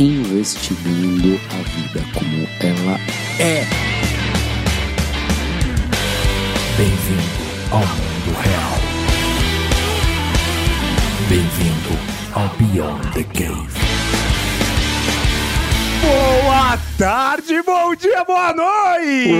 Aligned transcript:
Investigando 0.00 1.38
a 1.50 1.62
vida 1.68 2.00
como 2.14 2.48
ela 2.60 2.98
é. 3.38 3.66
Bem-vindo 6.78 7.42
ao 7.70 7.80
mundo 7.80 8.32
real. 8.40 8.78
Bem-vindo 11.28 11.98
ao 12.32 12.48
Beyond 12.56 13.12
the 13.12 13.24
Cave. 13.24 13.80
Boa 16.00 16.78
tarde, 16.96 17.62
bom 17.62 17.94
dia, 17.94 18.24
boa 18.24 18.54
noite! 18.54 19.30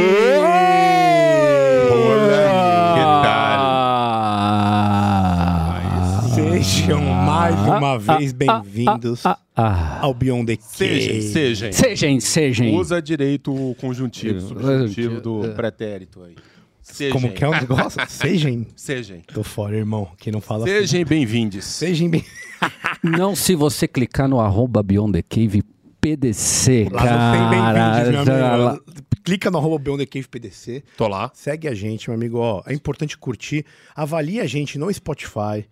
Sejam 6.90 7.04
mais 7.04 7.54
uma 7.54 7.96
vez 7.96 8.32
bem-vindos 8.32 9.22
ao 9.54 10.12
Beyond 10.12 10.46
the 10.46 10.56
Cave. 10.56 11.22
Sejam, 11.22 11.22
sejam. 11.22 11.72
Sejam, 11.72 12.20
sejam. 12.20 12.74
Usa 12.74 13.00
direito 13.00 13.54
o 13.54 13.76
conjuntivo, 13.76 14.40
subjuntivo 14.40 15.20
do 15.20 15.46
é. 15.46 15.50
pretérito 15.50 16.20
aí. 16.24 16.34
Sejam. 16.82 17.12
Como 17.12 17.32
que 17.32 17.44
é 17.44 17.48
o 17.48 17.52
negócio? 17.52 18.00
Sejam. 18.10 18.66
Sejam. 18.74 19.20
Tô 19.32 19.44
fora, 19.44 19.76
irmão. 19.76 20.08
Que 20.18 20.32
não 20.32 20.40
fala 20.40 20.64
assim. 20.64 20.84
Sejam 20.84 21.04
bem-vindos. 21.04 21.64
Sejam 21.64 22.10
bem. 22.10 22.24
Não 23.04 23.36
se 23.36 23.54
você 23.54 23.86
clicar 23.86 24.28
no 24.28 24.40
arroba 24.40 24.82
Beyond 24.82 25.12
the 25.12 25.22
Cave 25.22 25.62
PDC, 26.00 26.88
Lá 26.90 27.04
não 27.04 27.32
tem 27.32 27.50
bem-vindos, 27.50 28.26
meu 28.26 28.34
cara. 28.36 28.70
amigo. 28.70 28.84
Clica 29.22 29.50
no 29.50 29.58
arroba 29.58 29.78
Beyond 29.78 30.04
the 30.04 30.10
Cave 30.10 30.28
PDC. 30.28 30.82
Tô 30.96 31.06
lá. 31.06 31.30
Segue 31.34 31.68
a 31.68 31.74
gente, 31.74 32.10
meu 32.10 32.16
amigo. 32.16 32.38
Ó, 32.38 32.62
é 32.66 32.74
importante 32.74 33.16
curtir. 33.16 33.64
Avalie 33.94 34.40
a 34.40 34.46
gente 34.46 34.76
no 34.76 34.92
Spotify, 34.92 35.64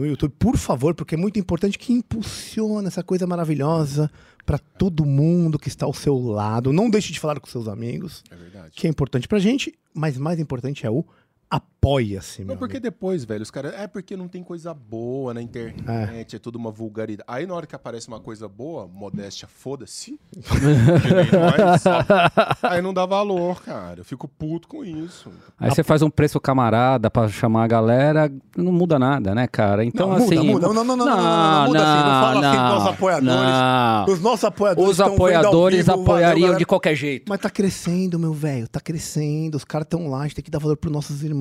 no 0.00 0.06
YouTube, 0.06 0.32
por 0.38 0.56
favor, 0.56 0.94
porque 0.94 1.14
é 1.14 1.18
muito 1.18 1.38
importante 1.38 1.78
que 1.78 1.92
impulsiona 1.92 2.88
essa 2.88 3.02
coisa 3.02 3.26
maravilhosa 3.26 4.10
para 4.44 4.58
todo 4.58 5.04
mundo 5.04 5.58
que 5.58 5.68
está 5.68 5.86
ao 5.86 5.94
seu 5.94 6.18
lado. 6.18 6.72
Não 6.72 6.90
deixe 6.90 7.12
de 7.12 7.20
falar 7.20 7.38
com 7.38 7.46
seus 7.46 7.68
amigos, 7.68 8.22
É 8.30 8.34
verdade. 8.36 8.70
que 8.74 8.86
é 8.86 8.90
importante 8.90 9.28
pra 9.28 9.38
gente, 9.38 9.72
mas 9.94 10.16
mais 10.18 10.40
importante 10.40 10.84
é 10.86 10.90
o 10.90 11.04
apoia-se, 11.50 12.44
Não, 12.44 12.56
porque 12.56 12.76
amigo. 12.76 12.84
depois, 12.84 13.24
velho, 13.24 13.42
os 13.42 13.50
caras. 13.50 13.74
É 13.74 13.86
porque 13.86 14.16
não 14.16 14.28
tem 14.28 14.42
coisa 14.42 14.72
boa 14.72 15.34
na 15.34 15.42
internet, 15.42 16.36
é. 16.36 16.38
tudo 16.38 16.56
uma 16.56 16.70
vulgaridade. 16.70 17.24
Aí 17.26 17.46
na 17.46 17.54
hora 17.54 17.66
que 17.66 17.74
aparece 17.74 18.06
uma 18.06 18.20
coisa 18.20 18.46
boa, 18.48 18.86
modéstia, 18.86 19.48
foda-se. 19.48 20.18
Aí 22.62 22.82
não 22.82 22.92
dá 22.92 23.06
valor, 23.06 23.62
cara. 23.62 24.00
Eu 24.00 24.04
fico 24.04 24.28
puto 24.28 24.68
com 24.68 24.84
isso. 24.84 25.30
Aí 25.58 25.70
você 25.70 25.82
faz 25.82 26.02
um 26.02 26.10
preço 26.10 26.38
camarada 26.40 27.10
pra 27.10 27.28
chamar 27.28 27.64
a 27.64 27.66
galera, 27.66 28.30
não 28.56 28.72
muda 28.72 28.98
nada, 28.98 29.34
né, 29.34 29.46
cara? 29.46 29.84
Então, 29.84 30.08
Não, 30.10 30.18
muda, 30.18 30.34
assim. 30.34 30.46
muda. 30.52 30.66
Não, 30.68 30.74
não, 30.74 30.84
não, 30.84 30.96
não, 30.96 31.06
não, 31.06 31.16
não, 31.16 31.22
não, 31.22 31.66
muda 31.66 31.78
assim, 31.80 32.04
não 32.04 32.20
fala 32.20 32.50
assim 32.50 32.60
dos 32.60 32.68
nossos 32.70 32.88
apoiadores. 32.88 33.34
não. 33.34 34.04
Os 34.14 34.20
nossos 34.20 34.44
apoiadores 34.44 34.90
Os 34.90 35.00
apoiadores 35.00 35.78
vivo, 35.78 35.86
valeu, 35.90 36.02
apoiariam 36.04 36.40
galera. 36.42 36.58
de 36.58 36.66
qualquer 36.66 36.94
jeito. 36.94 37.24
Mas 37.28 37.40
tá 37.40 37.50
crescendo, 37.50 38.18
meu 38.18 38.32
velho. 38.32 38.68
Tá 38.68 38.80
crescendo. 38.80 39.56
Os 39.56 39.64
caras 39.64 39.86
estão 39.86 40.08
lá. 40.08 40.20
A 40.20 40.22
gente 40.24 40.36
tem 40.36 40.44
que 40.44 40.50
dar 40.50 40.58
valor 40.58 40.76
pros 40.76 40.92
nossos 40.92 41.22
irmãos. 41.22 41.39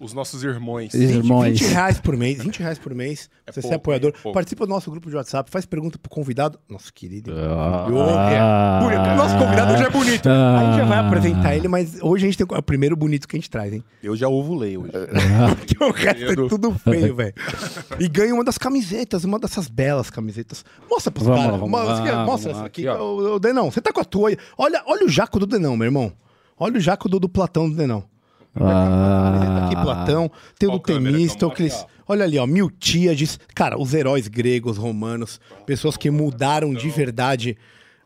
Os 0.00 0.12
nossos 0.12 0.42
irmãos. 0.44 0.92
Sim. 0.92 0.98
Irmãos. 1.02 1.44
20 1.44 1.64
reais 1.64 2.00
por 2.00 2.16
mês. 2.16 2.42
20 2.42 2.58
reais 2.60 2.78
por 2.78 2.94
mês. 2.94 3.28
É 3.46 3.52
você 3.52 3.60
pouco, 3.60 3.72
é 3.74 3.76
apoiador. 3.76 4.12
Pouco. 4.22 4.32
Participa 4.34 4.66
do 4.66 4.70
nosso 4.70 4.90
grupo 4.90 5.08
de 5.10 5.16
WhatsApp. 5.16 5.50
Faz 5.50 5.64
pergunta 5.66 5.98
pro 5.98 6.10
convidado. 6.10 6.58
Nosso 6.68 6.92
querido. 6.92 7.32
Ah. 7.34 7.86
é. 8.32 8.82
Bonito. 8.82 9.16
Nosso 9.16 9.38
convidado 9.38 9.72
hoje 9.74 9.82
é 9.84 9.90
bonito. 9.90 10.28
A 10.28 10.64
gente 10.66 10.76
já 10.78 10.84
vai 10.84 10.98
apresentar 10.98 11.56
ele, 11.56 11.68
mas 11.68 11.98
hoje 12.02 12.24
a 12.26 12.30
gente 12.30 12.38
tem 12.44 12.46
o 12.58 12.62
primeiro 12.62 12.96
bonito 12.96 13.26
que 13.28 13.36
a 13.36 13.38
gente 13.38 13.50
traz, 13.50 13.72
hein? 13.72 13.82
Eu 14.02 14.16
já 14.16 14.28
ovulei 14.28 14.76
hoje. 14.76 14.92
Porque 15.56 15.82
o 15.84 15.90
resto 15.92 16.44
é 16.44 16.48
tudo 16.48 16.72
feio, 16.78 17.14
velho. 17.14 17.34
E 17.98 18.08
ganha 18.08 18.34
uma 18.34 18.44
das 18.44 18.58
camisetas, 18.58 19.24
uma 19.24 19.38
dessas 19.38 19.68
belas 19.68 20.10
camisetas. 20.10 20.64
Mostra 20.90 21.10
pros 21.10 21.26
Vamos 21.26 21.40
caras. 21.42 21.52
lá, 21.60 21.66
vamos 21.66 21.80
Mo- 21.80 21.86
lá, 21.86 22.02
quer- 22.02 22.16
Mostra 22.26 22.52
lá, 22.52 22.58
essa 22.58 22.66
aqui. 22.66 22.88
aqui. 22.88 22.98
Ô, 23.00 23.34
ô, 23.34 23.38
Denão, 23.38 23.70
você 23.70 23.80
tá 23.80 23.92
com 23.92 24.00
a 24.00 24.04
tua 24.04 24.30
aí. 24.30 24.36
Olha, 24.56 24.82
olha 24.86 25.06
o 25.06 25.08
jaco 25.08 25.38
do 25.38 25.46
Denão, 25.46 25.76
meu 25.76 25.86
irmão. 25.86 26.12
Olha 26.58 26.78
o 26.78 26.80
jaco 26.80 27.08
do, 27.08 27.20
do 27.20 27.28
Platão 27.28 27.68
do 27.68 27.76
Denão. 27.76 28.04
Ah. 28.60 29.66
Aqui, 29.66 29.76
Platão. 29.76 30.30
Tem 30.58 30.68
o 30.68 30.74
aqui, 30.74 30.92
Olha 32.08 32.24
ali, 32.24 32.38
ó. 32.38 32.46
Miltíades. 32.46 33.38
Cara, 33.54 33.78
os 33.78 33.92
heróis 33.92 34.28
gregos, 34.28 34.76
romanos. 34.76 35.40
Pessoas 35.66 35.96
que 35.96 36.10
mudaram 36.10 36.72
de 36.72 36.88
verdade 36.88 37.56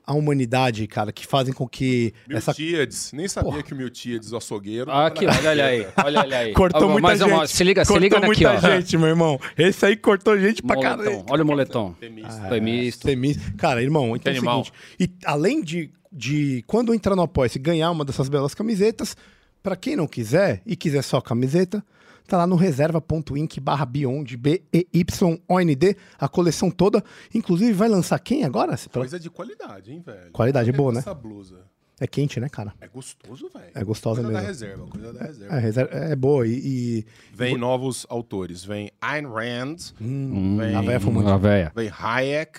a 0.06 0.14
humanidade, 0.14 0.86
cara. 0.86 1.12
Que 1.12 1.26
fazem 1.26 1.52
com 1.52 1.68
que 1.68 2.12
essa 2.30 2.50
Miltíades. 2.56 3.12
Nem 3.12 3.28
sabia 3.28 3.62
que 3.62 3.72
o 3.72 3.76
Miltíades, 3.76 4.32
o 4.32 4.36
açougueiro. 4.38 4.90
Ah, 4.90 5.06
Aqui, 5.06 5.26
olha 5.26 5.52
ele 5.52 5.62
aí, 5.62 5.86
olha 6.04 6.24
ele 6.24 6.34
aí. 6.34 6.52
Cortou 6.52 6.88
Ó, 6.88 6.92
muita 6.92 7.26
uma, 7.26 7.40
gente. 7.46 7.50
se 7.56 7.62
liga, 7.62 7.84
se 7.84 7.88
cortou 7.88 8.02
liga 8.02 8.16
aqui, 8.16 8.26
muita 8.26 8.52
ó. 8.54 8.58
gente, 8.58 8.96
meu 8.96 9.08
irmão. 9.08 9.38
Esse 9.56 9.86
aí 9.86 9.96
cortou 9.96 10.36
gente 10.38 10.62
pra 10.62 10.74
Moletom, 10.76 10.96
caralho. 10.98 11.24
olha 11.28 11.42
o 11.44 11.46
moletom. 11.46 11.92
Temista. 12.00 12.48
Foi 12.48 12.60
misto. 12.60 13.06
Temis- 13.06 13.38
Cara, 13.58 13.82
irmão, 13.82 14.16
então 14.16 14.32
é 14.32 14.36
o 14.36 14.40
seguinte. 14.40 14.72
E 14.98 15.08
além 15.26 15.62
de, 15.62 15.90
de 16.10 16.64
quando 16.66 16.92
entrar 16.94 17.14
no 17.14 17.22
Apoia-se, 17.22 17.58
ganhar 17.58 17.90
uma 17.90 18.04
dessas 18.04 18.28
belas 18.28 18.54
camisetas, 18.54 19.14
pra 19.62 19.76
quem 19.76 19.96
não 19.96 20.06
quiser 20.06 20.62
e 20.66 20.74
quiser 20.76 21.02
só 21.02 21.18
a 21.18 21.22
camiseta, 21.22 21.84
tá 22.26 22.36
lá 22.36 22.46
no 22.46 22.56
reserva.inc 22.56 23.58
barra 23.60 23.84
Beyond, 23.84 24.36
B-E-Y-O-N-D, 24.36 25.96
a 26.18 26.28
coleção 26.28 26.70
toda. 26.70 27.02
Inclusive, 27.34 27.72
vai 27.72 27.88
lançar 27.88 28.18
quem 28.18 28.44
agora? 28.44 28.76
Coisa 28.92 29.18
de 29.18 29.28
qualidade, 29.30 29.92
hein, 29.92 30.02
velho? 30.04 30.30
Qualidade 30.32 30.70
boa, 30.72 30.92
né? 30.92 31.00
Essa 31.00 31.14
blusa. 31.14 31.60
É 32.02 32.06
quente, 32.06 32.40
né, 32.40 32.48
cara? 32.48 32.72
É 32.80 32.88
gostoso, 32.88 33.50
velho. 33.52 33.72
É 33.74 33.84
gostosa 33.84 34.22
coisa 34.22 34.38
da 34.40 34.46
reserva, 34.46 34.86
coisa 34.86 35.12
da 35.12 35.22
reserva. 35.22 35.54
É, 35.54 35.58
reserva- 35.58 35.94
é 35.94 36.16
boa 36.16 36.46
e... 36.46 36.52
e- 36.52 37.06
Vem 37.34 37.58
novos 37.58 38.06
autores. 38.08 38.64
Vem 38.64 38.90
Ayn 39.02 39.26
Rand. 39.26 39.76
Hum, 40.00 40.56
vem, 40.56 40.74
a 40.74 40.80
véia 40.80 40.98
fumante. 41.00 41.28
A 41.28 41.36
véia. 41.36 41.72
vem 41.76 41.90
Hayek. 41.90 42.58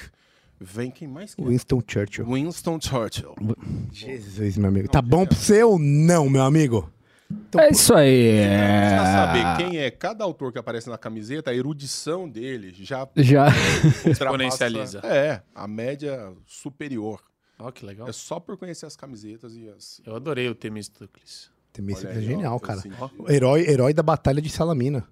Vem 0.63 0.91
quem 0.91 1.07
mais? 1.07 1.33
que 1.33 1.41
é? 1.41 1.45
Winston 1.45 1.81
Churchill. 1.87 2.25
Winston 2.25 2.79
Churchill. 2.79 3.33
Jesus, 3.91 4.57
meu 4.57 4.69
amigo. 4.69 4.87
Tá 4.87 5.01
bom 5.01 5.25
você 5.25 5.63
ou 5.63 5.79
não, 5.79 6.29
meu 6.29 6.43
amigo? 6.43 6.87
Então, 7.31 7.61
É 7.61 7.69
isso 7.71 7.93
aí. 7.95 8.43
Pra 8.45 8.53
É... 8.53 9.11
saber 9.13 9.57
quem 9.57 9.79
é 9.79 9.89
cada 9.89 10.23
autor 10.23 10.51
que 10.51 10.59
aparece 10.59 10.87
na 10.89 10.97
camiseta, 10.99 11.49
a 11.49 11.55
erudição 11.55 12.29
dele 12.29 12.71
já 12.73 13.07
Já. 13.15 13.47
Exponencializa. 14.05 14.99
É, 15.03 15.41
a 15.55 15.67
média 15.67 16.31
superior. 16.45 17.21
Ó, 17.57 17.71
que 17.71 17.85
legal. 17.85 18.07
É 18.07 18.11
só 18.11 18.39
por 18.39 18.57
conhecer 18.57 18.85
as 18.85 18.95
camisetas 18.95 19.55
e 19.55 19.67
as. 19.69 20.01
Eu 20.05 20.15
adorei 20.15 20.47
o 20.49 20.55
Temistocles. 20.55 21.49
Temístocles 21.73 22.17
Olha 22.17 22.23
é 22.23 22.27
genial, 22.27 22.59
cara. 22.59 22.81
senti. 22.81 22.95
Herói, 23.29 23.61
herói 23.67 23.93
da 23.93 24.03
Batalha 24.03 24.41
de 24.41 24.49
Salamina, 24.49 25.07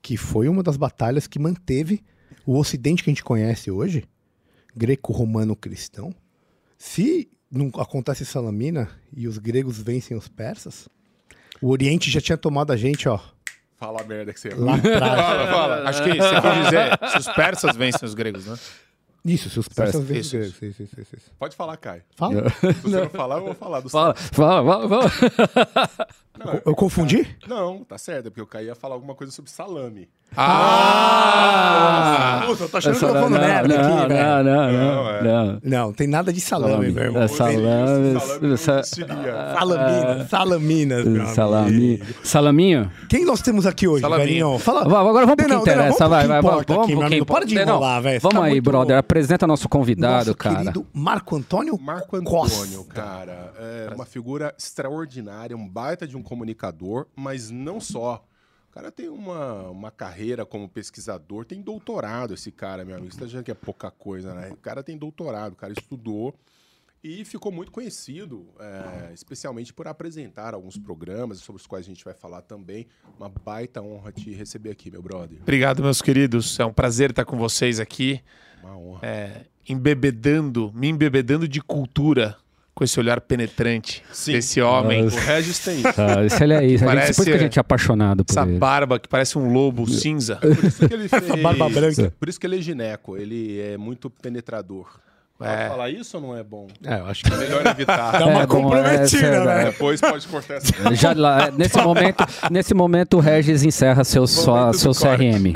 que 0.00 0.16
foi 0.16 0.48
uma 0.48 0.62
das 0.62 0.76
batalhas 0.76 1.26
que 1.26 1.38
manteve 1.38 2.02
o 2.46 2.56
Ocidente 2.56 3.02
que 3.02 3.10
a 3.10 3.12
gente 3.12 3.24
conhece 3.24 3.70
hoje, 3.70 4.04
greco-romano-cristão. 4.76 6.14
Se 6.78 7.28
não 7.50 7.70
acontece 7.80 8.24
Salamina 8.24 8.90
e 9.16 9.26
os 9.26 9.38
gregos 9.38 9.78
vencem 9.78 10.16
os 10.16 10.28
persas, 10.28 10.88
o 11.62 11.70
Oriente 11.70 12.10
já 12.10 12.20
tinha 12.20 12.36
tomado 12.36 12.72
a 12.72 12.76
gente, 12.76 13.08
ó, 13.08 13.18
Fala 13.78 14.00
a 14.00 14.04
merda 14.04 14.32
que 14.32 14.40
você 14.40 14.48
lá 14.54 14.74
atrás. 14.76 15.00
Fala, 15.00 15.46
fala. 15.48 15.88
Acho 15.88 16.02
que 16.02 16.14
você 16.14 16.40
quer 16.40 16.62
dizer 16.62 17.10
se 17.10 17.18
os 17.18 17.28
persas 17.34 17.76
vencem 17.76 18.06
os 18.08 18.14
gregos, 18.14 18.46
né? 18.46 18.58
Isso, 19.22 19.50
se 19.50 19.58
os 19.58 19.68
persas 19.68 20.02
vencem 20.02 20.40
os 20.40 20.52
gregos. 20.52 20.62
Isso, 20.62 20.82
isso, 20.82 21.00
isso, 21.00 21.16
isso. 21.16 21.30
Pode 21.38 21.54
falar, 21.54 21.76
Caio. 21.76 22.02
Fala. 22.14 22.48
Se 22.48 22.72
você 22.72 22.88
não 23.02 23.10
falar, 23.10 23.36
eu 23.36 23.44
vou 23.44 23.54
falar 23.54 23.80
do 23.80 23.90
Fala, 23.90 24.14
fala, 24.14 24.88
fala, 24.88 25.10
fala. 25.10 26.08
Não, 26.38 26.62
Eu 26.64 26.74
confundi? 26.74 27.36
Não, 27.46 27.84
tá 27.84 27.98
certo, 27.98 28.28
é 28.28 28.30
porque 28.30 28.40
o 28.40 28.46
Caio 28.46 28.68
ia 28.68 28.74
falar 28.74 28.94
alguma 28.94 29.14
coisa 29.14 29.30
sobre 29.32 29.50
salame. 29.50 30.08
Ah! 31.16 32.42
Puta, 32.46 32.64
eu 32.64 32.68
tô 32.68 32.76
achando 32.76 32.98
que 32.98 33.04
eu 33.04 33.08
tô 33.08 33.14
falando 33.14 33.32
merda 33.32 33.68
não, 33.68 33.98
aqui, 33.98 34.08
velho. 34.08 34.44
não, 34.44 34.44
não, 34.44 34.72
Não, 34.72 35.10
é. 35.10 35.22
não, 35.22 35.60
não. 35.64 35.92
Tem 35.92 36.06
nada 36.06 36.32
de 36.32 36.40
salame, 36.40 36.72
Salame. 36.72 36.92
meu 36.92 37.04
irmão. 37.04 37.22
É 37.22 37.28
salame. 37.28 38.16
Existiria. 38.52 39.54
Salaminas, 39.58 40.28
salaminas, 40.28 41.30
Salami. 41.34 42.02
Salaminho? 42.22 42.90
Quem 43.08 43.24
nós 43.24 43.40
temos 43.42 43.66
aqui 43.66 43.88
hoje, 43.88 44.02
Salaminho. 44.02 44.26
velhinho? 44.28 44.58
Fala. 44.58 44.82
Agora 44.82 45.26
vamos 45.26 45.34
pro 45.36 45.46
que 45.46 45.54
interessa, 45.54 46.06
vamos 46.08 46.16
vai, 46.16 46.26
vai, 46.26 46.42
vamos, 46.42 46.62
importa 46.62 46.74
pro 46.74 46.86
que 46.86 46.92
amigo. 46.92 47.26
Para 47.26 47.44
de 47.44 47.54
importa. 47.54 47.70
Enrolar, 47.70 48.02
velho. 48.02 48.20
Vamos 48.20 48.42
aí, 48.42 48.60
brother, 48.60 48.96
apresenta 48.98 49.46
nosso 49.46 49.68
convidado, 49.68 50.26
Nosso 50.26 50.36
cara. 50.36 50.56
querido 50.58 50.86
Marco 50.92 51.36
Antônio 51.36 51.78
Marco. 51.80 52.16
Antônio, 52.16 52.84
cara, 52.84 53.52
é 53.58 53.94
uma 53.94 54.04
figura 54.04 54.54
extraordinária, 54.58 55.56
um 55.56 55.68
baita 55.68 56.06
de 56.06 56.16
um 56.16 56.22
comunicador, 56.22 57.06
mas 57.16 57.50
não 57.50 57.80
só. 57.80 58.22
O 58.76 58.78
cara 58.78 58.92
tem 58.92 59.08
uma, 59.08 59.70
uma 59.70 59.90
carreira 59.90 60.44
como 60.44 60.68
pesquisador, 60.68 61.46
tem 61.46 61.62
doutorado 61.62 62.34
esse 62.34 62.52
cara, 62.52 62.84
meu 62.84 62.94
amigo. 62.94 63.10
Você 63.10 63.18
tá 63.18 63.24
achando 63.24 63.42
que 63.42 63.50
é 63.50 63.54
pouca 63.54 63.90
coisa, 63.90 64.34
né? 64.34 64.50
O 64.52 64.56
cara 64.58 64.82
tem 64.82 64.98
doutorado, 64.98 65.54
o 65.54 65.56
cara 65.56 65.72
estudou 65.72 66.34
E 67.02 67.24
ficou 67.24 67.50
muito 67.50 67.72
conhecido, 67.72 68.46
é, 68.60 69.14
especialmente 69.14 69.72
por 69.72 69.88
apresentar 69.88 70.52
alguns 70.52 70.76
programas 70.76 71.38
sobre 71.38 71.58
os 71.58 71.66
quais 71.66 71.86
a 71.86 71.88
gente 71.88 72.04
vai 72.04 72.12
falar 72.12 72.42
também. 72.42 72.86
Uma 73.18 73.30
baita 73.30 73.80
honra 73.80 74.12
te 74.12 74.30
receber 74.34 74.72
aqui, 74.72 74.90
meu 74.90 75.00
brother. 75.00 75.38
Obrigado, 75.40 75.82
meus 75.82 76.02
queridos. 76.02 76.60
É 76.60 76.64
um 76.66 76.72
prazer 76.72 77.10
estar 77.10 77.24
com 77.24 77.38
vocês 77.38 77.80
aqui, 77.80 78.20
Uma 78.62 78.76
honra. 78.76 79.00
é, 79.06 79.46
embebedando, 79.66 80.70
me 80.74 80.88
embebedando 80.88 81.48
de 81.48 81.62
cultura 81.62 82.36
com 82.76 82.84
esse 82.84 83.00
olhar 83.00 83.18
penetrante 83.22 84.02
Sim. 84.12 84.32
desse 84.32 84.60
homem. 84.60 85.04
Nossa. 85.04 85.16
O 85.16 85.20
Regis 85.20 85.58
tem 85.60 85.78
isso. 85.78 85.88
Ah, 85.96 86.22
esse 86.26 86.42
ele 86.44 86.52
é 86.52 86.62
isso. 86.66 86.84
Gente, 86.84 87.06
depois 87.06 87.24
que 87.28 87.32
a 87.32 87.38
gente 87.38 87.58
é 87.58 87.60
apaixonado 87.62 88.22
por 88.22 88.32
Essa 88.32 88.42
ele. 88.42 88.58
barba 88.58 88.98
que 89.00 89.08
parece 89.08 89.38
um 89.38 89.50
lobo 89.50 89.88
cinza. 89.90 90.36
Por 90.44 90.62
isso 90.62 90.86
que 90.86 90.92
ele 90.94 91.08
fez... 91.08 91.42
Barba 91.42 91.70
branca. 91.70 92.12
Por 92.20 92.28
isso 92.28 92.38
que 92.38 92.46
ele 92.46 92.58
é 92.58 92.60
gineco. 92.60 93.16
Ele 93.16 93.58
é 93.62 93.78
muito 93.78 94.10
penetrador. 94.10 95.00
Pode 95.38 95.50
É. 95.50 95.68
falar 95.70 95.88
isso 95.88 96.18
ou 96.18 96.22
não 96.22 96.36
é 96.36 96.42
bom? 96.44 96.66
É, 96.84 96.98
eu 97.00 97.06
acho 97.06 97.24
que 97.24 97.34
Melhor 97.34 97.66
evitar. 97.66 98.12
Dá 98.20 98.26
uma 98.26 98.42
É 98.42 98.46
bom, 98.46 98.62
comprometida, 98.64 99.26
é, 99.26 99.44
né? 99.46 99.64
Depois 99.64 99.98
pode 99.98 100.28
cortar 100.28 100.54
essa. 100.56 100.94
Já 100.94 101.14
lá, 101.14 101.50
nesse 101.50 101.78
momento, 101.78 102.24
nesse 102.50 102.74
momento 102.74 103.16
o 103.16 103.20
Regis 103.20 103.62
encerra 103.62 104.04
seu, 104.04 104.26
sua, 104.26 104.74
seu 104.74 104.94
corte. 104.94 105.16
CRM. 105.24 105.54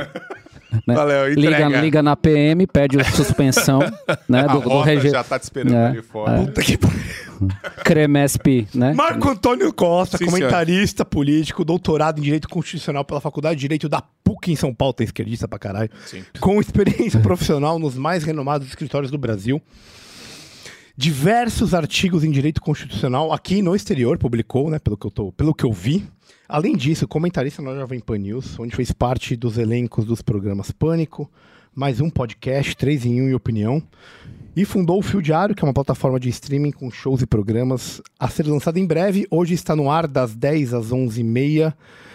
Né? 0.87 0.95
Valeu, 0.95 1.29
liga, 1.35 1.49
entrega. 1.51 1.81
liga 1.81 2.03
na 2.03 2.17
PM, 2.17 2.67
pede 2.67 3.01
a 3.01 3.05
suspensão 3.05 3.81
né, 4.29 4.41
A 4.41 4.47
do, 4.47 4.61
do 4.61 4.69
rota 4.69 4.91
regi- 4.91 5.11
já 5.11 5.25
tá 5.25 5.39
te 5.39 5.43
esperando 5.45 5.75
É, 5.75 5.87
ali 5.89 6.03
fora. 6.03 6.39
Puta 6.43 6.63
que. 6.63 6.79
Cremesp, 7.85 8.67
né? 8.75 8.93
Marco 8.93 9.29
Antônio 9.29 9.73
Costa, 9.73 10.19
Sim, 10.19 10.27
comentarista 10.27 11.05
político, 11.05 11.65
doutorado 11.65 12.19
em 12.19 12.23
Direito 12.23 12.49
Constitucional 12.49 13.05
pela 13.05 13.21
Faculdade 13.21 13.57
de 13.57 13.61
Direito 13.63 13.89
da 13.89 14.03
PUC 14.23 14.53
em 14.53 14.57
São 14.57 14.75
Paulo, 14.75 14.93
tem 14.93 15.07
esquerdista 15.07 15.49
pra 15.49 15.59
caralho. 15.59 15.91
Sim. 16.07 16.23
Com 16.39 16.61
experiência 16.61 17.19
profissional 17.21 17.79
nos 17.79 17.95
mais 17.95 18.25
renomados 18.25 18.69
escritórios 18.69 19.11
do 19.11 19.17
Brasil. 19.19 19.61
Diversos 20.97 21.73
artigos 21.73 22.25
em 22.25 22.31
direito 22.31 22.61
constitucional 22.61 23.33
aqui 23.33 23.63
no 23.63 23.75
exterior, 23.75 24.19
publicou, 24.19 24.69
né, 24.69 24.79
pelo 24.79 24.99
que 24.99 25.07
eu, 25.07 25.11
tô, 25.11 25.33
pelo 25.33 25.55
que 25.55 25.65
eu 25.65 25.73
vi. 25.73 26.07
Além 26.53 26.77
disso, 26.77 27.07
comentarista 27.07 27.63
na 27.63 27.77
Jovem 27.77 28.01
Pan 28.01 28.19
News, 28.19 28.59
onde 28.59 28.75
fez 28.75 28.91
parte 28.91 29.37
dos 29.37 29.57
elencos 29.57 30.05
dos 30.05 30.21
programas 30.21 30.73
Pânico, 30.73 31.31
mais 31.73 32.01
um 32.01 32.11
podcast, 32.11 32.77
3 32.77 33.07
em 33.07 33.23
1 33.23 33.29
e 33.29 33.35
Opinião. 33.37 33.81
E 34.57 34.65
fundou 34.65 34.99
o 34.99 35.03
Fio 35.03 35.23
Diário, 35.23 35.55
que 35.55 35.65
é 35.65 35.69
uma 35.69 35.73
plataforma 35.73 36.19
de 36.19 36.29
streaming 36.29 36.73
com 36.73 36.91
shows 36.91 37.23
e 37.23 37.27
programas 37.27 38.03
a 38.19 38.29
ser 38.29 38.49
lançado 38.49 38.79
em 38.79 38.85
breve. 38.85 39.29
Hoje 39.31 39.55
está 39.55 39.77
no 39.77 39.89
ar 39.89 40.09
das 40.09 40.35
10 40.35 40.75
às 40.75 40.89
11h30 40.89 41.73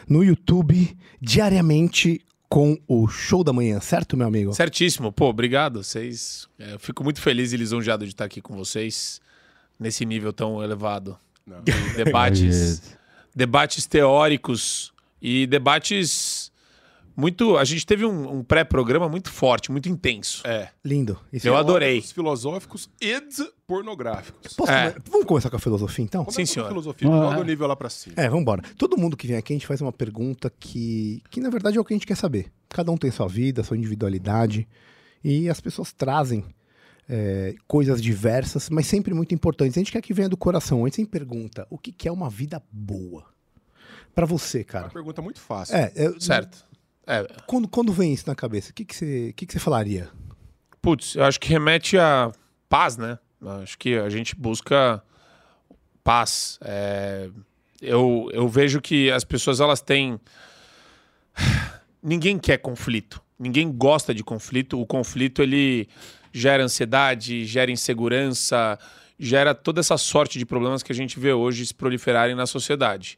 no 0.10 0.22
YouTube, 0.22 0.98
diariamente 1.22 2.20
com 2.50 2.78
o 2.90 3.08
Show 3.08 3.42
da 3.42 3.54
Manhã, 3.54 3.80
certo, 3.80 4.18
meu 4.18 4.28
amigo? 4.28 4.54
Certíssimo. 4.54 5.14
Pô, 5.14 5.30
obrigado. 5.30 5.82
Vocês. 5.82 6.50
é, 6.60 6.74
eu 6.74 6.80
fico 6.80 7.06
muito 7.06 7.22
feliz 7.22 7.54
e 7.54 7.58
lisonjeado 7.58 8.04
de 8.04 8.12
estar 8.12 8.26
aqui 8.26 8.42
com 8.42 8.54
vocês 8.54 9.22
nesse 9.80 10.06
nível 10.06 10.34
tão 10.34 10.62
elevado. 10.62 11.18
Não. 11.48 11.62
de 11.62 11.72
debates, 12.04 12.98
debates 13.36 13.86
teóricos 13.86 14.94
e 15.22 15.46
debates 15.48 16.52
muito. 17.16 17.58
A 17.58 17.64
gente 17.64 17.86
teve 17.86 18.06
um, 18.06 18.38
um 18.40 18.44
pré-programa 18.44 19.08
muito 19.10 19.30
forte, 19.32 19.72
muito 19.72 19.88
intenso. 19.90 20.46
É. 20.46 20.70
Lindo. 20.84 21.20
Isso 21.32 21.48
Eu 21.48 21.56
é- 21.56 21.60
adorei. 21.60 22.00
Os 22.00 22.12
filosóficos 22.12 22.90
e 23.02 23.20
pornográficos. 23.68 24.54
Posso 24.54 24.72
É. 24.72 24.92
come- 24.92 25.04
Vamos 25.10 25.28
começar 25.28 25.50
com 25.50 25.56
a 25.56 25.60
filosofia, 25.60 26.04
então? 26.06 26.24
Começa 26.24 26.36
Sim, 26.38 26.46
com 26.46 26.54
senhor. 26.54 26.68
filosofia, 26.70 27.08
Ah, 27.10 27.12
joga 27.12 27.38
é. 27.38 27.40
o 27.40 27.44
nível 27.44 27.68
lá 27.68 27.76
pra 27.76 27.90
cima. 27.90 28.16
É, 28.18 28.26
vamos 28.28 28.42
embora. 28.42 28.64
Todo 28.78 28.98
mundo 28.98 29.18
que 29.18 29.28
vem 29.28 29.38
aqui, 29.38 29.54
a 29.54 29.56
gente 29.56 29.68
faz 29.68 29.82
uma 29.82 29.92
pergunta 29.92 30.52
que, 30.60 31.22
que, 31.30 31.40
na 31.42 31.50
verdade, 31.50 31.78
é 31.78 31.82
o 31.82 31.86
que 31.86 31.94
a 31.94 31.96
gente 31.98 32.08
quer 32.08 32.16
saber. 32.16 32.52
Cada 32.70 32.92
um 32.92 32.98
tem 32.98 33.10
sua 33.12 33.28
vida, 33.28 33.64
sua 33.64 33.78
individualidade, 33.78 34.68
e 35.24 35.50
as 35.50 35.60
pessoas 35.60 35.92
trazem 35.92 36.46
é, 37.08 37.56
coisas 37.68 38.02
diversas, 38.02 38.70
mas 38.70 38.88
sempre 38.88 39.14
muito 39.14 39.34
importantes. 39.34 39.78
A 39.78 39.80
gente 39.80 39.92
quer 39.92 40.02
que 40.02 40.14
venha 40.14 40.30
do 40.30 40.38
coração. 40.38 40.84
A 40.84 40.88
gente 40.88 40.96
sempre 40.98 41.20
pergunta, 41.20 41.68
o 41.70 41.78
que, 41.78 41.92
que 41.92 42.08
é 42.08 42.12
uma 42.12 42.30
vida 42.30 42.62
boa? 42.72 43.26
Pra 44.14 44.26
você, 44.26 44.60
Uma 44.60 44.64
cara. 44.66 44.90
pergunta 44.90 45.22
muito 45.22 45.40
fácil. 45.42 45.76
É, 45.76 45.92
é, 45.96 46.20
Certo. 46.20 46.66
É, 47.06 47.28
Quando, 47.46 47.68
quando 47.68 47.92
vem 47.94 48.14
isso 48.14 48.24
na 48.28 48.34
cabeça, 48.34 48.72
o 48.72 48.74
que, 48.74 48.84
que, 48.86 48.96
você, 48.96 49.30
o 49.30 49.34
que, 49.34 49.46
que 49.46 49.54
você 49.54 49.60
falaria? 49.60 50.10
Putz, 50.82 51.16
eu 51.16 51.24
acho 51.24 51.40
que 51.40 51.50
remete 51.50 51.98
a 51.98 52.32
paz, 52.68 52.98
né? 52.98 53.20
Eu 53.42 53.52
acho 53.52 53.78
que 53.78 53.96
a 53.96 54.10
gente 54.10 54.36
busca 54.36 55.04
paz. 56.04 56.58
É, 56.62 57.30
eu, 57.82 58.30
eu 58.34 58.48
vejo 58.48 58.82
que 58.82 59.12
as 59.12 59.24
pessoas 59.24 59.60
elas 59.60 59.82
têm. 59.82 60.20
Ninguém 62.02 62.40
quer 62.40 62.58
conflito. 62.58 63.22
Ninguém 63.38 63.72
gosta 63.72 64.14
de 64.14 64.24
conflito. 64.24 64.80
O 64.80 64.86
conflito 64.86 65.42
ele 65.42 65.88
gera 66.36 66.64
ansiedade, 66.64 67.46
gera 67.46 67.72
insegurança, 67.72 68.78
gera 69.18 69.56
toda 69.56 69.80
essa 69.80 69.98
sorte 69.98 70.38
de 70.38 70.46
problemas 70.46 70.84
que 70.84 70.92
a 70.92 70.96
gente 70.96 71.18
vê 71.18 71.32
hoje 71.32 71.66
se 71.66 71.74
proliferarem 71.74 72.36
na 72.36 72.46
sociedade. 72.46 73.18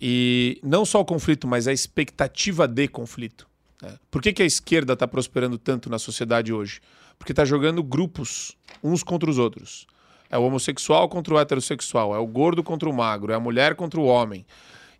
E 0.00 0.60
não 0.62 0.84
só 0.84 1.00
o 1.00 1.04
conflito, 1.04 1.48
mas 1.48 1.66
a 1.66 1.72
expectativa 1.72 2.68
de 2.68 2.86
conflito. 2.86 3.48
né? 3.82 3.98
Por 4.08 4.22
que, 4.22 4.32
que 4.32 4.42
a 4.42 4.46
esquerda 4.46 4.92
está 4.92 5.08
prosperando 5.08 5.58
tanto 5.58 5.90
na 5.90 5.98
sociedade 5.98 6.52
hoje? 6.52 6.80
Porque 7.18 7.32
está 7.32 7.44
jogando 7.44 7.82
grupos 7.82 8.56
uns 8.82 9.02
contra 9.02 9.28
os 9.28 9.36
outros. 9.36 9.84
É 10.30 10.38
o 10.38 10.42
homossexual 10.42 11.08
contra 11.08 11.34
o 11.34 11.40
heterossexual, 11.40 12.14
é 12.14 12.18
o 12.18 12.26
gordo 12.26 12.62
contra 12.62 12.88
o 12.88 12.92
magro, 12.92 13.32
é 13.32 13.34
a 13.34 13.40
mulher 13.40 13.74
contra 13.74 13.98
o 13.98 14.04
homem. 14.04 14.46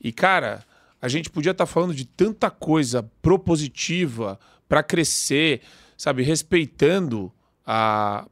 E, 0.03 0.13
cara, 0.13 0.65
a 1.01 1.07
gente 1.07 1.31
podia 1.31 1.53
estar 1.53 1.67
falando 1.67 1.95
de 1.95 2.05
tanta 2.05 2.51
coisa 2.51 3.09
propositiva 3.23 4.41
para 4.69 4.83
crescer, 4.83 5.61
sabe, 5.97 6.25
respeitando 6.25 7.33
a- 7.67 8.27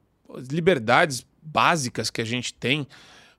liberdades 0.51 1.27
básicas 1.43 2.11
que 2.11 2.21
a 2.21 2.25
gente 2.25 2.55
tem. 2.55 2.87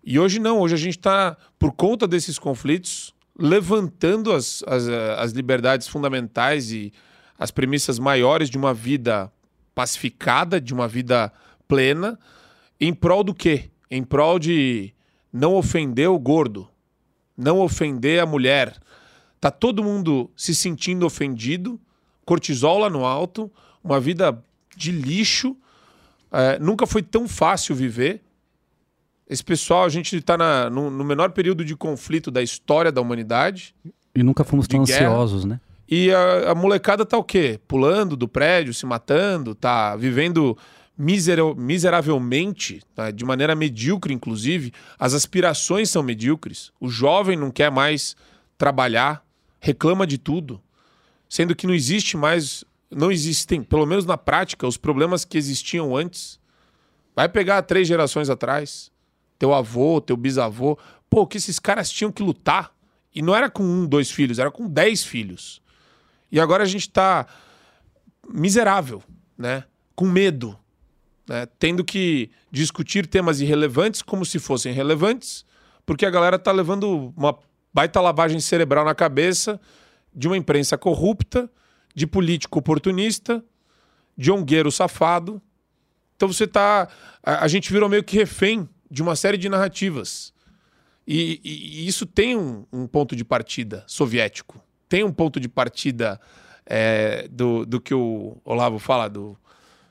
E 0.04 0.20
hoje 0.20 0.40
não, 0.40 0.60
hoje 0.60 0.76
a 0.76 0.78
gente 0.78 0.98
está, 0.98 1.38
por 1.58 1.72
conta 1.72 2.08
desses 2.08 2.38
conflitos, 2.38 3.14
levantando 3.38 4.32
as, 4.32 4.64
as, 4.68 4.88
as 4.88 5.32
liberdades 5.32 5.88
fundamentais 5.88 6.72
e 6.72 6.92
as 7.40 7.50
premissas 7.52 7.98
maiores 7.98 8.50
de 8.50 8.58
uma 8.58 8.74
vida 8.74 9.32
pacificada, 9.74 10.62
de 10.62 10.74
uma 10.74 10.88
vida 10.88 11.32
plena, 11.68 12.20
em 12.80 12.94
prol 12.94 13.24
do 13.24 13.34
quê? 13.34 13.72
Em 13.90 14.04
prol 14.04 14.38
de 14.38 14.94
não 15.32 15.56
ofender 15.56 16.10
o 16.10 16.20
gordo, 16.20 16.68
não 17.36 17.60
ofender 17.60 18.22
a 18.22 18.26
mulher. 18.26 18.78
Tá 19.42 19.50
todo 19.50 19.84
mundo 19.84 20.30
se 20.36 20.54
sentindo 20.54 21.06
ofendido, 21.06 21.80
cortisol 22.26 22.80
lá 22.80 22.90
no 22.90 23.04
alto, 23.06 23.52
uma 23.84 24.00
vida 24.00 24.44
de 24.76 24.92
lixo. 24.92 25.58
É, 26.34 26.58
nunca 26.60 26.88
foi 26.88 27.04
tão 27.04 27.28
fácil 27.28 27.76
viver. 27.76 28.22
Esse 29.30 29.44
pessoal, 29.44 29.86
a 29.86 29.90
gente 29.90 30.18
está 30.18 30.38
no, 30.70 30.90
no 30.90 31.04
menor 31.04 31.32
período 31.32 31.64
de 31.64 31.76
conflito 31.76 32.30
da 32.30 32.42
história 32.42 32.92
da 32.92 33.00
humanidade. 33.00 33.74
E 34.16 34.22
nunca 34.24 34.44
fomos 34.44 34.68
tão 34.68 34.84
guerra. 34.84 35.08
ansiosos, 35.08 35.46
né? 35.46 35.60
E 35.88 36.12
a, 36.12 36.52
a 36.52 36.56
molecada 36.56 37.06
tá 37.06 37.18
o 37.18 37.24
quê? 37.24 37.60
Pulando 37.68 38.18
do 38.18 38.28
prédio, 38.28 38.74
se 38.74 38.86
matando, 38.86 39.54
tá 39.54 39.96
vivendo 39.96 40.58
misera- 40.98 41.54
miseravelmente, 41.56 42.82
tá? 42.96 43.12
de 43.12 43.24
maneira 43.24 43.56
medíocre, 43.56 44.14
inclusive. 44.14 44.74
As 44.98 45.14
aspirações 45.14 45.90
são 45.90 46.02
medíocres. 46.04 46.72
O 46.80 46.90
jovem 46.90 47.38
não 47.38 47.52
quer 47.52 47.72
mais 47.72 48.16
trabalhar, 48.58 49.24
reclama 49.60 50.06
de 50.08 50.18
tudo. 50.18 50.62
Sendo 51.30 51.56
que 51.56 51.66
não 51.66 51.74
existe 51.74 52.16
mais, 52.18 52.64
não 52.96 53.12
existem, 53.12 53.64
pelo 53.64 53.86
menos 53.86 54.06
na 54.06 54.18
prática, 54.18 54.68
os 54.68 54.78
problemas 54.78 55.26
que 55.26 55.38
existiam 55.38 55.96
antes. 55.96 56.40
Vai 57.16 57.30
pegar 57.30 57.62
três 57.64 57.88
gerações 57.88 58.30
atrás, 58.30 58.92
teu 59.38 59.54
avô, 59.54 60.02
teu 60.02 60.18
bisavô. 60.18 60.78
Pô, 61.10 61.28
que 61.28 61.38
esses 61.38 61.60
caras 61.60 61.92
tinham 61.92 62.12
que 62.12 62.24
lutar. 62.24 62.74
E 63.14 63.22
não 63.22 63.36
era 63.36 63.50
com 63.50 63.64
um, 63.64 63.86
dois 63.86 64.10
filhos, 64.10 64.40
era 64.40 64.50
com 64.50 64.68
dez 64.68 65.04
filhos. 65.04 65.62
E 66.32 66.40
agora 66.40 66.64
a 66.64 66.68
gente 66.68 66.88
está 66.88 67.28
miserável, 68.28 69.04
né? 69.38 69.64
Com 69.96 70.06
medo, 70.06 70.58
né? 71.28 71.46
Tendo 71.60 71.84
que 71.84 72.32
discutir 72.52 73.06
temas 73.06 73.40
irrelevantes 73.40 74.02
como 74.02 74.26
se 74.26 74.40
fossem 74.40 74.74
relevantes, 74.74 75.46
porque 75.86 76.06
a 76.06 76.10
galera 76.10 76.40
tá 76.40 76.52
levando 76.52 77.14
uma 77.16 77.38
baita 77.74 78.02
lavagem 78.02 78.40
cerebral 78.40 78.86
na 78.86 78.96
cabeça 78.96 79.60
de 80.16 80.28
uma 80.28 80.38
imprensa 80.38 80.78
corrupta, 80.78 81.50
de 81.94 82.08
político 82.08 82.60
oportunista, 82.60 83.44
de 84.18 84.32
ongueiro 84.32 84.72
safado. 84.72 85.42
Então 86.16 86.28
você 86.32 86.48
tá. 86.48 86.88
A, 87.24 87.44
a 87.44 87.48
gente 87.48 87.72
virou 87.72 87.90
meio 87.90 88.04
que 88.04 88.16
refém 88.18 88.68
de 88.90 89.02
uma 89.02 89.16
série 89.16 89.38
de 89.38 89.50
narrativas. 89.50 90.34
E, 91.06 91.42
e- 91.44 91.82
e 91.84 91.88
isso 91.88 92.06
tem 92.06 92.38
um, 92.38 92.66
um 92.72 92.88
ponto 92.88 93.16
de 93.16 93.26
partida 93.26 93.84
soviético. 93.88 94.62
Tem 94.88 95.04
um 95.04 95.12
ponto 95.12 95.40
de 95.40 95.50
partida 95.50 96.20
é, 96.66 97.28
do, 97.30 97.66
do 97.66 97.82
que 97.82 97.94
o 97.94 98.38
Olavo 98.46 98.80
fala, 98.80 99.10
do 99.10 99.38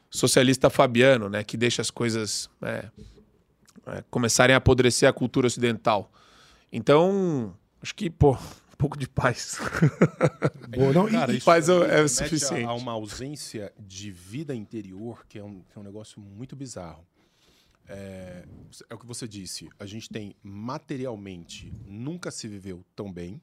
socialista 0.09 0.71
fabiano, 0.71 1.29
né? 1.29 1.43
Que 1.45 1.57
deixa 1.57 1.83
as 1.83 1.91
coisas 1.91 2.49
é, 2.63 2.89
é, 3.87 4.05
começarem 4.11 4.55
a 4.55 4.59
apodrecer 4.59 5.09
a 5.09 5.13
cultura 5.13 5.47
ocidental. 5.47 6.11
Então, 6.73 7.55
acho 7.83 7.95
que, 7.95 8.09
pô, 8.09 8.39
pouco 8.83 8.99
de 8.99 9.09
paz. 9.09 9.59
Boa, 10.75 10.93
não, 10.93 11.09
e- 11.09 11.13
Cara, 11.13 11.33
e- 11.33 11.37
isso 11.39 11.49
Mas 11.49 11.69
é- 11.69 12.01
é 12.03 12.09
suficiente. 12.09 12.65
A 12.65 12.75
uma 12.75 12.93
ausência 12.93 13.73
de 13.79 14.11
vida 14.11 14.55
interior, 14.55 15.25
que 15.29 15.39
é 15.39 15.45
um, 15.45 15.63
que 15.63 15.79
é 15.79 15.81
um 15.81 15.85
negócio 15.85 16.21
muito 16.21 16.57
bizarro. 16.57 17.07
É, 17.89 18.45
é 18.91 18.95
o 18.95 18.99
que 18.99 19.07
você 19.07 19.29
disse. 19.29 19.69
A 19.79 19.87
gente 19.87 20.09
tem 20.09 20.35
materialmente 20.43 21.73
nunca 21.87 22.31
se 22.31 22.49
viveu 22.49 22.85
tão 22.97 23.13
bem. 23.13 23.41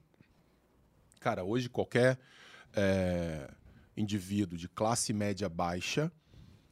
Cara, 1.20 1.44
hoje 1.44 1.70
qualquer 1.70 2.20
é, 2.74 3.50
indivíduo 3.96 4.58
de 4.58 4.68
classe 4.68 5.14
média 5.14 5.48
baixa 5.50 6.12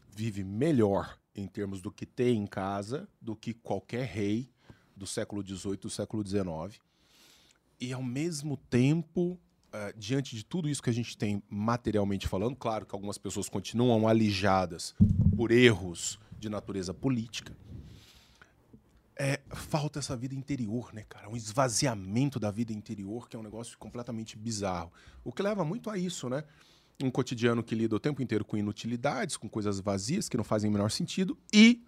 vive 0.10 0.44
melhor 0.44 1.18
em 1.36 1.48
termos 1.48 1.82
do 1.82 1.92
que 1.92 2.06
tem 2.06 2.38
em 2.38 2.48
casa 2.48 3.08
do 3.22 3.36
que 3.36 3.54
qualquer 3.54 4.06
rei 4.08 4.50
do 4.96 5.06
século 5.06 5.42
XVIII, 5.46 5.78
do 5.78 5.90
século 5.90 6.26
XIX. 6.26 6.82
E 7.80 7.94
ao 7.94 8.02
mesmo 8.02 8.58
tempo, 8.58 9.40
eh, 9.72 9.94
diante 9.96 10.36
de 10.36 10.44
tudo 10.44 10.68
isso 10.68 10.82
que 10.82 10.90
a 10.90 10.94
gente 10.94 11.18
tem 11.18 11.44
materialmente 11.50 12.28
falando, 12.28 12.56
claro 12.56 12.86
que 12.86 12.96
algumas 12.96 13.18
pessoas 13.18 13.48
continuam 13.48 14.08
alijadas 14.08 14.96
por 15.36 15.52
erros 15.52 16.20
de 16.40 16.50
natureza 16.50 16.94
política. 16.94 17.56
É, 19.20 19.40
falta 19.50 19.98
essa 20.00 20.16
vida 20.16 20.36
interior, 20.36 20.94
né, 20.94 21.04
cara? 21.10 21.28
Um 21.28 21.36
esvaziamento 21.36 22.40
da 22.40 22.52
vida 22.52 22.72
interior, 22.72 23.28
que 23.28 23.36
é 23.36 23.40
um 23.40 23.44
negócio 23.44 23.78
completamente 23.78 24.38
bizarro. 24.38 24.92
O 25.24 25.32
que 25.32 25.42
leva 25.42 25.66
muito 25.66 25.90
a 25.90 25.98
isso, 25.98 26.30
né? 26.30 26.44
Um 27.02 27.10
cotidiano 27.10 27.64
que 27.64 27.74
lida 27.74 27.96
o 27.96 28.00
tempo 28.00 28.22
inteiro 28.22 28.46
com 28.46 28.58
inutilidades, 28.58 29.38
com 29.38 29.50
coisas 29.50 29.80
vazias 29.80 30.30
que 30.30 30.38
não 30.38 30.44
fazem 30.44 30.70
o 30.70 30.74
menor 30.74 30.92
sentido 30.92 31.38
e 31.54 31.84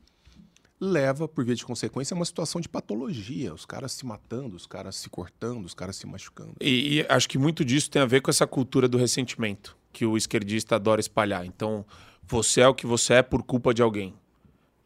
leva, 0.80 1.28
por 1.28 1.44
via 1.44 1.56
de 1.56 1.66
consequência, 1.66 2.14
a 2.14 2.18
uma 2.18 2.26
situação 2.26 2.62
de 2.62 2.70
patologia. 2.70 3.54
Os 3.54 3.66
caras 3.66 3.92
se 3.92 4.06
matando, 4.06 4.56
os 4.56 4.66
caras 4.66 4.96
se 4.96 5.10
cortando, 5.10 5.66
os 5.66 5.74
caras 5.74 5.98
se 5.98 6.08
machucando. 6.08 6.54
E, 6.62 7.00
e 7.00 7.06
acho 7.10 7.28
que 7.28 7.38
muito 7.38 7.66
disso 7.66 7.90
tem 7.90 8.02
a 8.02 8.06
ver 8.06 8.22
com 8.22 8.32
essa 8.32 8.48
cultura 8.48 8.88
do 8.88 8.98
ressentimento 8.98 9.78
que 9.92 10.06
o 10.06 10.16
esquerdista 10.16 10.76
adora 10.76 11.02
espalhar. 11.02 11.46
Então, 11.46 11.86
você 12.24 12.62
é 12.62 12.68
o 12.68 12.74
que 12.74 12.86
você 12.86 13.16
é 13.16 13.22
por 13.22 13.44
culpa 13.44 13.74
de 13.74 13.82
alguém. 13.82 14.14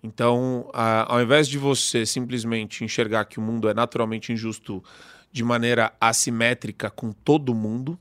Então, 0.01 0.69
a, 0.73 1.13
ao 1.13 1.21
invés 1.21 1.47
de 1.47 1.57
você 1.57 2.05
simplesmente 2.05 2.83
enxergar 2.83 3.25
que 3.25 3.37
o 3.37 3.41
mundo 3.41 3.69
é 3.69 3.73
naturalmente 3.73 4.33
injusto 4.33 4.83
de 5.31 5.43
maneira 5.43 5.93
assimétrica 5.99 6.89
com 6.89 7.11
todo 7.11 7.55
mundo, 7.55 7.97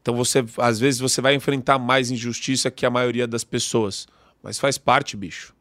então 0.00 0.14
você 0.14 0.44
às 0.58 0.78
vezes 0.78 1.00
você 1.00 1.20
vai 1.20 1.34
enfrentar 1.34 1.78
mais 1.78 2.10
injustiça 2.10 2.70
que 2.70 2.86
a 2.86 2.90
maioria 2.90 3.26
das 3.26 3.44
pessoas, 3.44 4.06
mas 4.42 4.58
faz 4.58 4.78
parte, 4.78 5.16
bicho 5.16 5.54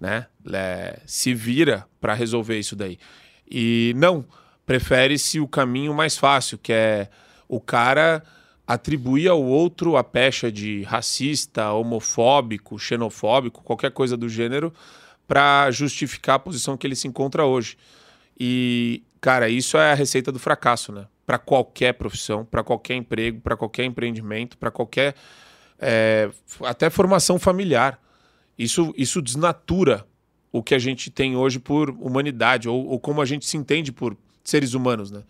né? 0.00 0.26
É, 0.52 1.00
se 1.06 1.34
vira 1.34 1.86
para 2.00 2.14
resolver 2.14 2.58
isso 2.58 2.74
daí. 2.74 2.98
E 3.50 3.92
não, 3.96 4.24
prefere-se 4.64 5.40
o 5.40 5.48
caminho 5.48 5.92
mais 5.92 6.16
fácil, 6.16 6.56
que 6.58 6.72
é 6.72 7.08
o 7.48 7.60
cara 7.60 8.22
atribuir 8.66 9.26
ao 9.26 9.42
outro 9.42 9.96
a 9.96 10.04
pecha 10.04 10.50
de 10.50 10.82
racista, 10.84 11.72
homofóbico, 11.72 12.78
xenofóbico, 12.78 13.64
qualquer 13.64 13.90
coisa 13.90 14.16
do 14.16 14.28
gênero, 14.28 14.72
para 15.26 15.70
justificar 15.72 16.36
a 16.36 16.38
posição 16.38 16.76
que 16.76 16.86
ele 16.86 16.94
se 16.94 17.08
encontra 17.08 17.44
hoje. 17.44 17.76
E, 18.38 19.02
cara, 19.20 19.48
isso 19.48 19.76
é 19.76 19.90
a 19.90 19.94
receita 19.94 20.30
do 20.30 20.38
fracasso, 20.38 20.92
né? 20.92 21.06
Para 21.26 21.36
qualquer 21.36 21.94
profissão, 21.94 22.44
para 22.44 22.62
qualquer 22.62 22.94
emprego, 22.94 23.40
para 23.40 23.56
qualquer 23.56 23.84
empreendimento, 23.84 24.56
para 24.56 24.70
qualquer. 24.70 25.14
É, 25.78 26.30
até 26.64 26.88
formação 26.90 27.38
familiar. 27.38 27.98
Isso, 28.60 28.92
isso 28.94 29.22
desnatura 29.22 30.06
o 30.52 30.62
que 30.62 30.74
a 30.74 30.78
gente 30.78 31.10
tem 31.10 31.34
hoje 31.34 31.58
por 31.58 31.88
humanidade, 31.88 32.68
ou, 32.68 32.88
ou 32.88 33.00
como 33.00 33.22
a 33.22 33.24
gente 33.24 33.46
se 33.46 33.56
entende 33.56 33.90
por 33.90 34.14
seres 34.44 34.74
humanos, 34.74 35.10
né? 35.10 35.22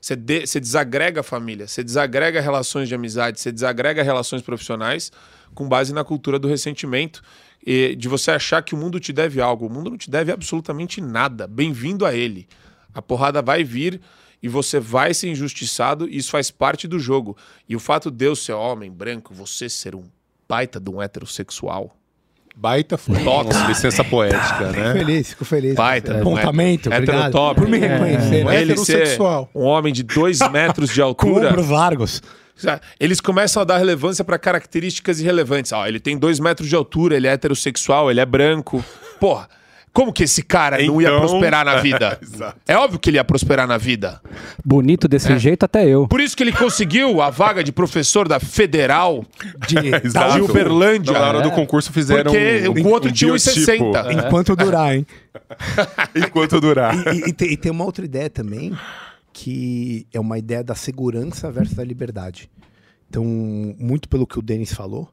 Você, 0.00 0.16
de, 0.16 0.46
você 0.46 0.58
desagrega 0.58 1.20
a 1.20 1.22
família, 1.22 1.66
você 1.66 1.84
desagrega 1.84 2.40
relações 2.40 2.88
de 2.88 2.94
amizade, 2.94 3.40
você 3.40 3.52
desagrega 3.52 4.02
relações 4.02 4.40
profissionais 4.40 5.12
com 5.54 5.68
base 5.68 5.92
na 5.92 6.02
cultura 6.02 6.38
do 6.38 6.48
ressentimento 6.48 7.20
e 7.66 7.94
de 7.94 8.08
você 8.08 8.30
achar 8.30 8.62
que 8.62 8.74
o 8.74 8.78
mundo 8.78 8.98
te 8.98 9.12
deve 9.12 9.38
algo. 9.38 9.66
O 9.66 9.70
mundo 9.70 9.90
não 9.90 9.98
te 9.98 10.08
deve 10.08 10.32
absolutamente 10.32 10.98
nada. 10.98 11.46
Bem-vindo 11.46 12.06
a 12.06 12.14
ele. 12.14 12.48
A 12.94 13.02
porrada 13.02 13.42
vai 13.42 13.64
vir 13.64 14.00
e 14.42 14.48
você 14.48 14.80
vai 14.80 15.12
ser 15.12 15.28
injustiçado, 15.28 16.08
e 16.08 16.16
isso 16.16 16.30
faz 16.30 16.50
parte 16.50 16.88
do 16.88 16.98
jogo. 16.98 17.36
E 17.68 17.76
o 17.76 17.80
fato 17.80 18.10
de 18.10 18.16
Deus 18.16 18.38
ser 18.38 18.54
homem, 18.54 18.90
branco, 18.90 19.34
você 19.34 19.68
ser 19.68 19.94
um 19.94 20.04
baita 20.48 20.80
de 20.80 20.88
um 20.88 21.02
heterossexual, 21.02 21.97
Baita 22.60 22.98
foi. 22.98 23.14
licença 23.68 24.02
poética, 24.02 24.72
né? 24.72 24.92
Fico 24.92 24.98
feliz, 24.98 25.28
fico 25.28 25.44
feliz. 25.44 25.74
Baita, 25.76 26.14
é, 26.14 26.20
Apontamento, 26.20 26.92
é, 26.92 26.96
obrigado. 26.96 27.18
Heterotop. 27.20 27.60
Por 27.60 27.68
me 27.68 27.78
reconhecer. 27.78 28.44
É, 28.48 28.60
ele 28.62 28.76
ser 28.78 29.16
um 29.54 29.62
homem 29.62 29.92
de 29.92 30.02
dois 30.02 30.40
metros 30.50 30.90
de 30.90 30.96
Com 31.00 31.06
altura. 31.06 31.50
ombros 31.50 31.68
largos. 31.68 32.20
Eles 32.98 33.20
começam 33.20 33.62
a 33.62 33.64
dar 33.64 33.78
relevância 33.78 34.24
para 34.24 34.36
características 34.40 35.20
irrelevantes. 35.20 35.70
Ó, 35.70 35.86
ele 35.86 36.00
tem 36.00 36.18
dois 36.18 36.40
metros 36.40 36.68
de 36.68 36.74
altura, 36.74 37.16
ele 37.16 37.28
é 37.28 37.32
heterossexual, 37.32 38.10
ele 38.10 38.18
é 38.18 38.26
branco. 38.26 38.84
Porra, 39.20 39.48
como 39.92 40.12
que 40.12 40.22
esse 40.24 40.42
cara 40.42 40.76
não 40.84 41.00
ia 41.00 41.08
Então- 41.08 41.20
prosperar 41.20 41.64
na 41.64 41.76
vida? 41.82 42.18
Exato. 42.22 42.60
é 42.66 42.76
óbvio 42.76 42.98
que 42.98 43.10
ele 43.10 43.16
ia 43.18 43.24
prosperar 43.24 43.66
na 43.66 43.76
vida. 43.78 44.20
Bonito 44.64 45.08
desse 45.08 45.36
jeito 45.38 45.64
até 45.64 45.86
eu. 45.86 46.06
Por 46.08 46.20
isso 46.20 46.36
que 46.36 46.42
ele 46.42 46.52
conseguiu 46.52 47.20
a 47.22 47.30
vaga 47.30 47.62
de 47.64 47.72
professor 47.72 48.28
da 48.28 48.38
Federal 48.40 49.24
De, 49.66 49.76
Exato. 50.06 50.34
de 50.34 50.40
Uberlândia. 50.42 51.12
Na 51.12 51.20
hora 51.28 51.40
do 51.42 51.50
concurso 51.50 51.92
fizeram 51.92 52.30
Porque 52.32 52.68
um, 52.68 52.86
o 52.86 52.90
outro 52.92 53.10
um 53.10 53.12
tinha 53.12 53.30
biotipo. 53.32 53.60
1,60. 53.60 54.26
Enquanto 54.26 54.54
durar, 54.56 54.94
hein? 54.96 55.06
Enquanto 56.14 56.60
durar. 56.60 56.94
E, 57.14 57.28
e 57.28 57.32
tem, 57.32 57.52
e 57.52 57.56
tem 57.56 57.72
uma 57.72 57.84
outra 57.84 58.04
ideia 58.04 58.28
também, 58.30 58.72
que 59.32 60.06
é 60.12 60.20
uma 60.20 60.38
ideia 60.38 60.62
da 60.64 60.74
segurança 60.74 61.50
versus 61.50 61.74
da 61.74 61.84
liberdade. 61.84 62.50
Então, 63.08 63.24
muito 63.24 64.08
pelo 64.08 64.26
que 64.26 64.38
o 64.38 64.42
Denis 64.42 64.72
falou, 64.72 65.08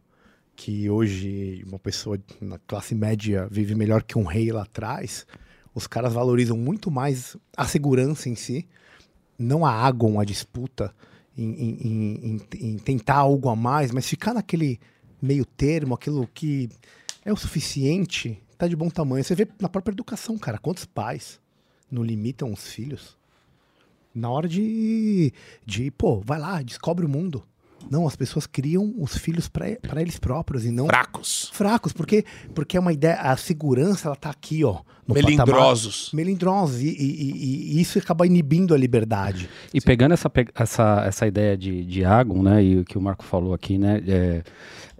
que 0.55 0.89
hoje 0.89 1.63
uma 1.67 1.77
pessoa 1.79 2.17
na 2.41 2.57
classe 2.59 2.95
média 2.95 3.47
vive 3.51 3.75
melhor 3.75 4.03
que 4.03 4.17
um 4.17 4.23
rei 4.23 4.51
lá 4.51 4.63
atrás, 4.63 5.25
os 5.73 5.85
caras 5.87 6.13
valorizam 6.13 6.57
muito 6.57 6.89
mais 6.89 7.35
a 7.55 7.67
segurança 7.67 8.29
em 8.29 8.35
si, 8.35 8.65
não 9.37 9.65
aagam 9.65 10.19
a 10.19 10.23
disputa 10.23 10.93
em- 11.37 11.51
em- 11.53 12.37
em- 12.53 12.71
em 12.73 12.77
tentar 12.77 13.15
algo 13.17 13.49
a 13.49 13.55
mais, 13.55 13.91
mas 13.91 14.07
ficar 14.07 14.33
naquele 14.33 14.79
meio 15.21 15.43
termo, 15.45 15.93
aquilo 15.93 16.27
que 16.33 16.69
é 17.25 17.33
o 17.33 17.37
suficiente, 17.37 18.41
tá 18.57 18.67
de 18.67 18.75
bom 18.75 18.89
tamanho. 18.89 19.23
Você 19.23 19.35
vê 19.35 19.47
na 19.59 19.67
própria 19.67 19.91
educação, 19.93 20.37
cara, 20.37 20.57
quantos 20.57 20.85
pais 20.85 21.39
não 21.91 22.03
limitam 22.03 22.51
os 22.53 22.67
filhos 22.67 23.17
na 24.13 24.29
hora 24.29 24.47
de, 24.47 25.33
de 25.65 25.91
pô, 25.91 26.21
vai 26.21 26.39
lá, 26.39 26.61
descobre 26.61 27.05
o 27.05 27.09
mundo. 27.09 27.43
Não, 27.89 28.07
as 28.07 28.15
pessoas 28.15 28.45
criam 28.47 28.93
os 28.97 29.17
filhos 29.17 29.47
para 29.47 30.01
eles 30.01 30.17
próprios 30.19 30.65
e 30.65 30.71
não 30.71 30.87
Fracos. 30.87 31.49
fracos, 31.53 31.93
porque 31.93 32.25
porque 32.53 32.77
é 32.77 32.79
uma 32.79 32.91
ideia, 32.93 33.15
a 33.15 33.37
segurança 33.37 34.07
ela 34.07 34.15
tá 34.15 34.29
aqui, 34.29 34.63
ó, 34.63 34.79
no 35.07 35.13
Melindrosos. 35.13 36.05
patamar- 36.05 36.15
melindrosos 36.25 36.81
e, 36.81 36.87
e- 36.87 36.93
e- 36.95 37.77
e 37.77 37.81
isso 37.81 37.99
acaba 37.99 38.25
inibindo 38.25 38.73
a 38.73 38.77
liberdade. 38.77 39.49
E 39.73 39.79
pegando 39.79 40.13
essa, 40.13 40.31
essa, 40.55 41.03
essa 41.05 41.27
ideia 41.27 41.55
de, 41.55 41.85
de 41.85 42.03
Agon, 42.03 42.41
né, 42.41 42.63
e 42.63 42.79
o 42.79 42.85
que 42.85 42.97
o 42.97 43.01
Marco 43.01 43.23
falou 43.23 43.53
aqui, 43.53 43.77
né, 43.77 44.01
é, 44.07 44.43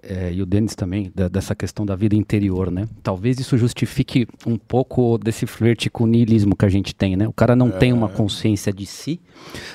é, 0.07 0.31
e 0.33 0.41
o 0.41 0.45
Denis 0.45 0.75
também, 0.75 1.12
da- 1.13 1.27
dessa 1.27 1.55
questão 1.55 1.85
da 1.85 1.95
vida 1.95 2.15
interior, 2.15 2.71
né, 2.71 2.88
talvez 3.03 3.39
isso 3.39 3.57
justifique 3.57 4.27
um 4.45 4.57
pouco 4.57 5.17
desse 5.17 5.45
flerte 5.45 5.89
com 5.89 6.03
o 6.03 6.07
niilismo 6.07 6.55
que 6.55 6.65
a 6.65 6.69
gente 6.69 6.93
tem, 6.93 7.15
né, 7.15 7.27
o 7.27 7.33
cara 7.33 7.55
não 7.55 7.69
tem 7.71 7.91
uma 7.93 8.07
consciência 8.09 8.71
de 8.71 8.85
si, 8.85 9.19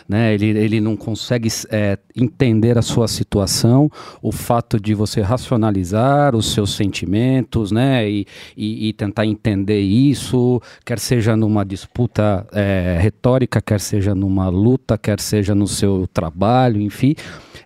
né, 0.09 0.33
ele, 0.35 0.47
ele 0.47 0.81
não 0.81 0.97
consegue 0.97 1.49
é, 1.71 1.99
entender 2.17 2.79
a 2.79 2.83
sua 2.83 3.09
situação, 3.09 3.91
o 4.23 4.33
fato 4.33 4.79
de 4.81 4.95
você 4.95 5.21
racionalizar 5.21 6.35
os 6.35 6.53
seus 6.53 6.75
sentimentos, 6.75 7.71
né, 7.71 8.09
e, 8.09 8.27
e, 8.57 8.89
e 8.89 8.93
tentar 8.93 9.27
entender 9.27 9.81
isso, 9.81 10.61
quer 10.85 10.99
seja 10.99 11.37
numa 11.37 11.65
disputa 11.65 12.47
é, 12.53 12.99
retórica, 13.01 13.61
quer 13.61 13.81
seja 13.81 14.15
numa 14.15 14.49
luta, 14.49 14.97
quer 14.97 15.21
seja 15.21 15.55
no 15.55 15.67
seu 15.67 16.09
trabalho, 16.13 16.81
enfim, 16.81 17.15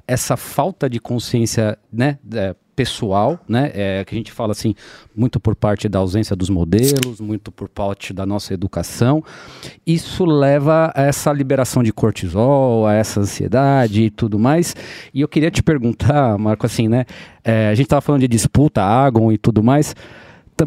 essa 0.06 0.36
falta 0.36 0.88
de 0.88 0.98
consciência, 1.00 1.78
né, 1.92 2.18
é, 2.32 2.54
pessoal, 2.74 3.38
né, 3.48 3.70
é, 3.72 4.04
que 4.04 4.14
a 4.14 4.18
gente 4.18 4.32
fala 4.32 4.52
assim, 4.52 4.74
muito 5.14 5.38
por 5.38 5.54
parte 5.54 5.88
da 5.88 6.00
ausência 6.00 6.34
dos 6.34 6.50
modelos, 6.50 7.20
muito 7.20 7.52
por 7.52 7.68
parte 7.68 8.12
da 8.12 8.26
nossa 8.26 8.52
educação, 8.52 9.22
isso 9.86 10.24
leva 10.24 10.92
a 10.94 11.02
essa 11.02 11.32
liberação 11.32 11.82
de 11.82 11.92
cortisol, 11.92 12.86
a 12.86 12.94
essa 12.94 13.20
ansiedade 13.20 14.02
e 14.02 14.10
tudo 14.10 14.38
mais. 14.38 14.74
E 15.12 15.20
eu 15.20 15.28
queria 15.28 15.50
te 15.50 15.62
perguntar, 15.62 16.36
Marco, 16.38 16.66
assim, 16.66 16.88
né, 16.88 17.04
é, 17.44 17.68
a 17.68 17.74
gente 17.74 17.86
estava 17.86 18.00
falando 18.00 18.22
de 18.22 18.28
disputa, 18.28 18.82
Agon 18.82 19.30
e 19.30 19.38
tudo 19.38 19.62
mais, 19.62 19.94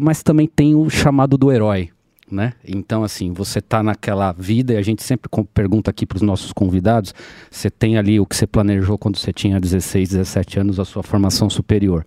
mas 0.00 0.22
também 0.22 0.46
tem 0.46 0.74
o 0.74 0.88
chamado 0.88 1.36
do 1.36 1.52
herói. 1.52 1.90
Né? 2.30 2.52
Então, 2.66 3.02
assim, 3.02 3.32
você 3.32 3.60
tá 3.60 3.82
naquela 3.82 4.32
vida, 4.32 4.74
e 4.74 4.76
a 4.76 4.82
gente 4.82 5.02
sempre 5.02 5.30
pergunta 5.54 5.90
aqui 5.90 6.04
para 6.04 6.16
os 6.16 6.22
nossos 6.22 6.52
convidados: 6.52 7.14
você 7.50 7.70
tem 7.70 7.96
ali 7.96 8.20
o 8.20 8.26
que 8.26 8.36
você 8.36 8.46
planejou 8.46 8.98
quando 8.98 9.16
você 9.16 9.32
tinha 9.32 9.58
16, 9.58 10.10
17 10.10 10.60
anos, 10.60 10.78
a 10.78 10.84
sua 10.84 11.02
formação 11.02 11.48
superior. 11.48 12.04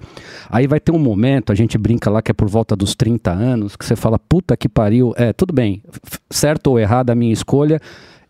Aí 0.50 0.68
vai 0.68 0.80
ter 0.80 0.92
um 0.92 1.00
momento, 1.00 1.51
a 1.51 1.56
gente 1.56 1.78
brinca 1.78 2.10
lá 2.10 2.22
que 2.22 2.30
é 2.30 2.34
por 2.34 2.48
volta 2.48 2.75
dos 2.75 2.94
30 2.94 3.32
anos, 3.32 3.75
que 3.75 3.84
você 3.84 3.96
fala: 3.96 4.20
puta 4.20 4.56
que 4.56 4.70
pariu, 4.70 5.13
é, 5.18 5.34
tudo 5.34 5.54
bem, 5.54 5.82
certo 6.30 6.68
ou 6.68 6.80
errado 6.80 7.10
a 7.10 7.16
minha 7.16 7.34
escolha, 7.34 7.80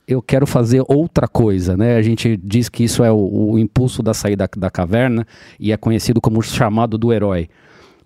eu 0.08 0.22
quero 0.22 0.48
fazer 0.48 0.84
outra 0.88 1.28
coisa, 1.28 1.76
né? 1.76 1.98
A 1.98 2.02
gente 2.02 2.38
diz 2.38 2.70
que 2.70 2.84
isso 2.84 3.04
é 3.04 3.12
o, 3.12 3.52
o 3.52 3.60
impulso 3.60 4.02
da 4.02 4.14
saída 4.14 4.48
da, 4.48 4.62
da 4.62 4.70
caverna 4.70 5.26
e 5.60 5.72
é 5.72 5.78
conhecido 5.78 6.22
como 6.22 6.40
o 6.40 6.42
chamado 6.42 6.98
do 6.98 7.12
herói. 7.12 7.50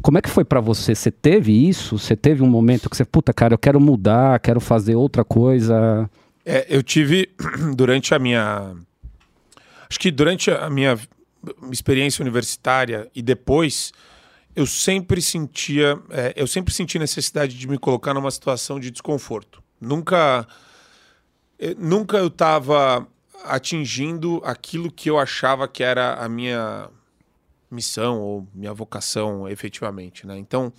Como 0.06 0.20
é 0.20 0.22
que 0.22 0.30
foi 0.30 0.46
para 0.46 0.62
você? 0.62 0.94
Você 0.94 1.10
teve 1.10 1.68
isso? 1.68 1.98
Você 1.98 2.16
teve 2.16 2.44
um 2.44 2.48
momento 2.48 2.88
que 2.92 2.96
você, 2.96 3.04
puta, 3.04 3.34
cara, 3.34 3.56
eu 3.56 3.58
quero 3.58 3.80
mudar, 3.82 4.40
quero 4.40 4.60
fazer 4.60 4.94
outra 4.94 5.26
coisa? 5.26 6.08
É, 6.46 6.64
eu 6.70 6.84
tive 6.84 7.28
durante 7.76 8.14
a 8.14 8.20
minha. 8.20 8.76
Acho 9.90 10.00
que 10.00 10.12
durante 10.12 10.52
a 10.52 10.70
minha 10.70 10.96
experiência 11.72 12.22
universitária 12.22 13.10
e 13.16 13.22
depois, 13.24 13.92
eu 14.56 14.68
sempre 14.68 15.24
sentia. 15.24 16.00
É, 16.12 16.34
eu 16.36 16.46
sempre 16.46 16.72
senti 16.72 17.00
necessidade 17.00 17.58
de 17.58 17.68
me 17.68 17.80
colocar 17.80 18.14
numa 18.14 18.30
situação 18.30 18.80
de 18.80 18.92
desconforto. 18.92 19.60
Nunca. 19.82 20.48
eu- 21.58 21.76
nunca 21.80 22.18
eu 22.18 22.28
estava 22.28 23.08
atingindo 23.44 24.40
aquilo 24.46 24.92
que 24.92 25.10
eu 25.10 25.18
achava 25.18 25.68
que 25.68 25.82
era 25.82 26.14
a 26.14 26.30
minha 26.30 26.92
missão 27.70 28.22
ou 28.22 28.48
minha 28.54 28.74
vocação 28.74 29.48
efetivamente, 29.48 30.26
né? 30.26 30.38
Então, 30.38 30.72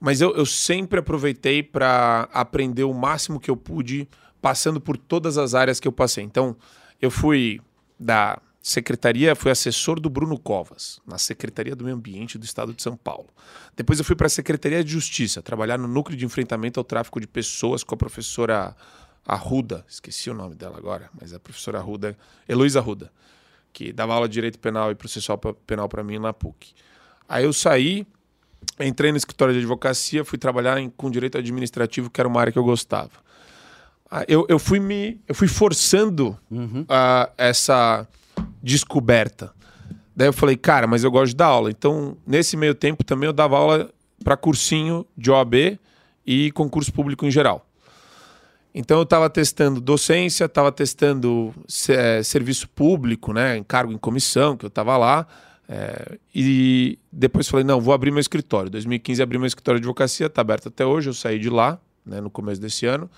mas 0.00 0.20
eu, 0.20 0.34
eu 0.36 0.46
sempre 0.46 1.00
aproveitei 1.00 1.62
para 1.62 2.28
aprender 2.32 2.84
o 2.84 2.94
máximo 2.94 3.40
que 3.40 3.50
eu 3.50 3.56
pude, 3.56 4.08
passando 4.40 4.80
por 4.80 4.96
todas 4.96 5.36
as 5.36 5.54
áreas 5.54 5.80
que 5.80 5.88
eu 5.88 5.92
passei. 5.92 6.24
Então, 6.24 6.56
eu 7.00 7.10
fui 7.10 7.60
da 7.98 8.40
secretaria, 8.62 9.34
fui 9.34 9.50
assessor 9.50 9.98
do 9.98 10.10
Bruno 10.10 10.38
Covas, 10.38 11.00
na 11.06 11.18
Secretaria 11.18 11.74
do 11.74 11.84
Meio 11.84 11.96
Ambiente 11.96 12.38
do 12.38 12.44
Estado 12.44 12.74
de 12.74 12.82
São 12.82 12.96
Paulo. 12.96 13.28
Depois 13.76 13.98
eu 13.98 14.04
fui 14.04 14.14
para 14.14 14.26
a 14.26 14.30
Secretaria 14.30 14.84
de 14.84 14.90
Justiça, 14.90 15.42
trabalhar 15.42 15.78
no 15.78 15.88
núcleo 15.88 16.16
de 16.16 16.24
enfrentamento 16.24 16.78
ao 16.78 16.84
tráfico 16.84 17.20
de 17.20 17.26
pessoas 17.26 17.82
com 17.82 17.94
a 17.94 17.98
professora 17.98 18.76
Arruda, 19.26 19.84
esqueci 19.88 20.30
o 20.30 20.34
nome 20.34 20.54
dela 20.54 20.78
agora, 20.78 21.10
mas 21.18 21.32
é 21.32 21.36
a 21.36 21.40
professora 21.40 21.78
Arruda, 21.78 22.16
Heloísa 22.48 22.78
Arruda, 22.78 23.12
que 23.78 23.92
dava 23.92 24.12
aula 24.12 24.28
de 24.28 24.32
direito 24.34 24.58
penal 24.58 24.90
e 24.90 24.94
processual 24.96 25.38
penal 25.38 25.88
para 25.88 26.02
mim 26.02 26.18
na 26.18 26.32
PUC. 26.32 26.72
Aí 27.28 27.44
eu 27.44 27.52
saí, 27.52 28.04
entrei 28.80 29.12
no 29.12 29.16
escritório 29.16 29.54
de 29.54 29.60
advocacia, 29.60 30.24
fui 30.24 30.36
trabalhar 30.36 30.80
em- 30.80 30.90
com 30.90 31.08
direito 31.08 31.38
administrativo, 31.38 32.10
que 32.10 32.20
era 32.20 32.28
uma 32.28 32.40
área 32.40 32.52
que 32.52 32.58
eu 32.58 32.64
gostava. 32.64 33.12
Ah, 34.10 34.24
Eu, 34.26 34.44
eu 34.48 34.58
fui 34.58 34.80
me, 34.80 35.20
eu 35.28 35.34
fui 35.34 35.46
forçando 35.46 36.36
ah, 36.88 37.30
essa 37.38 38.08
descoberta. 38.60 39.54
Daí 40.16 40.26
eu 40.26 40.32
falei, 40.32 40.56
cara, 40.56 40.88
mas 40.88 41.04
eu 41.04 41.10
gosto 41.12 41.28
de 41.30 41.36
dar 41.36 41.46
aula. 41.46 41.70
Então, 41.70 42.16
nesse 42.26 42.56
meio 42.56 42.74
tempo 42.74 43.04
também 43.04 43.28
eu 43.28 43.32
dava 43.32 43.56
aula 43.56 43.90
para 44.24 44.36
cursinho 44.36 45.06
de 45.16 45.30
OAB 45.30 45.78
e 46.26 46.50
concurso 46.50 46.92
público 46.92 47.24
em 47.24 47.30
geral. 47.30 47.64
Então 48.80 48.98
eu 48.98 49.02
estava 49.02 49.28
testando 49.28 49.80
docência, 49.80 50.44
estava 50.44 50.70
testando 50.70 51.52
eh, 51.88 52.22
serviço 52.22 52.68
público, 52.68 53.32
né, 53.32 53.56
encargo 53.56 53.92
em 53.92 53.98
comissão, 53.98 54.56
que 54.56 54.64
eu 54.64 54.68
estava 54.68 54.96
lá. 54.96 55.26
eh, 55.68 56.16
e 56.32 56.96
depois 57.12 57.48
falei, 57.48 57.64
não, 57.64 57.80
vou 57.80 57.92
abrir 57.92 58.12
meu 58.12 58.20
escritório. 58.20 58.70
2015 58.70 59.20
abri 59.20 59.36
meu 59.36 59.48
escritório 59.48 59.80
de 59.80 59.84
advocacia, 59.84 60.26
está 60.26 60.42
aberto 60.42 60.68
até 60.68 60.86
hoje. 60.86 61.08
Eu 61.10 61.14
saí 61.14 61.40
de 61.40 61.50
lá, 61.50 61.76
né, 62.06 62.20
no 62.20 62.30
começo 62.30 62.60
desse 62.60 62.86
ano. 62.86 63.10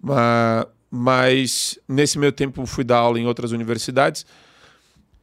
Ma- 0.00 0.66
Mas 0.90 1.78
nesse 1.86 2.18
meio 2.18 2.32
tempo 2.32 2.64
fui 2.64 2.82
dar 2.82 2.96
aula 3.00 3.20
em 3.20 3.26
outras 3.26 3.52
universidades 3.52 4.24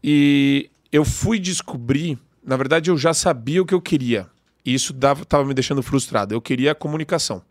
e 0.04 0.70
eu 0.92 1.04
fui 1.04 1.40
descobrir, 1.40 2.18
na 2.46 2.56
verdade 2.56 2.90
eu 2.92 2.98
já 2.98 3.12
sabia 3.14 3.62
o 3.62 3.66
que 3.66 3.74
eu 3.74 3.82
queria. 3.82 4.28
E 4.64 4.74
isso 4.74 4.94
estava 4.94 5.44
me 5.46 5.54
deixando 5.54 5.82
frustrado. 5.82 6.34
Eu 6.34 6.42
queria 6.42 6.76
comunicação. 6.76 7.42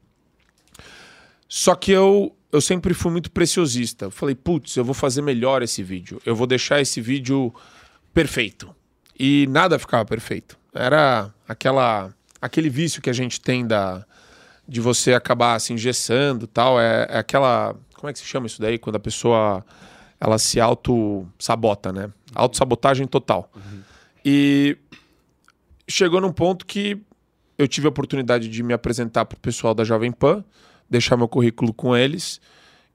Só 1.48 1.74
que 1.74 1.92
eu, 1.92 2.34
eu 2.50 2.60
sempre 2.60 2.94
fui 2.94 3.12
muito 3.12 3.30
preciosista. 3.30 4.06
Eu 4.06 4.10
falei, 4.10 4.34
putz, 4.34 4.76
eu 4.76 4.84
vou 4.84 4.94
fazer 4.94 5.22
melhor 5.22 5.62
esse 5.62 5.82
vídeo. 5.82 6.20
Eu 6.24 6.34
vou 6.34 6.46
deixar 6.46 6.80
esse 6.80 7.00
vídeo 7.00 7.54
perfeito. 8.12 8.74
E 9.18 9.46
nada 9.48 9.78
ficava 9.78 10.04
perfeito. 10.04 10.58
Era 10.74 11.32
aquela 11.48 12.12
aquele 12.40 12.68
vício 12.68 13.00
que 13.00 13.10
a 13.10 13.12
gente 13.12 13.40
tem 13.40 13.66
da 13.66 14.04
de 14.68 14.80
você 14.80 15.14
acabar 15.14 15.60
se 15.60 15.72
engessando, 15.72 16.46
tal, 16.46 16.80
é, 16.80 17.06
é 17.08 17.18
aquela, 17.18 17.76
como 17.94 18.10
é 18.10 18.12
que 18.12 18.18
se 18.18 18.24
chama 18.24 18.48
isso 18.48 18.60
daí 18.60 18.78
quando 18.78 18.96
a 18.96 19.00
pessoa 19.00 19.64
ela 20.18 20.38
se 20.38 20.60
auto 20.60 21.24
sabota, 21.38 21.92
né? 21.92 22.10
Autossabotagem 22.34 23.06
total. 23.06 23.50
E 24.24 24.76
chegou 25.86 26.20
num 26.20 26.32
ponto 26.32 26.66
que 26.66 27.00
eu 27.56 27.68
tive 27.68 27.86
a 27.86 27.90
oportunidade 27.90 28.48
de 28.48 28.62
me 28.62 28.74
apresentar 28.74 29.24
para 29.24 29.36
o 29.36 29.40
pessoal 29.40 29.72
da 29.72 29.84
Jovem 29.84 30.10
Pan, 30.10 30.44
deixar 30.88 31.16
meu 31.16 31.28
currículo 31.28 31.72
com 31.72 31.96
eles 31.96 32.40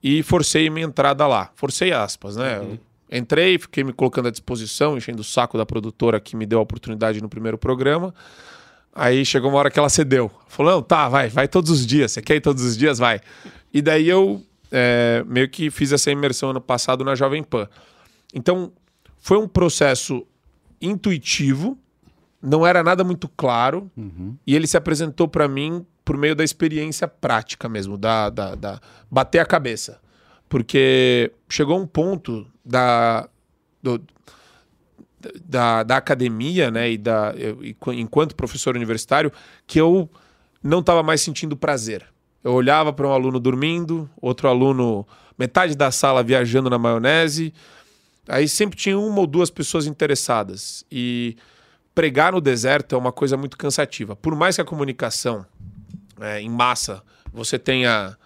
e 0.02 0.22
forcei 0.22 0.68
minha 0.70 0.86
entrada 0.86 1.26
lá. 1.26 1.50
Forcei 1.54 1.92
aspas, 1.92 2.36
né? 2.36 2.58
Eu 2.58 2.78
Entrei, 3.12 3.58
fiquei 3.58 3.84
me 3.84 3.92
colocando 3.92 4.28
à 4.28 4.30
disposição, 4.30 4.96
enchendo 4.96 5.20
o 5.20 5.24
saco 5.24 5.58
da 5.58 5.66
produtora 5.66 6.18
que 6.18 6.34
me 6.34 6.46
deu 6.46 6.58
a 6.58 6.62
oportunidade 6.62 7.20
no 7.20 7.28
primeiro 7.28 7.58
programa. 7.58 8.14
Aí 8.94 9.22
chegou 9.26 9.50
uma 9.50 9.58
hora 9.58 9.70
que 9.70 9.78
ela 9.78 9.90
cedeu. 9.90 10.30
Falou, 10.48 10.72
não, 10.72 10.82
tá, 10.82 11.10
vai, 11.10 11.28
vai 11.28 11.46
todos 11.46 11.70
os 11.70 11.86
dias. 11.86 12.12
Você 12.12 12.22
quer 12.22 12.36
ir 12.36 12.40
todos 12.40 12.64
os 12.64 12.74
dias? 12.74 12.98
Vai. 12.98 13.20
E 13.72 13.82
daí 13.82 14.08
eu 14.08 14.42
é, 14.70 15.22
meio 15.26 15.46
que 15.50 15.70
fiz 15.70 15.92
essa 15.92 16.10
imersão 16.10 16.50
ano 16.50 16.60
passado 16.60 17.04
na 17.04 17.14
Jovem 17.14 17.42
Pan. 17.42 17.68
Então, 18.34 18.72
foi 19.18 19.36
um 19.36 19.46
processo 19.46 20.26
intuitivo, 20.80 21.76
não 22.40 22.66
era 22.66 22.82
nada 22.82 23.04
muito 23.04 23.28
claro, 23.28 23.90
e 24.46 24.56
ele 24.56 24.66
se 24.66 24.76
apresentou 24.76 25.28
para 25.28 25.46
mim 25.46 25.84
por 26.04 26.16
meio 26.16 26.34
da 26.34 26.42
experiência 26.44 27.06
prática 27.06 27.68
mesmo, 27.68 27.96
da, 27.96 28.28
da, 28.30 28.54
da- 28.54 28.80
bater 29.10 29.38
a 29.38 29.46
cabeça. 29.46 30.00
Porque 30.48 31.32
chegou 31.48 31.78
um 31.80 31.86
ponto 31.86 32.46
da, 32.64 33.28
do- 33.82 34.02
da, 35.44 35.82
da 35.82 35.96
academia, 35.96 36.70
né, 36.70 36.90
e 36.92 36.98
da, 36.98 37.32
eu- 37.36 37.58
qu- 37.78 37.92
enquanto 37.92 38.34
professor 38.34 38.74
universitário, 38.76 39.32
que 39.66 39.80
eu 39.80 40.10
não 40.62 40.80
estava 40.80 41.02
mais 41.02 41.20
sentindo 41.20 41.56
prazer. 41.56 42.04
Eu 42.42 42.52
olhava 42.52 42.92
para 42.92 43.06
um 43.06 43.12
aluno 43.12 43.38
dormindo, 43.38 44.10
outro 44.20 44.48
aluno, 44.48 45.06
metade 45.38 45.76
da 45.76 45.90
sala 45.92 46.22
viajando 46.22 46.68
na 46.68 46.78
maionese, 46.78 47.54
aí 48.28 48.48
sempre 48.48 48.76
tinha 48.76 48.98
uma 48.98 49.20
ou 49.20 49.26
duas 49.26 49.48
pessoas 49.50 49.86
interessadas. 49.86 50.84
E 50.90 51.36
pregar 51.94 52.32
no 52.32 52.40
deserto 52.40 52.94
é 52.94 52.98
uma 52.98 53.12
coisa 53.12 53.36
muito 53.36 53.56
cansativa. 53.56 54.16
Por 54.16 54.34
mais 54.34 54.56
que 54.56 54.60
a 54.62 54.64
comunicação 54.64 55.46
é, 56.20 56.40
em 56.40 56.48
massa 56.48 57.02
você 57.32 57.58
tenha 57.58 58.16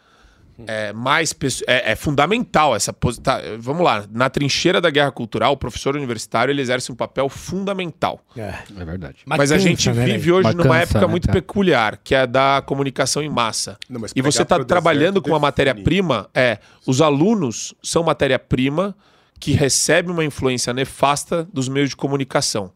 é, 0.67 0.93
mais 0.93 1.33
pessoas. 1.33 1.69
É, 1.69 1.93
é 1.93 1.97
fundamental 1.97 2.75
essa 2.75 2.93
tá, 3.23 3.41
Vamos 3.59 3.85
lá, 3.85 4.05
na 4.11 4.31
trincheira 4.31 4.81
da 4.81 4.89
guerra 4.91 5.11
cultural, 5.11 5.53
o 5.53 5.57
professor 5.57 5.95
universitário 5.95 6.53
ele 6.53 6.63
exerce 6.63 6.91
um 6.91 6.95
papel 6.95 7.29
fundamental. 7.29 8.21
É. 8.37 8.55
É 8.79 8.85
verdade. 8.85 9.19
Mas, 9.27 9.53
a 9.53 9.57
cansa, 9.57 9.69
gente 9.69 9.91
né, 9.91 10.05
vive 10.07 10.33
hoje 10.33 10.45
Mas 10.45 10.55
numa 10.55 10.69
cansa, 10.69 10.83
época 10.83 11.01
né, 11.01 11.07
muito 11.07 11.27
cara? 11.27 11.41
peculiar, 11.41 12.01
que 12.03 12.15
é 12.15 12.21
a 12.21 12.27
da 12.27 12.63
comunicação 12.65 13.23
em 13.23 13.29
massa. 13.29 13.79
Não, 13.89 14.01
mas 14.01 14.13
e 14.15 14.23
você 14.23 14.43
está 14.43 14.63
trabalhando 14.65 15.21
com 15.21 15.29
define. 15.29 15.43
matéria-prima. 15.43 16.29
É, 16.35 16.59
os 16.87 17.01
alunos 17.01 17.75
são 17.83 18.03
matéria-prima 18.03 18.97
que 19.39 19.53
recebe 19.53 20.11
uma 20.11 20.25
influência 20.25 20.73
nefasta 20.73 21.47
dos 21.53 21.69
meios 21.69 21.91
de 21.91 21.97
comunicação. 21.97 22.73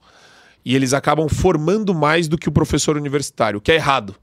E 0.62 0.76
eles 0.76 0.92
acabam 0.92 1.26
formando 1.26 1.94
mais 1.94 2.28
do 2.28 2.36
que 2.36 2.46
o 2.46 2.52
professor 2.52 2.94
universitário, 2.94 3.58
o 3.58 3.60
que 3.62 3.72
é 3.72 3.76
errado. 3.76 4.14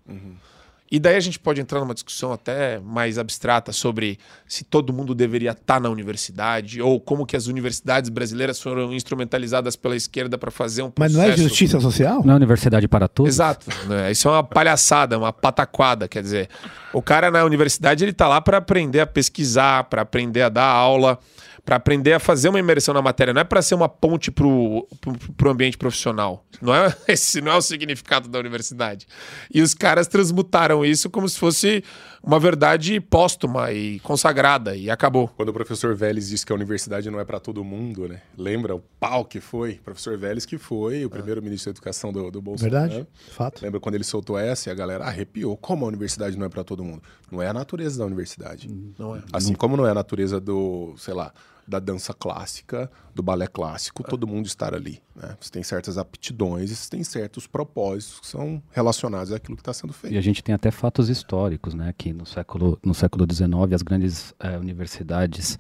E 0.90 1.00
daí 1.00 1.16
a 1.16 1.20
gente 1.20 1.38
pode 1.38 1.60
entrar 1.60 1.82
numa 1.82 1.94
discussão 1.94 2.32
até 2.32 2.80
mais 2.80 3.18
abstrata 3.18 3.74
sobre 3.74 4.18
se 4.48 4.64
todo 4.64 4.94
mundo 4.94 5.14
deveria 5.14 5.52
estar 5.52 5.82
na 5.82 5.90
universidade 5.90 6.82
ou 6.82 7.00
como 7.00 7.26
que 7.26 7.36
as 7.36 7.48
universidades 7.48 8.10
brasileiras 8.10 8.62
foram 8.62 8.94
instrumentalizadas 8.94 9.76
pela 9.76 9.96
esquerda 9.96 10.38
para 10.38 10.50
fazer 10.50 10.84
um 10.84 10.92
Mas 10.98 11.12
processo... 11.12 11.18
não 11.18 11.34
é 11.34 11.38
justiça 11.38 11.80
social? 11.82 12.24
Na 12.24 12.36
universidade 12.36 12.88
para 12.88 13.08
todos? 13.08 13.34
Exato. 13.34 13.68
né? 13.88 14.12
Isso 14.12 14.30
é 14.30 14.32
uma 14.32 14.44
palhaçada, 14.44 15.18
uma 15.18 15.34
pataquada. 15.34 16.08
Quer 16.08 16.22
dizer, 16.22 16.50
o 16.94 17.02
cara 17.02 17.30
na 17.30 17.44
universidade 17.44 18.06
ele 18.06 18.14
tá 18.14 18.28
lá 18.28 18.40
para 18.40 18.58
aprender 18.58 19.02
a 19.02 19.08
pesquisar, 19.08 19.84
para 19.86 20.04
aprender 20.04 20.44
a 20.44 20.50
dar 20.50 20.66
aula, 20.66 21.20
para 21.68 21.76
aprender 21.76 22.14
a 22.14 22.20
fazer 22.20 22.48
uma 22.48 22.60
imersão 22.60 22.94
na 22.94 23.02
matéria. 23.02 23.34
Não 23.34 23.42
é 23.42 23.44
para 23.44 23.62
ser 23.62 23.76
uma 23.76 23.90
ponte 23.90 24.32
pro, 24.32 24.88
pro, 25.02 25.14
pro 25.34 25.52
ambiente 25.52 25.78
profissional. 25.78 26.46
Não 26.62 26.74
é 26.74 26.96
esse 27.10 27.42
não 27.42 27.52
é 27.52 27.58
o 27.58 27.62
significado 27.62 28.30
da 28.30 28.40
universidade. 28.40 29.06
E 29.54 29.62
os 29.62 29.74
caras 29.74 30.08
transmutaram 30.08 30.86
isso 30.86 31.10
como 31.10 31.28
se 31.28 31.38
fosse 31.38 31.84
uma 32.24 32.40
verdade 32.40 33.02
póstuma 33.02 33.74
e 33.74 34.00
consagrada 34.00 34.78
e 34.78 34.90
acabou. 34.90 35.28
Quando 35.28 35.50
o 35.50 35.54
professor 35.54 35.94
Vélez 35.94 36.30
disse 36.30 36.46
que 36.46 36.54
a 36.54 36.56
universidade 36.56 37.12
não 37.12 37.20
é 37.20 37.26
para 37.26 37.38
todo 37.38 37.62
mundo, 37.66 38.08
né? 38.08 38.22
Lembra 38.38 38.74
o 38.74 38.80
pau 38.98 39.26
que 39.26 39.42
foi? 39.42 39.74
Professor 39.74 40.18
Vélez 40.18 40.46
que 40.46 40.58
foi 40.58 41.04
o 41.04 41.10
primeiro 41.10 41.44
ministro 41.44 41.74
da 41.74 41.76
educação 41.76 42.14
do, 42.14 42.32
do 42.32 42.42
Bolsonaro. 42.42 42.90
Verdade? 42.90 43.08
Fato. 43.32 43.62
Lembra 43.62 43.82
quando 43.82 43.96
ele 43.96 44.06
soltou 44.06 44.40
essa 44.40 44.70
e 44.70 44.72
a 44.72 44.76
galera 44.76 45.04
arrepiou? 45.04 45.58
Como 45.58 45.84
a 45.84 45.88
universidade 45.90 46.38
não 46.38 46.46
é 46.46 46.50
para 46.50 46.64
todo 46.64 46.82
mundo? 46.82 47.04
Não 47.30 47.42
é 47.42 47.50
a 47.50 47.54
natureza 47.54 48.00
da 48.00 48.06
universidade. 48.06 48.70
Não 48.98 49.18
é. 49.18 49.22
Assim 49.34 49.54
como 49.54 49.76
não 49.76 49.86
é 49.86 49.92
a 49.92 49.96
natureza 49.96 50.40
do, 50.40 50.96
sei 50.98 51.14
lá, 51.14 51.34
da 51.68 51.80
dança 51.80 52.14
clássica, 52.14 52.90
do 53.14 53.22
balé 53.22 53.46
clássico, 53.48 54.02
todo 54.04 54.26
mundo 54.26 54.46
estar 54.46 54.74
ali. 54.74 55.02
Né? 55.16 55.36
Você 55.40 55.52
tem 55.52 55.64
certas 55.64 55.98
aptidões, 55.98 56.70
você 56.72 56.90
tem 56.90 57.04
certos 57.04 57.46
propósitos 57.48 58.20
que 58.22 58.28
são 58.28 58.62
relacionados 58.72 59.34
àquilo 59.34 59.56
que 59.58 59.62
está 59.62 59.74
sendo 59.74 59.92
feito. 59.92 60.14
E 60.14 60.18
a 60.18 60.22
gente 60.22 60.42
tem 60.44 60.56
até 60.56 60.72
fatos 60.72 61.10
históricos, 61.10 61.74
né? 61.74 61.94
Que 61.98 62.14
no 62.14 62.26
século, 62.26 62.80
no 62.84 62.94
século 62.94 63.26
XIX, 63.30 63.74
as 63.74 63.82
grandes 63.82 64.34
eh, 64.40 64.58
universidades, 64.58 65.58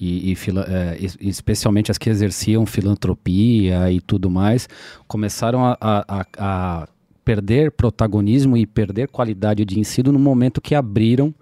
e, 0.00 0.32
e 0.32 0.34
fila- 0.34 0.66
eh, 0.68 0.96
es- 1.00 1.16
especialmente 1.20 1.90
as 1.90 1.98
que 1.98 2.10
exerciam 2.10 2.66
filantropia 2.66 3.90
e 3.92 4.00
tudo 4.00 4.28
mais, 4.30 4.68
começaram 5.06 5.64
a- 5.64 5.78
a- 5.80 6.26
a 6.36 6.88
perder 7.24 7.70
protagonismo 7.70 8.56
e 8.56 8.66
perder 8.66 9.08
qualidade 9.08 9.64
de 9.64 9.78
ensino 9.78 10.10
no 10.12 10.18
momento 10.18 10.60
que 10.60 10.74
abriram 10.74 11.34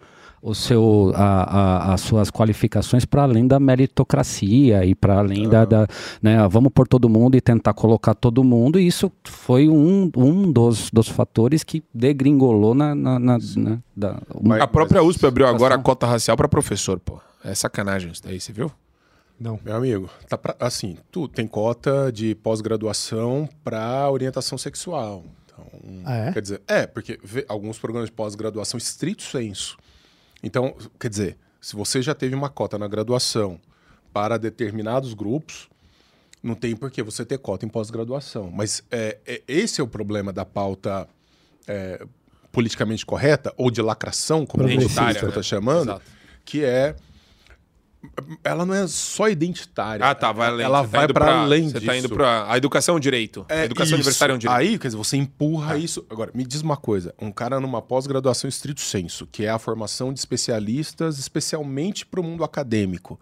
o 0.42 0.54
seu, 0.56 1.12
a, 1.14 1.44
a, 1.90 1.94
as 1.94 2.00
suas 2.00 2.28
qualificações 2.30 3.04
para 3.04 3.22
além 3.22 3.46
da 3.46 3.60
meritocracia 3.60 4.84
e 4.84 4.94
para 4.94 5.18
além 5.18 5.48
da, 5.48 5.64
da 5.64 5.86
né, 6.20 6.36
vamos 6.48 6.72
por 6.74 6.88
todo 6.88 7.08
mundo 7.08 7.36
e 7.36 7.40
tentar 7.40 7.72
colocar 7.74 8.12
todo 8.14 8.42
mundo 8.42 8.78
e 8.78 8.86
isso 8.86 9.10
foi 9.24 9.68
um, 9.68 10.10
um 10.16 10.50
dos, 10.50 10.90
dos 10.90 11.08
fatores 11.08 11.62
que 11.62 11.82
degringolou 11.94 12.74
na, 12.74 12.94
na, 12.94 13.18
na, 13.18 13.38
na 13.56 13.78
da, 13.96 14.20
uma- 14.34 14.56
A 14.62 14.66
própria 14.66 15.02
USP 15.02 15.24
abriu 15.26 15.46
agora 15.46 15.76
a 15.76 15.78
cota 15.78 16.06
racial 16.06 16.36
pra 16.36 16.48
professor, 16.48 16.98
pô. 16.98 17.20
É 17.44 17.54
sacanagem 17.54 18.10
isso 18.12 18.22
daí, 18.22 18.40
você 18.40 18.52
viu? 18.52 18.70
Não. 19.40 19.58
Meu 19.64 19.76
amigo, 19.76 20.10
tá 20.28 20.36
pra- 20.36 20.56
assim, 20.60 20.96
tu 21.10 21.26
tem 21.28 21.46
cota 21.46 22.10
de 22.12 22.34
pós-graduação 22.36 23.48
para 23.64 24.08
orientação 24.10 24.56
sexual. 24.58 25.24
Então, 25.46 25.64
Ah, 26.04 26.16
é? 26.16 26.32
Quer 26.32 26.42
dizer, 26.42 26.62
é, 26.68 26.86
porque 26.86 27.18
vê 27.22 27.44
alguns 27.48 27.78
programas 27.78 28.08
de 28.08 28.12
pós-graduação 28.14 28.78
estrito 28.78 29.22
senso. 29.22 29.76
Então, 30.42 30.74
quer 30.98 31.08
dizer, 31.08 31.36
se 31.60 31.76
você 31.76 32.02
já 32.02 32.14
teve 32.14 32.34
uma 32.34 32.48
cota 32.48 32.78
na 32.78 32.88
graduação 32.88 33.60
para 34.12 34.36
determinados 34.38 35.14
grupos, 35.14 35.68
não 36.42 36.54
tem 36.54 36.74
por 36.74 36.90
que 36.90 37.02
você 37.02 37.24
ter 37.24 37.38
cota 37.38 37.64
em 37.64 37.68
pós-graduação. 37.68 38.50
Mas 38.50 38.82
é, 38.90 39.18
é- 39.24 39.42
esse 39.46 39.80
é 39.80 39.84
o 39.84 39.86
problema 39.86 40.32
da 40.32 40.44
pauta 40.44 41.08
é, 41.66 42.04
politicamente 42.50 43.06
correta, 43.06 43.54
ou 43.56 43.70
de 43.70 43.80
lacração, 43.80 44.44
como 44.44 44.64
a 44.64 44.68
gente 44.68 44.86
está 44.86 45.12
né? 45.12 45.42
chamando, 45.42 45.90
Exato. 45.90 46.02
que 46.44 46.64
é. 46.64 46.96
Ela 48.42 48.66
não 48.66 48.74
é 48.74 48.86
só 48.86 49.28
identitária. 49.28 50.04
Ah, 50.04 50.14
tá, 50.14 50.32
vai 50.32 50.48
além. 50.48 50.64
Ela 50.66 50.82
Você 50.82 50.88
tá 50.90 50.98
vai 50.98 51.06
para 51.08 51.24
pra- 51.24 51.40
além 51.42 51.68
Você 51.68 51.74
disso. 51.74 51.86
tá 51.86 51.96
indo 51.96 52.08
pra... 52.10 52.50
A 52.52 52.56
educação 52.56 52.94
é 52.94 52.98
um 52.98 53.00
direito. 53.00 53.46
a 53.48 53.54
É 53.54 53.64
educação 53.64 53.86
isso. 53.86 53.94
universitária 53.94 54.32
é 54.32 54.34
um 54.34 54.38
direito. 54.38 54.58
Aí, 54.58 54.78
quer 54.78 54.88
dizer, 54.88 54.96
você 54.98 55.16
empurra 55.16 55.78
isso. 55.78 56.04
Agora, 56.10 56.30
me 56.34 56.44
diz 56.44 56.60
uma 56.62 56.76
coisa: 56.76 57.14
um 57.20 57.30
cara 57.30 57.60
numa 57.60 57.80
pós-graduação 57.80 58.48
estrito 58.48 58.80
senso, 58.80 59.26
que 59.30 59.44
é 59.44 59.50
a 59.50 59.58
formação 59.58 60.12
de 60.12 60.18
especialistas, 60.18 61.18
especialmente 61.18 62.04
para 62.04 62.20
o 62.20 62.24
mundo 62.24 62.42
acadêmico. 62.44 63.18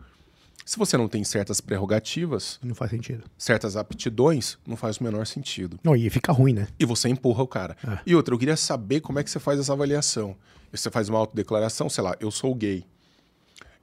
Se 0.65 0.79
você 0.79 0.97
não 0.97 1.09
tem 1.09 1.25
certas 1.25 1.61
prerrogativas, 1.61 2.59
Não 2.63 2.75
faz 2.75 2.91
sentido. 2.93 3.25
certas 3.37 3.77
aptidões, 3.77 4.57
não 4.67 4.77
faz 4.77 4.99
o 4.99 5.05
menor 5.05 5.27
sentido. 5.27 5.81
Não, 5.83 5.97
e 5.97 6.09
fica 6.11 6.31
ruim, 6.33 6.53
né? 6.53 6.69
E 6.79 6.85
você 6.85 7.09
empurra 7.09 7.43
o 7.43 7.49
cara. 7.49 7.77
E 8.07 8.15
outra, 8.15 8.33
eu 8.35 8.39
queria 8.39 8.57
saber 8.57 9.01
como 9.01 9.19
é 9.19 9.25
que 9.25 9.31
você 9.31 9.41
faz 9.41 9.59
essa 9.59 9.73
avaliação. 9.73 10.37
Você 10.73 10.89
faz 10.91 11.09
uma 11.09 11.19
autodeclaração, 11.19 11.89
sei 11.91 12.05
lá, 12.05 12.15
eu 12.21 12.31
sou 12.31 12.55
gay. 12.55 12.85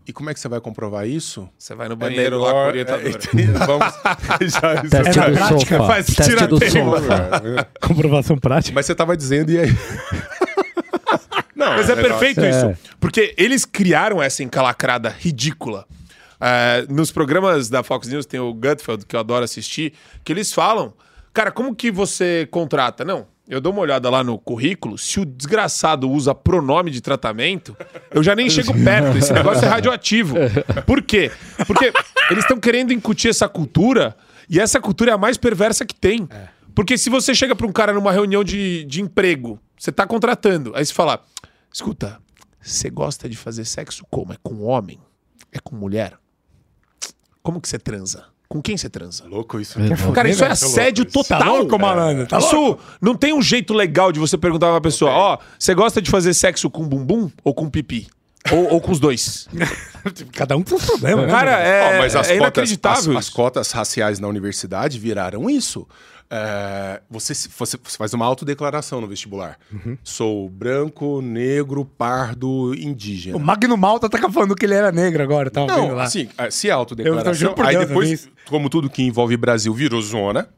E 0.07 0.13
como 0.13 0.29
é 0.29 0.33
que 0.33 0.39
você 0.39 0.47
vai 0.47 0.61
comprovar 0.61 1.05
isso? 1.05 1.49
Você 1.59 1.75
vai 1.75 1.87
no 1.89 1.93
É 1.93 1.97
banheiro 1.97 2.39
lá 2.39 2.51
com 2.51 2.55
o 2.55 2.59
melhor- 2.59 2.67
orientador. 2.69 3.07
é, 3.07 3.45
vamos 3.65 3.93
já 4.53 4.81
Teste 4.81 5.19
É 5.19 5.29
do 5.29 5.33
prática, 5.37 5.75
sofá. 5.77 5.87
faz 5.87 6.05
Teste 6.05 6.35
do 6.47 6.59
tirateima. 6.59 6.99
sofá. 7.01 7.67
Comprovação 7.87 8.37
prática. 8.37 8.73
Mas 8.73 8.85
você 8.85 8.95
tava 8.95 9.17
dizendo, 9.17 9.51
e 9.51 9.59
aí? 9.59 9.69
não, 11.55 11.67
Mas 11.75 11.89
é, 11.89 11.95
legal. 11.95 12.09
perfeito 12.19 12.41
É. 12.41 12.49
isso. 12.49 12.79
Porque 12.99 13.33
eles 13.37 13.65
criaram 13.65 14.21
essa 14.21 14.43
encalacrada 14.43 15.09
ridícula. 15.09 15.85
É, 16.39 16.85
nos 16.89 17.11
programas 17.11 17.67
da 17.69 17.81
Fox 17.83 18.07
News 18.07 18.25
tem 18.25 18.39
o 18.39 18.53
Gutfeld, 18.53 19.05
que 19.05 19.15
eu 19.15 19.19
adoro 19.19 19.43
assistir, 19.43 19.93
que 20.23 20.31
eles 20.31 20.53
falam, 20.53 20.93
cara, 21.33 21.51
como 21.51 21.75
que 21.75 21.91
você 21.91 22.47
contrata? 22.51 23.03
Não, 23.03 23.25
eu 23.47 23.61
dou 23.61 23.71
uma 23.71 23.81
olhada 23.81 24.09
lá 24.09 24.23
no 24.23 24.37
currículo, 24.37 24.97
se 24.97 25.19
o 25.19 25.25
desgraçado 25.25 26.09
usa 26.09 26.35
pronome 26.35 26.91
de 26.91 27.01
tratamento, 27.01 27.75
eu 28.11 28.21
já 28.21 28.35
nem 28.35 28.49
chego 28.49 28.73
perto, 28.83 29.17
esse 29.17 29.31
negócio 29.31 29.65
é 29.65 29.69
radioativo. 29.69 30.35
Por 30.85 31.01
quê? 31.01 31.31
Porque 31.65 31.93
eles 32.29 32.43
estão 32.43 32.59
querendo 32.59 32.91
incutir 32.91 33.29
essa 33.29 33.47
cultura, 33.47 34.15
e 34.49 34.59
essa 34.59 34.79
cultura 34.79 35.11
é 35.11 35.13
a 35.13 35.17
mais 35.17 35.37
perversa 35.37 35.85
que 35.85 35.95
tem. 35.95 36.27
Porque 36.75 36.97
se 36.97 37.09
você 37.09 37.33
chega 37.33 37.55
pra 37.55 37.65
um 37.65 37.71
cara 37.71 37.93
numa 37.93 38.11
reunião 38.11 38.43
de, 38.43 38.83
de 38.85 39.01
emprego, 39.01 39.59
você 39.77 39.91
tá 39.91 40.05
contratando, 40.05 40.73
aí 40.75 40.85
você 40.85 40.93
fala, 40.93 41.23
escuta, 41.73 42.19
você 42.61 42.89
gosta 42.89 43.29
de 43.29 43.37
fazer 43.37 43.65
sexo 43.65 44.05
como? 44.09 44.33
É 44.33 44.37
com 44.43 44.61
homem? 44.63 44.99
É 45.51 45.59
com 45.59 45.75
mulher? 45.75 46.13
Como 47.41 47.61
que 47.61 47.69
você 47.69 47.79
transa? 47.79 48.25
Com 48.47 48.61
quem 48.61 48.77
você 48.77 48.89
transa? 48.89 49.25
Louco 49.27 49.59
isso. 49.59 49.77
Cara, 50.13 50.29
isso 50.29 50.39
é 50.43 50.47
velho? 50.47 50.53
assédio 50.53 51.05
Tá 51.05 51.11
total. 51.11 51.57
louco, 51.57 51.77
malandro? 51.77 52.25
Tá 52.27 52.39
isso 52.39 52.77
não 53.01 53.13
tem 53.15 53.33
um 53.33 53.41
jeito 53.41 53.73
legal 53.73 54.11
de 54.11 54.19
você 54.19 54.37
perguntar 54.37 54.67
pra 54.67 54.75
uma 54.75 54.81
pessoa, 54.81 55.11
ó, 55.11 55.37
você 55.59 55.73
gosta 55.75 56.01
de 56.01 56.09
fazer 56.09 56.33
sexo 56.33 56.69
com 56.69 56.87
bumbum 56.87 57.29
ou 57.43 57.53
com 57.53 57.69
pipi? 57.69 58.07
Ou, 58.49 58.73
ou 58.75 58.81
com 58.81 58.91
os 58.93 58.99
dois? 58.99 59.47
Cada 60.31 60.55
um 60.55 60.63
com 60.63 60.69
seus 60.69 60.85
problemas, 60.85 61.25
né? 61.25 61.31
Cara, 61.31 61.59
é, 61.59 61.95
Ó, 61.95 61.99
mas 61.99 62.15
as 62.15 62.27
é 62.27 62.37
cotas, 62.37 62.37
inacreditável 62.37 63.11
as, 63.11 63.17
as 63.17 63.25
isso. 63.25 63.33
cotas 63.35 63.71
raciais 63.71 64.19
na 64.19 64.27
universidade 64.29 64.97
viraram 64.97 65.49
isso. 65.49 65.85
É, 66.29 67.01
você, 67.09 67.33
você, 67.33 67.77
você 67.81 67.97
faz 67.97 68.13
uma 68.13 68.25
autodeclaração 68.25 68.99
no 68.99 69.07
vestibular. 69.07 69.57
Uhum. 69.71 69.97
Sou 70.03 70.49
branco, 70.49 71.21
negro, 71.21 71.85
pardo, 71.85 72.73
indígena. 72.75 73.37
O 73.37 73.39
Magno 73.39 73.77
Malta 73.77 74.09
tá 74.09 74.29
falando 74.29 74.55
que 74.55 74.65
ele 74.65 74.73
era 74.73 74.91
negro 74.91 75.23
agora, 75.23 75.49
vendo 75.49 75.67
Não, 75.67 75.99
assim, 75.99 76.29
é, 76.37 76.51
se 76.51 76.67
é 76.67 76.71
Eu 76.71 76.77
autodeclaração, 76.77 77.33
juro 77.33 77.53
por 77.53 77.65
aí 77.65 77.75
Deus, 77.75 77.87
depois, 77.87 78.25
eu 78.25 78.31
como 78.49 78.69
tudo 78.69 78.89
que 78.89 79.03
envolve 79.03 79.37
Brasil 79.37 79.73
virou 79.73 80.01
zona, 80.01 80.49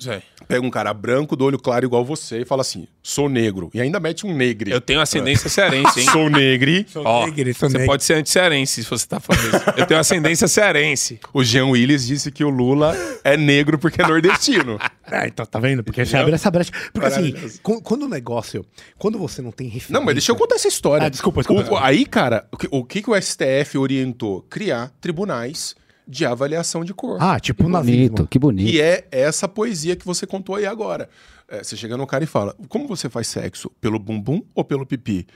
Sei. 0.00 0.22
pega 0.48 0.66
um 0.66 0.70
cara 0.70 0.92
branco, 0.92 1.36
do 1.36 1.44
olho 1.44 1.58
claro 1.58 1.84
igual 1.84 2.04
você 2.04 2.40
e 2.40 2.44
fala 2.44 2.62
assim, 2.62 2.88
sou 3.02 3.28
negro. 3.28 3.70
E 3.72 3.80
ainda 3.80 4.00
mete 4.00 4.26
um 4.26 4.34
negre. 4.34 4.70
Eu 4.72 4.80
tenho 4.80 5.00
ascendência 5.00 5.48
cearense, 5.48 6.00
hein? 6.00 6.06
Sou 6.10 6.28
negre. 6.28 6.86
Sou 6.88 7.04
Ó, 7.04 7.26
negro, 7.26 7.54
sou 7.54 7.68
você 7.68 7.78
negro. 7.78 7.86
pode 7.92 8.02
ser 8.04 8.14
anti-cearense 8.14 8.82
se 8.82 8.90
você 8.90 9.06
tá 9.06 9.20
falando 9.20 9.44
isso. 9.54 9.70
Eu 9.76 9.86
tenho 9.86 10.00
ascendência 10.00 10.48
cearense. 10.48 11.20
O 11.32 11.44
Jean 11.44 11.66
Willis 11.66 12.06
disse 12.06 12.32
que 12.32 12.42
o 12.42 12.48
Lula 12.50 12.96
é 13.22 13.36
negro 13.36 13.78
porque 13.78 14.02
é 14.02 14.06
nordestino. 14.06 14.78
Ah, 15.12 15.26
então 15.26 15.44
tá 15.44 15.58
vendo? 15.58 15.82
Porque 15.82 16.06
você 16.06 16.16
abre 16.16 16.32
essa 16.36 16.48
brecha. 16.52 16.70
Porque 16.92 17.04
assim, 17.08 17.34
quando 17.82 18.04
o 18.04 18.08
negócio. 18.08 18.64
Quando 18.96 19.18
você 19.18 19.42
não 19.42 19.50
tem 19.50 19.66
referência. 19.66 19.92
Não, 19.92 20.04
mas 20.04 20.14
deixa 20.14 20.30
eu 20.30 20.36
contar 20.36 20.54
essa 20.54 20.68
história. 20.68 21.04
Ah, 21.04 21.08
desculpa, 21.08 21.40
desculpa. 21.40 21.68
O- 21.68 21.76
aí, 21.76 22.06
cara, 22.06 22.46
o 22.52 22.56
que, 22.56 22.68
o 22.70 22.84
que 22.84 23.10
o 23.10 23.20
STF 23.20 23.76
orientou? 23.76 24.42
Criar 24.48 24.92
tribunais 25.00 25.74
de 26.10 26.26
avaliação 26.26 26.84
de 26.84 26.92
cor. 26.92 27.18
Ah, 27.20 27.38
tipo 27.38 27.62
o 27.62 27.66
Bonito, 27.70 27.78
nazismo. 28.12 28.26
que 28.26 28.38
bonito. 28.38 28.68
E 28.68 28.80
é 28.80 29.06
essa 29.12 29.46
poesia 29.46 29.94
que 29.94 30.04
você 30.04 30.26
contou 30.26 30.56
aí 30.56 30.66
agora. 30.66 31.08
É, 31.48 31.62
você 31.62 31.76
chega 31.76 31.96
no 31.96 32.06
cara 32.06 32.24
e 32.24 32.26
fala: 32.26 32.54
como 32.68 32.88
você 32.88 33.08
faz 33.08 33.28
sexo? 33.28 33.70
Pelo 33.80 33.98
bumbum 33.98 34.42
ou 34.54 34.64
pelo 34.64 34.84
pipi? 34.84 35.26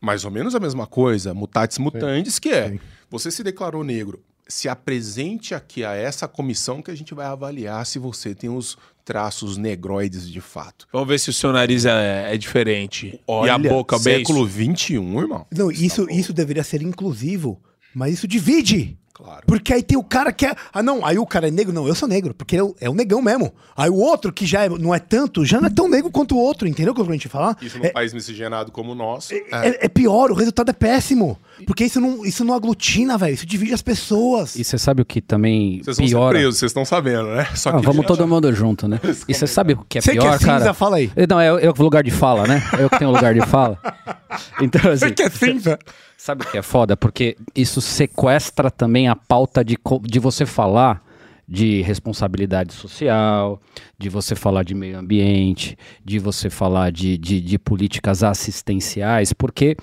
Mais 0.00 0.24
ou 0.24 0.30
menos 0.30 0.54
a 0.54 0.60
mesma 0.60 0.86
coisa, 0.86 1.32
mutatis 1.34 1.78
mutandis, 1.78 2.38
que 2.38 2.48
é: 2.48 2.78
você 3.10 3.30
se 3.30 3.42
declarou 3.44 3.84
negro. 3.84 4.22
Se 4.48 4.68
apresente 4.68 5.54
aqui 5.54 5.84
a 5.84 5.94
essa 5.94 6.26
comissão 6.26 6.82
que 6.82 6.90
a 6.90 6.94
gente 6.94 7.14
vai 7.14 7.26
avaliar 7.26 7.86
se 7.86 7.98
você 7.98 8.34
tem 8.34 8.50
os 8.50 8.76
traços 9.04 9.56
negroides 9.56 10.28
de 10.28 10.40
fato. 10.40 10.86
Vamos 10.92 11.08
ver 11.08 11.18
se 11.20 11.30
o 11.30 11.32
seu 11.32 11.52
nariz 11.52 11.84
é, 11.84 12.34
é 12.34 12.36
diferente. 12.36 13.20
e 13.44 13.48
a 13.48 13.56
boca, 13.58 13.98
bem. 13.98 14.18
século 14.18 14.46
XXI, 14.48 14.94
irmão. 14.94 15.46
Não, 15.56 15.70
isso, 15.70 16.06
isso 16.10 16.32
deveria 16.32 16.64
ser 16.64 16.82
inclusivo, 16.82 17.60
mas 17.94 18.14
isso 18.14 18.26
divide. 18.28 18.98
Claro. 19.22 19.42
Porque 19.46 19.72
aí 19.72 19.82
tem 19.82 19.96
o 19.96 20.02
cara 20.02 20.32
que 20.32 20.46
é. 20.46 20.54
Ah, 20.72 20.82
não, 20.82 21.04
aí 21.06 21.18
o 21.18 21.26
cara 21.26 21.48
é 21.48 21.50
negro. 21.50 21.72
Não, 21.72 21.86
eu 21.86 21.94
sou 21.94 22.08
negro, 22.08 22.34
porque 22.34 22.56
é 22.56 22.62
o, 22.62 22.74
é 22.80 22.90
o 22.90 22.94
negão 22.94 23.22
mesmo. 23.22 23.52
Aí 23.76 23.88
o 23.88 23.96
outro, 23.96 24.32
que 24.32 24.44
já 24.46 24.64
é- 24.64 24.68
não 24.68 24.94
é 24.94 24.98
tanto, 24.98 25.44
já 25.44 25.60
não 25.60 25.66
é 25.68 25.70
tão 25.70 25.88
negro 25.88 26.10
quanto 26.10 26.34
o 26.34 26.38
outro, 26.38 26.66
entendeu 26.66 26.92
o 26.92 26.94
que 26.94 27.00
eu 27.00 27.06
tô 27.06 27.16
te 27.16 27.28
falar? 27.28 27.56
Isso 27.62 27.78
num 27.78 27.84
É, 27.84 27.90
país 27.90 28.12
miscigenado 28.12 28.72
como 28.72 28.92
o 28.92 28.94
nosso. 28.94 29.32
é- 29.34 29.84
é 29.86 29.88
pior, 29.88 30.30
o 30.30 30.34
resultado 30.34 30.70
é 30.70 30.72
péssimo. 30.72 31.38
Porque 31.66 31.84
isso 31.84 32.00
não, 32.00 32.24
isso 32.26 32.44
não 32.44 32.54
aglutina, 32.54 33.16
velho. 33.16 33.34
Isso 33.34 33.46
divide 33.46 33.72
as 33.72 33.82
pessoas. 33.82 34.56
E 34.56 34.64
você 34.64 34.76
sabe 34.76 35.02
o 35.02 35.04
que 35.04 35.20
também 35.20 35.80
Vocês 35.84 35.96
vão 35.98 36.06
ser 36.06 36.12
piora? 36.12 36.38
presos, 36.38 36.58
vocês 36.58 36.70
estão 36.70 36.84
sabendo, 36.84 37.28
né? 37.28 37.46
Só 37.54 37.70
Ah, 37.70 37.76
vamos 37.78 38.04
todo 38.06 38.26
mundo 38.26 38.52
junto, 38.52 38.88
né? 38.88 38.98
E 39.28 39.34
você 39.34 39.46
sabe 39.46 39.74
o 39.74 39.84
que 39.88 39.98
é 39.98 40.00
Você 40.00 40.12
que 40.12 40.18
pior, 40.18 40.34
é 40.34 40.38
cinza, 40.38 40.46
cara? 40.58 40.74
fala 40.74 40.96
aí. 40.96 41.10
Não, 41.28 41.38
é, 41.40 41.46
é 41.46 41.70
o 41.70 41.74
lugar 41.82 42.02
de 42.02 42.10
fala, 42.10 42.46
né? 42.46 42.62
Eu 42.78 42.90
que 42.90 42.98
tenho 42.98 43.10
lugar 43.12 43.34
de 43.34 43.40
fala. 43.46 43.78
Então, 44.62 44.90
assim, 44.90 45.06
Você 45.08 45.10
que 45.12 45.22
é 45.22 45.28
cinza. 45.30 45.78
Sabe 46.24 46.44
o 46.44 46.48
que 46.52 46.56
é 46.56 46.62
foda? 46.62 46.96
Porque 46.96 47.36
isso 47.52 47.80
sequestra 47.80 48.70
também 48.70 49.08
a 49.08 49.16
pauta 49.16 49.64
de, 49.64 49.76
de 50.04 50.20
você 50.20 50.46
falar 50.46 51.02
de 51.48 51.82
responsabilidade 51.82 52.72
social, 52.74 53.60
de 53.98 54.08
você 54.08 54.36
falar 54.36 54.62
de 54.62 54.72
meio 54.72 54.96
ambiente, 55.00 55.76
de 56.04 56.20
você 56.20 56.48
falar 56.48 56.92
de, 56.92 57.18
de, 57.18 57.40
de 57.40 57.58
políticas 57.58 58.22
assistenciais, 58.22 59.32
porque 59.32 59.76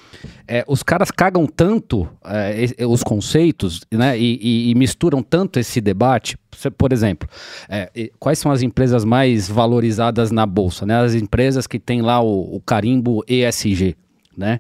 é, 0.48 0.64
os 0.66 0.82
caras 0.82 1.12
cagam 1.12 1.46
tanto 1.46 2.08
é, 2.24 2.86
os 2.88 3.04
conceitos 3.04 3.82
né, 3.92 4.18
e, 4.18 4.40
e- 4.42 4.72
e 4.72 4.76
misturam 4.76 5.22
tanto 5.22 5.60
esse 5.60 5.82
debate. 5.82 6.38
Por 6.78 6.94
exemplo, 6.94 7.28
é, 7.68 8.12
quais 8.18 8.40
são 8.40 8.50
as 8.50 8.62
empresas 8.62 9.04
mais 9.04 9.50
valorizadas 9.50 10.32
na 10.32 10.46
Bolsa? 10.46 10.86
Né? 10.86 11.02
As 11.02 11.16
empresas 11.16 11.68
que 11.68 11.78
têm 11.78 12.02
lá 12.02 12.22
o, 12.22 12.56
o 12.56 12.62
carimbo 12.62 13.26
ESG 13.28 13.98
né? 14.40 14.60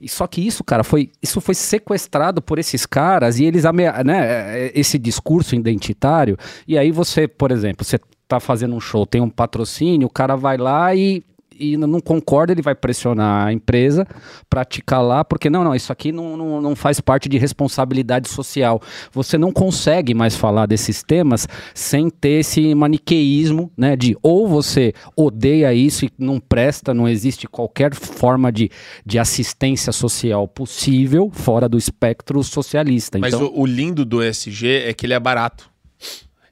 E 0.00 0.08
só 0.08 0.26
que 0.26 0.46
isso, 0.46 0.62
cara, 0.62 0.84
foi 0.84 1.10
isso 1.22 1.40
foi 1.40 1.54
sequestrado 1.54 2.42
por 2.42 2.58
esses 2.58 2.84
caras 2.84 3.38
e 3.38 3.44
eles 3.44 3.64
né, 4.04 4.70
esse 4.74 4.98
discurso 4.98 5.54
identitário. 5.54 6.36
E 6.66 6.76
aí 6.76 6.90
você, 6.90 7.26
por 7.26 7.50
exemplo, 7.50 7.84
você 7.84 7.98
tá 8.28 8.38
fazendo 8.38 8.74
um 8.74 8.80
show, 8.80 9.06
tem 9.06 9.20
um 9.20 9.30
patrocínio, 9.30 10.06
o 10.06 10.10
cara 10.10 10.36
vai 10.36 10.56
lá 10.56 10.94
e 10.94 11.24
e 11.60 11.76
não 11.76 12.00
concorda, 12.00 12.52
ele 12.52 12.62
vai 12.62 12.74
pressionar 12.74 13.46
a 13.46 13.52
empresa 13.52 14.06
para 14.48 14.64
te 14.64 14.82
calar, 14.82 15.24
porque 15.24 15.50
não, 15.50 15.62
não, 15.62 15.74
isso 15.74 15.92
aqui 15.92 16.10
não, 16.10 16.36
não, 16.36 16.60
não 16.60 16.74
faz 16.74 17.00
parte 17.00 17.28
de 17.28 17.38
responsabilidade 17.38 18.28
social. 18.28 18.80
Você 19.12 19.36
não 19.36 19.52
consegue 19.52 20.14
mais 20.14 20.34
falar 20.34 20.66
desses 20.66 21.02
temas 21.02 21.46
sem 21.74 22.08
ter 22.08 22.40
esse 22.40 22.74
maniqueísmo, 22.74 23.70
né, 23.76 23.94
de 23.94 24.16
ou 24.22 24.48
você 24.48 24.92
odeia 25.14 25.72
isso 25.74 26.06
e 26.06 26.10
não 26.18 26.40
presta, 26.40 26.94
não 26.94 27.08
existe 27.08 27.46
qualquer 27.46 27.94
forma 27.94 28.50
de, 28.50 28.70
de 29.04 29.18
assistência 29.18 29.92
social 29.92 30.48
possível 30.48 31.30
fora 31.32 31.68
do 31.68 31.76
espectro 31.76 32.42
socialista. 32.42 33.18
Mas 33.18 33.34
então, 33.34 33.46
o, 33.48 33.62
o 33.62 33.66
lindo 33.66 34.04
do 34.04 34.22
ESG 34.22 34.66
é 34.86 34.94
que 34.94 35.06
ele 35.06 35.14
é 35.14 35.20
barato. 35.20 35.69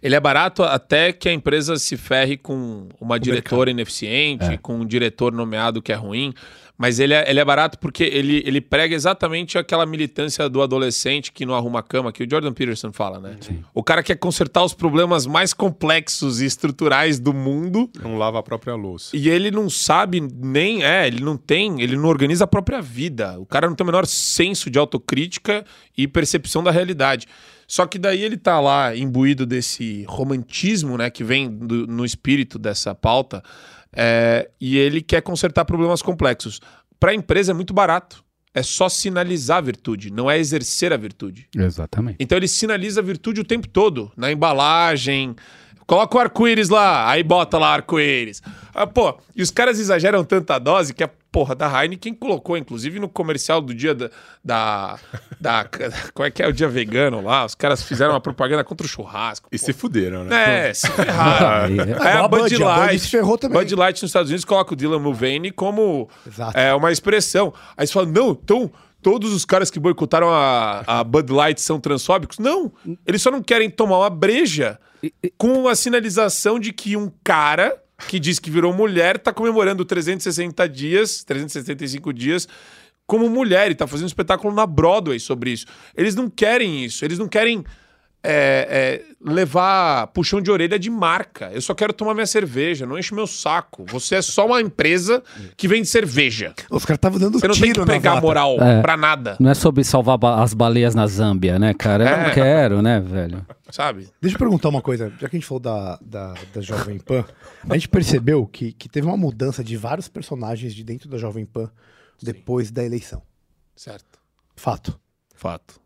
Ele 0.02 0.14
é 0.14 0.20
barato 0.20 0.62
até 0.62 1.12
que 1.12 1.28
a 1.28 1.32
empresa 1.32 1.76
se 1.76 1.96
ferre 1.96 2.36
com 2.36 2.88
uma 3.00 3.18
diretora 3.18 3.70
ineficiente, 3.70 4.56
com 4.58 4.74
um 4.76 4.86
diretor 4.86 5.32
nomeado 5.32 5.82
que 5.82 5.92
é 5.92 5.96
ruim. 5.96 6.32
Mas 6.80 7.00
ele 7.00 7.12
é, 7.12 7.28
ele 7.28 7.40
é 7.40 7.44
barato 7.44 7.76
porque 7.80 8.04
ele, 8.04 8.40
ele 8.46 8.60
prega 8.60 8.94
exatamente 8.94 9.58
aquela 9.58 9.84
militância 9.84 10.48
do 10.48 10.62
adolescente 10.62 11.32
que 11.32 11.44
não 11.44 11.56
arruma 11.56 11.82
cama, 11.82 12.12
que 12.12 12.22
o 12.22 12.30
Jordan 12.30 12.52
Peterson 12.52 12.92
fala, 12.92 13.18
né? 13.18 13.36
O 13.74 13.82
cara 13.82 14.00
quer 14.00 14.14
consertar 14.16 14.62
os 14.62 14.72
problemas 14.74 15.26
mais 15.26 15.52
complexos 15.52 16.40
e 16.40 16.46
estruturais 16.46 17.18
do 17.18 17.34
mundo 17.34 17.90
Não 18.00 18.16
lava 18.16 18.38
a 18.38 18.42
própria 18.44 18.76
louça. 18.76 19.16
e 19.16 19.28
ele 19.28 19.50
não 19.50 19.68
sabe 19.68 20.20
nem, 20.20 20.84
é, 20.84 21.04
ele 21.08 21.20
não 21.20 21.36
tem, 21.36 21.82
ele 21.82 21.96
não 21.96 22.08
organiza 22.08 22.44
a 22.44 22.46
própria 22.46 22.80
vida. 22.80 23.36
O 23.40 23.44
cara 23.44 23.66
não 23.66 23.74
tem 23.74 23.82
o 23.84 23.86
menor 23.86 24.06
senso 24.06 24.70
de 24.70 24.78
autocrítica 24.78 25.64
e 25.96 26.06
percepção 26.06 26.62
da 26.62 26.70
realidade. 26.70 27.26
Só 27.66 27.86
que 27.86 27.98
daí 27.98 28.22
ele 28.22 28.36
tá 28.36 28.60
lá 28.60 28.96
imbuído 28.96 29.44
desse 29.44 30.04
romantismo, 30.08 30.96
né, 30.96 31.10
que 31.10 31.22
vem 31.24 31.50
do- 31.50 31.86
no 31.86 32.04
espírito 32.04 32.58
dessa 32.58 32.94
pauta, 32.94 33.42
é, 33.94 34.50
e 34.60 34.76
ele 34.78 35.00
quer 35.00 35.22
consertar 35.22 35.64
problemas 35.64 36.02
complexos. 36.02 36.60
Para 36.98 37.12
a 37.12 37.14
empresa 37.14 37.52
é 37.52 37.54
muito 37.54 37.72
barato. 37.72 38.24
É 38.54 38.62
só 38.62 38.88
sinalizar 38.88 39.58
a 39.58 39.60
virtude, 39.60 40.10
não 40.10 40.28
é 40.28 40.38
exercer 40.38 40.92
a 40.92 40.96
virtude. 40.96 41.48
Exatamente. 41.54 42.16
Então 42.18 42.36
ele 42.36 42.48
sinaliza 42.48 43.00
a 43.00 43.04
virtude 43.04 43.40
o 43.40 43.44
tempo 43.44 43.68
todo, 43.68 44.10
na 44.16 44.32
embalagem. 44.32 45.36
Coloca 45.86 46.16
o 46.16 46.20
arco-íris 46.20 46.68
lá, 46.68 47.08
aí 47.08 47.22
bota 47.22 47.56
lá 47.56 47.74
arco-íris. 47.74 48.42
Ah, 48.74 48.86
pô, 48.86 49.18
e 49.36 49.42
os 49.42 49.50
caras 49.50 49.78
exageram 49.78 50.24
tanta 50.24 50.58
dose 50.58 50.92
que 50.92 51.04
a 51.04 51.10
porra 51.30 51.54
da 51.54 51.68
Heineken 51.82 52.14
colocou, 52.14 52.56
inclusive 52.56 52.98
no 52.98 53.08
comercial 53.08 53.60
do 53.60 53.74
dia 53.74 53.94
da. 53.94 54.10
da, 54.44 54.98
da 55.40 55.66
como 56.14 56.26
é 56.26 56.30
que 56.30 56.42
é 56.42 56.48
o 56.48 56.52
dia 56.52 56.68
vegano 56.68 57.20
lá? 57.20 57.44
Os 57.44 57.54
caras 57.54 57.82
fizeram 57.82 58.12
uma 58.12 58.20
propaganda 58.20 58.64
contra 58.64 58.86
o 58.86 58.88
churrasco. 58.88 59.48
E 59.52 59.58
se 59.58 59.72
fuderam, 59.72 60.24
né? 60.24 60.68
É, 60.70 60.74
se 60.74 60.88
ferraram. 60.90 61.66
Aí 61.82 61.90
é- 61.90 62.12
a 62.12 62.24
a 62.24 62.28
Bud 62.28 62.42
Bud, 62.42 62.54
a 62.54 62.58
Bud 62.58 62.64
Light, 62.64 62.98
se 63.00 63.08
ferrou 63.08 63.38
também. 63.38 63.58
Bud 63.58 63.74
Light 63.74 64.02
nos 64.02 64.08
Estados 64.10 64.30
Unidos 64.30 64.44
coloca 64.44 64.72
o 64.72 64.76
Dylan 64.76 64.98
Mulvaney 64.98 65.50
como 65.50 66.08
Exato. 66.26 66.56
é, 66.58 66.74
uma 66.74 66.90
expressão. 66.90 67.52
Aí 67.76 67.86
você 67.86 67.92
fala, 67.92 68.06
não, 68.06 68.30
então 68.30 68.70
todos 69.02 69.32
os 69.32 69.44
caras 69.44 69.70
que 69.70 69.78
boicotaram 69.78 70.28
a, 70.30 70.82
a 70.86 71.04
Bud 71.04 71.32
Light 71.32 71.60
são 71.60 71.78
transfóbicos? 71.78 72.38
Não, 72.38 72.72
eles 73.06 73.22
só 73.22 73.30
não 73.30 73.42
querem 73.42 73.70
tomar 73.70 73.98
uma 73.98 74.10
breja 74.10 74.78
com 75.36 75.68
a 75.68 75.76
sinalização 75.76 76.58
de 76.58 76.72
que 76.72 76.96
um 76.96 77.10
cara 77.22 77.80
que 78.06 78.20
diz 78.20 78.38
que 78.38 78.50
virou 78.50 78.72
mulher 78.72 79.18
tá 79.18 79.32
comemorando 79.32 79.84
360 79.84 80.68
dias, 80.68 81.24
365 81.24 82.12
dias 82.12 82.48
como 83.06 83.28
mulher 83.30 83.70
e 83.70 83.74
tá 83.74 83.86
fazendo 83.86 84.04
um 84.04 84.08
espetáculo 84.08 84.54
na 84.54 84.66
Broadway 84.66 85.18
sobre 85.18 85.50
isso. 85.50 85.64
Eles 85.96 86.14
não 86.14 86.28
querem 86.28 86.84
isso, 86.84 87.04
eles 87.04 87.18
não 87.18 87.26
querem 87.26 87.64
é, 88.22 89.02
é, 89.02 89.14
levar 89.24 90.08
puxão 90.08 90.40
de 90.40 90.50
orelha 90.50 90.78
de 90.78 90.90
marca. 90.90 91.50
Eu 91.52 91.60
só 91.60 91.74
quero 91.74 91.92
tomar 91.92 92.14
minha 92.14 92.26
cerveja, 92.26 92.84
não 92.86 92.98
enche 92.98 93.14
meu 93.14 93.26
saco. 93.26 93.84
Você 93.88 94.16
é 94.16 94.22
só 94.22 94.46
uma 94.46 94.60
empresa 94.60 95.22
que 95.56 95.68
vende 95.68 95.86
cerveja. 95.88 96.52
Os 96.70 96.84
caras 96.84 96.98
estavam 96.98 97.18
dando 97.18 97.38
Você 97.38 97.46
não 97.48 97.54
tiro 97.54 97.66
tem 97.66 97.72
que 97.84 97.84
pregar 97.86 98.20
moral 98.20 98.56
É. 98.60 98.82
pra 98.82 98.96
nada, 98.96 99.36
Não 99.38 99.50
é 99.50 99.54
sobre 99.54 99.84
salvar 99.84 100.18
ba- 100.18 100.42
as 100.42 100.52
baleias 100.52 100.94
na 100.94 101.06
Zâmbia, 101.06 101.58
né, 101.58 101.72
cara? 101.74 102.04
Eu 102.04 102.08
É. 102.16 102.26
não 102.26 102.34
quero, 102.34 102.82
né, 102.82 103.00
velho? 103.00 103.46
sabe? 103.70 104.08
Deixa 104.20 104.34
eu 104.34 104.38
perguntar 104.38 104.70
uma 104.70 104.80
coisa, 104.80 105.10
já 105.20 105.28
que 105.28 105.36
a 105.36 105.38
gente 105.38 105.46
falou 105.46 105.60
da, 105.60 105.98
da, 106.00 106.34
da 106.54 106.60
Jovem 106.62 106.98
Pan, 106.98 107.22
a 107.68 107.74
gente 107.74 107.88
percebeu 107.88 108.46
que, 108.46 108.72
que 108.72 108.88
teve 108.88 109.06
uma 109.06 109.16
mudança 109.16 109.62
de 109.62 109.76
vários 109.76 110.08
personagens 110.08 110.74
de 110.74 110.82
dentro 110.82 111.06
da 111.08 111.18
Jovem 111.18 111.44
Pan 111.44 111.70
depois 112.22 112.70
da 112.70 112.82
eleição. 112.82 113.22
Certo. 113.76 114.18
Fato. 114.56 114.98
Fato. 115.34 115.78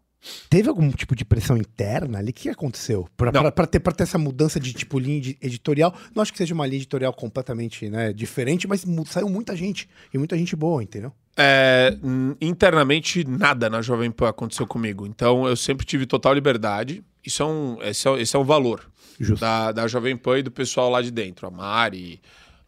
Teve 0.48 0.68
algum 0.68 0.88
tipo 0.90 1.16
de 1.16 1.24
pressão 1.24 1.56
interna 1.56 2.18
ali? 2.18 2.30
O 2.30 2.32
que 2.32 2.48
aconteceu? 2.48 3.08
Pra 3.16 3.32
ter, 3.66 3.80
pra 3.80 3.92
ter 3.92 4.04
essa 4.04 4.18
mudança 4.18 4.60
de 4.60 4.72
tipo 4.72 4.98
linha 4.98 5.20
de- 5.20 5.38
editorial. 5.42 5.92
Não 6.14 6.22
acho 6.22 6.30
que 6.30 6.38
seja 6.38 6.54
uma 6.54 6.64
linha 6.66 6.76
editorial 6.78 7.12
completamente 7.12 7.90
né, 7.90 8.12
diferente, 8.12 8.68
mas 8.68 8.84
saiu 9.06 9.28
muita 9.28 9.56
gente. 9.56 9.88
E 10.14 10.18
muita 10.18 10.38
gente 10.38 10.54
boa, 10.54 10.82
entendeu? 10.82 11.12
É, 11.36 11.96
internamente, 12.40 13.24
nada 13.24 13.68
na 13.70 13.82
Jovem 13.82 14.10
Pan 14.10 14.28
aconteceu 14.28 14.66
comigo. 14.66 15.06
Então, 15.06 15.46
eu 15.46 15.56
sempre 15.56 15.84
tive 15.86 16.06
total 16.06 16.34
liberdade. 16.34 17.02
Isso 17.24 17.42
é 17.42 17.46
um, 17.46 17.78
esse, 17.82 18.08
é, 18.08 18.20
esse 18.20 18.36
é 18.36 18.38
um 18.38 18.44
valor 18.44 18.88
Justo. 19.18 19.40
da, 19.40 19.72
da 19.72 19.88
Jovem 19.88 20.16
Pan 20.16 20.38
e 20.38 20.42
do 20.42 20.50
pessoal 20.50 20.90
lá 20.90 21.00
de 21.02 21.10
dentro. 21.10 21.46
A 21.46 21.50
Mari, 21.50 22.20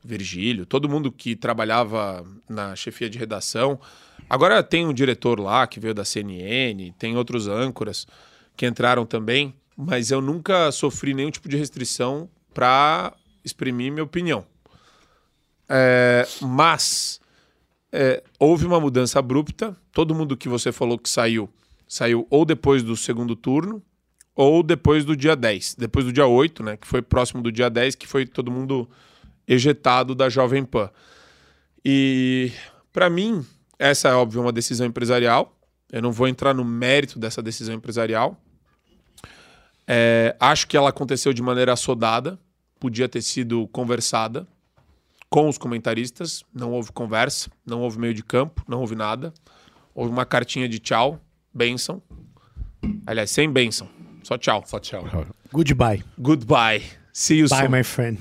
Virgílio, 0.02 0.66
todo 0.66 0.88
mundo 0.88 1.10
que 1.12 1.34
trabalhava 1.36 2.24
na 2.48 2.74
chefia 2.76 3.08
de 3.08 3.18
redação. 3.18 3.78
Agora 4.28 4.62
tem 4.62 4.86
um 4.86 4.92
diretor 4.92 5.38
lá 5.38 5.66
que 5.66 5.78
veio 5.78 5.94
da 5.94 6.04
CNN, 6.04 6.92
tem 6.98 7.16
outros 7.16 7.46
âncoras 7.46 8.06
que 8.56 8.66
entraram 8.66 9.04
também, 9.04 9.54
mas 9.76 10.10
eu 10.10 10.20
nunca 10.20 10.70
sofri 10.72 11.14
nenhum 11.14 11.30
tipo 11.30 11.48
de 11.48 11.56
restrição 11.56 12.28
para 12.52 13.12
exprimir 13.44 13.92
minha 13.92 14.04
opinião. 14.04 14.46
É, 15.68 16.26
mas 16.40 17.20
é, 17.92 18.22
houve 18.38 18.66
uma 18.66 18.80
mudança 18.80 19.18
abrupta. 19.18 19.76
Todo 19.92 20.14
mundo 20.14 20.36
que 20.36 20.48
você 20.48 20.72
falou 20.72 20.98
que 20.98 21.08
saiu, 21.08 21.48
saiu 21.86 22.26
ou 22.30 22.44
depois 22.44 22.82
do 22.82 22.96
segundo 22.96 23.36
turno, 23.36 23.82
ou 24.34 24.62
depois 24.62 25.04
do 25.04 25.16
dia 25.16 25.36
10. 25.36 25.76
Depois 25.76 26.04
do 26.04 26.12
dia 26.12 26.26
8, 26.26 26.62
né? 26.62 26.76
Que 26.76 26.86
foi 26.86 27.00
próximo 27.00 27.42
do 27.42 27.52
dia 27.52 27.70
10, 27.70 27.94
que 27.94 28.06
foi 28.06 28.26
todo 28.26 28.50
mundo 28.50 28.88
ejetado 29.46 30.14
da 30.14 30.28
Jovem 30.28 30.64
Pan. 30.64 30.90
E, 31.84 32.50
para 32.92 33.08
mim, 33.08 33.44
essa 33.78 34.08
é, 34.08 34.14
óbvio, 34.14 34.40
uma 34.40 34.52
decisão 34.52 34.86
empresarial. 34.86 35.56
Eu 35.90 36.02
não 36.02 36.12
vou 36.12 36.26
entrar 36.26 36.54
no 36.54 36.64
mérito 36.64 37.18
dessa 37.18 37.42
decisão 37.42 37.74
empresarial. 37.74 38.36
É, 39.86 40.34
acho 40.40 40.66
que 40.66 40.76
ela 40.76 40.88
aconteceu 40.88 41.32
de 41.32 41.42
maneira 41.42 41.72
assodada, 41.72 42.38
podia 42.80 43.08
ter 43.08 43.22
sido 43.22 43.68
conversada 43.68 44.46
com 45.28 45.48
os 45.48 45.58
comentaristas. 45.58 46.42
Não 46.54 46.72
houve 46.72 46.92
conversa, 46.92 47.50
não 47.66 47.80
houve 47.80 47.98
meio 47.98 48.14
de 48.14 48.22
campo, 48.22 48.64
não 48.66 48.80
houve 48.80 48.94
nada. 48.94 49.32
Houve 49.94 50.10
uma 50.10 50.24
cartinha 50.24 50.68
de 50.68 50.78
tchau, 50.78 51.20
benção. 51.52 52.02
Aliás, 53.06 53.30
sem 53.30 53.50
benção, 53.50 53.88
só 54.22 54.36
tchau. 54.36 54.64
Só 54.66 54.78
tchau. 54.78 55.04
Goodbye. 55.52 56.02
Goodbye. 56.18 56.82
See 57.12 57.38
you 57.38 57.48
Bye, 57.48 57.66
soon. 57.66 57.68
my 57.70 57.84
friend. 57.84 58.20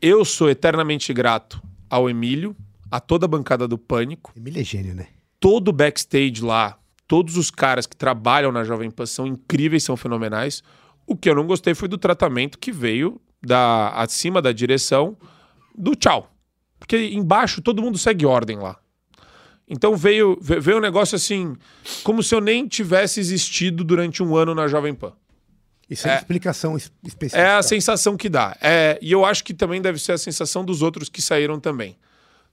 Eu 0.00 0.24
sou 0.24 0.48
eternamente 0.48 1.12
grato 1.12 1.62
ao 1.90 2.08
Emílio, 2.08 2.56
a 2.90 3.00
toda 3.00 3.24
a 3.26 3.28
bancada 3.28 3.66
do 3.68 3.78
Pânico, 3.78 4.32
Emília 4.36 4.60
é 4.60 4.64
gênio, 4.64 4.94
né? 4.94 5.06
todo 5.38 5.68
o 5.68 5.72
backstage 5.72 6.42
lá, 6.42 6.78
todos 7.06 7.36
os 7.36 7.50
caras 7.50 7.86
que 7.86 7.96
trabalham 7.96 8.52
na 8.52 8.64
Jovem 8.64 8.90
Pan 8.90 9.06
são 9.06 9.26
incríveis, 9.26 9.82
são 9.84 9.96
fenomenais. 9.96 10.62
O 11.06 11.16
que 11.16 11.28
eu 11.28 11.34
não 11.34 11.46
gostei 11.46 11.74
foi 11.74 11.88
do 11.88 11.98
tratamento 11.98 12.58
que 12.58 12.70
veio 12.70 13.20
da 13.42 13.88
acima 13.90 14.40
da 14.42 14.52
direção 14.52 15.16
do 15.76 15.94
tchau. 15.94 16.30
Porque 16.78 16.96
embaixo 17.08 17.60
todo 17.62 17.82
mundo 17.82 17.98
segue 17.98 18.24
ordem 18.26 18.58
lá. 18.58 18.76
Então 19.68 19.96
veio, 19.96 20.36
ve- 20.40 20.58
veio 20.60 20.78
um 20.78 20.80
negócio 20.80 21.14
assim, 21.16 21.56
como 22.02 22.22
se 22.22 22.34
eu 22.34 22.40
nem 22.40 22.66
tivesse 22.66 23.20
existido 23.20 23.84
durante 23.84 24.22
um 24.22 24.36
ano 24.36 24.54
na 24.54 24.66
Jovem 24.66 24.94
Pan. 24.94 25.12
Isso 25.88 26.06
é, 26.08 26.12
É. 26.14 26.16
explicação 26.18 26.76
es- 26.76 26.92
específica. 27.04 27.40
É 27.42 27.54
a 27.56 27.62
sensação 27.62 28.16
que 28.16 28.28
dá. 28.28 28.56
É, 28.60 28.98
e 29.02 29.10
eu 29.12 29.24
acho 29.24 29.42
que 29.44 29.54
também 29.54 29.80
deve 29.80 29.98
ser 29.98 30.12
a 30.12 30.18
sensação 30.18 30.64
dos 30.64 30.82
outros 30.82 31.08
que 31.08 31.20
saíram 31.22 31.58
também. 31.60 31.96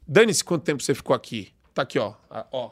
Dane-se 0.07 0.43
quanto 0.43 0.63
tempo 0.63 0.81
você 0.81 0.93
ficou 0.95 1.15
aqui. 1.15 1.49
Tá 1.73 1.81
aqui, 1.83 1.99
ó. 1.99 2.13
A- 2.29 2.45
Ó, 2.51 2.71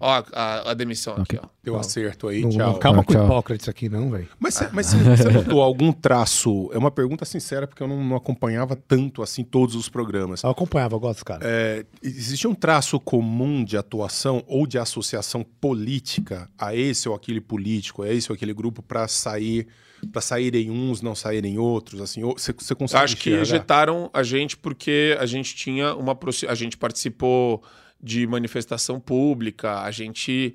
ó 0.00 0.12
a, 0.12 0.24
a- 0.32 0.70
a 0.70 0.74
demissão 0.74 1.14
aqui, 1.16 1.38
ó. 1.42 1.46
Deu 1.64 1.76
acerto 1.76 2.28
aí, 2.28 2.42
Não, 2.42 2.50
tchau. 2.50 2.72
não 2.74 2.78
calma 2.78 3.00
Ah, 3.00 3.04
com 3.04 3.12
tchau. 3.14 3.24
Hipócrates 3.24 3.68
aqui, 3.68 3.88
não, 3.88 4.10
velho. 4.10 4.28
Mas, 4.38 4.54
cê- 4.54 4.68
mas 4.72 4.86
cê- 4.86 4.96
você 4.98 5.30
notou 5.30 5.62
algum 5.62 5.90
traço? 5.92 6.70
É 6.72 6.78
uma 6.78 6.90
pergunta 6.90 7.24
sincera, 7.24 7.66
porque 7.66 7.82
eu 7.82 7.88
não, 7.88 8.04
não 8.04 8.16
acompanhava 8.16 8.76
tanto 8.76 9.22
assim 9.22 9.42
todos 9.42 9.74
os 9.74 9.88
programas. 9.88 10.42
Eu 10.42 10.50
acompanhava, 10.50 10.94
eu 10.94 11.00
gosto 11.00 11.16
dos 11.16 11.22
caras. 11.24 11.44
É, 11.48 11.84
existe 12.02 12.46
um 12.46 12.54
traço 12.54 13.00
comum 13.00 13.64
de 13.64 13.76
atuação 13.76 14.44
ou 14.46 14.66
de 14.66 14.78
associação 14.78 15.42
política 15.42 16.48
a 16.58 16.74
esse 16.74 17.08
ou 17.08 17.14
aquele 17.14 17.40
político, 17.40 18.02
a 18.02 18.12
esse 18.12 18.30
ou 18.30 18.34
aquele 18.36 18.52
grupo 18.54 18.82
para 18.82 19.08
sair, 19.08 19.66
para 20.12 20.20
saírem 20.20 20.70
uns, 20.70 21.00
não 21.00 21.14
saírem 21.14 21.58
outros, 21.58 22.00
assim, 22.00 22.20
você 22.22 22.52
você 22.52 22.74
consegue 22.74 23.04
acho 23.04 23.16
que 23.16 23.30
enxergar? 23.30 23.42
ejetaram 23.42 24.10
a 24.12 24.22
gente 24.22 24.56
porque 24.56 25.16
a 25.18 25.26
gente 25.26 25.54
tinha 25.54 25.94
uma. 25.94 26.16
A 26.48 26.54
gente 26.54 26.76
participou 26.76 27.62
de 28.02 28.26
manifestação 28.26 29.00
pública, 29.00 29.80
a 29.80 29.90
gente 29.90 30.54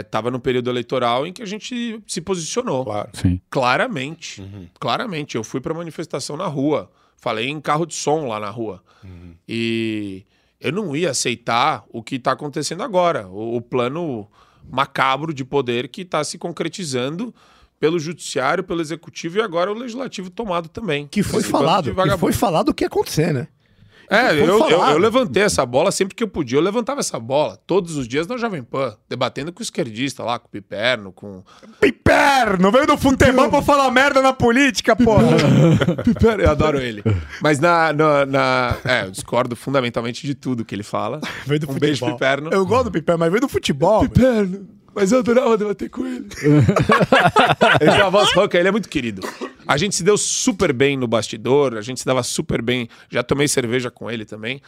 estava 0.00 0.30
no 0.30 0.38
período 0.38 0.70
eleitoral 0.70 1.26
em 1.26 1.32
que 1.32 1.42
a 1.42 1.46
gente 1.46 2.00
se 2.06 2.20
posicionou. 2.20 2.84
Claro. 2.84 3.10
Sim. 3.12 3.40
Claramente. 3.50 4.42
Claramente. 4.78 5.34
Eu 5.34 5.42
fui 5.42 5.60
pra 5.60 5.74
manifestação 5.74 6.36
na 6.36 6.46
rua. 6.46 6.90
falei 7.16 7.48
em 7.48 7.60
carro 7.60 7.84
de 7.86 7.94
som 7.94 8.28
lá 8.28 8.38
na 8.38 8.50
rua. 8.50 8.82
E 9.48 10.24
eu 10.60 10.72
não 10.72 10.94
ia 10.96 11.10
aceitar 11.10 11.84
o 11.90 12.02
que 12.02 12.16
está 12.16 12.32
acontecendo 12.32 12.82
agora, 12.82 13.28
o, 13.28 13.56
o 13.56 13.60
plano 13.60 14.28
macabro 14.70 15.34
de 15.34 15.44
poder 15.44 15.88
que 15.88 16.02
está 16.02 16.24
se 16.24 16.38
concretizando 16.38 17.34
pelo 17.84 17.98
judiciário, 17.98 18.64
pelo 18.64 18.80
executivo 18.80 19.36
e 19.36 19.42
agora 19.42 19.70
o 19.70 19.74
legislativo 19.74 20.30
tomado 20.30 20.70
também. 20.70 21.06
Que 21.06 21.22
foi 21.22 21.42
falado, 21.42 21.94
que 21.94 22.16
foi 22.16 22.32
falado 22.32 22.70
o 22.70 22.74
que 22.74 22.82
ia 22.82 22.88
acontecer, 22.88 23.30
né? 23.30 23.46
É, 24.08 24.32
eu, 24.32 24.46
eu, 24.46 24.68
eu 24.68 24.98
levantei 24.98 25.42
essa 25.42 25.64
bola 25.64 25.90
sempre 25.90 26.14
que 26.14 26.22
eu 26.22 26.28
podia. 26.28 26.58
Eu 26.58 26.62
levantava 26.62 27.00
essa 27.00 27.18
bola 27.18 27.58
todos 27.66 27.96
os 27.96 28.06
dias 28.08 28.26
na 28.26 28.36
Jovem 28.36 28.62
Pan, 28.62 28.96
debatendo 29.08 29.52
com 29.52 29.60
o 29.60 29.62
esquerdista 29.62 30.22
lá, 30.22 30.38
com 30.38 30.46
o 30.46 30.50
Piperno, 30.50 31.12
com. 31.12 31.42
Piperno, 31.80 32.70
veio 32.70 32.86
do 32.86 32.96
futebol 32.96 33.50
pra 33.50 33.60
falar 33.62 33.90
merda 33.90 34.22
na 34.22 34.32
política, 34.32 34.94
porra. 34.96 35.26
Piperno, 36.04 36.42
eu 36.42 36.50
adoro 36.50 36.78
ele. 36.80 37.02
Mas 37.40 37.58
na. 37.58 37.92
na, 37.92 38.26
na- 38.26 38.76
é, 38.84 39.04
eu 39.04 39.10
discordo 39.10 39.56
fundamentalmente 39.56 40.26
de 40.26 40.34
tudo 40.34 40.64
que 40.64 40.74
ele 40.74 40.82
fala. 40.82 41.20
Veio 41.46 41.60
do 41.60 41.64
um 41.64 41.72
futebol. 41.74 41.80
beijo, 41.80 42.06
Piperno. 42.06 42.50
Eu 42.50 42.66
gosto 42.66 42.84
do 42.84 42.90
Piperno, 42.92 43.18
mas 43.20 43.30
veio 43.30 43.40
do 43.40 43.48
futebol. 43.48 44.02
Piperno, 44.02 44.68
mas 44.94 45.12
eu 45.12 45.18
adorava 45.18 45.56
debater 45.56 45.90
com 45.90 46.06
ele. 46.06 46.28
ele 47.80 47.90
tem 47.90 48.00
uma 48.00 48.10
voz 48.10 48.32
rouca, 48.32 48.58
ele 48.58 48.68
é 48.68 48.72
muito 48.72 48.88
querido. 48.88 49.22
A 49.66 49.76
gente 49.76 49.94
se 49.94 50.04
deu 50.04 50.16
super 50.16 50.72
bem 50.72 50.96
no 50.96 51.08
bastidor, 51.08 51.76
a 51.76 51.82
gente 51.82 52.00
se 52.00 52.06
dava 52.06 52.22
super 52.22 52.62
bem. 52.62 52.88
Já 53.10 53.22
tomei 53.22 53.48
cerveja 53.48 53.90
com 53.90 54.10
ele 54.10 54.24
também. 54.24 54.60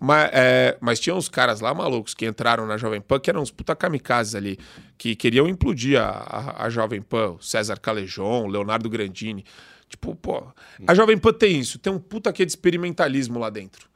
Mas, 0.00 0.30
é, 0.32 0.76
mas 0.80 1.00
tinha 1.00 1.14
uns 1.14 1.28
caras 1.28 1.60
lá 1.60 1.74
malucos 1.74 2.14
que 2.14 2.24
entraram 2.24 2.66
na 2.66 2.76
Jovem 2.76 3.00
Pan, 3.00 3.18
que 3.18 3.28
eram 3.28 3.42
uns 3.42 3.50
puta 3.50 3.74
kamikazes 3.74 4.34
ali, 4.36 4.56
que 4.96 5.16
queriam 5.16 5.48
implodir 5.48 6.00
a, 6.00 6.08
a, 6.08 6.66
a 6.66 6.70
Jovem 6.70 7.02
Pan, 7.02 7.32
o 7.32 7.42
César 7.42 7.78
Calejon, 7.80 8.44
o 8.44 8.46
Leonardo 8.46 8.88
Grandini. 8.88 9.44
Tipo, 9.88 10.14
pô, 10.14 10.44
a 10.86 10.94
Jovem 10.94 11.18
Pan 11.18 11.32
tem 11.32 11.58
isso, 11.58 11.78
tem 11.78 11.92
um 11.92 11.98
puta 11.98 12.32
que 12.32 12.44
de 12.44 12.52
experimentalismo 12.52 13.38
lá 13.38 13.50
dentro. 13.50 13.88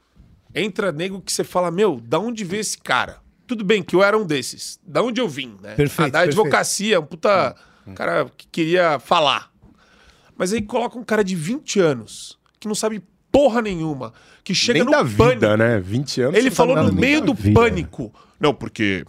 Entra 0.53 0.91
nego 0.91 1.21
que 1.21 1.31
você 1.31 1.43
fala, 1.43 1.71
meu, 1.71 1.99
da 1.99 2.19
onde 2.19 2.43
veio 2.43 2.61
esse 2.61 2.77
cara? 2.77 3.22
Tudo 3.53 3.63
bem 3.63 3.83
que 3.83 3.95
eu 3.95 4.03
era 4.03 4.17
um 4.17 4.25
desses. 4.25 4.79
Da 4.83 5.03
onde 5.03 5.21
eu 5.21 5.29
vim, 5.29 5.55
né? 5.61 5.75
Perfeito, 5.75 6.11
da 6.11 6.21
advocacia, 6.21 6.99
um 6.99 7.05
puta 7.05 7.55
cara 7.93 8.25
que 8.35 8.47
queria 8.47 8.97
falar. 8.97 9.51
Mas 10.35 10.51
aí 10.51 10.59
coloca 10.59 10.97
um 10.97 11.03
cara 11.03 11.23
de 11.23 11.35
20 11.35 11.79
anos, 11.79 12.39
que 12.59 12.67
não 12.67 12.73
sabe 12.73 13.03
porra 13.31 13.61
nenhuma, 13.61 14.11
que 14.43 14.55
chega 14.55 14.79
Nem 14.79 14.85
no 14.85 14.89
da 14.91 14.97
pânico. 15.05 15.23
vida, 15.35 15.55
né? 15.55 15.79
20 15.79 16.21
anos. 16.21 16.35
Ele 16.39 16.49
falou 16.49 16.75
no 16.75 16.91
meio 16.91 17.21
do 17.21 17.33
da 17.35 17.39
vida. 17.39 17.59
pânico. 17.59 18.11
Não, 18.39 18.55
porque 18.55 19.05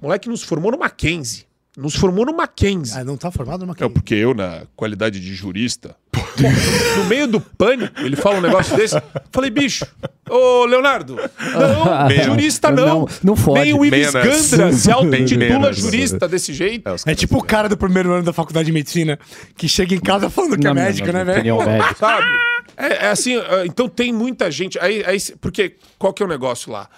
o 0.00 0.06
moleque 0.06 0.28
nos 0.28 0.42
formou 0.42 0.72
no 0.72 0.78
Mackenzie. 0.78 1.45
Nos 1.76 1.94
formou 1.94 2.24
no 2.24 2.34
Mackenzie. 2.34 2.98
Ah, 2.98 3.04
não 3.04 3.18
tá 3.18 3.30
formado 3.30 3.60
numa 3.66 3.74
É 3.78 3.88
porque 3.88 4.14
eu, 4.14 4.32
na 4.32 4.62
qualidade 4.74 5.20
de 5.20 5.34
jurista, 5.34 5.94
no 6.96 7.04
meio 7.04 7.26
do 7.26 7.38
pânico, 7.38 8.00
ele 8.00 8.16
fala 8.16 8.38
um 8.38 8.40
negócio 8.40 8.74
desse. 8.76 8.96
Falei, 9.30 9.50
bicho, 9.50 9.84
ô 10.28 10.64
Leonardo, 10.64 11.16
não, 11.16 12.08
Menos. 12.08 12.24
jurista 12.24 12.70
não. 12.70 12.86
Não, 13.00 13.08
não 13.22 13.36
fode. 13.36 13.60
Nem 13.60 13.74
o 13.74 13.84
Ives 13.84 14.14
Menos. 14.14 14.50
Gandra 14.50 14.72
se 14.72 14.90
auto-intitula 14.92 15.48
Menos. 15.60 15.76
jurista 15.76 16.26
desse 16.26 16.54
jeito. 16.54 16.88
É, 16.88 17.12
É 17.12 17.14
tipo 17.14 17.36
o 17.38 17.42
cara 17.44 17.68
do 17.68 17.76
primeiro 17.76 18.10
ano 18.10 18.22
da 18.22 18.32
faculdade 18.32 18.64
de 18.66 18.72
medicina 18.72 19.18
que 19.54 19.68
chega 19.68 19.94
em 19.94 20.00
casa 20.00 20.30
falando 20.30 20.58
que 20.58 20.66
é 20.66 20.70
Na 20.70 20.72
minha- 20.74 20.86
médico, 20.86 21.12
né, 21.12 21.24
velho? 21.24 21.56
Sabe? 21.98 22.26
É, 22.74 23.06
é 23.06 23.08
assim, 23.10 23.36
é, 23.36 23.66
então 23.66 23.86
tem 23.86 24.14
muita 24.14 24.50
gente. 24.50 24.78
Aí, 24.78 25.04
aí, 25.06 25.18
porque 25.42 25.76
qual 25.98 26.12
que 26.14 26.22
é 26.22 26.26
o 26.26 26.28
negócio 26.28 26.72
lá? 26.72 26.88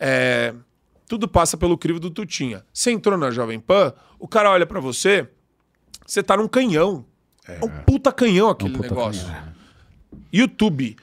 É, 0.00 0.52
tudo 1.12 1.28
passa 1.28 1.58
pelo 1.58 1.76
crivo 1.76 2.00
do 2.00 2.08
Tutinha. 2.08 2.64
Você 2.72 2.90
entrou 2.90 3.18
na 3.18 3.30
Jovem 3.30 3.60
Pan, 3.60 3.92
o 4.18 4.26
cara 4.26 4.50
olha 4.50 4.64
pra 4.64 4.80
você, 4.80 5.28
você 6.06 6.22
tá 6.22 6.38
num 6.38 6.48
canhão. 6.48 7.04
É, 7.46 7.62
um 7.62 7.68
puta 7.84 8.10
canhão 8.10 8.48
aquele 8.48 8.72
puta 8.72 8.88
negócio. 8.88 9.30
YouTube. 10.32 10.96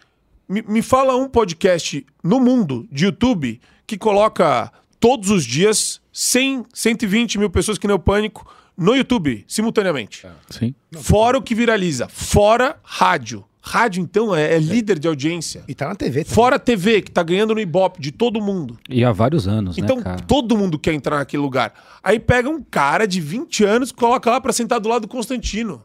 Me, 0.48 0.64
me 0.64 0.82
fala 0.82 1.16
um 1.16 1.30
podcast 1.30 2.04
no 2.24 2.40
mundo 2.40 2.88
de 2.92 3.06
YouTube 3.06 3.62
que 3.86 4.00
coloca 4.00 4.74
todos 5.00 5.30
os 5.30 5.46
dias 5.46 6.02
100, 6.12 6.66
120 6.74 7.38
mil 7.38 7.52
pessoas 7.52 7.78
que 7.78 7.86
nem 7.86 7.96
o 7.96 8.00
Pânico 8.00 8.52
no 8.76 8.96
YouTube, 8.96 9.46
simultaneamente. 9.48 10.26
Sim. 10.50 10.74
Fora 10.94 11.38
o 11.38 11.42
que 11.44 11.54
viraliza. 11.54 12.08
Fora 12.10 12.80
rádio. 12.82 13.46
Rádio, 13.62 14.02
então, 14.02 14.34
é, 14.34 14.56
é 14.56 14.60
líder 14.60 14.98
de 15.00 15.08
audiência. 15.08 15.64
E 15.68 15.76
tá 15.76 15.88
na 15.90 15.96
TV. 15.96 16.24
também. 16.24 16.34
Fora 16.34 16.58
TV, 16.58 17.02
que 17.02 17.12
tá 17.12 17.22
ganhando 17.22 17.54
no 17.54 17.60
Ibope 17.60 18.00
de 18.02 18.12
todo 18.12 18.42
mundo. 18.42 18.78
E 18.90 19.04
há 19.04 19.12
vários 19.12 19.48
anos, 19.48 19.78
Então, 19.78 19.98
né, 19.98 20.04
cara? 20.04 20.22
todo 20.22 20.58
mundo 20.58 20.80
quer 20.80 20.94
entrar 20.94 21.18
naquele 21.18 21.44
lugar. 21.44 21.74
Aí 22.02 22.20
pega 22.20 22.50
um 22.50 22.62
cara 22.64 23.06
de 23.06 23.20
20 23.20 23.64
anos 23.66 23.90
e 23.90 23.94
coloca 23.94 24.30
lá 24.32 24.40
pra 24.40 24.54
sentar 24.54 24.80
do 24.80 24.88
lado 24.88 25.02
do 25.04 25.08
Constantino. 25.10 25.84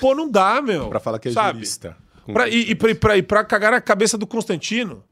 Pô, 0.00 0.14
não 0.14 0.30
dá, 0.30 0.62
meu. 0.62 0.88
Pra 0.88 1.00
falar 1.00 1.18
que 1.18 1.28
é 1.28 1.32
Sabe? 1.32 1.54
jurista. 1.58 1.96
Pra, 2.32 2.48
e, 2.48 2.70
e, 2.70 2.74
pra, 2.74 2.90
e 2.90 2.94
pra- 2.94 3.16
e 3.16 3.22
pra 3.22 3.42
cagar 3.44 3.72
na 3.72 3.80
cabeça 3.80 4.16
do 4.16 4.26
Constantino. 4.26 5.02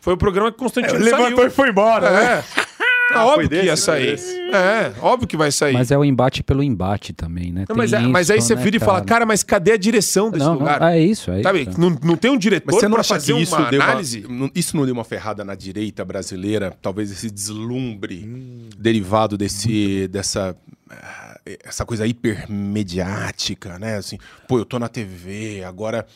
Foi 0.00 0.14
o 0.14 0.16
programa 0.16 0.50
que 0.50 0.56
o 0.56 0.58
Constantino 0.60 0.98
Levantou 0.98 1.36
saiu. 1.36 1.46
e 1.46 1.50
foi 1.50 1.68
embora, 1.70 2.10
né? 2.10 2.44
É. 3.10 3.14
É 3.14 3.18
óbvio 3.18 3.48
que 3.48 3.62
ia 3.62 3.76
sair. 3.76 4.18
É, 4.52 4.92
óbvio 5.00 5.28
que 5.28 5.36
vai 5.36 5.52
sair. 5.52 5.72
Mas 5.74 5.90
é 5.90 5.98
o 5.98 6.04
embate 6.04 6.42
pelo 6.42 6.62
embate 6.62 7.12
também, 7.12 7.52
né? 7.52 7.64
Não, 7.68 7.76
mas, 7.76 7.92
é- 7.92 8.00
mas 8.00 8.30
aí 8.30 8.40
você 8.40 8.54
né, 8.54 8.62
vira 8.62 8.76
e 8.76 8.80
fala, 8.80 9.00
cara, 9.04 9.24
mas 9.24 9.42
cadê 9.42 9.72
a 9.72 9.76
direção 9.76 10.30
desse 10.30 10.44
não, 10.44 10.54
não, 10.54 10.58
lugar? 10.60 10.82
é 10.82 10.98
isso, 10.98 11.30
é 11.30 11.42
Sabe? 11.42 11.62
isso. 11.62 11.80
Não, 11.80 11.90
não 12.02 12.16
tem 12.16 12.30
um 12.30 12.36
diretor 12.38 12.66
Mas 12.66 12.80
você 12.80 12.88
não 12.88 12.94
pra 12.96 13.04
fazer 13.04 13.34
que 13.34 13.40
isso 13.42 13.54
uma 13.56 13.70
deu 13.70 13.80
análise? 13.82 14.24
uma, 14.26 14.38
não- 14.38 14.50
isso 14.54 14.76
não 14.76 14.84
deu 14.84 14.94
uma 14.94 15.04
ferrada 15.04 15.44
na 15.44 15.54
direita 15.54 16.04
brasileira? 16.04 16.74
Talvez 16.82 17.10
esse 17.10 17.30
deslumbre 17.30 18.68
derivado 18.78 19.36
desse, 19.38 20.08
dessa 20.08 20.56
ah, 20.90 21.40
essa 21.64 21.84
coisa 21.84 22.06
hipermediática, 22.06 23.78
né? 23.78 23.96
Assim, 23.96 24.18
pô, 24.48 24.58
eu 24.58 24.64
tô 24.64 24.78
na 24.78 24.88
TV, 24.88 25.62
agora 25.64 26.06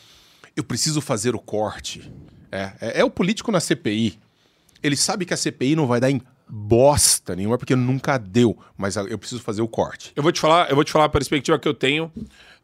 eu 0.55 0.63
preciso 0.63 1.01
fazer 1.01 1.35
o 1.35 1.39
corte. 1.39 2.11
É, 2.51 2.71
é, 2.81 2.99
é 2.99 3.03
o 3.03 3.09
político 3.09 3.51
na 3.51 3.59
CPI. 3.59 4.19
Ele 4.83 4.95
sabe 4.95 5.25
que 5.25 5.33
a 5.33 5.37
CPI 5.37 5.75
não 5.75 5.87
vai 5.87 5.99
dar 5.99 6.09
em 6.11 6.21
bosta 6.53 7.33
nenhuma, 7.33 7.57
porque 7.57 7.75
nunca 7.75 8.17
deu. 8.17 8.57
Mas 8.77 8.97
eu 8.97 9.17
preciso 9.17 9.41
fazer 9.41 9.61
o 9.61 9.67
corte. 9.67 10.11
Eu 10.15 10.21
vou 10.21 10.33
te 10.33 10.39
falar, 10.39 10.69
eu 10.69 10.75
vou 10.75 10.83
te 10.83 10.91
falar 10.91 11.05
a 11.05 11.09
perspectiva 11.09 11.57
que 11.57 11.67
eu 11.67 11.73
tenho, 11.73 12.11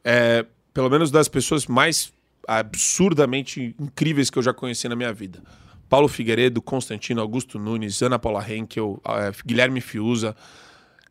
é, 0.04 0.46
pelo 0.74 0.90
menos 0.90 1.10
das 1.10 1.30
pessoas 1.30 1.66
mais 1.66 2.12
absurdamente 2.46 3.74
incríveis 3.80 4.30
que 4.30 4.38
eu 4.38 4.44
já 4.44 4.54
conheci 4.54 4.90
na 4.90 4.96
minha 4.96 5.14
vida. 5.14 5.42
Paulo 5.90 6.08
Figueiredo, 6.10 6.62
Constantino, 6.62 7.22
Augusto 7.22 7.58
Nunes, 7.58 8.02
Ana 8.02 8.20
Paula 8.20 8.44
Henkel, 8.50 9.02
eh, 9.06 9.32
Guilherme 9.46 9.80
Fiuza. 9.80 10.36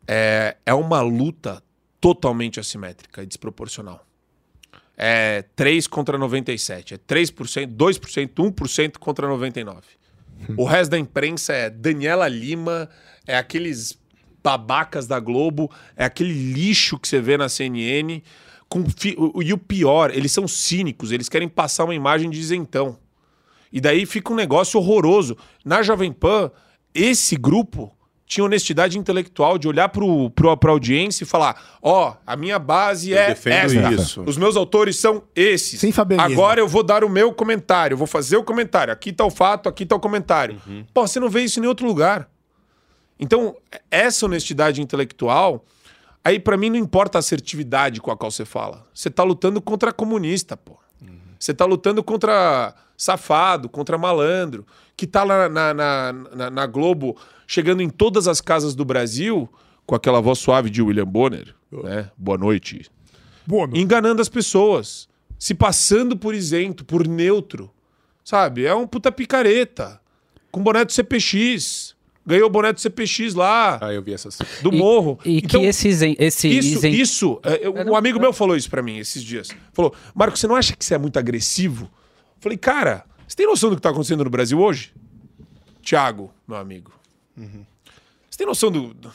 É, 0.07 0.55
é 0.65 0.73
uma 0.73 1.01
luta 1.01 1.61
totalmente 1.99 2.59
assimétrica 2.59 3.23
e 3.23 3.25
desproporcional. 3.25 4.05
É 4.95 5.43
3 5.55 5.87
contra 5.87 6.17
97. 6.17 6.93
É 6.93 6.97
3%, 6.97 7.75
2%, 7.75 8.29
1% 8.33 8.97
contra 8.99 9.27
99%. 9.27 9.96
O 10.55 10.65
resto 10.65 10.91
da 10.91 10.99
imprensa 10.99 11.53
é 11.53 11.69
Daniela 11.69 12.27
Lima, 12.27 12.89
é 13.25 13.37
aqueles 13.37 13.97
babacas 14.43 15.07
da 15.07 15.19
Globo, 15.19 15.69
é 15.95 16.05
aquele 16.05 16.33
lixo 16.33 16.97
que 16.99 17.07
você 17.07 17.19
vê 17.19 17.37
na 17.37 17.49
CNN. 17.49 18.21
Com 18.69 18.83
E 19.43 19.53
o 19.53 19.57
pior, 19.57 20.11
eles 20.13 20.31
são 20.31 20.47
cínicos, 20.47 21.11
eles 21.11 21.29
querem 21.29 21.47
passar 21.47 21.85
uma 21.85 21.95
imagem 21.95 22.29
de 22.29 22.39
isentão. 22.39 22.97
E 23.71 23.81
daí 23.81 24.05
fica 24.05 24.31
um 24.31 24.35
negócio 24.35 24.79
horroroso. 24.79 25.37
Na 25.65 25.81
Jovem 25.81 26.11
Pan, 26.11 26.51
esse 26.93 27.35
grupo 27.35 27.96
tinha 28.27 28.43
honestidade 28.43 28.99
intelectual 28.99 29.57
de 29.57 29.69
olhar 29.69 29.87
pro, 29.87 30.29
pro, 30.31 30.55
pra 30.57 30.71
audiência 30.71 31.23
e 31.23 31.25
falar: 31.27 31.79
ó, 31.81 32.13
a 32.27 32.35
minha 32.35 32.59
base 32.59 33.11
Eu 33.11 33.17
é 33.17 33.27
defendo 33.29 33.53
esta. 33.87 33.93
isso. 34.01 34.21
Os 34.23 34.35
meus 34.37 34.55
autores 34.57 34.99
são 34.99 35.23
esses. 35.33 35.79
Sem 35.79 35.91
fabelismo. 35.93 36.29
Agora 36.33 36.59
eu 36.59 36.67
vou 36.67 36.83
dar 36.83 37.03
o 37.05 37.09
meu 37.09 37.31
comentário, 37.33 37.93
eu 37.93 37.97
vou 37.97 38.05
fazer 38.07 38.35
o 38.35 38.43
comentário. 38.43 38.91
Aqui 38.91 39.13
tá 39.13 39.23
o 39.23 39.31
fato, 39.31 39.69
aqui 39.69 39.85
tá 39.85 39.95
o 39.95 39.99
comentário. 39.99 40.61
Uhum. 40.67 40.85
Pô, 40.93 41.07
você 41.07 41.19
não 41.21 41.29
vê 41.29 41.41
isso 41.43 41.57
em 41.57 41.61
nenhum 41.61 41.69
outro 41.71 41.87
lugar. 41.87 42.29
Então, 43.19 43.55
essa 43.89 44.25
honestidade 44.25 44.81
intelectual, 44.81 45.65
aí 46.23 46.39
pra 46.39 46.57
mim 46.57 46.69
não 46.69 46.77
importa 46.77 47.17
a 47.17 47.19
assertividade 47.19 47.99
com 48.01 48.11
a 48.11 48.17
qual 48.17 48.29
você 48.29 48.45
fala. 48.45 48.85
Você 48.93 49.09
tá 49.09 49.23
lutando 49.23 49.61
contra 49.61 49.91
comunista, 49.93 50.55
pô. 50.55 50.77
Você 51.39 51.53
tá 51.53 51.65
lutando 51.65 52.03
contra 52.03 52.73
safado, 52.97 53.69
contra 53.69 53.97
malandro, 53.97 54.65
que 54.95 55.05
tá 55.05 55.23
lá 55.23 55.47
na, 55.47 55.73
na, 55.73 56.13
na- 56.13 56.49
na 56.49 56.65
Globo, 56.65 57.15
chegando 57.47 57.81
em 57.81 57.89
todas 57.89 58.27
as 58.27 58.39
casas 58.41 58.75
do 58.75 58.83
Brasil, 58.85 59.49
com 59.85 59.95
aquela 59.95 60.19
voz 60.21 60.37
suave 60.37 60.69
de 60.69 60.81
William 60.81 61.05
Bonner, 61.07 61.55
né? 61.71 62.11
Boa 62.17 62.37
noite. 62.37 62.85
Enganando 63.73 64.21
as 64.21 64.27
pessoas, 64.29 65.07
se 65.39 65.53
passando 65.55 66.17
por 66.17 66.35
isento, 66.35 66.83
por 66.83 67.07
neutro. 67.07 67.71
Sabe? 68.23 68.65
É 68.65 68.75
um 68.75 68.85
puta 68.85 69.09
picareta. 69.09 70.01
Com 70.51 70.61
boné 70.61 70.83
do 70.83 70.91
CPX. 70.91 71.95
Ganhou 72.25 72.47
o 72.47 72.49
boné 72.49 72.73
do 72.73 72.81
CPX 72.81 73.33
lá, 73.33 73.79
Ah, 73.81 73.93
eu 73.93 74.01
vi 74.03 74.11
essas. 74.11 74.37
do 74.61 74.73
E- 74.73 74.77
morro. 74.77 75.17
E 75.23 75.37
Então, 75.37 75.61
que 75.61 75.67
esse, 75.67 75.87
isen- 75.87 76.15
esse 76.19 76.49
isso, 76.49 76.77
isen- 76.79 76.91
isso, 76.93 77.39
é, 77.41 77.65
eu- 77.65 77.73
um 77.73 77.95
amigo 77.95 78.19
meu 78.19 78.33
falou 78.33 78.57
isso 78.57 78.69
pra 78.69 78.81
mim 78.81 78.97
esses 78.97 79.23
dias. 79.23 79.47
Falou, 79.71 79.93
Marco, 80.13 80.37
você 80.37 80.45
não 80.45 80.55
acha 80.57 80.75
que 80.75 80.83
você 80.83 80.93
é 80.95 80.97
muito 80.97 81.17
agressivo? 81.17 81.85
Eu 81.85 82.41
falei, 82.41 82.57
cara, 82.57 83.05
você 83.25 83.37
tem 83.37 83.45
noção 83.47 83.69
do 83.69 83.77
que 83.77 83.81
tá 83.81 83.91
acontecendo 83.91 84.25
no 84.25 84.29
Brasil 84.29 84.59
hoje? 84.59 84.91
Tiago, 85.81 86.29
meu 86.45 86.57
amigo. 86.57 86.91
Você 87.37 88.37
tem 88.37 88.47
noção 88.47 88.71
do, 88.71 88.93
do- 88.93 89.11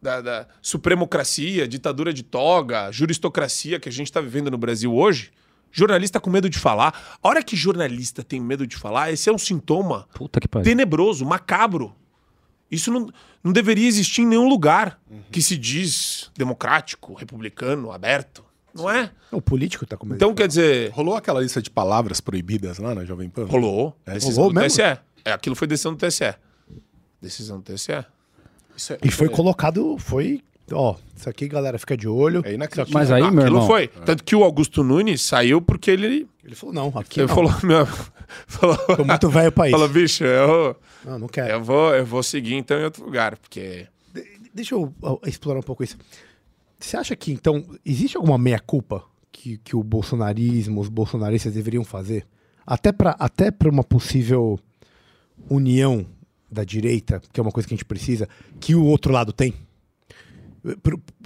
da, 0.00 0.20
da 0.20 0.46
supremocracia, 0.62 1.66
ditadura 1.66 2.12
de 2.12 2.22
toga, 2.22 2.90
juristocracia 2.92 3.80
que 3.80 3.88
a 3.88 3.92
gente 3.92 4.12
tá 4.12 4.20
vivendo 4.20 4.50
no 4.50 4.58
Brasil 4.58 4.94
hoje? 4.94 5.32
Jornalista 5.72 6.18
com 6.20 6.30
medo 6.30 6.48
de 6.48 6.58
falar. 6.58 7.18
A 7.22 7.28
hora 7.28 7.42
que 7.42 7.54
jornalista 7.56 8.22
tem 8.22 8.40
medo 8.40 8.66
de 8.66 8.76
falar, 8.76 9.12
esse 9.12 9.28
é 9.28 9.32
um 9.32 9.36
sintoma 9.38 10.08
Puta 10.14 10.40
que 10.40 10.48
pariu. 10.48 10.64
tenebroso, 10.64 11.24
macabro. 11.26 11.94
Isso 12.70 12.90
não, 12.92 13.08
não 13.42 13.52
deveria 13.52 13.86
existir 13.88 14.22
em 14.22 14.26
nenhum 14.26 14.48
lugar 14.48 15.00
que 15.32 15.42
se 15.42 15.56
diz 15.58 16.30
democrático, 16.36 17.14
republicano, 17.14 17.90
aberto. 17.92 18.44
Não 18.74 18.88
é? 18.88 19.10
O 19.32 19.40
político 19.42 19.84
tá 19.84 19.96
com 19.96 20.06
medo. 20.06 20.16
Então, 20.16 20.34
quer 20.34 20.46
dizer, 20.46 20.90
Rolou 20.90 21.16
aquela 21.16 21.40
lista 21.40 21.60
de 21.60 21.70
palavras 21.70 22.20
proibidas 22.20 22.78
lá 22.78 22.94
na 22.94 23.04
Jovem 23.04 23.28
Pan? 23.28 23.44
rolou. 23.46 23.96
decisão 24.06 24.44
rolou 24.44 24.52
mesmo? 24.54 24.68
TSE. 24.82 25.00
É, 25.24 25.32
aquilo 25.32 25.56
foi 25.56 25.66
decisão 25.66 25.92
do 25.94 25.98
TSE. 25.98 26.34
Decisão 27.20 27.58
do 27.58 27.62
TSE. 27.64 27.92
Isso 28.76 28.92
é, 28.92 28.98
E 29.04 29.10
foi 29.10 29.26
é- 29.26 29.30
colocado, 29.30 29.96
foi. 29.98 30.42
Ó, 30.70 30.94
isso 31.16 31.28
aqui, 31.28 31.48
galera, 31.48 31.78
fica 31.78 31.96
de 31.96 32.06
olho. 32.06 32.42
É 32.44 32.52
inacreditável. 32.54 32.92
Mas 32.92 33.10
aí, 33.10 33.22
Ah, 33.22 33.30
meu 33.30 33.40
aquilo 33.42 33.56
irmão, 33.56 33.66
foi. 33.66 33.88
Tanto 33.88 34.22
que 34.22 34.36
o 34.36 34.44
Augusto 34.44 34.84
Nunes 34.84 35.22
saiu 35.22 35.62
porque 35.62 35.90
ele, 35.90 36.28
Ele 36.44 36.54
falou, 36.54 36.74
não, 36.74 36.92
aqui 36.94 37.20
ele 37.20 37.26
não. 37.28 37.34
falou, 37.34 37.52
meu, 37.62 37.86
falou, 38.46 38.76
Tô 38.96 39.04
muito 39.04 39.28
velho 39.30 39.50
pra 39.50 39.66
isso. 39.68 39.72
falou, 39.76 39.88
bicho, 39.88 40.24
eu, 40.24 40.76
Não, 41.04 41.18
não 41.20 41.26
quero. 41.28 41.48
eu, 41.50 41.64
vou, 41.64 41.94
eu 41.94 42.04
vou 42.04 42.22
seguir 42.22 42.54
então 42.54 42.78
em 42.78 42.84
outro 42.84 43.02
lugar, 43.04 43.36
porque... 43.38 43.86
Deixa 44.54 44.74
eu 44.74 44.92
explorar 45.26 45.58
um 45.60 45.62
pouco 45.62 45.82
isso. 45.82 45.96
Você 46.78 46.96
acha 46.96 47.16
que, 47.16 47.32
então, 47.32 47.64
existe 47.84 48.16
alguma 48.16 48.36
meia-culpa 48.36 49.02
que, 49.32 49.56
que 49.58 49.74
o 49.74 49.82
bolsonarismo, 49.82 50.80
os 50.80 50.88
bolsonaristas 50.88 51.54
deveriam 51.54 51.84
fazer? 51.84 52.26
Até 52.66 52.92
para 52.92 53.12
até 53.18 53.50
pra 53.50 53.70
uma 53.70 53.82
possível 53.84 54.58
união 55.48 56.04
da 56.50 56.64
direita, 56.64 57.20
que 57.32 57.38
é 57.38 57.42
uma 57.42 57.52
coisa 57.52 57.68
que 57.68 57.74
a 57.74 57.76
gente 57.76 57.84
precisa, 57.84 58.28
que 58.60 58.74
o 58.74 58.84
outro 58.84 59.12
lado 59.12 59.32
tem? 59.32 59.54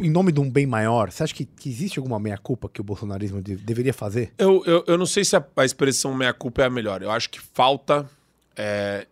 Em 0.00 0.10
nome 0.10 0.30
de 0.30 0.40
um 0.40 0.50
bem 0.50 0.66
maior, 0.66 1.10
você 1.10 1.22
acha 1.22 1.34
que, 1.34 1.44
que 1.44 1.68
existe 1.68 1.98
alguma 1.98 2.18
meia-culpa 2.18 2.68
que 2.68 2.80
o 2.80 2.84
bolsonarismo 2.84 3.40
de- 3.40 3.56
deveria 3.56 3.94
fazer? 3.94 4.32
Eu, 4.36 4.62
eu, 4.66 4.84
eu 4.86 4.98
não 4.98 5.06
sei 5.06 5.24
se 5.24 5.34
a, 5.34 5.44
a 5.56 5.64
expressão 5.64 6.14
meia-culpa 6.14 6.62
é 6.62 6.66
a 6.66 6.70
melhor. 6.70 7.02
Eu 7.02 7.10
acho 7.10 7.30
que 7.30 7.40
falta, 7.40 8.08
é, 8.56 9.06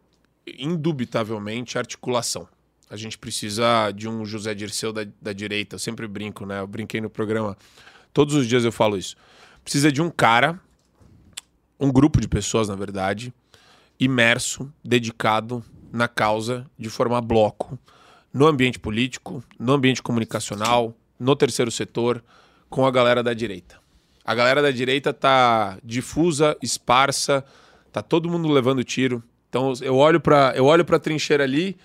indubitavelmente, 0.59 1.79
articulação. 1.79 2.47
A 2.89 2.97
gente 2.97 3.17
precisa 3.17 3.91
de 3.93 4.09
um 4.09 4.25
José 4.25 4.53
Dirceu 4.55 4.93
da, 4.93 5.07
da 5.23 5.33
direita. 5.33 5.77
Eu 5.77 5.79
sempre 5.79 6.07
brinco, 6.07 6.45
né? 6.45 6.61
Eu 6.61 6.67
brinquei 6.67 7.01
no 7.01 7.09
programa. 7.09 7.57
Todos 8.13 8.35
os 8.35 8.47
dias 8.47 8.65
eu 8.65 8.73
falo 8.73 8.99
isso. 8.99 9.17
Precisa 9.65 9.91
de 9.91 10.03
um 10.03 10.11
cara, 10.11 10.61
um 11.79 11.91
grupo 11.91 12.21
de 12.21 12.29
pessoas, 12.29 12.69
na 12.69 12.75
verdade, 12.75 13.33
imerso, 13.99 14.73
dedicado 14.85 15.65
na 15.93 16.09
causa 16.09 16.67
de 16.79 16.89
formar 16.89 17.21
bloco 17.21 17.79
no 18.33 18.47
ambiente 18.47 18.79
político, 18.79 19.43
no 19.59 19.73
ambiente 19.73 20.03
comunicacional, 20.03 20.95
no 21.19 21.35
terceiro 21.35 21.71
setor, 21.71 22.23
com 22.69 22.87
a 22.87 22.91
galera 22.91 23.23
da 23.23 23.35
direita. 23.35 23.79
A 24.25 24.35
galera 24.35 24.63
da 24.63 24.71
direita 24.71 25.13
tá 25.13 25.79
difusa, 25.83 26.57
esparsa, 26.63 27.45
tá 27.93 28.03
todo 28.03 28.31
mundo 28.31 28.49
levando 28.49 28.85
tiro. 28.85 29.23
Então 29.49 29.73
eu 29.83 29.97
olho 29.97 30.21
para 30.21 30.53
eu 30.55 30.65
olho 30.65 30.85
para 30.85 30.99
trincheira 30.99 31.43
ali, 31.43 31.77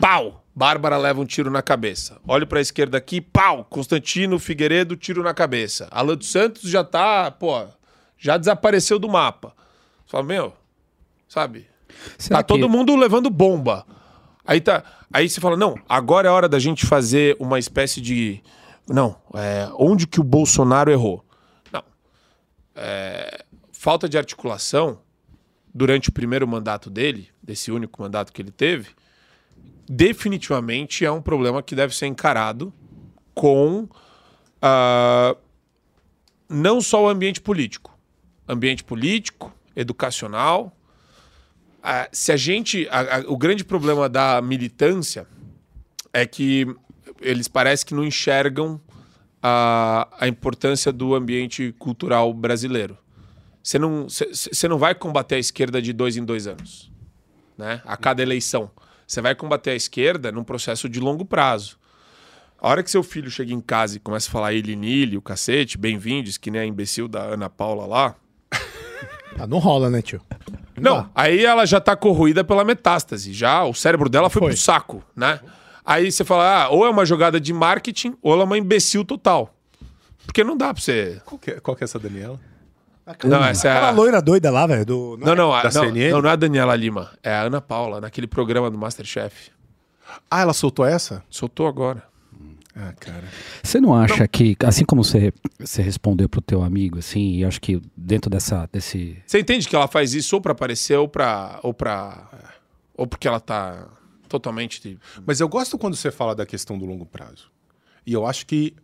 pau, 0.00 0.44
Bárbara 0.54 0.96
leva 0.96 1.20
um 1.20 1.26
tiro 1.26 1.50
na 1.50 1.62
cabeça. 1.62 2.20
Olho 2.26 2.46
para 2.46 2.58
a 2.58 2.62
esquerda 2.62 2.96
aqui, 2.96 3.20
pau, 3.20 3.64
Constantino 3.64 4.38
Figueiredo 4.38 4.96
tiro 4.96 5.22
na 5.22 5.34
cabeça. 5.34 5.88
Alan 5.90 6.16
dos 6.16 6.30
Santos 6.30 6.70
já 6.70 6.84
tá, 6.84 7.30
pô, 7.30 7.66
já 8.16 8.36
desapareceu 8.36 8.98
do 8.98 9.08
mapa. 9.08 9.52
Fala, 10.06 10.22
meu, 10.22 10.52
sabe? 11.28 11.66
Será 12.18 12.38
Tá 12.38 12.42
que- 12.42 12.48
todo 12.48 12.68
mundo 12.68 12.94
levando 12.96 13.30
bomba. 13.30 13.86
Aí 14.44 14.60
tá. 14.60 14.82
Aí 15.12 15.28
você 15.28 15.40
fala, 15.40 15.56
não, 15.56 15.74
agora 15.88 16.28
é 16.28 16.30
hora 16.30 16.48
da 16.48 16.58
gente 16.58 16.84
fazer 16.86 17.36
uma 17.38 17.58
espécie 17.58 18.00
de. 18.00 18.42
Não, 18.88 19.16
é, 19.34 19.68
onde 19.78 20.06
que 20.06 20.20
o 20.20 20.24
Bolsonaro 20.24 20.90
errou? 20.90 21.24
Não. 21.72 21.82
É, 22.74 23.44
falta 23.72 24.08
de 24.08 24.18
articulação 24.18 24.98
durante 25.72 26.08
o 26.08 26.12
primeiro 26.12 26.46
mandato 26.46 26.90
dele, 26.90 27.28
desse 27.42 27.72
único 27.72 28.02
mandato 28.02 28.32
que 28.32 28.42
ele 28.42 28.50
teve, 28.50 28.90
definitivamente 29.88 31.04
é 31.04 31.10
um 31.10 31.22
problema 31.22 31.62
que 31.62 31.74
deve 31.74 31.94
ser 31.94 32.06
encarado 32.06 32.72
com 33.34 33.88
ah, 34.60 35.36
não 36.48 36.80
só 36.80 37.04
o 37.04 37.08
ambiente 37.08 37.40
político, 37.40 37.96
ambiente 38.48 38.84
político, 38.84 39.52
educacional. 39.74 40.76
Ah, 41.86 42.08
se 42.10 42.32
a 42.32 42.36
gente, 42.36 42.88
a- 42.90 43.18
a- 43.18 43.24
o 43.26 43.36
grande 43.36 43.62
problema 43.62 44.08
da 44.08 44.40
militância 44.40 45.26
é 46.14 46.24
que 46.24 46.66
eles 47.20 47.46
parecem 47.46 47.86
que 47.86 47.94
não 47.94 48.02
enxergam 48.04 48.80
a, 49.42 50.08
a 50.18 50.26
importância 50.26 50.90
do 50.90 51.14
ambiente 51.14 51.74
cultural 51.78 52.32
brasileiro. 52.32 52.96
Você 53.62 53.78
não, 53.78 54.04
você- 54.08 54.66
não 54.68 54.78
vai 54.78 54.94
combater 54.94 55.34
a 55.34 55.38
esquerda 55.38 55.82
de 55.82 55.92
dois 55.92 56.16
em 56.16 56.24
dois 56.24 56.46
anos, 56.46 56.90
né? 57.58 57.82
A 57.84 57.98
cada 57.98 58.22
eleição. 58.22 58.70
Você 59.06 59.20
vai 59.20 59.34
combater 59.34 59.72
a 59.72 59.74
esquerda 59.74 60.32
num 60.32 60.42
processo 60.42 60.88
de 60.88 60.98
longo 61.00 61.26
prazo. 61.26 61.78
A 62.58 62.68
hora 62.68 62.82
que 62.82 62.90
seu 62.90 63.02
filho 63.02 63.30
chega 63.30 63.52
em 63.52 63.60
casa 63.60 63.96
e 63.96 64.00
começa 64.00 64.30
a 64.30 64.32
falar 64.32 64.54
ele 64.54 64.74
nile, 64.74 65.18
o 65.18 65.22
cacete, 65.22 65.76
bem-vindos, 65.76 66.38
que 66.38 66.50
nem 66.50 66.62
a 66.62 66.64
imbecil 66.64 67.06
da 67.08 67.22
Ana 67.24 67.50
Paula 67.50 67.84
lá. 67.86 68.16
Ah, 69.38 69.46
não 69.46 69.58
rola, 69.58 69.90
né, 69.90 70.00
tio? 70.00 70.22
Não, 70.80 71.02
dá. 71.02 71.10
aí 71.14 71.44
ela 71.44 71.64
já 71.66 71.80
tá 71.80 71.94
corroída 71.96 72.42
pela 72.44 72.64
metástase. 72.64 73.32
Já 73.32 73.62
o 73.64 73.72
cérebro 73.74 74.08
dela 74.08 74.28
foi, 74.30 74.40
Foi. 74.40 74.48
pro 74.50 74.58
saco, 74.60 75.02
né? 75.14 75.40
Aí 75.84 76.10
você 76.10 76.24
fala, 76.24 76.64
ah, 76.64 76.68
ou 76.70 76.84
é 76.86 76.90
uma 76.90 77.04
jogada 77.04 77.38
de 77.40 77.52
marketing, 77.52 78.16
ou 78.22 78.32
ela 78.32 78.42
é 78.42 78.44
uma 78.46 78.58
imbecil 78.58 79.04
total. 79.04 79.54
Porque 80.24 80.42
não 80.42 80.56
dá 80.56 80.72
pra 80.72 80.82
você. 80.82 81.20
Qual 81.24 81.38
que, 81.38 81.50
é, 81.50 81.60
qual 81.60 81.76
que 81.76 81.84
é 81.84 81.86
essa 81.86 81.98
Daniela? 81.98 82.40
Não, 83.22 83.44
essa 83.44 83.68
é 83.68 83.72
Aquela 83.72 83.88
a. 83.88 83.90
loira 83.90 84.22
doida 84.22 84.50
lá, 84.50 84.66
velho, 84.66 84.86
do... 84.86 85.18
Não, 85.20 85.34
não, 85.36 85.52
a- 85.52 85.62
Da 85.64 85.70
não, 85.70 85.92
não, 85.92 86.22
não 86.22 86.30
é 86.30 86.32
a 86.32 86.36
Daniela 86.36 86.74
Lima. 86.74 87.10
É 87.22 87.30
a 87.34 87.42
Ana 87.42 87.60
Paula, 87.60 88.00
naquele 88.00 88.26
programa 88.26 88.70
do 88.70 88.78
Masterchef. 88.78 89.50
Ah, 90.30 90.40
ela 90.40 90.54
soltou 90.54 90.86
essa? 90.86 91.22
Soltou 91.28 91.66
agora. 91.66 92.02
Ah, 92.76 92.92
cara. 92.98 93.24
Você 93.62 93.80
não 93.80 93.94
acha 93.94 94.26
que, 94.26 94.56
assim 94.64 94.84
como 94.84 95.04
você, 95.04 95.32
você 95.60 95.80
respondeu 95.80 96.28
pro 96.28 96.40
teu 96.40 96.62
amigo, 96.62 96.98
assim, 96.98 97.36
e 97.36 97.44
acho 97.44 97.60
que 97.60 97.80
dentro 97.96 98.28
dessa, 98.28 98.68
desse... 98.72 99.16
Você 99.24 99.38
entende 99.38 99.68
que 99.68 99.76
ela 99.76 99.86
faz 99.86 100.12
isso 100.12 100.34
ou 100.34 100.40
pra 100.42 100.52
aparecer 100.52 100.98
ou 100.98 101.06
pra. 101.08 101.60
ou 101.62 101.72
pra. 101.72 102.28
ou 102.96 103.06
porque 103.06 103.28
ela 103.28 103.38
tá 103.38 103.86
totalmente. 104.28 104.80
de- 104.82 104.98
Mas 105.24 105.38
eu 105.38 105.48
gosto 105.48 105.78
quando 105.78 105.94
você 105.94 106.10
fala 106.10 106.34
da 106.34 106.44
questão 106.44 106.76
do 106.76 106.84
longo 106.84 107.06
prazo. 107.06 107.48
E 108.04 108.12
eu 108.12 108.26
acho 108.26 108.44
que 108.44 108.74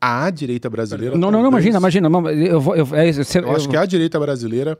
a 0.00 0.30
direita 0.30 0.70
brasileira. 0.70 1.16
Não, 1.18 1.30
não, 1.30 1.42
não, 1.42 1.50
imagina, 1.50 1.76
imagina. 1.78 2.08
não, 2.08 2.30
Eu, 2.30 2.60
vou- 2.62 2.76
eu, 2.76 2.86
é, 2.94 3.12
você- 3.12 3.40
Eu 3.40 3.54
acho 3.54 3.66
eu- 3.66 3.70
que 3.70 3.76
a 3.76 3.84
direita 3.84 4.18
brasileira 4.18 4.78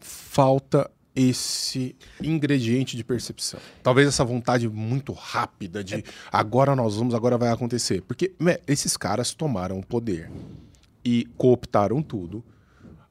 falta 0.00 0.90
esse 1.14 1.94
ingrediente 2.22 2.96
de 2.96 3.04
percepção. 3.04 3.60
Talvez 3.82 4.08
essa 4.08 4.24
vontade 4.24 4.68
muito 4.68 5.12
rápida 5.12 5.82
de 5.84 6.04
agora 6.32 6.74
nós 6.74 6.96
vamos, 6.96 7.14
agora 7.14 7.38
vai 7.38 7.50
acontecer. 7.50 8.02
Porque 8.02 8.32
né, 8.38 8.58
esses 8.66 8.96
caras 8.96 9.32
tomaram 9.32 9.78
o 9.78 9.86
poder 9.86 10.30
e 11.04 11.26
cooptaram 11.36 12.02
tudo 12.02 12.44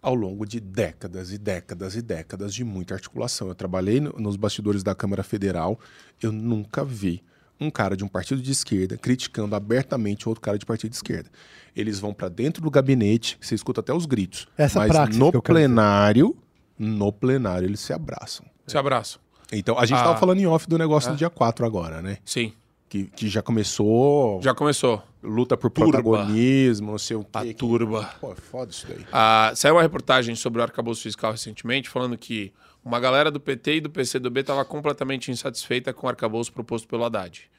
ao 0.01 0.13
longo 0.15 0.45
de 0.45 0.59
décadas 0.59 1.31
e 1.31 1.37
décadas 1.37 1.95
e 1.95 2.01
décadas 2.01 2.53
de 2.53 2.63
muita 2.63 2.93
articulação. 2.93 3.47
Eu 3.47 3.55
trabalhei 3.55 4.01
no- 4.01 4.13
nos 4.19 4.35
bastidores 4.35 4.83
da 4.83 4.93
Câmara 4.93 5.23
Federal, 5.23 5.79
eu 6.21 6.31
nunca 6.31 6.83
vi 6.83 7.23
um 7.57 7.69
cara 7.71 7.95
de 7.95 8.03
um 8.03 8.07
partido 8.09 8.41
de 8.41 8.51
esquerda 8.51 8.97
criticando 8.97 9.55
abertamente 9.55 10.27
outro 10.27 10.41
cara 10.41 10.57
de 10.57 10.65
partido 10.65 10.89
de 10.89 10.97
esquerda. 10.97 11.29
Eles 11.73 11.99
vão 11.99 12.13
pra 12.13 12.27
dentro 12.27 12.61
do 12.61 12.69
gabinete, 12.69 13.37
você 13.39 13.55
escuta 13.55 13.79
até 13.79 13.93
os 13.93 14.05
gritos. 14.05 14.47
Essa 14.57 14.79
mas 14.79 14.89
no 15.17 15.31
plenário, 15.53 16.35
no 16.83 17.11
plenário 17.11 17.65
eles 17.67 17.79
se 17.79 17.93
abraçam. 17.93 18.45
Se 18.67 18.77
abraço. 18.77 19.19
Então, 19.51 19.77
a 19.77 19.85
gente 19.85 19.99
Ah. 19.99 20.03
tava 20.03 20.17
falando 20.19 20.39
em 20.39 20.47
off 20.47 20.67
do 20.67 20.77
negócio 20.77 21.11
do 21.11 21.17
dia 21.17 21.29
4 21.29 21.65
agora, 21.65 22.01
né? 22.01 22.17
Sim. 22.25 22.53
Que, 22.89 23.05
que 23.05 23.27
já 23.27 23.41
começou 23.41 24.39
Já 24.41 24.53
começou. 24.53 25.01
luta 25.23 25.57
por 25.57 25.71
Turba. 25.71 25.91
protagonismo, 26.01 26.91
não 26.91 26.97
sei 26.99 27.17
o 27.17 27.23
quê. 27.23 27.29
A 27.33 27.41
que- 27.41 27.53
turba. 27.55 28.09
Pô, 28.21 28.31
é 28.33 28.35
foda 28.35 28.71
isso 28.71 28.85
daí. 28.87 29.05
Ah, 29.11 29.51
saiu 29.55 29.75
uma 29.75 29.81
reportagem 29.81 30.35
sobre 30.35 30.59
o 30.59 30.63
arcabouço 30.63 31.01
fiscal 31.03 31.31
recentemente, 31.31 31.89
falando 31.89 32.15
que 32.17 32.53
uma 32.85 32.99
galera 32.99 33.31
do 33.31 33.39
PT 33.39 33.75
e 33.77 33.81
do 33.81 33.89
PCdoB 33.89 34.41
estava 34.41 34.63
completamente 34.65 35.31
insatisfeita 35.31 35.91
com 35.93 36.05
o 36.05 36.09
arcabouço 36.09 36.51
proposto 36.53 36.87
pelo 36.87 37.03
Haddad. 37.03 37.49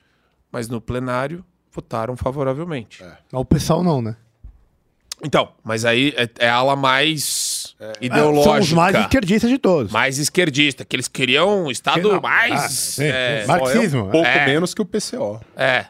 Mas 0.53 0.69
no 0.69 0.81
plenário 0.81 1.45
votaram 1.73 2.17
favoravelmente. 2.17 3.03
Mas 3.03 3.41
o 3.41 3.45
pessoal 3.45 3.83
não, 3.83 4.01
né? 4.01 4.17
Então, 5.23 5.53
mas 5.65 5.85
aí 5.85 6.13
é, 6.17 6.29
é 6.47 6.49
a 6.49 6.57
ala 6.57 6.77
mais 6.77 7.25
ideológica. 8.01 8.45
São 8.45 8.61
os 8.61 8.73
mais 8.73 8.97
esquerdistas 8.97 9.51
de 9.51 9.59
todos. 9.59 9.93
mais 9.93 10.19
esquerdista, 10.19 10.85
que 10.85 10.97
eles 10.97 11.09
queriam 11.09 11.65
um 11.65 11.71
Estado 11.71 12.13
Não, 12.13 12.21
mais. 12.21 12.99
ah, 12.99 13.05
é, 13.05 13.43
é 13.43 13.47
Marxismo, 13.47 14.05
um 14.07 14.11
pouco 14.11 14.29
é. 14.29 14.47
menos 14.47 14.75
que 14.75 14.83
o 14.83 14.85
PCO. 14.85 15.41
é. 15.57 15.87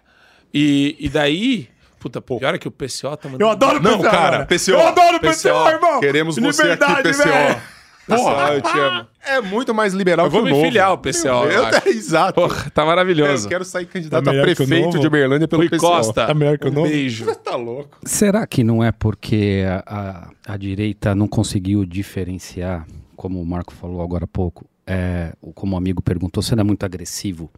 E, 0.52 0.96
e 1.00 1.08
daí. 1.08 1.68
Puta, 1.98 2.20
pior 2.20 2.54
é 2.54 2.58
que 2.58 2.68
o 2.68 2.70
PCO 2.70 3.16
tá 3.16 3.28
mandando. 3.28 3.42
Eu 3.42 3.50
adoro 3.50 3.78
o 3.78 3.82
Não, 3.82 3.98
PCO, 3.98 4.02
cara, 4.04 4.30
cara. 4.30 4.46
PCO. 4.46 4.70
Eu 4.72 4.86
adoro 4.86 5.16
o 5.16 5.20
PCO, 5.20 5.32
PCO, 5.32 5.68
irmão. 5.68 6.00
Queremos 6.00 6.36
você 6.36 6.62
aqui, 6.62 6.72
Liberdade, 6.72 7.02
PCO. 7.02 7.24
velho. 7.24 7.62
Porra, 8.06 8.54
eu 8.54 8.60
te 8.62 8.78
amo. 8.78 9.06
É 9.26 9.40
muito 9.40 9.74
mais 9.74 9.94
liberal 9.94 10.26
Eu 10.26 10.30
vou 10.30 10.40
que 10.42 10.44
o 10.44 10.46
me 10.46 10.50
novo. 10.52 10.64
filiar 10.66 10.88
ao 10.88 10.98
PCO, 10.98 11.26
eu 11.28 11.50
Eu, 11.50 11.66
acho. 11.66 11.88
é, 11.88 11.90
exato. 11.92 12.34
Porra, 12.34 12.70
tá 12.70 12.84
maravilhoso. 12.84 13.46
Eu 13.46 13.48
quero 13.48 13.64
sair 13.64 13.86
candidato 13.86 14.24
Tá 14.24 14.30
a 14.30 14.42
prefeito 14.42 14.98
de 14.98 15.06
Uberlândia 15.06 15.48
pelo 15.48 15.62
Rui 15.62 15.70
PCO. 15.70 15.80
Costa, 15.80 16.26
Tá 16.26 16.34
melhor 16.34 16.58
que 16.58 16.66
o 16.66 16.70
um 16.70 16.74
novo? 16.74 16.88
beijo. 16.88 17.24
Tá 17.36 17.56
louco. 17.56 17.98
Será 18.04 18.46
que 18.46 18.62
não 18.62 18.82
é 18.84 18.92
porque 18.92 19.64
a, 19.86 20.30
a, 20.46 20.54
a 20.54 20.56
direita 20.56 21.14
não 21.14 21.26
conseguiu 21.26 21.84
diferenciar, 21.84 22.86
como 23.16 23.40
o 23.40 23.46
Marco 23.46 23.72
falou 23.72 24.02
agora 24.02 24.24
há 24.24 24.28
pouco, 24.28 24.66
é, 24.86 25.32
o- 25.40 25.52
como 25.52 25.74
o 25.74 25.78
amigo 25.78 26.02
perguntou, 26.02 26.42
você 26.42 26.54
não 26.54 26.60
é 26.60 26.64
muito 26.64 26.84
agressivo? 26.84 27.50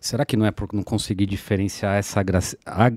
Será 0.00 0.24
que 0.26 0.36
não 0.36 0.44
é 0.46 0.50
por 0.50 0.68
não 0.72 0.82
conseguir 0.82 1.26
diferenciar 1.26 1.96
essa 1.96 2.22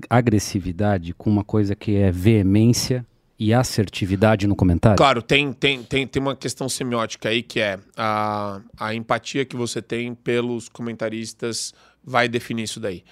agressividade 0.08 1.12
com 1.14 1.28
uma 1.30 1.42
coisa 1.44 1.74
que 1.74 1.96
é 1.96 2.12
veemência 2.12 3.04
e 3.42 3.52
assertividade 3.52 4.46
no 4.46 4.54
comentário? 4.54 4.96
Claro, 4.96 5.20
tem, 5.20 5.52
tem, 5.52 5.82
tem, 5.82 6.06
tem 6.06 6.22
uma 6.22 6.36
questão 6.36 6.68
semiótica 6.68 7.28
aí 7.28 7.42
que 7.42 7.58
é 7.58 7.76
a, 7.96 8.60
a 8.78 8.94
empatia 8.94 9.44
que 9.44 9.56
você 9.56 9.82
tem 9.82 10.14
pelos 10.14 10.68
comentaristas 10.68 11.74
vai 12.04 12.28
definir 12.28 12.62
isso 12.62 12.78
daí. 12.78 13.02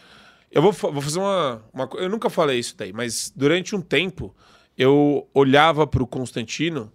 Eu 0.52 0.62
vou, 0.62 0.72
vou 0.72 1.02
fazer 1.02 1.18
uma, 1.18 1.60
uma. 1.72 1.90
Eu 1.94 2.08
nunca 2.08 2.30
falei 2.30 2.60
isso 2.60 2.76
daí, 2.76 2.92
mas 2.92 3.32
durante 3.34 3.74
um 3.74 3.80
tempo 3.80 4.32
eu 4.78 5.28
olhava 5.34 5.84
para 5.84 6.02
o 6.02 6.06
Constantino 6.06 6.92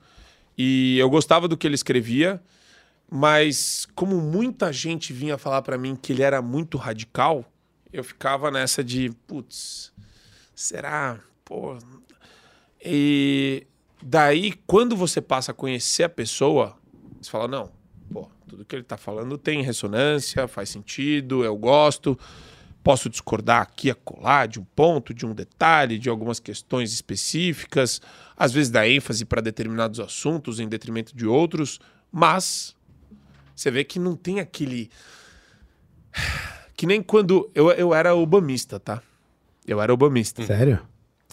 e 0.58 0.98
eu 0.98 1.10
gostava 1.10 1.46
do 1.46 1.58
que 1.58 1.68
ele 1.68 1.76
escrevia, 1.76 2.42
mas 3.12 3.86
como 3.94 4.16
muita 4.22 4.72
gente 4.72 5.12
vinha 5.12 5.38
falar 5.38 5.62
para 5.62 5.78
mim 5.78 5.98
que 6.02 6.14
ele 6.14 6.24
era 6.24 6.42
muito 6.42 6.78
radical, 6.78 7.44
eu 7.92 8.04
ficava 8.04 8.50
nessa 8.50 8.82
de, 8.82 9.12
putz, 9.28 9.92
será? 10.56 11.20
Pô. 11.44 11.78
E 12.86 13.66
daí, 14.02 14.54
quando 14.68 14.96
você 14.96 15.20
passa 15.20 15.52
a 15.52 15.56
conhecer 15.56 16.04
a 16.04 16.10
pessoa, 16.10 16.78
você 17.20 17.32
fala, 17.32 17.48
não, 17.48 17.72
pô, 18.14 18.30
tudo 18.48 18.64
que 18.64 18.76
ele 18.76 18.84
tá 18.84 18.96
falando 18.96 19.38
tem 19.38 19.64
ressonância, 19.64 20.48
faz 20.48 20.70
sentido, 20.70 21.44
eu 21.44 21.58
gosto. 21.58 22.18
Posso 22.84 23.10
discordar 23.10 23.64
aqui 23.64 23.90
a 23.90 23.96
colar 23.96 24.48
de 24.48 24.60
um 24.60 24.64
ponto, 24.64 25.12
de 25.12 25.26
um 25.26 25.34
detalhe, 25.34 25.98
de 25.98 26.08
algumas 26.08 26.40
questões 26.40 26.94
específicas, 26.94 28.00
às 28.38 28.52
vezes 28.52 28.70
dá 28.70 28.88
ênfase 28.88 29.26
para 29.26 29.42
determinados 29.42 30.00
assuntos 30.00 30.60
em 30.60 30.68
detrimento 30.68 31.16
de 31.16 31.26
outros, 31.26 31.80
mas 32.12 32.76
você 33.56 33.72
vê 33.72 33.84
que 33.84 33.98
não 33.98 34.16
tem 34.16 34.40
aquele. 34.40 34.90
Que 36.78 36.86
nem 36.86 37.02
quando. 37.02 37.50
Eu, 37.56 37.72
eu 37.72 37.94
era 37.94 38.14
obamista, 38.14 38.78
tá? 38.78 39.02
Eu 39.66 39.82
era 39.82 39.94
obamista. 39.94 40.46
Sério? 40.46 40.86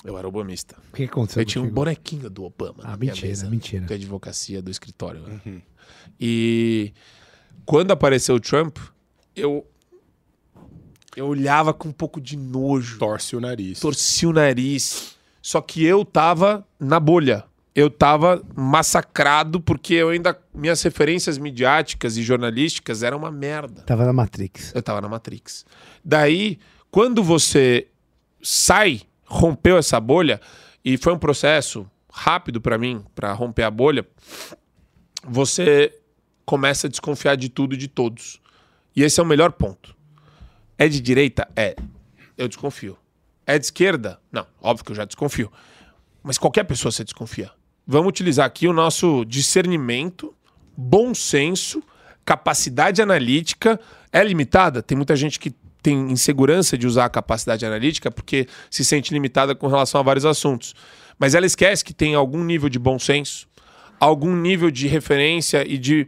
Eu 0.04 0.18
era 0.18 0.26
obamista. 0.26 0.76
O 0.92 0.96
que 0.96 1.04
aconteceu 1.04 1.42
Eu 1.42 1.46
tinha 1.46 1.62
um 1.62 1.70
bonequinho 1.70 2.28
do 2.28 2.44
Obama. 2.44 2.82
Ah, 2.82 2.96
mentira, 2.96 3.28
mesa, 3.28 3.48
mentira. 3.48 3.86
De 3.86 3.94
advocacia 3.94 4.60
do 4.60 4.70
escritório. 4.70 5.20
né? 5.20 5.62
E 6.18 6.92
quando 7.64 7.90
apareceu 7.92 8.34
o 8.34 8.40
Trump, 8.40 8.78
eu. 9.34 9.66
Eu 11.14 11.26
olhava 11.26 11.74
com 11.74 11.88
um 11.88 11.92
pouco 11.92 12.20
de 12.20 12.36
nojo. 12.36 12.98
Torce 12.98 13.36
o 13.36 13.40
nariz. 13.40 13.80
Torci 13.80 14.26
o 14.26 14.32
nariz. 14.32 15.14
Só 15.42 15.60
que 15.60 15.84
eu 15.84 16.04
tava 16.04 16.66
na 16.80 16.98
bolha. 16.98 17.44
Eu 17.74 17.90
tava 17.90 18.42
massacrado 18.54 19.60
porque 19.60 19.94
eu 19.94 20.08
ainda. 20.08 20.38
Minhas 20.54 20.82
referências 20.82 21.38
midiáticas 21.38 22.16
e 22.16 22.22
jornalísticas 22.22 23.02
eram 23.02 23.18
uma 23.18 23.30
merda. 23.30 23.82
Tava 23.82 24.04
na 24.04 24.12
Matrix. 24.12 24.74
Eu 24.74 24.82
tava 24.82 25.00
na 25.00 25.08
Matrix. 25.08 25.64
Daí, 26.04 26.58
quando 26.90 27.22
você 27.22 27.88
sai, 28.42 29.02
rompeu 29.32 29.78
essa 29.78 29.98
bolha, 29.98 30.40
e 30.84 30.98
foi 30.98 31.12
um 31.12 31.18
processo 31.18 31.90
rápido 32.12 32.60
pra 32.60 32.76
mim, 32.76 33.02
pra 33.14 33.32
romper 33.32 33.62
a 33.62 33.70
bolha, 33.70 34.06
você 35.24 35.98
começa 36.44 36.86
a 36.86 36.90
desconfiar 36.90 37.36
de 37.36 37.48
tudo 37.48 37.74
e 37.74 37.78
de 37.78 37.88
todos. 37.88 38.40
E 38.94 39.02
esse 39.02 39.18
é 39.18 39.22
o 39.22 39.26
melhor 39.26 39.52
ponto. 39.52 39.96
É 40.76 40.86
de 40.86 41.00
direita? 41.00 41.48
É. 41.56 41.74
Eu 42.36 42.46
desconfio. 42.46 42.98
É 43.46 43.58
de 43.58 43.64
esquerda? 43.64 44.20
Não. 44.30 44.46
Óbvio 44.60 44.84
que 44.84 44.92
eu 44.92 44.96
já 44.96 45.04
desconfio. 45.04 45.50
Mas 46.22 46.36
qualquer 46.36 46.64
pessoa 46.64 46.92
você 46.92 47.02
desconfia. 47.02 47.50
Vamos 47.86 48.08
utilizar 48.08 48.46
aqui 48.46 48.68
o 48.68 48.72
nosso 48.72 49.24
discernimento, 49.24 50.34
bom 50.76 51.14
senso, 51.14 51.82
capacidade 52.24 53.00
analítica. 53.00 53.80
É 54.12 54.22
limitada? 54.22 54.82
Tem 54.82 54.96
muita 54.96 55.16
gente 55.16 55.40
que 55.40 55.54
tem 55.82 56.12
insegurança 56.12 56.78
de 56.78 56.86
usar 56.86 57.06
a 57.06 57.10
capacidade 57.10 57.66
analítica 57.66 58.10
porque 58.10 58.46
se 58.70 58.84
sente 58.84 59.12
limitada 59.12 59.54
com 59.54 59.66
relação 59.66 60.00
a 60.00 60.04
vários 60.04 60.24
assuntos. 60.24 60.74
Mas 61.18 61.34
ela 61.34 61.46
esquece 61.46 61.84
que 61.84 61.92
tem 61.92 62.14
algum 62.14 62.44
nível 62.44 62.68
de 62.68 62.78
bom 62.78 62.98
senso, 62.98 63.46
algum 63.98 64.34
nível 64.34 64.70
de 64.70 64.86
referência 64.86 65.64
e 65.66 65.76
de 65.78 66.06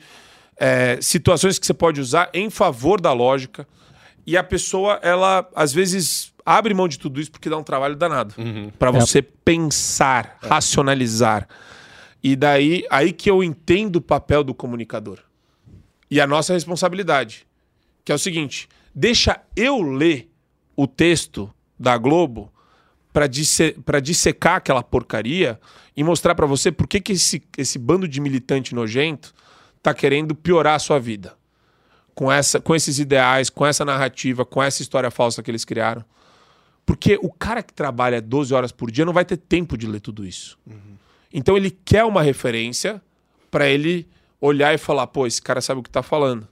é, 0.56 0.98
situações 1.00 1.58
que 1.58 1.66
você 1.66 1.74
pode 1.74 2.00
usar 2.00 2.30
em 2.32 2.48
favor 2.50 3.00
da 3.00 3.12
lógica. 3.12 3.66
E 4.26 4.36
a 4.36 4.42
pessoa, 4.42 4.98
ela 5.02 5.48
às 5.54 5.72
vezes 5.72 6.32
abre 6.44 6.74
mão 6.74 6.88
de 6.88 6.98
tudo 6.98 7.20
isso 7.20 7.30
porque 7.30 7.48
dá 7.48 7.56
um 7.56 7.62
trabalho 7.62 7.96
danado 7.96 8.34
para 8.78 8.90
você 8.90 9.22
pensar, 9.22 10.38
racionalizar. 10.42 11.48
E 12.22 12.36
daí 12.36 12.86
aí 12.90 13.12
que 13.12 13.30
eu 13.30 13.42
entendo 13.42 13.96
o 13.96 14.00
papel 14.00 14.42
do 14.42 14.54
comunicador 14.54 15.18
e 16.10 16.20
a 16.20 16.26
nossa 16.26 16.52
responsabilidade, 16.52 17.46
que 18.04 18.12
é 18.12 18.14
o 18.14 18.18
seguinte: 18.18 18.68
deixa 18.94 19.40
eu 19.56 19.82
ler 19.82 20.30
o 20.76 20.86
texto 20.86 21.52
da 21.78 21.96
Globo 21.98 22.52
para 23.12 23.26
disse 23.26 23.76
dissecar 24.02 24.56
aquela 24.56 24.82
porcaria 24.82 25.60
e 25.96 26.02
mostrar 26.02 26.34
para 26.34 26.46
você 26.46 26.72
por 26.72 26.86
que, 26.86 27.00
que 27.00 27.12
esse, 27.12 27.42
esse 27.56 27.78
bando 27.78 28.08
de 28.08 28.20
militante 28.20 28.74
nojento 28.74 29.32
tá 29.82 29.94
querendo 29.94 30.34
piorar 30.34 30.74
a 30.74 30.78
sua 30.78 30.98
vida. 30.98 31.36
Com, 32.14 32.30
essa, 32.30 32.60
com 32.60 32.74
esses 32.74 32.98
ideais, 32.98 33.50
com 33.50 33.66
essa 33.66 33.84
narrativa, 33.84 34.44
com 34.44 34.62
essa 34.62 34.82
história 34.82 35.10
falsa 35.10 35.42
que 35.42 35.50
eles 35.50 35.64
criaram. 35.64 36.04
Porque 36.86 37.18
o 37.22 37.30
cara 37.30 37.62
que 37.62 37.72
trabalha 37.72 38.20
12 38.20 38.54
horas 38.54 38.70
por 38.70 38.90
dia 38.90 39.04
não 39.04 39.12
vai 39.12 39.24
ter 39.24 39.36
tempo 39.36 39.76
de 39.76 39.86
ler 39.86 40.00
tudo 40.00 40.24
isso. 40.24 40.58
Então 41.32 41.56
ele 41.56 41.70
quer 41.70 42.04
uma 42.04 42.22
referência 42.22 43.02
para 43.50 43.68
ele 43.68 44.08
olhar 44.40 44.74
e 44.74 44.78
falar: 44.78 45.06
pô, 45.06 45.26
esse 45.26 45.42
cara 45.42 45.60
sabe 45.60 45.80
o 45.80 45.82
que 45.82 45.90
tá 45.90 46.02
falando. 46.02 46.46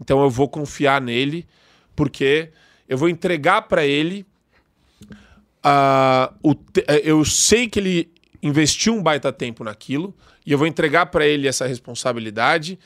Então 0.00 0.22
eu 0.22 0.30
vou 0.30 0.48
confiar 0.48 1.00
nele, 1.00 1.46
porque 1.94 2.50
eu 2.88 2.96
vou 2.98 3.08
entregar 3.08 3.62
para 3.62 3.84
ele. 3.86 4.26
ah, 5.62 6.32
o 6.42 6.54
eh, 6.86 7.02
eu 7.04 7.24
sei 7.24 7.68
que 7.68 7.78
ele 7.78 8.10
investiu 8.42 8.94
um 8.94 9.02
baita 9.02 9.32
tempo 9.32 9.64
naquilo, 9.64 10.14
e 10.44 10.52
eu 10.52 10.58
vou 10.58 10.66
entregar 10.66 11.06
para 11.06 11.26
ele 11.26 11.48
essa 11.48 11.66
responsabilidade, 11.66 12.78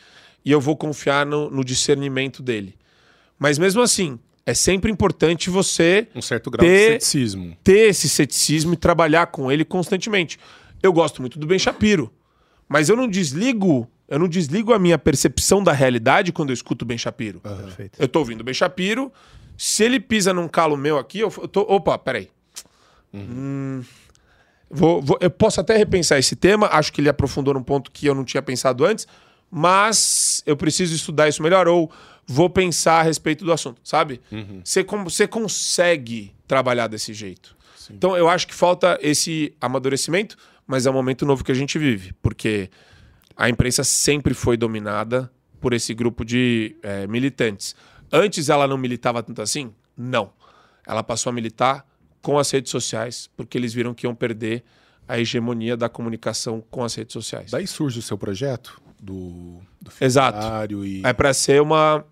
e 0.45 0.51
eu 0.53 0.61
vou 0.61 0.77
confiar 0.77 1.27
no, 1.27 1.51
no 1.51 1.65
discernimento 1.65 2.43
dele. 2.43 2.77
Mas 3.39 3.59
mesmo 3.59 3.83
assim, 3.83 4.19
é 4.47 4.55
sempre 4.55 4.91
importante 4.91 5.51
você 5.51 6.09
Um 6.15 6.23
certo 6.23 6.51
grau 6.51 6.65
de 6.65 6.73
Ter- 6.73 6.93
ceticismo. 6.93 7.57
ter 7.65 7.89
esse 7.91 8.09
ceticismo 8.09 8.75
e 8.75 8.77
trabalhar 8.77 9.27
com 9.27 9.51
ele 9.51 9.65
constantemente. 9.65 10.39
Eu 10.83 10.93
gosto 10.93 11.21
muito 11.21 11.39
do 11.39 11.47
Ben 11.47 11.59
Shapiro, 11.59 12.13
mas 12.69 12.89
eu 12.89 12.97
não 12.97 13.09
desligo, 13.09 13.89
eu 14.09 14.19
não 14.19 14.27
desligo 14.29 14.73
a 14.73 14.79
minha 14.79 14.99
percepção 14.99 15.63
da 15.63 15.73
realidade 15.73 16.33
quando 16.33 16.51
eu 16.51 16.55
escuto 16.55 16.85
o 16.85 16.89
Ben 16.89 16.97
Shapiro. 16.99 17.41
Perfeito. 17.41 17.99
Eu 18.01 18.09
tô 18.09 18.21
ouvindo 18.21 18.41
o 18.41 18.45
Ben 18.45 18.55
Shapiro, 18.55 19.13
se 19.57 19.85
ele 19.85 20.01
pisa 20.01 20.33
num 20.33 20.49
calo 20.49 20.77
meu 20.77 20.99
aqui, 20.99 21.21
eu, 21.21 21.31
tô, 21.31 21.61
opa, 21.63 21.99
peraí. 21.99 22.29
Hum, 23.13 23.83
vou, 24.71 25.01
vou- 25.03 25.19
eu 25.21 25.31
posso 25.31 25.61
até 25.61 25.77
repensar 25.77 26.19
esse 26.19 26.37
tema, 26.37 26.69
acho 26.73 26.93
que 26.93 27.01
ele 27.01 27.09
aprofundou 27.09 27.55
num 27.55 27.63
ponto 27.63 27.91
que 27.91 28.07
eu 28.07 28.15
não 28.15 28.25
tinha 28.25 28.43
pensado 28.43 28.85
antes, 28.85 29.07
mas 29.51 30.43
eu 30.47 30.57
preciso 30.57 30.95
estudar 30.95 31.29
isso 31.29 31.43
melhor 31.43 31.67
ou 31.69 31.91
vou 32.27 32.51
pensar 32.51 33.01
a 33.01 33.03
respeito 33.03 33.45
do 33.45 33.53
assunto, 33.53 33.81
sabe? 33.83 34.21
Você 34.63 34.85
com- 34.85 35.05
você 35.05 35.27
consegue 35.27 36.33
trabalhar 36.47 36.87
desse 36.87 37.13
jeito. 37.15 37.57
Então 37.91 38.15
eu 38.17 38.29
acho 38.29 38.47
que 38.47 38.55
falta 38.55 38.99
esse 39.03 39.55
amadurecimento, 39.61 40.37
mas 40.67 40.85
é 40.85 40.91
um 40.91 40.95
momento 40.95 41.25
novo 41.25 41.43
que 41.43 41.51
a 41.51 41.55
gente 41.55 41.79
vive, 41.79 42.13
porque 42.21 42.69
a 43.39 43.49
imprensa 43.49 43.85
sempre 43.85 44.35
foi 44.35 44.57
dominada 44.57 45.31
por 45.61 45.73
esse 45.73 45.95
grupo 45.95 46.25
de 46.25 46.77
eh, 46.83 47.07
militantes. 47.07 47.77
Antes 48.13 48.49
ela 48.49 48.67
não 48.67 48.77
militava 48.77 49.23
tanto 49.23 49.41
assim? 49.41 49.73
Não. 49.97 50.33
Ela 50.85 51.05
passou 51.05 51.31
a 51.31 51.33
militar 51.33 51.87
com 52.21 52.37
as 52.37 52.51
redes 52.51 52.73
sociais, 52.73 53.31
porque 53.37 53.57
eles 53.57 53.73
viram 53.73 53.95
que 53.95 54.07
iam 54.07 54.15
perder 54.15 54.65
a 55.07 55.21
hegemonia 55.21 55.77
da 55.77 55.89
comunicação 55.89 56.63
com 56.69 56.83
as 56.83 56.97
redes 56.97 57.13
sociais. 57.13 57.53
Daí 57.53 57.67
surge 57.67 58.01
o 58.01 58.03
seu 58.03 58.19
projeto 58.19 58.83
do, 59.01 59.61
do 59.81 59.91
Exato. 60.01 60.39
E 60.85 61.03
É 61.05 61.13
para 61.13 61.33
ser 61.33 61.63
uma, 61.63 62.05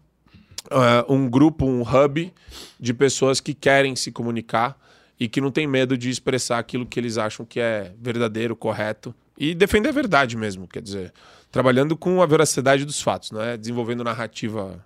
eh, 0.70 1.04
um 1.08 1.28
grupo, 1.28 1.66
um 1.66 1.82
hub 1.82 2.32
de 2.78 2.94
pessoas 2.94 3.40
que 3.40 3.52
querem 3.52 3.96
se 3.96 4.12
comunicar 4.12 4.78
e 5.18 5.28
que 5.28 5.40
não 5.40 5.50
tem 5.50 5.66
medo 5.66 5.98
de 5.98 6.08
expressar 6.08 6.58
aquilo 6.58 6.86
que 6.86 7.00
eles 7.00 7.18
acham 7.18 7.44
que 7.44 7.58
é 7.58 7.92
verdadeiro, 7.98 8.54
correto 8.54 9.12
e 9.38 9.54
defender 9.54 9.88
a 9.90 9.92
verdade 9.92 10.36
mesmo, 10.36 10.66
quer 10.66 10.82
dizer, 10.82 11.12
trabalhando 11.50 11.96
com 11.96 12.22
a 12.22 12.26
veracidade 12.26 12.84
dos 12.84 13.00
fatos, 13.00 13.30
não 13.30 13.40
é 13.42 13.56
desenvolvendo 13.56 14.02
narrativa 14.04 14.84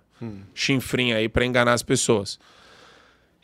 chinfrinha 0.53 1.17
aí 1.17 1.27
para 1.27 1.45
enganar 1.45 1.73
as 1.73 1.81
pessoas. 1.81 2.39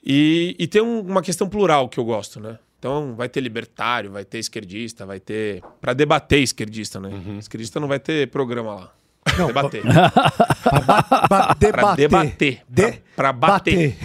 E, 0.06 0.56
e 0.60 0.68
tem 0.68 0.82
um- 0.82 1.02
uma 1.02 1.22
questão 1.22 1.50
plural 1.50 1.90
que 1.90 2.00
eu 2.00 2.06
gosto, 2.06 2.40
né? 2.40 2.60
Então 2.80 3.16
vai 3.16 3.28
ter 3.28 3.42
libertário, 3.42 4.12
vai 4.12 4.24
ter 4.24 4.38
esquerdista, 4.38 5.06
vai 5.06 5.20
ter. 5.20 5.64
Pra 5.82 5.94
debater 5.94 6.40
esquerdista, 6.44 7.00
né? 7.00 7.10
Esquerdista 7.40 7.80
não 7.80 7.88
vai 7.88 8.00
ter 8.00 8.28
programa 8.30 8.76
lá. 8.76 8.94
Pra 9.24 9.46
debater. 9.48 9.84
Ba- 11.30 11.56
debater. 11.58 11.72
Pra 11.72 11.96
debater. 11.96 12.62
De- 12.70 12.92
Pra, 12.92 13.02
pra 13.16 13.34
bater. 13.34 13.98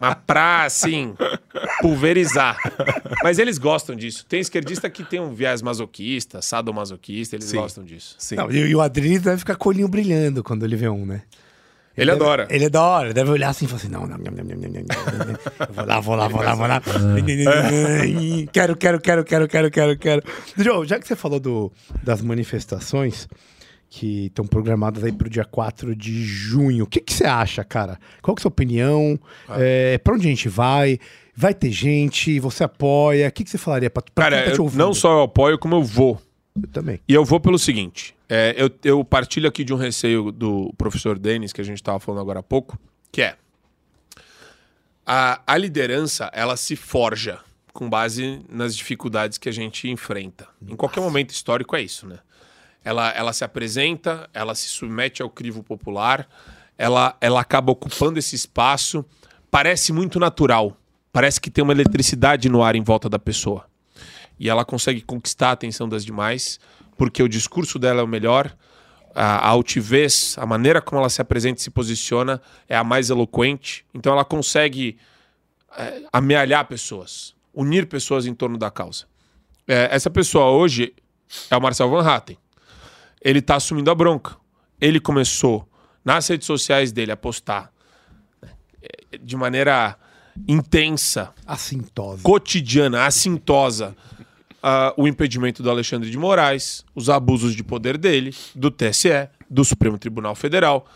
Mas 0.00 0.16
pra, 0.26 0.64
assim, 0.64 1.14
pulverizar. 1.80 2.56
Mas 3.22 3.38
eles 3.38 3.58
gostam 3.58 3.94
disso. 3.94 4.24
Tem 4.26 4.40
esquerdista 4.40 4.88
que 4.88 5.04
tem 5.04 5.20
um 5.20 5.32
viés 5.34 5.62
masoquista, 5.62 6.40
sadomasoquista, 6.42 7.36
eles 7.36 7.46
Sim. 7.46 7.56
gostam 7.56 7.84
disso. 7.84 8.14
Sim. 8.18 8.36
Não, 8.36 8.50
e, 8.50 8.56
e 8.58 8.74
o 8.74 8.80
Adriles 8.80 9.22
deve 9.22 9.38
ficar 9.38 9.56
com 9.56 9.68
o 9.68 9.72
olhinho 9.72 9.88
brilhando 9.88 10.42
quando 10.42 10.64
ele 10.64 10.76
vê 10.76 10.88
um, 10.88 11.04
né? 11.04 11.22
Ele 11.96 12.12
deve- 12.12 12.22
adora. 12.24 12.46
Ele 12.48 12.64
adora, 12.66 13.06
ele 13.08 13.14
deve 13.14 13.30
olhar 13.32 13.48
assim 13.48 13.64
e 13.64 13.68
falar 13.68 13.80
assim: 13.80 13.88
não, 13.88 14.06
não, 14.06 14.16
não, 14.18 14.30
não, 14.30 14.44
não, 14.44 14.56
não, 14.56 14.82
não, 14.82 15.72
vou 15.72 15.84
lá, 15.84 16.00
vou 16.00 16.16
lá, 16.16 16.28
vou 16.28 16.42
lá, 16.42 16.54
vou 16.54 16.66
lá. 16.68 16.80
Quero, 18.52 18.76
quero, 18.76 19.00
quero, 19.00 19.24
quero, 19.24 19.48
quero, 19.48 19.70
quero, 19.70 19.98
quero. 19.98 20.22
Joe, 20.56 20.86
já 20.86 20.98
que 21.00 21.08
você 21.08 21.16
falou 21.16 21.40
do, 21.40 21.72
das 22.02 22.22
manifestações 22.22 23.26
que 23.90 24.26
estão 24.26 24.46
programadas 24.46 25.02
aí 25.02 25.12
pro 25.12 25.30
dia 25.30 25.44
4 25.44 25.96
de 25.96 26.22
junho, 26.24 26.84
o 26.84 26.86
que, 26.86 27.02
você 27.06 27.24
acha, 27.24 27.64
cara? 27.64 27.98
Qual 28.20 28.34
que 28.34 28.40
é 28.40 28.42
a 28.42 28.44
sua 28.44 28.48
opinião? 28.50 29.18
É, 29.50 29.98
pra 29.98 30.14
onde 30.14 30.26
a 30.26 30.30
gente 30.30 30.48
vai? 30.48 30.98
Vai 31.34 31.54
ter 31.54 31.70
gente? 31.70 32.38
Você 32.40 32.64
apoia? 32.64 33.28
O 33.28 33.32
que, 33.32 33.48
você 33.48 33.56
falaria 33.56 33.88
pra, 33.88 34.02
pra 34.02 34.24
Cara, 34.24 34.44
tá 34.44 34.52
te 34.52 34.58
eu 34.58 34.64
ouvindo? 34.64 34.78
não 34.78 34.92
só 34.92 35.18
eu 35.18 35.22
apoio, 35.22 35.58
como 35.58 35.76
eu 35.76 35.82
vou. 35.82 36.20
Eu 36.60 36.68
também. 36.68 37.00
E 37.08 37.14
eu 37.14 37.24
vou 37.24 37.40
pelo 37.40 37.58
seguinte: 37.58 38.14
é, 38.28 38.54
eu, 38.56 38.70
eu 38.84 39.04
partilho 39.04 39.48
aqui 39.48 39.64
de 39.64 39.72
um 39.72 39.76
receio 39.76 40.30
do 40.30 40.72
professor 40.76 41.18
Denis, 41.18 41.52
que 41.52 41.60
a 41.60 41.64
gente 41.64 41.78
estava 41.78 41.98
falando 41.98 42.20
agora 42.20 42.40
há 42.40 42.42
pouco, 42.42 42.78
que 43.10 43.22
é 43.22 43.36
a, 45.10 45.40
a 45.46 45.56
liderança 45.56 46.30
ela 46.34 46.54
se 46.54 46.76
forja 46.76 47.40
com 47.72 47.88
base 47.88 48.42
nas 48.46 48.76
dificuldades 48.76 49.38
que 49.38 49.48
a 49.48 49.52
gente 49.52 49.88
enfrenta. 49.88 50.46
Em 50.60 50.76
qualquer 50.76 51.00
momento 51.00 51.30
histórico 51.30 51.74
é 51.74 51.80
isso, 51.80 52.06
né? 52.06 52.18
Ela, 52.88 53.10
ela 53.10 53.32
se 53.32 53.44
apresenta, 53.44 54.30
ela 54.32 54.54
se 54.54 54.68
submete 54.68 55.20
ao 55.20 55.28
crivo 55.28 55.62
popular, 55.62 56.28
ela, 56.76 57.16
ela 57.20 57.40
acaba 57.40 57.70
ocupando 57.72 58.18
esse 58.18 58.34
espaço, 58.34 59.04
parece 59.50 59.92
muito 59.92 60.18
natural, 60.18 60.76
parece 61.12 61.40
que 61.40 61.50
tem 61.50 61.62
uma 61.62 61.72
eletricidade 61.72 62.48
no 62.48 62.62
ar 62.62 62.76
em 62.76 62.82
volta 62.82 63.08
da 63.08 63.18
pessoa 63.18 63.66
e 64.38 64.48
ela 64.48 64.64
consegue 64.64 65.00
conquistar 65.02 65.48
a 65.48 65.52
atenção 65.52 65.88
das 65.88 66.04
demais, 66.04 66.60
porque 66.96 67.22
o 67.22 67.28
discurso 67.28 67.78
dela 67.78 68.00
é 68.00 68.04
o 68.04 68.08
melhor, 68.08 68.56
a, 69.14 69.48
altivez, 69.48 70.36
a 70.38 70.46
maneira 70.46 70.80
como 70.80 71.00
ela 71.00 71.10
se 71.10 71.20
apresenta 71.20 71.60
e 71.60 71.62
se 71.62 71.70
posiciona 71.70 72.40
é 72.68 72.76
a 72.76 72.84
mais 72.84 73.10
eloquente, 73.10 73.84
então 73.92 74.12
ela 74.12 74.24
consegue 74.24 74.96
é, 75.76 76.02
amealhar 76.12 76.66
pessoas, 76.66 77.34
unir 77.52 77.86
pessoas 77.86 78.26
em 78.26 78.34
torno 78.34 78.56
da 78.56 78.70
causa. 78.70 79.06
É, 79.66 79.88
essa 79.90 80.08
pessoa 80.08 80.50
hoje 80.50 80.94
é 81.50 81.56
o 81.56 81.60
Marcel 81.60 81.90
Van 81.90 82.06
Hatten. 82.06 82.38
Ele 83.22 83.38
está 83.40 83.56
assumindo 83.56 83.90
a 83.90 83.94
bronca. 83.94 84.36
Ele 84.80 85.00
começou 85.00 85.68
nas 86.04 86.26
redes 86.28 86.46
sociais 86.46 86.92
dele 86.92 87.12
a 87.12 87.16
postar 87.16 87.72
né, 88.42 88.50
de 89.20 89.36
maneira 89.36 89.96
intensa 90.46 91.32
Assintosa. 91.46 92.22
cotidiana, 92.22 93.06
assintosa, 93.06 93.96
ah, 94.62 94.94
o 94.96 95.08
impedimento 95.08 95.62
do 95.62 95.70
Alexandre 95.70 96.10
de 96.10 96.16
Moraes, 96.16 96.84
os 96.94 97.10
abusos 97.10 97.54
de 97.54 97.64
poder 97.64 97.98
dele, 97.98 98.34
do 98.54 98.70
TSE, 98.70 99.28
do 99.48 99.64
Supremo 99.64 99.98
Tribunal 99.98 100.34
Federal. 100.34 100.86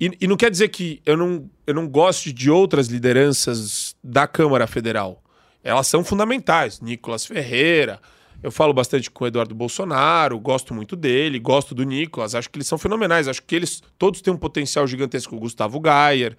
E, 0.00 0.10
e 0.20 0.26
não 0.26 0.36
quer 0.36 0.50
dizer 0.50 0.68
que 0.68 1.00
eu 1.06 1.16
não, 1.16 1.48
eu 1.66 1.74
não 1.74 1.86
goste 1.86 2.32
de 2.32 2.50
outras 2.50 2.88
lideranças 2.88 3.94
da 4.02 4.26
Câmara 4.26 4.66
Federal. 4.66 5.22
Elas 5.62 5.86
são 5.86 6.02
fundamentais. 6.02 6.80
Nicolas 6.80 7.24
Ferreira. 7.24 8.00
Eu 8.42 8.50
falo 8.50 8.72
bastante 8.72 9.10
com 9.10 9.24
o 9.24 9.26
Eduardo 9.26 9.54
Bolsonaro, 9.54 10.38
gosto 10.40 10.74
muito 10.74 10.96
dele, 10.96 11.38
gosto 11.38 11.74
do 11.74 11.84
Nicolas, 11.84 12.34
acho 12.34 12.50
que 12.50 12.56
eles 12.56 12.66
são 12.66 12.76
fenomenais, 12.76 13.28
acho 13.28 13.42
que 13.42 13.54
eles 13.54 13.80
todos 13.96 14.20
têm 14.20 14.34
um 14.34 14.36
potencial 14.36 14.86
gigantesco. 14.86 15.36
O 15.36 15.38
Gustavo 15.38 15.78
Gayer. 15.78 16.36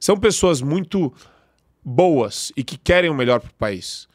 São 0.00 0.16
pessoas 0.16 0.62
muito 0.62 1.12
boas 1.84 2.50
e 2.56 2.64
que 2.64 2.78
querem 2.78 3.10
o 3.10 3.14
melhor 3.14 3.40
para 3.40 3.50
o 3.50 3.54
país. 3.54 4.08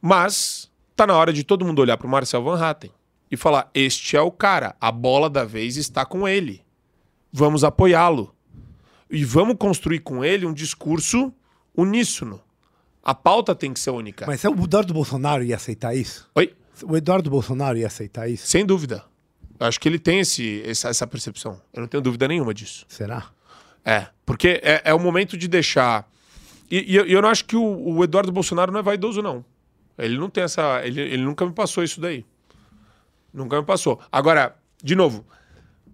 Mas 0.00 0.70
tá 0.96 1.06
na 1.06 1.14
hora 1.14 1.32
de 1.32 1.44
todo 1.44 1.64
mundo 1.64 1.80
olhar 1.80 1.96
para 1.96 2.06
o 2.06 2.10
Marcel 2.10 2.42
Van 2.42 2.58
Hatten 2.58 2.90
e 3.30 3.36
falar: 3.36 3.70
este 3.74 4.16
é 4.16 4.20
o 4.20 4.30
cara, 4.30 4.74
a 4.80 4.90
bola 4.90 5.28
da 5.28 5.44
vez 5.44 5.76
está 5.76 6.04
com 6.06 6.26
ele. 6.26 6.64
Vamos 7.30 7.64
apoiá-lo. 7.64 8.34
E 9.10 9.24
vamos 9.24 9.56
construir 9.58 10.00
com 10.00 10.24
ele 10.24 10.46
um 10.46 10.54
discurso 10.54 11.32
uníssono. 11.76 12.40
A 13.02 13.14
pauta 13.14 13.54
tem 13.54 13.72
que 13.72 13.80
ser 13.80 13.90
única. 13.90 14.26
Mas 14.26 14.42
o 14.44 14.64
Eduardo 14.64 14.94
Bolsonaro 14.94 15.42
ia 15.44 15.56
aceitar 15.56 15.94
isso? 15.94 16.30
Oi? 16.34 16.54
O 16.84 16.96
Eduardo 16.96 17.30
Bolsonaro 17.30 17.78
ia 17.78 17.86
aceitar 17.86 18.28
isso? 18.28 18.46
Sem 18.46 18.64
dúvida. 18.64 19.04
Eu 19.58 19.66
acho 19.66 19.78
que 19.78 19.88
ele 19.88 19.98
tem 19.98 20.20
esse, 20.20 20.62
essa, 20.66 21.06
percepção. 21.06 21.60
Eu 21.72 21.80
não 21.82 21.88
tenho 21.88 22.02
dúvida 22.02 22.26
nenhuma 22.26 22.52
disso. 22.52 22.84
Será? 22.88 23.30
É, 23.84 24.08
porque 24.26 24.60
é, 24.62 24.82
é 24.84 24.94
o 24.94 24.98
momento 24.98 25.36
de 25.36 25.46
deixar. 25.48 26.08
E, 26.70 26.92
e 26.92 26.96
eu, 26.96 27.06
eu 27.06 27.22
não 27.22 27.28
acho 27.28 27.44
que 27.44 27.56
o, 27.56 27.62
o 27.96 28.02
Eduardo 28.04 28.32
Bolsonaro 28.32 28.72
não 28.72 28.80
é 28.80 28.82
vaidoso, 28.82 29.22
não. 29.22 29.44
Ele 29.98 30.16
não 30.18 30.28
tem 30.30 30.44
essa. 30.44 30.84
Ele, 30.84 31.00
ele 31.00 31.22
nunca 31.22 31.44
me 31.46 31.52
passou 31.52 31.84
isso 31.84 32.00
daí. 32.00 32.24
Nunca 33.32 33.58
me 33.60 33.66
passou. 33.66 34.00
Agora, 34.10 34.56
de 34.82 34.94
novo, 34.94 35.24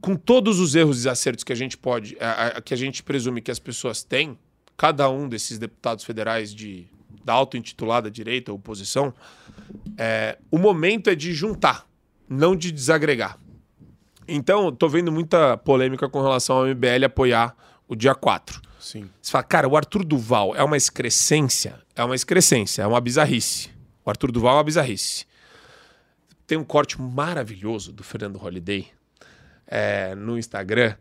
com 0.00 0.16
todos 0.16 0.58
os 0.58 0.74
erros 0.74 1.04
e 1.04 1.08
acertos 1.08 1.44
que 1.44 1.52
a 1.52 1.56
gente 1.56 1.76
pode, 1.76 2.16
a- 2.20 2.46
a- 2.58 2.60
que 2.60 2.72
a 2.72 2.76
gente 2.76 3.02
presume 3.02 3.40
que 3.40 3.50
as 3.50 3.58
pessoas 3.58 4.02
têm, 4.02 4.38
cada 4.76 5.10
um 5.10 5.28
desses 5.28 5.58
deputados 5.58 6.04
federais 6.04 6.54
de, 6.54 6.86
da 7.24 7.32
auto-intitulada 7.34 8.10
direita 8.10 8.50
ou 8.52 8.58
oposição, 8.58 9.12
é, 9.96 10.38
o 10.50 10.58
momento 10.58 11.10
é 11.10 11.14
de 11.14 11.32
juntar, 11.32 11.86
não 12.28 12.54
de 12.54 12.70
desagregar. 12.70 13.38
Então, 14.26 14.70
tô 14.70 14.88
vendo 14.88 15.10
muita 15.10 15.56
polêmica 15.56 16.08
com 16.08 16.20
relação 16.20 16.58
ao 16.58 16.66
MBL 16.66 17.06
apoiar 17.06 17.56
o 17.88 17.96
dia 17.96 18.14
4. 18.14 18.60
Sim. 18.78 19.08
Você 19.20 19.32
fala, 19.32 19.44
cara, 19.44 19.68
o 19.68 19.76
Arthur 19.76 20.04
Duval 20.04 20.54
é 20.54 20.62
uma 20.62 20.76
excrescência? 20.76 21.80
É 21.96 22.04
uma 22.04 22.14
excrescência, 22.14 22.82
é 22.82 22.86
uma 22.86 23.00
bizarrice. 23.00 23.70
O 24.04 24.10
Arthur 24.10 24.30
Duval 24.30 24.52
é 24.52 24.56
uma 24.58 24.64
bizarrice. 24.64 25.26
Tem 26.46 26.56
um 26.56 26.64
corte 26.64 27.00
maravilhoso 27.00 27.92
do 27.92 28.04
Fernando 28.04 28.36
Holliday 28.36 28.88
é, 29.66 30.14
no 30.14 30.38
Instagram, 30.38 30.94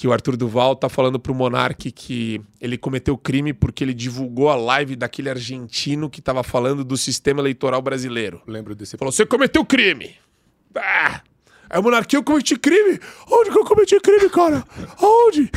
que 0.00 0.08
o 0.08 0.14
Arthur 0.14 0.34
Duval 0.34 0.74
tá 0.74 0.88
falando 0.88 1.20
pro 1.20 1.34
Monark 1.34 1.92
que 1.92 2.40
ele 2.58 2.78
cometeu 2.78 3.18
crime 3.18 3.52
porque 3.52 3.84
ele 3.84 3.92
divulgou 3.92 4.48
a 4.48 4.54
live 4.54 4.96
daquele 4.96 5.28
argentino 5.28 6.08
que 6.08 6.22
tava 6.22 6.42
falando 6.42 6.82
do 6.82 6.96
sistema 6.96 7.42
eleitoral 7.42 7.82
brasileiro. 7.82 8.40
Lembro 8.46 8.74
desse 8.74 8.96
Falou, 8.96 9.12
você 9.12 9.26
cometeu 9.26 9.62
crime. 9.62 10.16
Ah, 10.74 11.20
é 11.68 11.78
o 11.78 11.82
monarquia, 11.82 12.18
eu 12.18 12.24
cometi 12.24 12.56
crime? 12.56 12.98
Onde 13.30 13.50
que 13.50 13.58
eu 13.58 13.64
cometi 13.66 14.00
crime, 14.00 14.30
cara? 14.30 14.64
Onde? 15.02 15.50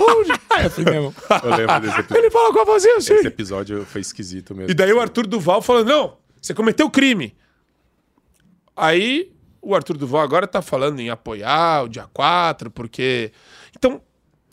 Onde? 0.00 0.32
É 0.58 0.66
assim 0.66 0.82
mesmo. 0.82 1.14
Eu 1.44 1.56
lembro 1.56 1.80
desse 1.80 2.00
episódio. 2.00 2.16
Ele 2.16 2.30
fala 2.32 2.52
com 2.52 2.60
a 2.60 2.64
vozinha 2.64 2.96
assim. 2.96 3.14
Esse 3.14 3.26
episódio 3.28 3.84
foi 3.84 4.00
esquisito 4.00 4.56
mesmo. 4.56 4.72
E 4.72 4.74
daí 4.74 4.92
o 4.92 5.00
Arthur 5.00 5.28
Duval 5.28 5.62
falando, 5.62 5.86
não, 5.86 6.16
você 6.42 6.52
cometeu 6.52 6.90
crime. 6.90 7.32
Aí 8.76 9.32
o 9.62 9.72
Arthur 9.72 9.96
Duval 9.96 10.22
agora 10.22 10.48
tá 10.48 10.60
falando 10.60 10.98
em 10.98 11.10
apoiar 11.10 11.84
o 11.84 11.88
dia 11.88 12.08
4, 12.12 12.72
porque... 12.72 13.30
Então, 13.86 14.00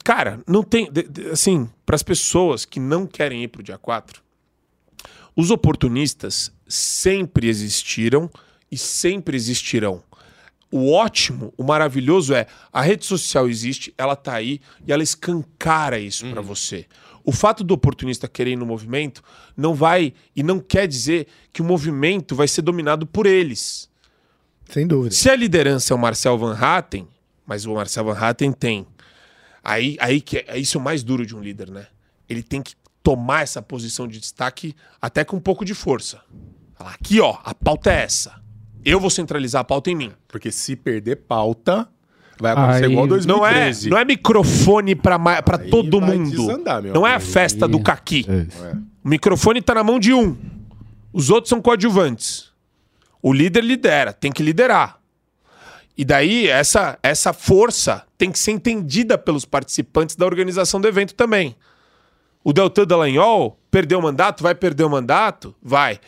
cara, 0.03 0.41
não 0.45 0.61
tem... 0.61 0.91
de- 0.91 1.03
de- 1.03 1.29
Assim, 1.29 1.69
para 1.85 1.95
as 1.95 2.03
pessoas 2.03 2.65
que 2.65 2.79
não 2.81 3.07
querem 3.07 3.43
ir 3.43 3.47
pro 3.47 3.63
dia 3.63 3.77
4, 3.77 4.21
os 5.35 5.49
oportunistas 5.51 6.51
sempre 6.67 7.47
existiram 7.47 8.29
e 8.69 8.77
sempre 8.77 9.37
existirão. 9.37 10.03
O 10.69 10.91
ótimo, 10.91 11.53
o 11.57 11.63
maravilhoso 11.63 12.33
é 12.33 12.45
a 12.73 12.81
rede 12.81 13.05
social 13.05 13.47
existe, 13.49 13.93
ela 13.97 14.15
tá 14.15 14.33
aí 14.33 14.59
e 14.85 14.91
ela 14.91 15.03
escancara 15.03 15.97
isso 15.97 16.25
pra 16.29 16.41
você. 16.41 16.85
O 17.23 17.31
fato 17.31 17.63
do 17.63 17.73
oportunista 17.73 18.27
querer 18.27 18.51
ir 18.51 18.55
no 18.57 18.65
movimento 18.65 19.21
não 19.55 19.73
vai 19.73 20.13
e 20.35 20.43
não 20.43 20.59
quer 20.59 20.87
dizer 20.87 21.27
que 21.53 21.61
o 21.61 21.65
movimento 21.65 22.35
vai 22.35 22.47
ser 22.47 22.61
dominado 22.63 23.05
por 23.05 23.25
eles. 23.25 23.89
Sem 24.69 24.87
dúvida. 24.87 25.13
Se 25.15 25.29
a 25.29 25.35
liderança 25.35 25.93
é 25.93 25.95
o 25.95 25.99
Marcel 25.99 26.37
Van 26.37 26.53
Hatten, 26.57 27.07
mas 27.45 27.65
o 27.65 27.73
Marcel 27.73 28.03
Van 28.05 28.17
Hatten 28.17 28.51
tem. 28.51 28.87
Aí, 29.63 29.95
aí 29.99 30.21
que 30.21 30.37
é, 30.47 30.57
isso 30.57 30.77
é 30.77 30.81
o 30.81 30.83
mais 30.83 31.03
duro 31.03 31.25
de 31.25 31.35
um 31.35 31.41
líder, 31.41 31.69
né? 31.69 31.87
Ele 32.27 32.41
tem 32.41 32.61
que 32.61 32.73
tomar 33.03 33.41
essa 33.43 33.61
posição 33.61 34.07
de 34.07 34.19
destaque 34.19 34.75
até 35.01 35.23
com 35.23 35.37
um 35.37 35.39
pouco 35.41 35.63
de 35.65 35.73
força. 35.73 36.21
Falar, 36.75 36.91
aqui 36.93 37.19
ó, 37.19 37.37
a 37.43 37.53
pauta 37.53 37.91
é 37.91 38.03
essa. 38.03 38.41
Eu 38.83 38.99
vou 38.99 39.09
centralizar 39.09 39.61
a 39.61 39.63
pauta 39.63 39.91
em 39.91 39.95
mim. 39.95 40.11
Porque 40.27 40.51
se 40.51 40.75
perder 40.75 41.17
pauta, 41.17 41.87
vai 42.39 42.53
acontecer 42.53 42.85
Aí- 42.85 42.91
igual 42.91 43.05
Não 43.07 43.45
é, 43.45 43.51
2013. 43.51 43.89
não 43.89 43.97
é 43.97 44.05
microfone 44.05 44.91
Aí 44.91 45.69
todo 45.69 45.99
vai 45.99 46.17
mundo. 46.17 46.29
desandar, 46.31 46.81
meu 46.81 46.93
não 46.93 47.05
é 47.05 47.11
a 47.11 47.15
amigo. 47.17 47.29
festa 47.31 47.67
do 47.67 47.79
caqui. 47.81 48.25
É. 48.27 48.75
O 49.03 49.09
microfone 49.09 49.61
tá 49.61 49.75
na 49.75 49.83
mão 49.83 49.99
de 49.99 50.13
um. 50.13 50.35
Os 51.13 51.29
outros 51.29 51.49
são 51.49 51.61
coadjuvantes. 51.61 52.51
O 53.21 53.31
líder 53.33 53.63
lidera, 53.63 54.13
tem 54.13 54.31
que 54.31 54.41
liderar. 54.41 54.99
E 55.97 56.03
daí, 56.05 56.47
essa, 56.47 56.97
essa 57.03 57.33
força 57.33 58.03
tem 58.21 58.31
que 58.31 58.37
ser 58.37 58.51
entendida 58.51 59.17
pelos 59.17 59.45
participantes 59.45 60.15
da 60.15 60.27
organização 60.27 60.79
do 60.79 60.87
evento 60.87 61.15
também. 61.15 61.55
O 62.43 62.53
Deltan 62.53 62.85
Dallagnol 62.85 63.57
Perder 63.71 63.95
o 63.95 64.01
mandato? 64.01 64.43
Vai 64.43 64.53
perder 64.53 64.83
o 64.83 64.89
mandato? 64.89 65.55
Vai. 65.63 65.99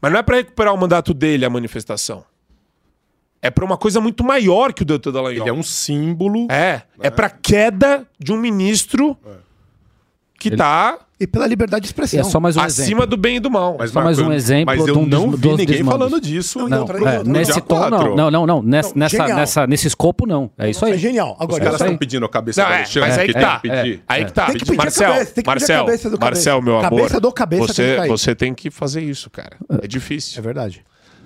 Mas 0.00 0.10
não 0.10 0.18
é 0.18 0.22
pra 0.22 0.36
recuperar 0.36 0.74
o 0.74 0.76
mandato 0.76 1.14
dele 1.14 1.44
a 1.44 1.50
manifestação. 1.50 2.24
É 3.40 3.50
pra 3.50 3.64
uma 3.64 3.76
coisa 3.76 4.00
muito 4.00 4.24
maior 4.24 4.72
que 4.72 4.82
o 4.82 4.84
Doutor 4.84 5.12
Dallagnol. 5.12 5.46
Ele 5.46 5.50
é 5.50 5.52
um 5.52 5.62
símbolo. 5.62 6.48
É, 6.50 6.82
é 6.98 7.08
pra 7.08 7.30
queda 7.30 8.04
de 8.18 8.32
um 8.32 8.36
ministro 8.36 9.16
que 10.40 10.56
tá 10.56 10.98
E 11.20 11.26
pela 11.26 11.46
liberdade 11.46 11.82
de 11.82 11.88
E 11.88 11.90
expressão. 11.90 12.20
é 12.20 12.24
só 12.24 12.40
mais 12.40 12.56
um 12.56 12.60
acima 12.62 12.86
exemplo. 13.02 13.06
do 13.08 13.16
bem 13.18 13.36
e 13.36 13.40
do 13.40 13.50
mal. 13.50 13.76
Mas, 13.78 13.90
Só 13.90 14.02
mais 14.02 14.18
um 14.18 14.32
exemplo 14.32 14.74
Mas 14.74 14.88
eu 14.88 14.98
um 14.98 15.04
não 15.06 15.30
vi 15.32 15.48
ninguém 15.48 15.66
desmandos. 15.66 15.92
falando 15.92 16.20
disso. 16.20 16.58
Não, 16.66 16.66
é, 16.66 16.70
não, 16.70 17.24
não, 17.24 17.32
nesse 17.32 17.60
tom 17.60 17.90
não. 17.90 18.16
Não, 18.16 18.30
não, 18.30 18.46
não. 18.46 18.62
Nessa, 18.62 18.88
Não, 18.88 18.96
nessa, 18.96 19.16
genial. 19.18 19.36
nessa, 19.36 19.66
nesse 19.66 19.86
escopo 19.86 20.26
não. 20.26 20.50
É 20.56 20.70
isso 20.70 20.84
É 20.86 20.92
aí. 20.92 20.98
genial. 20.98 21.34
Os 21.36 21.42
Agora, 21.42 21.58
caras 21.62 21.74
isso 21.74 21.84
aí. 21.84 21.88
estão 21.90 21.98
pedindo 21.98 22.24
a 22.24 22.28
cabeça 22.30 22.62
Não, 22.62 22.68
do 22.68 22.72
é, 22.72 22.76
Alexandre. 22.78 23.08
mas 23.10 23.18
aí 23.18 23.26
que 23.26 23.32
tem 23.34 23.42
tá. 23.42 23.60
Aí 24.08 24.24
que 24.24 24.32
tá. 24.32 24.46
Tem 24.46 24.56
que 24.56 24.64
pedir 24.64 24.72
a 24.72 24.82
Marcel, 24.82 25.12
cabeça, 25.12 25.24
tem 25.26 25.34
que 25.34 25.34
pedir 25.34 25.46
a 25.46 25.52
Marcel, 25.52 25.84
cabeça 25.84 26.10
do 26.10 26.18
Marcel, 26.18 26.54
cabeça. 26.56 26.60
meu 26.64 26.78
amor. 26.78 26.98
Cabeça 27.00 27.20
do 27.20 27.32
cabeça 27.32 27.66
tem 27.66 27.68
que 27.68 27.74
você, 27.74 27.96
cair. 27.96 28.08
você 28.08 28.34
tem 28.34 28.54
que 28.54 28.70
fazer 28.70 29.02
isso, 29.02 29.28
cara. 29.30 29.56
É 29.82 29.86
difícil. 29.86 30.38
É 30.38 30.42
verdade. 30.42 30.82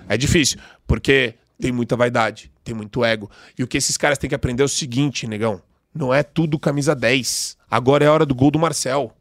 É 0.09 0.17
difícil, 0.17 0.59
porque 0.89 1.35
tem 1.61 1.71
muita 1.71 1.95
vaidade, 1.97 2.51
tem 2.65 2.75
muito 2.75 3.05
ego. 3.05 3.31
E 3.57 3.63
o 3.63 3.67
que 3.69 3.79
esses 3.79 3.97
caras 3.97 4.19
têm 4.19 4.29
que 4.29 4.35
aprender 4.35 4.63
é 4.63 4.67
o 4.67 4.69
seguinte, 4.69 5.25
negão. 5.29 5.61
Não 5.95 6.13
é 6.13 6.23
tudo 6.23 6.59
camisa 6.59 6.95
10. 6.95 7.57
Agora 7.71 8.05
é 8.05 8.09
a 8.09 8.13
hora 8.13 8.27
do 8.27 8.35
gol 8.35 8.51
do 8.51 8.59
Marcel. 8.59 9.13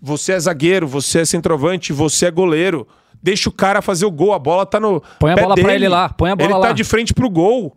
Você 0.00 0.32
é 0.32 0.40
zagueiro, 0.40 0.86
você 0.86 1.20
é 1.20 1.24
centroavante, 1.24 1.92
você 1.92 2.26
é 2.26 2.30
goleiro. 2.30 2.86
Deixa 3.22 3.48
o 3.48 3.52
cara 3.52 3.80
fazer 3.80 4.04
o 4.04 4.10
gol, 4.10 4.34
a 4.34 4.38
bola 4.38 4.66
tá 4.66 4.78
no. 4.78 5.02
Põe 5.18 5.32
a 5.32 5.34
pé 5.34 5.42
bola 5.42 5.54
pra 5.54 5.64
dele. 5.64 5.76
ele 5.86 5.88
lá, 5.88 6.08
põe 6.10 6.30
a 6.30 6.36
bola 6.36 6.50
Ele 6.50 6.58
lá. 6.58 6.66
tá 6.68 6.72
de 6.72 6.84
frente 6.84 7.14
pro 7.14 7.30
gol. 7.30 7.76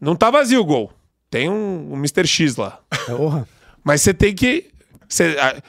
Não 0.00 0.14
tá 0.14 0.30
vazio 0.30 0.60
o 0.60 0.64
gol. 0.64 0.92
Tem 1.30 1.48
um, 1.48 1.92
um 1.92 1.96
Mr. 1.96 2.26
X 2.26 2.56
lá. 2.56 2.78
Porra. 3.06 3.48
Mas 3.82 4.02
você 4.02 4.14
tem 4.14 4.32
que. 4.34 4.70
a, 5.40 5.60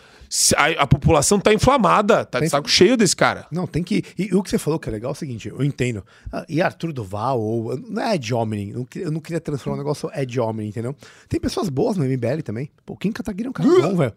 a- 0.57 0.83
a 0.83 0.87
população 0.87 1.39
tá 1.39 1.53
inflamada, 1.53 2.25
tá 2.25 2.39
de 2.39 2.43
Tem- 2.43 2.49
saco 2.49 2.69
cheio 2.69 2.95
desse 2.97 3.15
cara. 3.15 3.45
Não, 3.51 3.65
tem 3.67 3.83
que. 3.83 4.03
E, 4.17 4.27
e 4.31 4.35
o 4.35 4.41
que 4.43 4.49
você 4.49 4.57
falou 4.57 4.79
que 4.79 4.89
é 4.89 4.91
legal 4.91 5.11
é 5.11 5.13
o 5.13 5.15
seguinte: 5.15 5.47
eu 5.49 5.63
entendo. 5.63 6.03
Ah, 6.31 6.45
E 6.49 6.61
Arthur 6.61 6.91
Duval, 6.93 7.39
ou. 7.39 7.77
Não 7.89 8.01
é 8.01 8.15
Ed 8.15 8.33
Hominem. 8.33 8.69
Eu 8.95 9.11
não 9.11 9.19
queria, 9.19 9.35
não 9.37 9.41
transformar 9.41 9.75
o 9.75 9.77
negócio 9.79 10.09
Ed 10.15 10.39
Hominem, 10.39 10.69
entendeu? 10.69 10.95
Tem 11.29 11.39
pessoas 11.39 11.69
boas 11.69 11.97
no 11.97 12.03
MBL 12.05 12.41
também. 12.43 12.69
Pô, 12.85 12.93
o 12.93 12.97
Kim 12.97 13.11
Kataguiri 13.11 13.47
é 13.47 13.49
um 13.49 13.53
cara 13.53 13.69
bom, 13.69 13.95
velho. 13.95 14.13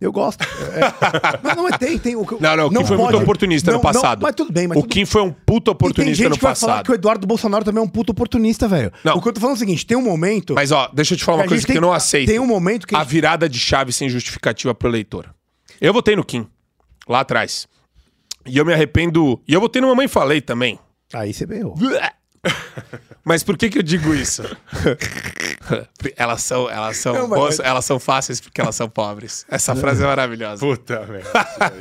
Eu 0.00 0.12
gosto. 0.12 0.42
É. 0.42 1.46
Não, 1.48 1.54
não, 1.56 1.62
mas 1.64 1.78
tem, 1.78 1.98
tem. 1.98 2.16
O, 2.16 2.26
Não, 2.40 2.56
não, 2.56 2.66
o 2.66 2.70
Kim 2.70 2.84
foi 2.84 2.96
muito 2.96 3.10
pode- 3.12 3.22
oportunista 3.22 3.70
não, 3.70 3.78
no 3.78 3.82
passado. 3.82 4.20
Não, 4.20 4.26
mas 4.28 4.34
tudo 4.34 4.52
bem, 4.52 4.66
mas 4.68 4.78
o 4.78 4.82
tudo- 4.82 4.90
Kim 4.92 5.04
foi 5.04 5.22
um 5.22 5.32
puto 5.32 5.70
oportunista 5.70 6.28
no 6.28 6.34
que 6.36 6.42
vai 6.42 6.54
falar 6.54 6.72
passado. 6.74 6.84
que 6.86 6.92
o 6.92 6.94
Eduardo 6.94 7.26
Bolsonaro 7.26 7.64
também 7.64 7.80
é 7.80 7.84
um 7.84 7.88
puto 7.88 8.12
oportunista, 8.12 8.66
velho. 8.68 8.92
Não. 9.04 9.16
O 9.16 9.22
que 9.22 9.28
eu 9.28 9.32
tô 9.32 9.40
falando 9.40 9.54
é 9.54 9.56
o 9.56 9.60
seguinte: 9.60 9.86
tem 9.86 9.96
um 9.96 10.02
momento. 10.02 10.54
Mas 10.54 10.70
ó, 10.72 10.88
deixa 10.92 11.14
eu 11.14 11.18
te 11.18 11.24
falar 11.24 11.38
que 11.38 11.42
uma 11.42 11.46
a 11.46 11.48
coisa 11.48 11.62
que 11.66 11.72
tem- 11.72 11.76
eu 11.76 11.82
não 11.82 11.92
aceito. 11.92 12.28
Tem 12.28 12.38
um 12.38 12.46
momento 12.46 12.86
que. 12.86 12.94
A 12.94 13.02
virada 13.04 13.48
de 13.48 13.58
chave 13.58 13.92
sem 13.92 14.08
justificativa 14.08 14.74
pro 14.74 14.88
eleitor. 14.88 15.26
Eu 15.84 15.92
votei 15.92 16.16
no 16.16 16.24
Kim, 16.24 16.48
lá 17.06 17.20
atrás. 17.20 17.68
E 18.46 18.56
eu 18.56 18.64
me 18.64 18.72
arrependo. 18.72 19.38
E 19.46 19.52
eu 19.52 19.60
votei 19.60 19.82
no 19.82 19.88
Mamãe 19.88 20.08
Falei 20.08 20.40
também. 20.40 20.78
Aí 21.12 21.34
você 21.34 21.44
errou. 21.58 21.76
Mas 23.24 23.42
por 23.42 23.56
que 23.56 23.70
que 23.70 23.78
eu 23.78 23.82
digo 23.82 24.14
isso? 24.14 24.42
elas 26.16 26.42
são, 26.42 26.68
elas 26.70 26.96
são, 26.98 27.14
Não, 27.14 27.28
mas- 27.28 27.58
elas 27.58 27.84
são 27.84 27.98
fáceis 27.98 28.40
porque 28.40 28.60
elas 28.60 28.76
são 28.76 28.88
pobres. 28.88 29.46
Essa 29.48 29.74
frase 29.74 30.02
é 30.02 30.06
maravilhosa. 30.06 30.60
Puta, 30.60 31.00
velho. 31.00 31.24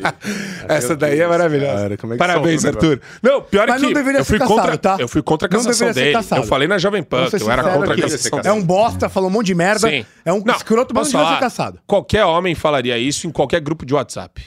Essa 0.69 0.95
daí 0.95 1.19
é 1.19 1.27
maravilhosa. 1.27 1.81
Cara, 1.81 1.97
como 1.97 2.13
é 2.13 2.15
que 2.15 2.19
Parabéns, 2.19 2.63
Arthur. 2.65 3.01
Não, 3.21 3.41
pior 3.41 3.67
Mas 3.67 3.77
é 3.77 3.79
não 3.81 3.89
que 3.89 3.93
deveria 3.95 4.19
eu 4.21 4.25
fui 4.25 4.37
ser 4.37 4.45
contra, 4.45 4.77
caçado, 4.77 4.79
tá? 4.79 4.97
eu 4.99 5.07
fui 5.07 5.21
contra 5.21 5.47
a 5.47 5.51
Não 5.51 5.57
cassação 5.63 5.91
dele. 5.91 6.13
caçado. 6.13 6.41
Eu 6.41 6.47
falei 6.47 6.67
na 6.67 6.77
Jovem 6.77 7.03
Pan 7.03 7.29
que 7.29 7.35
eu 7.41 7.51
era 7.51 7.63
contra 7.63 7.93
a 7.93 7.97
cassação. 7.97 8.41
É 8.43 8.51
um 8.51 8.63
bosta, 8.63 9.09
falou 9.09 9.29
um 9.29 9.33
monte 9.33 9.47
de 9.47 9.55
merda. 9.55 9.89
Sim. 9.89 10.05
É 10.23 10.31
um 10.31 10.41
Não, 10.43 10.55
escroto, 10.55 10.93
mas 10.95 11.11
não 11.11 11.19
devia 11.21 11.35
ser 11.35 11.39
caçado. 11.41 11.79
Qualquer 11.85 12.23
homem 12.25 12.55
falaria 12.55 12.97
isso 12.97 13.27
em 13.27 13.31
qualquer 13.31 13.59
grupo 13.59 13.85
de 13.85 13.93
WhatsApp. 13.93 14.45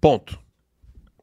Ponto. 0.00 0.41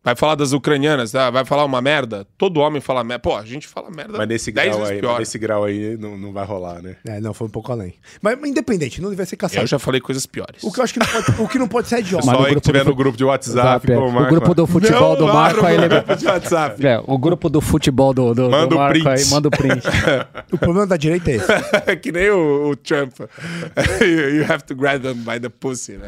Vai 0.01 0.15
falar 0.15 0.35
das 0.35 0.53
ucranianas, 0.53 1.11
tá? 1.11 1.29
vai 1.29 1.43
falar 1.43 1.65
uma 1.65 1.81
merda. 1.81 2.25
Todo 2.37 2.61
homem 2.61 2.79
fala 2.79 3.03
merda. 3.03 3.19
Pô, 3.21 3.35
a 3.35 3.43
gente 3.43 3.67
fala 3.67 3.89
merda 3.91 4.17
Mas 4.17 4.29
nesse 4.29 4.49
10 4.49 4.67
grau 4.67 4.79
vezes 4.79 4.93
aí, 4.93 4.99
pior. 5.01 5.09
mas 5.11 5.19
nesse 5.19 5.37
grau 5.37 5.63
aí 5.65 5.97
não, 5.97 6.17
não 6.17 6.31
vai 6.31 6.45
rolar, 6.45 6.81
né? 6.81 6.95
É, 7.05 7.19
não, 7.19 7.33
foi 7.33 7.47
um 7.47 7.49
pouco 7.49 7.69
além. 7.69 7.93
Mas 8.21 8.39
independente, 8.45 9.01
não 9.01 9.09
devia 9.09 9.25
ser 9.25 9.35
caçado. 9.35 9.61
Eu 9.61 9.67
já 9.67 9.77
falei 9.77 9.99
coisas 9.99 10.25
piores. 10.25 10.63
O 10.63 10.71
que 10.71 10.79
eu 10.79 10.83
acho 10.85 10.93
que 10.93 10.99
não 10.99 11.05
pode, 11.05 11.41
o 11.41 11.47
que 11.49 11.59
não 11.59 11.67
pode 11.67 11.89
ser 11.89 11.95
é 11.95 11.99
idiota. 11.99 12.23
Só 12.23 12.31
aí 12.31 12.37
que 12.37 12.51
grupo 12.51 12.61
tiver 12.61 12.83
do 12.85 12.89
no 12.91 12.95
grupo 12.95 13.17
de 13.17 13.25
WhatsApp. 13.25 13.91
É, 13.91 13.95
com 13.95 14.07
o 14.07 14.11
Marco, 14.13 14.29
grupo 14.29 14.53
do 14.55 14.67
futebol 14.67 15.15
do 15.17 15.27
Marco 15.27 15.65
aí. 15.65 15.89
grupo 15.89 16.15
de 16.15 16.25
WhatsApp. 16.25 16.87
É, 16.87 17.03
o 17.05 17.17
grupo 17.17 17.49
do 17.49 17.59
futebol 17.59 18.13
do, 18.13 18.33
do, 18.33 18.49
Manda 18.49 18.67
do 18.67 18.75
o 18.75 18.79
Marco 18.79 18.99
print. 19.03 19.07
aí, 19.09 19.25
manda 19.25 19.47
o 19.49 19.51
print. 19.51 19.83
O 20.51 20.57
problema 20.57 20.87
da 20.87 20.97
direita 20.97 21.29
é 21.29 21.35
esse. 21.35 21.51
É 21.85 21.95
que 21.97 22.11
nem 22.11 22.29
o, 22.29 22.69
o 22.69 22.75
Trump. 22.77 23.13
you 24.01 24.29
you 24.37 24.45
have 24.49 24.63
to 24.63 24.73
grab 24.73 25.01
them 25.01 25.15
by 25.15 25.39
the 25.39 25.49
pussy, 25.49 25.97
né? 25.97 26.07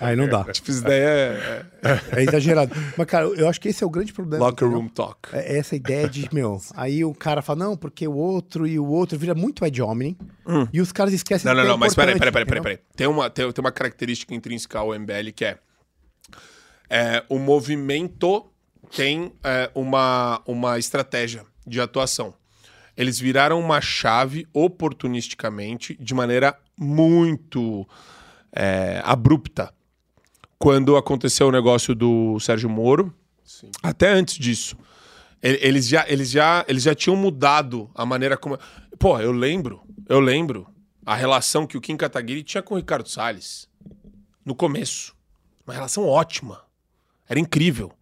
Aí 0.00 0.14
não 0.14 0.28
dá. 0.28 0.44
tipo, 0.44 0.70
isso 0.70 0.82
daí 0.84 1.00
é, 1.00 1.62
é 1.82 2.00
É 2.12 2.22
exagerado. 2.22 2.57
Mas, 2.96 3.06
cara, 3.06 3.26
eu 3.26 3.48
acho 3.48 3.60
que 3.60 3.68
esse 3.68 3.84
é 3.84 3.86
o 3.86 3.90
grande 3.90 4.12
problema. 4.12 4.44
locker 4.44 4.66
entendeu? 4.66 4.82
room 4.82 4.88
talk. 4.88 5.28
É 5.32 5.58
essa 5.58 5.76
ideia 5.76 6.08
de, 6.08 6.28
meu, 6.32 6.60
aí 6.74 7.04
o 7.04 7.14
cara 7.14 7.42
fala, 7.42 7.66
não, 7.66 7.76
porque 7.76 8.06
o 8.08 8.14
outro 8.14 8.66
e 8.66 8.78
o 8.78 8.86
outro 8.86 9.18
vira 9.18 9.34
muito 9.34 9.64
Ed 9.64 9.80
Hominem. 9.82 10.16
E 10.72 10.80
os 10.80 10.92
caras 10.92 11.12
esquecem 11.12 11.50
Hum. 11.50 11.54
Não, 11.54 11.62
não, 11.62 11.68
é 11.68 11.72
não, 11.72 11.78
mas 11.78 11.94
peraí, 11.94 12.18
peraí, 12.18 12.32
peraí, 12.32 12.62
peraí. 12.62 12.78
Tem 12.96 13.06
uma, 13.06 13.28
tem, 13.30 13.50
tem 13.52 13.62
uma 13.62 13.72
característica 13.72 14.34
intrínseca 14.34 14.78
ao 14.78 14.98
MBL 14.98 15.30
que 15.34 15.44
é, 15.44 15.58
é 16.88 17.24
o 17.28 17.38
movimento 17.38 18.50
tem 18.94 19.32
é, 19.44 19.70
uma, 19.74 20.40
uma 20.46 20.78
estratégia 20.78 21.44
de 21.66 21.80
atuação. 21.80 22.34
Eles 22.96 23.18
viraram 23.18 23.60
uma 23.60 23.80
chave 23.80 24.46
oportunisticamente 24.52 25.96
de 26.00 26.14
maneira 26.14 26.58
muito 26.76 27.86
é, 28.52 29.00
abrupta. 29.04 29.72
Quando 30.58 30.96
aconteceu 30.96 31.48
o 31.48 31.52
negócio 31.52 31.94
do 31.94 32.38
Sérgio 32.40 32.68
Moro, 32.68 33.14
até 33.82 34.08
antes 34.10 34.36
disso. 34.36 34.76
Eles 35.40 35.86
já, 35.86 36.04
eles, 36.08 36.30
já, 36.30 36.64
eles 36.66 36.82
já 36.82 36.94
tinham 36.94 37.16
mudado 37.16 37.88
a 37.94 38.04
maneira 38.04 38.36
como. 38.36 38.58
Pô, 38.98 39.20
eu 39.20 39.30
lembro, 39.30 39.80
eu 40.08 40.18
lembro 40.18 40.66
a 41.06 41.14
relação 41.14 41.64
que 41.66 41.76
o 41.76 41.80
Kim 41.80 41.96
Kataguiri 41.96 42.42
tinha 42.42 42.62
com 42.62 42.74
o 42.74 42.76
Ricardo 42.76 43.08
Salles. 43.08 43.68
No 44.44 44.54
começo. 44.54 45.14
Uma 45.64 45.74
relação 45.74 46.04
ótima. 46.06 46.60
Era 47.28 47.38
incrível. 47.38 47.92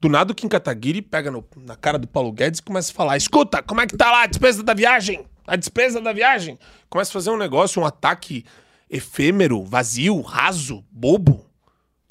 Do 0.00 0.08
nada 0.08 0.32
o 0.32 0.34
Kim 0.34 0.48
Kataguiri 0.48 1.02
pega 1.02 1.30
no- 1.30 1.44
na 1.56 1.76
cara 1.76 1.98
do 1.98 2.08
Paulo 2.08 2.32
Guedes 2.32 2.60
e 2.60 2.62
começa 2.62 2.90
a 2.90 2.94
falar: 2.94 3.16
escuta, 3.18 3.62
como 3.62 3.82
é 3.82 3.86
que 3.86 3.96
tá 3.96 4.10
lá 4.10 4.22
a 4.22 4.26
despesa 4.26 4.62
da 4.62 4.72
viagem? 4.72 5.26
A 5.46 5.56
despesa 5.56 6.00
da 6.00 6.12
viagem. 6.12 6.58
Começa 6.88 7.10
a 7.10 7.12
fazer 7.12 7.30
um 7.30 7.36
negócio, 7.36 7.82
um 7.82 7.84
ataque 7.84 8.44
efêmero, 8.88 9.62
vazio, 9.62 10.20
raso, 10.22 10.82
bobo. 10.90 11.44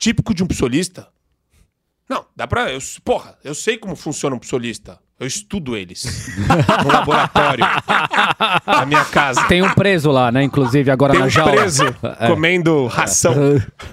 Típico 0.02 0.34
de 0.34 0.44
um 0.44 0.48
psolista. 0.48 1.08
Não, 2.10 2.26
dá 2.36 2.48
pra. 2.48 2.72
Eu, 2.72 2.80
porra, 3.06 3.38
eu 3.44 3.54
sei 3.54 3.78
como 3.78 3.96
funciona 3.96 4.36
um 4.36 4.40
psolista. 4.40 4.98
Eu 5.20 5.28
estudo 5.28 5.78
eles. 5.78 6.28
no 6.84 6.92
laboratório. 6.92 7.64
na 8.66 8.86
minha 8.88 9.06
casa. 9.06 9.44
Tem 9.44 9.62
um 9.62 9.72
preso 9.76 10.10
lá, 10.10 10.32
né? 10.32 10.42
Inclusive, 10.42 10.90
agora 10.90 11.12
Tem 11.12 11.20
na 11.20 11.28
um 11.28 11.30
jaula. 11.30 11.52
preso 11.52 11.84
É. 12.20 12.28
comendo 12.28 12.88
ração. 12.88 13.36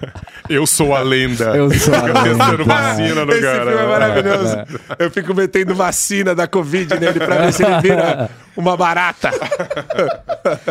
Eu 0.49 0.67
sou 0.67 0.97
a 0.97 1.01
lenda. 1.03 1.55
Eu 1.55 1.71
sou 1.79 1.95
a 1.95 2.01
lenda. 2.01 2.23
Testando 2.25 2.65
vacina 2.65 3.25
no 3.27 3.33
Esse 3.33 3.43
cara. 3.43 3.65
filme 3.67 3.83
é 3.83 3.87
maravilhoso. 3.87 4.57
Eu 4.99 5.11
fico 5.11 5.35
metendo 5.35 5.75
vacina 5.75 6.35
da 6.35 6.49
Covid 6.49 6.99
nele 6.99 7.21
pra 7.21 7.37
ver 7.43 7.53
se 7.53 7.63
ele 7.63 7.81
vira 7.83 8.31
uma 8.59 8.77
barata. 8.77 9.31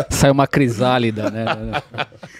Sai 0.10 0.30
uma 0.30 0.46
crisálida, 0.46 1.30
né? 1.32 1.46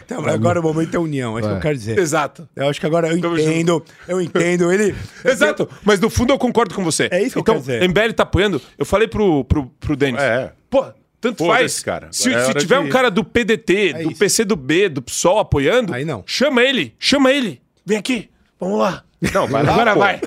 Então, 0.06 0.26
agora 0.28 0.60
o 0.60 0.64
momento 0.64 0.96
é 0.96 1.00
união, 1.00 1.38
é 1.38 1.42
isso 1.42 1.50
que 1.50 1.56
eu 1.56 1.60
quero 1.62 1.76
dizer. 1.78 1.98
Exato. 1.98 2.48
Eu 2.56 2.68
acho 2.70 2.80
que 2.80 2.86
agora 2.86 3.08
eu 3.10 3.20
Tamo 3.22 3.38
entendo, 3.40 3.84
eu 4.08 4.22
entendo. 4.22 4.72
Ele. 4.72 4.96
Exato. 5.24 5.70
Mas 5.84 6.00
no 6.00 6.10
fundo 6.10 6.34
eu 6.34 6.38
concordo 6.38 6.76
com 6.76 6.84
você. 6.84 7.08
É 7.12 7.22
isso 7.22 7.32
que 7.32 7.38
eu 7.38 7.42
então, 7.42 7.62
quero 7.62 7.80
dizer. 7.80 7.88
MBL 7.88 8.14
tá 8.14 8.24
apoiando. 8.24 8.62
Eu 8.78 8.86
falei 8.86 9.08
pro, 9.08 9.44
pro, 9.46 9.68
pro 9.80 9.96
Denis. 9.96 10.22
É. 10.22 10.52
Pô, 10.70 10.86
tanto 11.22 11.38
Foda-se, 11.46 11.60
faz. 11.60 11.84
cara. 11.84 12.08
Se, 12.12 12.34
é 12.34 12.44
se 12.46 12.54
tiver 12.56 12.80
de- 12.82 12.86
um 12.88 12.90
cara 12.90 13.10
do 13.10 13.24
PDT, 13.24 13.90
É 13.96 14.04
do 14.04 14.12
isso. 14.12 14.20
PCdoB, 14.20 14.90
do 14.90 15.02
PSOL 15.02 15.40
apoiando, 15.40 15.94
Aí 15.94 16.04
não. 16.06 16.24
chama 16.26 16.62
ele. 16.62 16.94
Chama 17.00 17.32
ele. 17.32 17.62
Vem 17.86 17.98
aqui. 17.98 18.30
Vamos 18.60 18.80
lá. 18.80 19.04
Não, 19.34 19.48
vai 19.48 19.64
lá, 19.64 19.72
Agora 19.74 19.94
pô. 19.94 20.00
vai. 20.00 20.22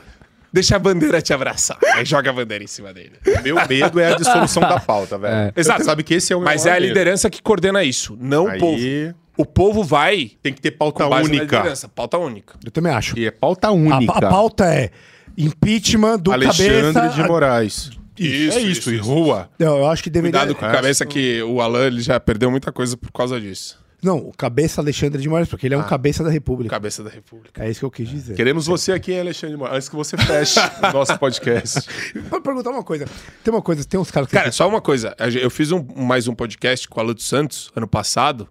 Deixa 0.52 0.76
a 0.76 0.78
bandeira 0.78 1.22
te 1.22 1.32
abraçar. 1.32 1.78
Aí 1.94 2.04
joga 2.04 2.30
a 2.30 2.32
bandeira 2.32 2.64
em 2.64 2.66
cima 2.66 2.92
dele. 2.92 3.12
Meu 3.44 3.56
medo 3.68 4.00
é 4.00 4.12
a 4.12 4.16
dissolução 4.16 4.62
da 4.62 4.80
pauta, 4.80 5.16
velho. 5.16 5.52
Exato. 5.56 5.80
Você 5.80 5.84
sabe 5.84 6.02
que 6.02 6.14
esse 6.14 6.32
é 6.32 6.36
o 6.36 6.40
meu 6.40 6.46
Mas 6.46 6.66
é 6.66 6.70
a 6.70 6.74
medo. 6.74 6.86
liderança 6.86 7.30
que 7.30 7.40
coordena 7.42 7.84
isso, 7.84 8.16
não 8.20 8.48
Aí 8.48 8.56
o 8.56 8.60
povo. 8.60 9.14
O 9.36 9.46
povo 9.46 9.82
vai 9.84 10.32
tem 10.42 10.52
que 10.52 10.60
ter 10.60 10.72
pauta 10.72 11.04
com 11.04 11.10
base 11.10 11.30
na 11.30 11.36
única. 11.38 11.56
liderança. 11.58 11.88
Pauta 11.88 12.18
única. 12.18 12.54
Eu 12.64 12.70
também 12.70 12.92
acho. 12.92 13.18
E 13.18 13.26
é 13.26 13.30
pauta 13.30 13.68
A, 13.68 13.70
única. 13.72 14.12
a 14.12 14.20
pauta 14.28 14.64
é 14.66 14.90
impeachment 15.38 16.18
do 16.18 16.32
Alexandre 16.32 16.92
cabeça. 16.92 17.22
de 17.22 17.28
Moraes. 17.28 17.90
Isso, 18.18 18.58
é 18.58 18.60
isso, 18.60 18.80
isso, 18.80 18.90
e 18.92 18.98
rua. 18.98 19.48
Não, 19.58 19.78
eu 19.78 19.86
acho 19.86 20.02
que 20.02 20.10
deveria. 20.10 20.38
Cuidado 20.40 20.54
com 20.58 20.66
a 20.66 20.70
cabeça 20.70 21.06
que 21.06 21.42
o 21.42 21.60
Alan 21.62 21.86
ele 21.86 22.02
já 22.02 22.20
perdeu 22.20 22.50
muita 22.50 22.70
coisa 22.70 22.94
por 22.96 23.10
causa 23.12 23.40
disso. 23.40 23.79
Não, 24.02 24.18
o 24.18 24.32
cabeça 24.32 24.80
Alexandre 24.80 25.20
de 25.20 25.28
Moraes, 25.28 25.48
porque 25.48 25.66
ele 25.66 25.74
é 25.74 25.78
um 25.78 25.82
cabeça 25.82 26.24
da 26.24 26.30
República. 26.30 26.70
Cabeça 26.70 27.02
da 27.02 27.10
República. 27.10 27.62
É 27.62 27.70
isso 27.70 27.80
que 27.80 27.86
eu 27.86 27.90
quis 27.90 28.08
dizer. 28.08 28.34
Queremos 28.34 28.66
você 28.66 28.92
aqui, 28.92 29.12
hein, 29.12 29.20
Alexandre 29.20 29.56
de 29.56 29.58
Moraes, 29.58 29.76
antes 29.76 29.88
que 29.88 29.96
você 29.96 30.16
feche 30.16 30.60
o 30.88 30.92
nosso 30.92 31.18
podcast. 31.18 31.80
Vou 32.30 32.40
perguntar 32.40 32.70
uma 32.70 32.84
coisa. 32.84 33.06
Tem 33.44 33.52
uma 33.52 33.62
coisa, 33.62 33.84
tem 33.84 34.00
uns 34.00 34.10
caras 34.10 34.28
que. 34.28 34.36
Cara, 34.36 34.50
só 34.52 34.68
uma 34.68 34.80
coisa. 34.80 35.14
Eu 35.40 35.50
fiz 35.50 35.70
um, 35.72 35.84
mais 35.96 36.28
um 36.28 36.34
podcast 36.34 36.88
com 36.88 37.00
Alan 37.00 37.14
dos 37.14 37.26
Santos 37.26 37.70
ano 37.76 37.86
passado. 37.86 38.48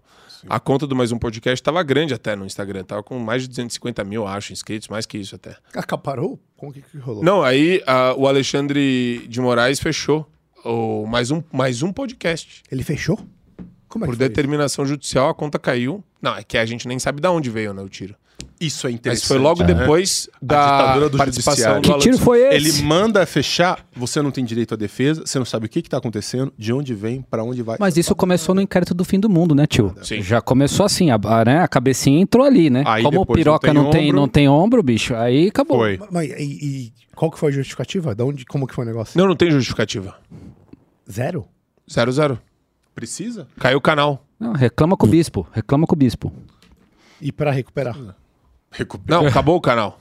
A 0.48 0.58
conta 0.58 0.86
do 0.86 0.96
Mais 0.96 1.12
Um 1.12 1.18
Podcast 1.18 1.62
tava 1.62 1.82
grande 1.82 2.14
até 2.14 2.34
no 2.34 2.46
Instagram. 2.46 2.84
Tava 2.84 3.02
com 3.02 3.18
mais 3.18 3.42
de 3.42 3.48
250 3.48 4.02
mil, 4.04 4.26
acho, 4.26 4.52
inscritos. 4.52 4.88
Mais 4.88 5.04
que 5.04 5.18
isso 5.18 5.34
até. 5.34 5.56
Acaparou? 5.74 6.40
Como 6.56 6.72
que, 6.72 6.80
que 6.80 6.96
rolou? 6.98 7.22
Não, 7.22 7.42
aí 7.42 7.82
ah, 7.86 8.14
o 8.16 8.26
Alexandre 8.26 9.26
de 9.28 9.40
Moraes 9.40 9.80
fechou 9.80 10.26
o 10.64 11.06
mais, 11.06 11.30
um, 11.30 11.42
mais 11.52 11.82
um 11.82 11.92
podcast. 11.92 12.62
Ele 12.70 12.82
fechou? 12.82 13.18
Como 13.90 14.04
é 14.04 14.08
Por 14.08 14.16
determinação 14.16 14.86
judicial, 14.86 15.28
a 15.28 15.34
conta 15.34 15.58
caiu. 15.58 16.02
Não, 16.22 16.34
é 16.36 16.42
que 16.42 16.56
a 16.56 16.64
gente 16.64 16.88
nem 16.88 16.98
sabe 16.98 17.20
de 17.20 17.28
onde 17.28 17.50
veio, 17.50 17.74
né, 17.74 17.82
o 17.82 17.88
tiro. 17.88 18.14
Isso 18.58 18.86
é 18.86 18.90
Mas 18.90 18.98
interessante. 18.98 19.26
foi 19.28 19.38
logo 19.38 19.62
né? 19.62 19.74
depois 19.74 20.28
A 20.34 20.38
da 20.40 20.78
ditadura 20.78 21.08
do 21.10 21.18
participação 21.18 21.74
judiciário. 21.74 21.82
do 21.82 21.94
Que 21.94 21.98
tiro 22.10 22.18
foi 22.18 22.40
Ele 22.54 22.68
esse? 22.68 22.82
manda 22.82 23.24
fechar, 23.26 23.84
você 23.94 24.22
não 24.22 24.30
tem 24.30 24.44
direito 24.44 24.74
à 24.74 24.76
defesa, 24.76 25.22
você 25.26 25.38
não 25.38 25.44
sabe 25.44 25.66
o 25.66 25.68
que 25.68 25.80
está 25.80 25.96
acontecendo, 25.98 26.52
de 26.56 26.72
onde 26.72 26.94
vem, 26.94 27.20
pra 27.22 27.42
onde 27.42 27.62
vai. 27.62 27.76
Mas 27.80 27.96
isso 27.96 28.14
começou 28.14 28.54
no 28.54 28.60
inquérito 28.60 28.94
do 28.94 29.04
fim 29.04 29.18
do 29.18 29.28
mundo, 29.28 29.54
né, 29.54 29.66
tio? 29.66 29.94
Sim. 30.02 30.22
Já 30.22 30.40
começou 30.40 30.86
assim, 30.86 31.10
a, 31.10 31.16
a, 31.22 31.44
né, 31.44 31.58
a 31.60 31.68
cabecinha 31.68 32.20
entrou 32.20 32.44
ali, 32.46 32.70
né? 32.70 32.82
Aí 32.86 33.02
Como 33.02 33.18
o 33.18 33.20
depois 33.22 33.36
não 33.38 33.44
piroca 33.44 33.66
tem 33.66 33.74
não 33.74 33.90
tem, 33.90 34.04
ombro. 34.08 34.16
não 34.20 34.28
tem 34.28 34.48
ombro, 34.48 34.82
bicho, 34.82 35.14
aí 35.14 35.48
acabou. 35.48 35.78
Foi. 35.78 35.98
Mas, 35.98 36.08
mas 36.10 36.30
e, 36.30 36.42
e 36.42 36.92
qual 37.14 37.30
que 37.30 37.38
foi 37.38 37.50
a 37.50 37.52
justificativa? 37.54 38.14
Da 38.14 38.24
onde, 38.24 38.44
como 38.46 38.66
que 38.66 38.74
foi 38.74 38.84
o 38.84 38.86
negócio? 38.88 39.18
Não, 39.18 39.26
não 39.26 39.36
tem 39.36 39.50
justificativa. 39.50 40.16
Zero? 41.10 41.46
Zero, 41.90 42.12
zero. 42.12 42.38
Precisa? 42.94 43.46
Caiu 43.58 43.78
o 43.78 43.80
canal. 43.80 44.24
Não, 44.38 44.52
reclama 44.52 44.96
com 44.96 45.06
o 45.06 45.08
bispo, 45.08 45.46
reclama 45.52 45.86
com 45.86 45.94
o 45.94 45.98
bispo. 45.98 46.32
E 47.20 47.30
pra 47.30 47.50
recuperar? 47.50 47.96
Recupera. 48.70 49.20
Não, 49.20 49.26
acabou 49.26 49.56
o 49.56 49.60
canal. 49.60 49.98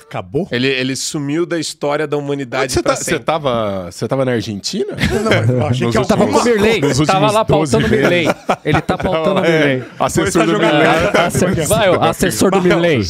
Acabou? 0.00 0.46
Ele, 0.52 0.66
ele 0.68 0.94
sumiu 0.94 1.46
da 1.46 1.58
história 1.58 2.06
da 2.06 2.18
humanidade 2.18 2.70
Você, 2.70 2.82
pra 2.82 2.94
tá, 2.94 3.18
tava, 3.18 3.90
você 3.90 4.06
tava 4.06 4.26
na 4.26 4.32
Argentina? 4.32 4.94
Não, 4.94 5.32
eu 5.56 5.66
achei 5.66 5.86
Nos 5.86 5.94
que 5.94 5.98
últimos- 5.98 6.06
Tava 6.06 6.26
com 6.26 6.38
o 6.38 6.44
Mirley, 6.44 6.80
tava 7.06 7.30
lá 7.32 7.40
últimos 7.40 7.70
12 7.70 7.72
pautando 7.72 7.86
o 7.86 7.90
Mirley. 7.90 8.26
meses. 8.26 8.42
Ele 8.62 8.80
tá 8.82 8.98
pautando 8.98 9.40
o 9.40 9.44
É, 9.44 9.58
Mirley. 9.76 9.88
assessor 9.98 10.44
do 10.46 10.52
Mirley. 10.58 10.82
É, 10.86 11.26
ace- 11.26 11.66
Vai, 11.66 11.88
ó, 11.88 12.02
assessor 12.02 12.50
do 12.50 12.60
Mirley. 12.60 13.00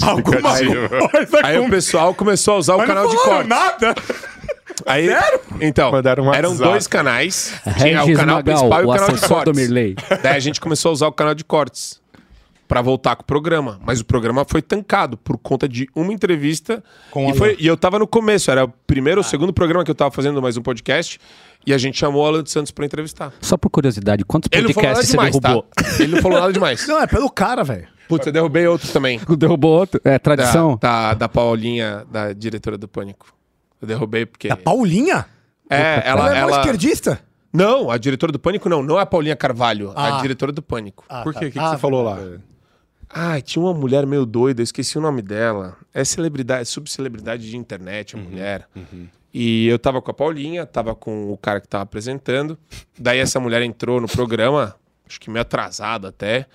Aí- 1.42 1.58
o 1.58 1.68
pessoal 1.68 2.14
começou 2.14 2.54
a 2.54 2.58
usar 2.58 2.74
o 2.76 2.78
Mas 2.78 2.86
canal 2.86 3.04
não 3.04 3.10
de 3.10 3.16
corte. 3.16 3.48
nada. 3.48 3.94
Aí, 4.86 5.08
então, 5.60 5.92
Mandaram 5.92 6.24
um 6.24 6.34
eram 6.34 6.56
dois 6.56 6.86
canais. 6.86 7.54
Tinha 7.78 8.04
o 8.04 8.14
canal 8.14 8.36
Magal, 8.36 8.42
principal 8.42 8.82
e 8.82 8.84
o 8.84 8.88
o 8.88 8.92
canal 8.94 9.08
de 9.14 9.20
do 9.20 9.28
cortes. 9.28 9.56
Mirley. 9.56 9.96
Daí 10.22 10.36
a 10.36 10.40
gente 10.40 10.60
começou 10.60 10.90
a 10.90 10.92
usar 10.92 11.06
o 11.08 11.12
canal 11.12 11.34
de 11.34 11.44
cortes 11.44 12.00
pra 12.72 12.80
voltar 12.80 13.16
com 13.16 13.22
o 13.22 13.26
programa. 13.26 13.78
Mas 13.84 14.00
o 14.00 14.04
programa 14.04 14.46
foi 14.48 14.62
tancado 14.62 15.18
por 15.18 15.36
conta 15.36 15.68
de 15.68 15.86
uma 15.94 16.12
entrevista. 16.12 16.82
Com 17.10 17.28
e, 17.28 17.34
foi, 17.34 17.56
e 17.58 17.66
eu 17.66 17.76
tava 17.76 17.98
no 17.98 18.06
começo, 18.06 18.50
era 18.50 18.64
o 18.64 18.68
primeiro 18.86 19.20
ou 19.20 19.24
segundo 19.24 19.52
programa 19.52 19.84
que 19.84 19.90
eu 19.90 19.94
tava 19.94 20.10
fazendo 20.10 20.40
mais 20.40 20.56
um 20.56 20.62
podcast. 20.62 21.20
E 21.66 21.74
a 21.74 21.78
gente 21.78 21.98
chamou 21.98 22.22
o 22.22 22.26
Alan 22.26 22.42
dos 22.42 22.50
Santos 22.50 22.72
pra 22.72 22.84
entrevistar. 22.86 23.32
Só 23.40 23.56
por 23.56 23.68
curiosidade, 23.68 24.24
quantos 24.24 24.48
podcasts 24.48 25.06
você 25.06 25.10
demais, 25.12 25.38
derrubou? 25.38 25.62
tá? 25.74 25.84
Ele 26.00 26.14
não 26.14 26.22
falou 26.22 26.40
nada 26.40 26.52
demais. 26.52 26.86
Não, 26.88 27.00
é 27.00 27.06
pelo 27.06 27.30
cara, 27.30 27.62
velho. 27.62 27.86
Putz, 28.08 28.26
eu 28.26 28.32
derrubei 28.32 28.66
outro 28.66 28.90
também. 28.90 29.20
Derrubou 29.38 29.78
outro? 29.78 30.00
É 30.04 30.12
Da, 30.12 30.18
tradição? 30.18 30.78
da, 30.80 31.14
da 31.14 31.28
Paulinha, 31.28 32.04
da 32.10 32.32
diretora 32.32 32.76
do 32.76 32.88
Pânico. 32.88 33.32
Eu 33.82 33.88
derrubei 33.88 34.24
porque. 34.24 34.48
Da 34.48 34.56
Paulinha? 34.56 35.26
É, 35.68 35.76
Ela, 35.76 36.02
ela. 36.04 36.20
é 36.36 36.40
mais 36.42 36.52
ela... 36.52 36.60
esquerdista? 36.60 37.20
Não, 37.52 37.90
a 37.90 37.98
diretora 37.98 38.32
do 38.32 38.38
Pânico 38.38 38.68
não. 38.68 38.82
Não 38.82 38.98
é 38.98 39.02
a 39.02 39.06
Paulinha 39.06 39.36
Carvalho. 39.36 39.92
Ah. 39.94 40.16
A 40.18 40.20
diretora 40.22 40.52
do 40.52 40.62
Pânico. 40.62 41.04
Ah, 41.08 41.22
Por 41.22 41.34
tá. 41.34 41.40
quê? 41.40 41.46
O 41.46 41.48
que, 41.50 41.58
que 41.58 41.64
Ah, 41.64 41.70
você 41.72 41.78
falou 41.78 42.02
lá? 42.02 42.18
Ai, 43.14 43.42
tinha 43.42 43.62
uma 43.62 43.74
mulher 43.74 44.06
meio 44.06 44.24
doida, 44.24 44.62
eu 44.62 44.64
esqueci 44.64 44.96
o 44.96 45.00
nome 45.02 45.20
dela. 45.20 45.76
É 45.92 46.02
celebridade, 46.02 46.62
é 46.62 46.64
subcelebridade 46.64 47.50
de 47.50 47.56
internet, 47.58 48.16
a 48.16 48.18
mulher. 48.18 48.66
E 49.34 49.66
eu 49.68 49.78
tava 49.78 50.00
com 50.00 50.10
a 50.10 50.14
Paulinha, 50.14 50.64
tava 50.64 50.94
com 50.94 51.30
o 51.30 51.36
cara 51.36 51.60
que 51.60 51.68
tava 51.68 51.84
apresentando. 51.84 52.58
Daí 52.98 53.18
essa 53.18 53.38
mulher 53.38 53.60
entrou 53.62 54.00
no 54.00 54.08
programa, 54.08 54.74
acho 55.06 55.20
que 55.20 55.28
meio 55.28 55.42
atrasada 55.42 56.08
até. 56.08 56.46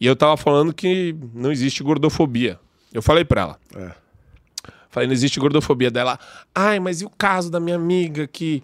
E 0.00 0.06
eu 0.06 0.14
tava 0.14 0.36
falando 0.36 0.72
que 0.72 1.16
não 1.32 1.50
existe 1.50 1.82
gordofobia. 1.82 2.60
Eu 2.92 3.02
falei 3.02 3.24
pra 3.24 3.40
ela. 3.40 3.58
É. 3.74 3.90
Falei, 4.94 5.08
não 5.08 5.12
existe 5.12 5.40
gordofobia 5.40 5.90
dela. 5.90 6.16
Ai, 6.54 6.78
mas 6.78 7.00
e 7.00 7.04
o 7.04 7.10
caso 7.10 7.50
da 7.50 7.58
minha 7.58 7.74
amiga 7.74 8.28
que 8.28 8.62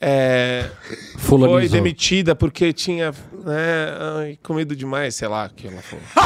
é, 0.00 0.70
foi 1.18 1.68
demitida 1.68 2.36
porque 2.36 2.72
tinha 2.72 3.10
né, 3.44 3.88
ai, 4.20 4.38
comido 4.44 4.76
demais, 4.76 5.16
sei 5.16 5.26
lá 5.26 5.48
que 5.48 5.66
ela 5.66 5.82
falou. 5.82 6.04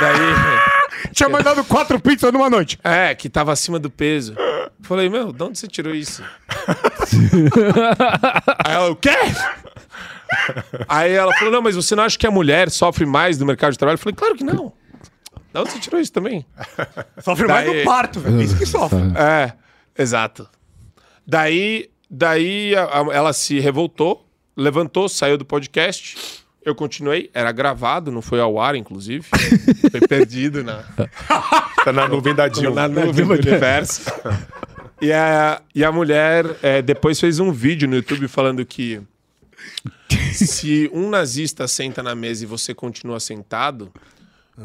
Daí, 0.00 1.12
Tinha 1.12 1.28
mandado 1.28 1.62
quatro 1.64 2.00
pizzas 2.00 2.32
numa 2.32 2.50
noite. 2.50 2.80
é, 2.82 3.14
que 3.14 3.28
tava 3.28 3.52
acima 3.52 3.78
do 3.78 3.88
peso. 3.88 4.34
Falei, 4.82 5.08
meu, 5.08 5.32
de 5.32 5.40
onde 5.42 5.56
você 5.56 5.68
tirou 5.68 5.94
isso? 5.94 6.24
Aí 8.64 8.74
ela, 8.74 8.90
o 8.90 8.96
quê? 8.96 9.10
Aí 10.88 11.12
ela 11.12 11.32
falou, 11.34 11.52
não, 11.52 11.62
mas 11.62 11.76
você 11.76 11.94
não 11.94 12.02
acha 12.02 12.18
que 12.18 12.26
a 12.26 12.30
mulher 12.30 12.70
sofre 12.70 13.06
mais 13.06 13.38
no 13.38 13.46
mercado 13.46 13.70
de 13.72 13.78
trabalho? 13.78 13.94
Eu 13.94 13.98
falei, 14.00 14.16
claro 14.16 14.34
que 14.34 14.42
não. 14.42 14.72
De 15.58 15.70
onde 15.70 15.72
você 15.72 15.78
tirou 15.80 16.00
isso 16.00 16.12
também? 16.12 16.44
Sofre 17.22 17.46
mais 17.46 17.66
Daí- 17.66 17.78
no 17.78 17.84
parto, 17.84 18.20
velho. 18.20 18.40
Isso 18.42 18.56
que 18.56 18.66
sofre. 18.66 18.98
É, 19.16 19.52
exato. 20.00 20.48
Daí, 21.26 21.90
daí 22.10 22.74
a- 22.76 22.84
a- 22.84 23.12
ela 23.14 23.32
se 23.32 23.58
revoltou, 23.60 24.26
levantou, 24.56 25.08
saiu 25.08 25.36
do 25.38 25.44
podcast. 25.44 26.16
Eu 26.64 26.74
continuei, 26.74 27.30
era 27.32 27.50
gravado, 27.52 28.10
não 28.10 28.20
foi 28.20 28.40
ao 28.40 28.60
ar, 28.60 28.74
inclusive. 28.76 29.24
foi 29.90 30.00
perdido 30.00 30.62
na, 30.64 30.82
Tá 31.84 31.92
na 31.92 32.06
nuvem 32.08 32.34
da 32.34 32.48
Dilma. 32.48 32.88
na 32.88 32.88
nuvem 32.88 33.24
do 33.26 33.32
universo. 33.32 34.10
E 35.00 35.12
a, 35.12 35.62
e 35.74 35.84
a 35.84 35.92
mulher 35.92 36.44
é, 36.62 36.82
depois 36.82 37.18
fez 37.20 37.38
um 37.38 37.52
vídeo 37.52 37.88
no 37.88 37.94
YouTube 37.96 38.26
falando 38.28 38.66
que 38.66 39.00
se 40.32 40.90
um 40.92 41.08
nazista 41.08 41.66
senta 41.68 42.02
na 42.02 42.14
mesa 42.14 42.44
e 42.44 42.46
você 42.46 42.74
continua 42.74 43.20
sentado, 43.20 43.92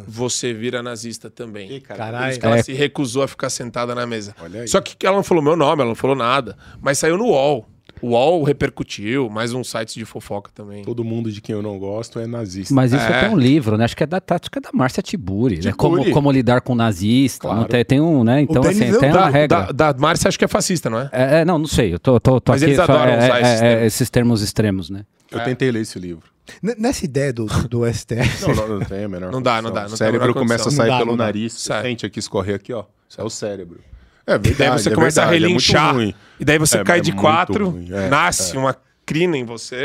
você 0.07 0.53
vira 0.53 0.81
nazista 0.81 1.29
também. 1.29 1.79
Por 1.79 1.81
Caralho. 1.87 2.31
isso 2.31 2.39
que 2.39 2.45
ela 2.45 2.57
É. 2.57 2.63
se 2.63 2.73
recusou 2.73 3.23
a 3.23 3.27
ficar 3.27 3.49
sentada 3.49 3.93
na 3.93 4.05
mesa. 4.05 4.35
Olha 4.41 4.61
aí. 4.61 4.67
Só 4.67 4.81
que 4.81 5.05
ela 5.05 5.15
não 5.17 5.23
falou 5.23 5.43
meu 5.43 5.55
nome, 5.55 5.81
ela 5.81 5.89
não 5.89 5.95
falou 5.95 6.15
nada. 6.15 6.57
Mas 6.81 6.97
saiu 6.97 7.17
no 7.17 7.25
UOL. 7.25 7.67
O 8.01 8.07
UOL 8.09 8.43
repercutiu, 8.43 9.29
mais 9.29 9.53
um 9.53 9.63
site 9.63 9.93
de 9.97 10.03
fofoca 10.03 10.51
também. 10.53 10.83
Todo 10.83 11.05
mundo 11.05 11.31
de 11.31 11.39
quem 11.39 11.55
eu 11.55 11.61
não 11.61 11.79
gosto 11.79 12.19
é 12.19 12.27
nazista. 12.27 12.73
Mas 12.73 12.91
isso 12.91 13.01
É. 13.01 13.21
tem 13.21 13.29
um 13.29 13.37
livro, 13.37 13.77
né? 13.77 13.85
Acho 13.85 13.95
que 13.95 14.03
é 14.03 14.07
da 14.07 14.19
tática 14.19 14.59
da 14.59 14.69
Márcia 14.73 15.01
Tiburi, 15.01 15.61
né? 15.63 15.71
Como, 15.71 15.95
Tiburi. 15.97 16.11
como 16.11 16.29
lidar 16.29 16.59
com 16.61 16.75
nazista. 16.75 17.41
Claro. 17.47 17.59
Não 17.61 17.65
tem, 17.67 17.85
tem 17.85 18.01
um, 18.01 18.23
né? 18.25 18.41
Então, 18.41 18.61
assim, 18.61 18.91
tem 18.99 19.11
da- 19.11 19.19
uma 19.19 19.29
regra. 19.29 19.71
Da, 19.71 19.91
da 19.91 19.99
Márcia, 19.99 20.27
acho 20.27 20.37
que 20.37 20.43
é 20.43 20.49
fascista, 20.49 20.89
não 20.89 20.99
é? 20.99 21.09
É, 21.13 21.39
é, 21.41 21.45
não, 21.45 21.57
não 21.59 21.67
sei. 21.67 21.93
Eu 21.93 21.99
tô, 21.99 22.19
tô, 22.19 22.41
tô 22.41 22.51
Mas 22.51 22.61
aqui. 22.61 22.71
eles 22.71 22.79
adoram 22.79 23.11
é, 23.13 23.17
usar 23.19 23.37
é, 23.37 23.41
esses 23.41 23.61
é, 23.61 23.69
termos. 23.69 23.85
esses 23.85 24.09
termos 24.09 24.41
extremos, 24.41 24.89
né? 24.89 25.05
Eu 25.33 25.43
tentei 25.43 25.71
ler 25.71 25.81
esse 25.81 25.97
livro. 25.99 26.23
N- 26.61 26.75
Nessa 26.77 27.05
ideia 27.05 27.33
do, 27.33 27.45
do 27.67 27.85
STF. 27.91 28.47
Não, 28.47 28.55
não, 28.55 28.67
não 28.79 28.85
tem 28.85 29.05
a 29.05 29.09
menor 29.09 29.31
Não 29.31 29.41
dá, 29.41 29.61
não 29.61 29.71
dá, 29.71 29.85
não 29.87 29.93
O 29.93 29.97
cérebro 29.97 30.33
começa 30.33 30.69
a 30.69 30.71
sair 30.71 30.89
dá, 30.89 30.97
pelo 30.97 31.15
nariz, 31.15 31.53
você 31.53 31.81
sente 31.81 32.05
aqui 32.05 32.19
escorrer 32.19 32.55
aqui, 32.55 32.73
ó. 32.73 32.83
Isso 33.09 33.21
é 33.21 33.23
o 33.23 33.29
cérebro. 33.29 33.79
É 34.25 34.37
verdade, 34.37 34.57
Daí 34.57 34.69
você 34.79 34.89
é 34.89 34.95
começa 34.95 35.21
verdade, 35.21 35.43
a 35.43 35.45
é 35.45 35.47
relinchar. 35.47 35.93
ruim. 35.95 36.15
e 36.39 36.45
daí 36.45 36.57
você 36.57 36.77
É, 36.77 36.83
cai 36.83 36.99
é 36.99 37.01
de 37.01 37.11
quatro, 37.13 37.69
ruim, 37.69 37.89
é, 37.91 38.09
nasce 38.09 38.55
uma 38.57 38.75
crina 39.05 39.37
em 39.37 39.43
você 39.43 39.83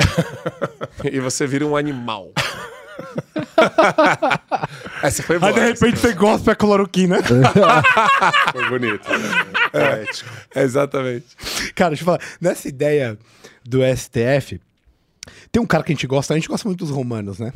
e 1.10 1.18
você 1.20 1.46
vira 1.46 1.66
um 1.66 1.76
animal. 1.76 2.30
Essa 5.02 5.22
foi 5.22 5.38
boa. 5.38 5.50
Aí 5.50 5.54
de 5.54 5.60
repente 5.60 5.98
você 5.98 6.12
gosta 6.12 6.46
da 6.46 6.56
cloroquina. 6.56 7.18
Foi 8.52 8.68
bonito. 8.68 9.06
É, 9.72 10.02
ético. 10.02 10.30
Exatamente. 10.54 11.26
Cara, 11.74 11.90
deixa 11.90 12.02
eu 12.02 12.06
falar. 12.06 12.20
Nessa 12.40 12.68
ideia 12.68 13.18
do 13.64 13.80
STF, 13.96 14.60
tem 15.52 15.62
um 15.62 15.66
cara 15.66 15.82
que 15.84 15.92
a 15.92 15.94
gente 15.94 16.06
gosta, 16.06 16.34
a 16.34 16.36
gente 16.36 16.48
gosta 16.48 16.68
muito 16.68 16.80
dos 16.84 16.90
romanos, 16.94 17.38
né? 17.38 17.52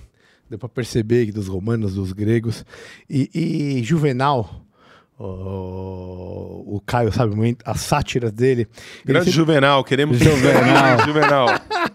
Deu 0.49 0.59
pra 0.59 0.69
perceber 0.69 1.27
que 1.27 1.33
dos 1.33 1.49
romanos, 1.49 1.95
dos 1.95 2.13
gregos. 2.13 2.65
E, 3.09 3.31
e 3.79 3.83
Juvenal, 3.83 4.65
o, 5.19 6.77
o 6.77 6.83
Caio 6.85 7.13
sabe 7.13 7.35
muito, 7.35 7.63
as 7.65 7.81
sátiras 7.81 8.33
dele. 8.33 8.63
ele 8.63 8.69
Grande 9.05 9.27
sempre- 9.27 9.37
Juvenal, 9.37 9.85
queremos 9.85 10.19
Juvenal. 10.21 11.07
Juvenal. 11.07 11.47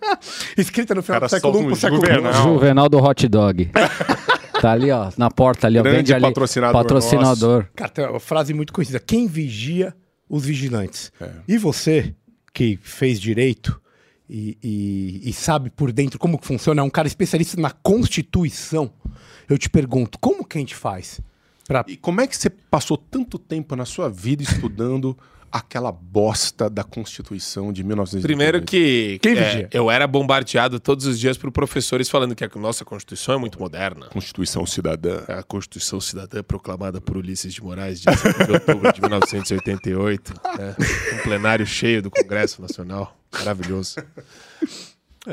escrita 0.57 0.95
no 0.95 1.01
final 1.03 1.19
Cara 1.19 1.27
do 1.27 1.29
século 1.29 1.59
I 1.59 1.63
um 1.63 1.67
pro 1.67 1.75
século 1.75 2.01
Juvenal. 2.05 2.33
Juvenal 2.43 2.89
do 2.89 2.97
hot 2.97 3.27
dog. 3.27 3.69
tá 4.61 4.71
ali, 4.71 4.91
ó, 4.91 5.11
na 5.17 5.29
porta 5.29 5.67
ali, 5.67 5.77
ó. 5.79 5.83
Grande 5.83 6.13
ali. 6.13 6.21
patrocinador 6.23 6.81
Patrocinador. 6.81 7.67
Cara, 7.75 7.89
tem 7.91 8.05
uma 8.07 8.19
frase 8.19 8.53
muito 8.53 8.73
conhecida. 8.73 8.99
Quem 8.99 9.27
vigia 9.27 9.93
os 10.29 10.45
vigilantes? 10.45 11.11
É. 11.21 11.29
E 11.47 11.57
você, 11.57 12.15
que 12.53 12.79
fez 12.81 13.19
direito 13.19 13.79
e, 14.29 14.57
e- 14.63 15.29
e 15.29 15.33
sabe 15.33 15.69
por 15.69 15.91
dentro 15.91 16.19
como 16.19 16.37
que 16.37 16.45
funciona, 16.47 16.81
é 16.81 16.83
um 16.83 16.89
cara 16.89 17.07
especialista 17.07 17.59
na 17.59 17.71
Constituição. 17.71 18.91
Eu 19.49 19.57
te 19.57 19.69
pergunto, 19.69 20.17
como 20.19 20.45
que 20.45 20.57
a 20.57 20.61
gente 20.61 20.75
faz? 20.75 21.21
Pra... 21.67 21.83
E 21.87 21.97
como 21.97 22.21
é 22.21 22.27
que 22.27 22.35
você 22.37 22.49
passou 22.49 22.97
tanto 22.97 23.37
tempo 23.37 23.75
na 23.75 23.85
sua 23.85 24.09
vida 24.09 24.43
estudando 24.43 25.17
aquela 25.51 25.91
bosta 25.91 26.69
da 26.69 26.83
Constituição 26.83 27.71
de 27.73 27.83
1988? 27.83 28.21
Primeiro 28.27 28.61
que 28.65 29.19
Quem 29.21 29.33
é, 29.37 29.43
vigia? 29.43 29.69
eu 29.71 29.89
era 29.89 30.05
bombardeado 30.07 30.79
todos 30.79 31.05
os 31.05 31.19
dias 31.19 31.37
por 31.37 31.51
professores 31.51 32.09
falando 32.09 32.35
que 32.35 32.43
a 32.43 32.49
nossa 32.55 32.83
Constituição 32.85 33.35
é 33.35 33.37
muito 33.37 33.59
moderna. 33.59 34.07
Constituição 34.07 34.65
Cidadã. 34.65 35.23
A 35.27 35.43
Constituição 35.43 35.99
Cidadã 35.99 36.43
proclamada 36.43 36.99
por 36.99 37.17
Ulisses 37.17 37.53
de 37.53 37.63
Moraes, 37.63 38.01
5 38.01 38.45
de 38.45 38.51
outubro 38.51 38.91
de 38.93 39.01
1988. 39.01 40.33
né? 40.57 40.75
Um 41.13 41.23
plenário 41.23 41.65
cheio 41.65 42.01
do 42.01 42.11
Congresso 42.11 42.61
Nacional. 42.61 43.17
Maravilhoso. 43.31 43.95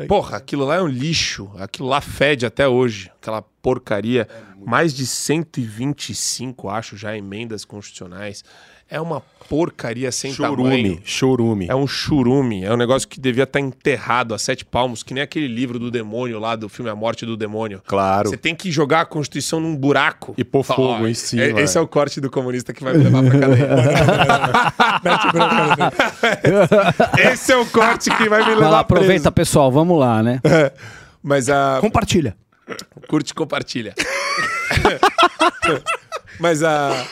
Porra, 0.08 0.36
aquilo 0.38 0.64
lá 0.64 0.76
é 0.76 0.82
um 0.82 0.88
lixo. 0.88 1.50
Aquilo 1.56 1.88
lá 1.88 2.00
fede 2.00 2.44
até 2.44 2.66
hoje. 2.66 3.10
aquela 3.20 3.42
porcaria, 3.42 4.28
mais 4.64 4.92
de 4.92 5.06
125, 5.06 6.68
acho, 6.68 6.96
já 6.96 7.16
emendas 7.16 7.64
constitucionais. 7.64 8.44
É 8.88 9.00
uma 9.00 9.20
porcaria 9.48 10.10
sem 10.12 10.34
tamanho. 10.34 10.56
Chorume, 10.56 11.00
chorume. 11.04 11.66
É 11.68 11.74
um 11.74 11.86
churume, 11.86 12.64
é 12.64 12.72
um 12.72 12.76
negócio 12.76 13.06
que 13.08 13.18
devia 13.20 13.44
estar 13.44 13.60
enterrado 13.60 14.34
a 14.34 14.38
sete 14.38 14.64
palmos, 14.64 15.02
que 15.02 15.12
nem 15.14 15.22
aquele 15.22 15.48
livro 15.48 15.78
do 15.78 15.90
demônio 15.90 16.38
lá, 16.38 16.54
do 16.56 16.68
filme 16.68 16.90
A 16.90 16.94
Morte 16.94 17.24
do 17.26 17.36
Demônio. 17.36 17.82
Claro. 17.86 18.28
Você 18.28 18.36
tem 18.36 18.54
que 18.54 18.70
jogar 18.70 19.00
a 19.02 19.06
Constituição 19.06 19.60
num 19.60 19.74
buraco. 19.76 20.34
E 20.36 20.44
pôr 20.44 20.62
fogo 20.62 21.02
ó, 21.02 21.06
em 21.06 21.14
cima, 21.14 21.42
é- 21.42 21.62
Esse 21.62 21.78
é. 21.78 21.80
é 21.80 21.84
o 21.84 21.88
corte 21.88 22.20
do 22.20 22.30
comunista 22.30 22.72
que 22.72 22.82
vai 22.84 22.96
me 22.96 23.04
levar 23.04 23.22
pra 23.22 23.40
cadeia. 23.40 23.68
esse 27.32 27.52
é 27.52 27.56
o 27.56 27.66
corte 27.66 28.10
que 28.10 28.28
vai 28.28 28.44
me 28.44 28.54
levar 28.54 28.70
lá, 28.70 28.80
aproveita, 28.80 29.30
preso. 29.30 29.32
pessoal, 29.32 29.70
vamos 29.72 29.98
lá, 29.98 30.22
né? 30.22 30.40
Mas 31.22 31.48
a... 31.48 31.78
Compartilha. 31.80 32.36
Curte 33.08 33.32
e 33.32 33.34
compartilha. 33.34 33.94
Mas 36.40 36.62
a, 36.62 37.06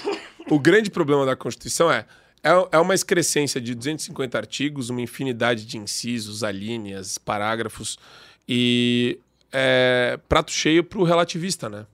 o 0.53 0.59
grande 0.59 0.91
problema 0.91 1.25
da 1.25 1.35
Constituição 1.35 1.91
é, 1.91 2.05
é 2.43 2.51
é 2.73 2.79
uma 2.79 2.95
excrescência 2.95 3.61
de 3.61 3.75
250 3.75 4.37
artigos, 4.37 4.91
uma 4.91 5.01
infinidade 5.01 5.65
de 5.65 5.79
incisos, 5.79 6.45
alíneas, 6.45 7.17
parágrafos 7.17 7.99
e 8.47 9.19
é, 9.51 10.19
prato 10.29 10.51
cheio 10.51 10.85
para 10.85 10.99
o 10.99 11.05
relativista, 11.05 11.69
né? 11.69 11.87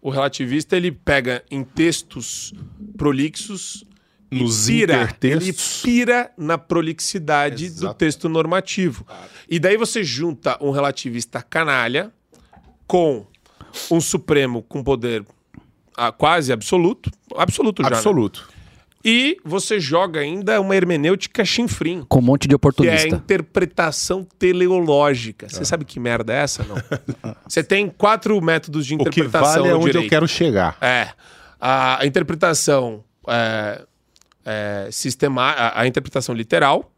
O 0.00 0.08
relativista 0.08 0.76
ele 0.76 0.92
pega 0.92 1.44
em 1.50 1.64
textos 1.64 2.54
prolixos 2.96 3.84
e 4.30 4.38
Nos 4.40 4.66
pira, 4.66 5.16
ele 5.20 5.52
pira 5.82 6.30
na 6.38 6.56
prolixidade 6.56 7.68
do 7.68 7.74
Exato. 7.74 7.94
texto 7.94 8.28
normativo. 8.28 9.04
E 9.48 9.58
daí 9.58 9.76
você 9.76 10.04
junta 10.04 10.56
um 10.60 10.70
relativista 10.70 11.42
canalha 11.42 12.12
com 12.86 13.26
um 13.90 14.00
Supremo 14.00 14.62
com 14.62 14.84
poder 14.84 15.26
ah, 16.08 16.12
quase 16.12 16.52
absoluto, 16.52 17.10
absoluto 17.36 17.82
já, 17.82 17.90
né? 17.90 17.96
Absoluto. 17.96 18.48
E 19.04 19.36
você 19.44 19.80
joga 19.80 20.20
ainda 20.20 20.60
uma 20.60 20.74
hermenêutica 20.76 21.44
chinfrim, 21.44 22.04
Com 22.08 22.18
um 22.18 22.22
monte 22.22 22.42
de 22.42 22.48
que 22.48 22.52
é 22.52 22.54
a 22.54 22.56
oportunista. 22.56 23.08
interpretação 23.08 24.26
teleológica. 24.38 25.48
Você 25.48 25.64
sabe 25.64 25.84
que 25.84 25.98
merda 25.98 26.32
é 26.34 26.36
essa, 26.42 26.64
não? 26.64 26.76
Você 27.48 27.62
tem 27.62 27.88
quatro 27.88 28.38
métodos 28.42 28.86
de 28.86 28.94
O 28.94 28.98
que 28.98 29.04
interpretação 29.20 29.62
vale 29.62 29.68
é 29.68 29.74
onde 29.74 29.86
direito. 29.86 30.04
eu 30.04 30.08
quero 30.10 30.28
chegar. 30.28 30.76
É. 30.80 31.08
A, 31.58 32.02
a 32.02 32.06
interpretação 32.06 33.02
é, 33.26 33.82
é, 34.44 34.88
sistema, 34.90 35.42
a, 35.50 35.80
a 35.82 35.86
interpretação 35.86 36.34
literal, 36.34 36.90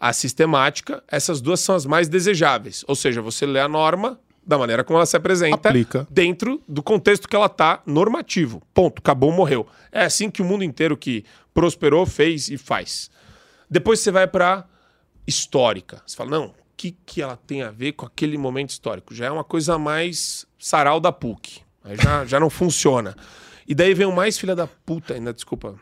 a 0.00 0.12
sistemática, 0.12 1.02
essas 1.08 1.40
duas 1.40 1.60
são 1.60 1.74
as 1.74 1.86
mais 1.86 2.08
desejáveis. 2.08 2.84
Ou 2.88 2.94
seja, 2.94 3.22
você 3.22 3.46
lê 3.46 3.60
a 3.60 3.68
norma 3.68 4.18
da 4.46 4.56
maneira 4.56 4.84
como 4.84 4.98
ela 4.98 5.06
se 5.06 5.16
apresenta 5.16 5.68
Aplica. 5.68 6.06
dentro 6.08 6.62
do 6.68 6.82
contexto 6.82 7.28
que 7.28 7.34
ela 7.34 7.48
tá 7.48 7.82
normativo. 7.84 8.62
Ponto. 8.72 9.00
Acabou, 9.00 9.32
morreu. 9.32 9.66
É 9.90 10.04
assim 10.04 10.30
que 10.30 10.40
o 10.40 10.44
mundo 10.44 10.62
inteiro 10.62 10.96
que 10.96 11.24
prosperou, 11.52 12.06
fez 12.06 12.48
e 12.48 12.56
faz. 12.56 13.10
Depois 13.68 13.98
você 14.00 14.10
vai 14.10 14.26
para 14.26 14.64
histórica. 15.26 16.02
Você 16.06 16.16
fala, 16.16 16.30
não, 16.30 16.44
o 16.46 16.54
que, 16.76 16.96
que 17.04 17.20
ela 17.22 17.36
tem 17.36 17.62
a 17.62 17.70
ver 17.70 17.92
com 17.92 18.06
aquele 18.06 18.38
momento 18.38 18.70
histórico? 18.70 19.14
Já 19.14 19.26
é 19.26 19.30
uma 19.30 19.44
coisa 19.44 19.78
mais 19.78 20.46
sarau 20.58 21.00
da 21.00 21.10
PUC. 21.10 21.60
Aí 21.84 21.96
já, 21.96 22.24
já 22.26 22.38
não 22.40 22.50
funciona. 22.50 23.16
E 23.66 23.74
daí 23.74 23.94
vem 23.94 24.06
o 24.06 24.14
mais 24.14 24.38
filha 24.38 24.54
da 24.54 24.66
puta 24.66 25.14
ainda, 25.14 25.32
desculpa. 25.32 25.74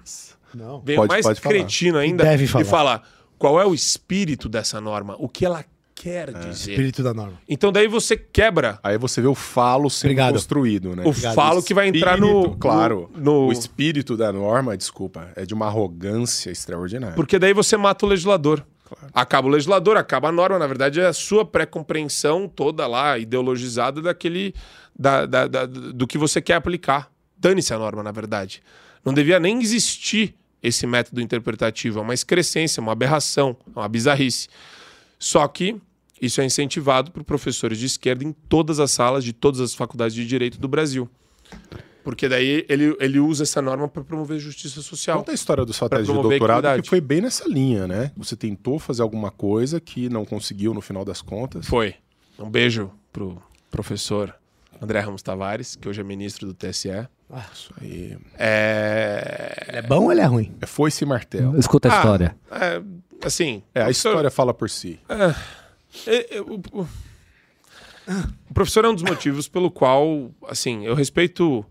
Não. 0.54 0.80
Vem 0.80 0.96
Pode- 0.96 1.08
o 1.08 1.12
mais 1.12 1.26
pode 1.26 1.40
falar. 1.40 1.54
cretino 1.54 1.98
ainda 1.98 2.24
deve 2.24 2.44
e 2.44 2.46
falar. 2.46 2.64
fala 2.64 3.02
qual 3.38 3.60
é 3.60 3.66
o 3.66 3.74
espírito 3.74 4.48
dessa 4.48 4.80
norma, 4.80 5.16
o 5.18 5.28
que 5.28 5.44
ela 5.44 5.64
quer 5.94 6.32
dizer. 6.32 6.72
Espírito 6.72 7.02
da 7.02 7.14
norma. 7.14 7.38
Então 7.48 7.70
daí 7.72 7.86
você 7.88 8.16
quebra 8.16 8.78
Aí 8.82 8.98
você 8.98 9.20
vê 9.20 9.26
o 9.28 9.34
falo 9.34 9.88
sendo 9.88 10.10
Obrigado. 10.10 10.32
construído, 10.34 10.96
né? 10.96 11.02
o 11.06 11.12
falo 11.12 11.62
que 11.62 11.72
vai 11.72 11.88
entrar 11.88 12.18
no... 12.18 12.26
Espírito, 12.40 12.58
Claro. 12.58 13.10
no- 13.14 13.22
no- 13.22 13.46
O 13.48 13.52
espírito 13.52 14.16
da 14.16 14.32
norma, 14.32 14.76
desculpa, 14.76 15.30
é 15.36 15.44
de 15.46 15.54
uma 15.54 15.66
arrogância 15.66 16.50
extraordinária. 16.50 17.14
Porque 17.14 17.38
daí 17.38 17.52
você 17.54 17.76
mata 17.76 18.04
o 18.04 18.08
legislador. 18.08 18.64
Acaba 19.12 19.48
o 19.48 19.50
legislador, 19.50 19.96
acaba 19.96 20.28
a 20.28 20.32
norma. 20.32 20.58
Na 20.58 20.66
verdade, 20.66 21.00
é 21.00 21.06
a 21.06 21.12
sua 21.12 21.44
pré-compreensão 21.44 22.46
toda 22.48 22.86
lá, 22.86 23.18
ideologizada 23.18 24.00
daquele. 24.02 24.54
Da, 24.96 25.26
da- 25.26 25.46
da- 25.48 25.66
do 25.66 26.06
que 26.06 26.16
você 26.18 26.40
quer 26.40 26.54
aplicar. 26.54 27.10
Dane-se 27.36 27.74
a 27.74 27.78
norma, 27.78 28.02
na 28.02 28.12
verdade. 28.12 28.62
Não 29.04 29.12
devia 29.12 29.40
nem 29.40 29.60
existir 29.60 30.34
esse 30.62 30.86
método 30.86 31.20
interpretativo. 31.20 31.98
É 31.98 32.02
uma 32.02 32.14
excrescência, 32.14 32.80
uma 32.80 32.92
aberração, 32.92 33.56
é 33.74 33.78
uma 33.80 33.88
bizarrice. 33.88 34.48
Só 35.24 35.48
que 35.48 35.80
isso 36.20 36.38
é 36.42 36.44
incentivado 36.44 37.10
por 37.10 37.24
professores 37.24 37.78
de 37.78 37.86
esquerda 37.86 38.22
em 38.22 38.30
todas 38.30 38.78
as 38.78 38.90
salas 38.90 39.24
de 39.24 39.32
todas 39.32 39.58
as 39.58 39.74
faculdades 39.74 40.14
de 40.14 40.26
direito 40.26 40.58
do 40.60 40.68
Brasil. 40.68 41.08
Porque 42.02 42.28
daí 42.28 42.66
ele, 42.68 42.94
ele 43.00 43.18
usa 43.18 43.44
essa 43.44 43.62
norma 43.62 43.88
para 43.88 44.04
promover 44.04 44.38
justiça 44.38 44.82
social. 44.82 45.16
Conta 45.20 45.30
a 45.30 45.34
história 45.34 45.64
da 45.64 45.72
sua 45.72 45.88
tese 45.88 46.02
de 46.02 46.12
doutorado, 46.12 46.82
que 46.82 46.90
foi 46.90 47.00
bem 47.00 47.22
nessa 47.22 47.48
linha, 47.48 47.86
né? 47.86 48.12
Você 48.18 48.36
tentou 48.36 48.78
fazer 48.78 49.00
alguma 49.00 49.30
coisa 49.30 49.80
que 49.80 50.10
não 50.10 50.26
conseguiu 50.26 50.74
no 50.74 50.82
final 50.82 51.06
das 51.06 51.22
contas. 51.22 51.66
Foi. 51.66 51.94
Um 52.38 52.50
beijo 52.50 52.90
pro 53.10 53.42
professor 53.70 54.34
André 54.82 55.00
Ramos 55.00 55.22
Tavares, 55.22 55.74
que 55.74 55.88
hoje 55.88 56.02
é 56.02 56.04
ministro 56.04 56.46
do 56.46 56.52
TSE. 56.52 56.90
Isso 57.54 57.72
aí. 57.80 58.18
É. 58.38 59.64
É 59.78 59.82
bom 59.82 60.04
ou 60.04 60.12
ele 60.12 60.20
é 60.20 60.26
ruim? 60.26 60.54
É 60.60 60.66
foice 60.66 61.02
e 61.04 61.06
martelo. 61.06 61.58
Escuta 61.58 61.88
a 61.88 61.92
Ah, 61.94 61.96
história. 61.96 62.36
é, 62.50 62.82
assim. 63.24 63.62
É, 63.74 63.80
a 63.80 63.84
professor- 63.84 64.10
história 64.10 64.30
fala 64.30 64.52
por 64.54 64.68
si. 64.70 64.98
é, 66.06 66.36
é, 66.36 66.40
o, 66.40 66.60
o- 66.72 66.88
o 68.50 68.54
professor 68.54 68.84
é 68.84 68.88
um 68.88 68.94
dos 68.94 69.02
motivos 69.02 69.48
pelo 69.48 69.70
qual, 69.70 70.30
assim, 70.48 70.84
eu 70.84 70.94
respeito. 70.94 71.64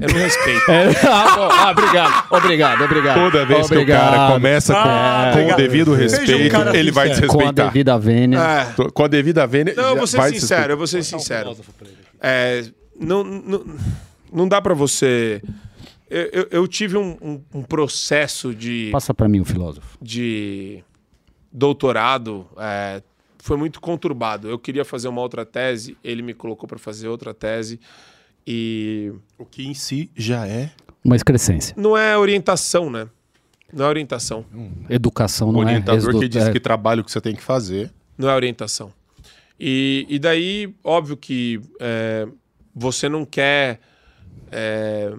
Eu 0.00 0.08
não 0.08 0.16
respeito. 0.18 0.62
ah, 1.08 1.36
bom, 1.36 1.48
ah, 1.52 1.70
obrigado, 1.70 2.24
obrigado, 2.30 2.82
obrigado. 2.84 3.14
Toda 3.30 3.46
vez 3.46 3.68
que 3.68 3.74
o 3.74 3.76
Obrigado. 3.78 4.10
cara 4.14 4.32
começa 4.32 4.72
com, 4.74 4.78
Ah, 4.80 4.84
com 4.84 5.28
o 5.28 5.32
obrigado. 5.42 5.56
devido 5.58 5.92
um 5.92 5.94
respeito, 5.94 6.50
cara 6.50 6.76
ele 6.76 6.90
vai 6.90 7.08
sincero. 7.08 7.28
Com 7.28 7.34
a 7.34 7.38
desrespeitar. 7.52 7.66
devida 7.72 7.98
vênia. 7.98 8.38
É. 8.38 8.90
Com 8.92 9.04
a 9.04 9.08
devida 9.08 9.46
vênia. 9.46 9.74
Não, 9.76 9.90
eu 9.90 9.96
vou 9.96 10.06
ser 10.06 10.16
vai 10.16 10.30
sincero, 10.32 10.72
eu 10.72 10.76
vou 10.76 10.86
ser 10.86 11.04
sincero. 11.04 11.56
É, 12.20 12.64
não, 12.98 13.22
não, 13.22 13.64
não 14.32 14.48
dá 14.48 14.60
pra 14.60 14.74
você. 14.74 15.40
Eu, 16.12 16.28
eu- 16.42 16.48
eu 16.50 16.68
tive 16.68 16.96
um, 16.96 17.16
um- 17.22 17.42
um 17.54 17.62
processo 17.62 18.54
de. 18.54 18.90
Passa 18.92 19.14
pra 19.14 19.28
mim 19.28 19.40
o 19.40 19.44
filósofo. 19.44 19.96
de 20.00 20.82
doutorado 21.52 22.46
é, 22.58 23.02
foi 23.38 23.56
muito 23.56 23.80
conturbado. 23.80 24.48
Eu 24.48 24.58
queria 24.58 24.84
fazer 24.84 25.08
uma 25.08 25.20
outra 25.20 25.44
tese, 25.44 25.96
ele 26.02 26.22
me 26.22 26.34
colocou 26.34 26.68
para 26.68 26.78
fazer 26.78 27.08
outra 27.08 27.32
tese 27.34 27.78
e 28.46 29.12
O 29.38 29.44
que 29.44 29.66
em 29.66 29.74
si 29.74 30.10
já 30.16 30.46
é 30.46 30.70
Uma 31.04 31.16
excrescência. 31.16 31.74
não 31.78 31.96
é 31.96 32.16
orientação, 32.16 32.90
né? 32.90 33.08
Não 33.72 33.86
é 33.86 33.88
orientação. 33.88 34.44
Educação 34.90 35.48
o 35.48 35.52
não 35.52 35.60
orientador 35.60 36.14
é... 36.16 36.18
que 36.20 36.28
diz 36.28 36.44
é- 36.44 36.52
que 36.52 36.60
trabalho 36.60 37.02
que 37.04 37.10
você 37.10 37.20
tem 37.20 37.34
que 37.34 37.42
fazer. 37.42 37.90
Não 38.18 38.28
é 38.28 38.34
orientação. 38.34 38.92
E, 39.58 40.06
e 40.08 40.18
daí, 40.18 40.74
óbvio 40.84 41.16
que 41.16 41.60
é, 41.80 42.26
você 42.74 43.08
não 43.08 43.24
quer 43.24 43.80
é, 44.50 45.10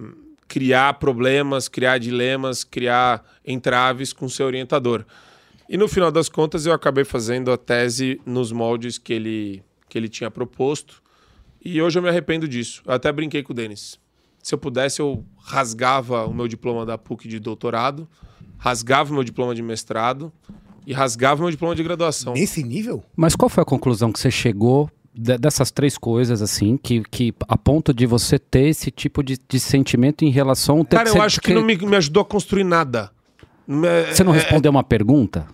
criar 0.54 0.94
problemas, 1.00 1.68
criar 1.68 1.98
dilemas, 1.98 2.64
criar 2.64 3.26
entraves 3.44 4.14
com 4.14 4.30
seu 4.30 4.46
orientador. 4.46 5.04
E 5.68 5.76
no 5.78 5.88
final 5.88 6.12
das 6.12 6.30
contas, 6.30 6.68
eu 6.68 6.74
acabei 6.74 7.04
fazendo 7.04 7.52
a 7.52 7.58
tese 7.58 8.22
nos 8.24 8.52
moldes 8.52 9.00
que 9.00 9.14
ele, 9.14 9.64
que 9.90 9.98
ele 9.98 10.08
tinha 10.08 10.30
proposto. 10.30 11.02
E 11.66 11.82
hoje 11.82 11.98
eu 11.98 12.04
me 12.04 12.10
arrependo 12.10 12.48
disso. 12.48 12.84
Eu 12.86 12.94
até 12.94 13.12
brinquei 13.12 13.42
com 13.42 13.52
o 13.52 13.56
Denis. 13.56 14.00
Se 14.44 14.54
eu 14.54 14.60
pudesse, 14.60 15.02
eu 15.02 15.26
rasgava 15.44 16.28
o 16.28 16.34
meu 16.36 16.48
diploma 16.48 16.86
da 16.86 17.00
PUC 17.00 17.28
de 17.28 17.40
doutorado, 17.40 18.08
rasgava 18.60 19.10
o 19.10 19.16
meu 19.16 19.24
diploma 19.24 19.56
de 19.56 19.64
mestrado 19.64 20.32
e 20.86 20.94
rasgava 20.94 21.42
o 21.42 21.46
meu 21.46 21.52
diploma 21.52 21.74
de 21.74 21.82
graduação. 21.82 22.36
Nesse 22.36 22.62
nível? 22.62 23.04
Mas 23.16 23.36
qual 23.36 23.50
foi 23.50 23.64
a 23.64 23.66
conclusão 23.66 24.12
que 24.12 24.20
você 24.20 24.30
chegou 24.30 24.88
dessas 25.16 25.70
três 25.72 25.98
coisas, 25.98 26.42
assim, 26.42 26.78
que, 26.78 27.02
que 27.04 27.34
a 27.48 27.58
ponto 27.58 27.94
de 27.94 28.06
você 28.06 28.40
ter 28.40 28.68
esse 28.68 28.90
tipo 28.90 29.22
de, 29.24 29.38
de 29.48 29.60
sentimento 29.60 30.26
em 30.26 30.30
relação 30.30 30.80
ao 30.80 30.86
Cara, 30.86 31.10
eu 31.10 31.22
acho 31.22 31.40
que 31.42 31.54
não 31.54 31.64
me, 31.64 31.76
me 31.78 31.96
ajudou 31.96 32.22
a 32.22 32.26
construir 32.26 32.64
nada. 32.64 33.12
Você 34.12 34.24
não 34.24 34.34
é- 34.34 34.40
respondeu 34.40 34.72
uma 34.72 34.84
pergunta? 34.84 35.46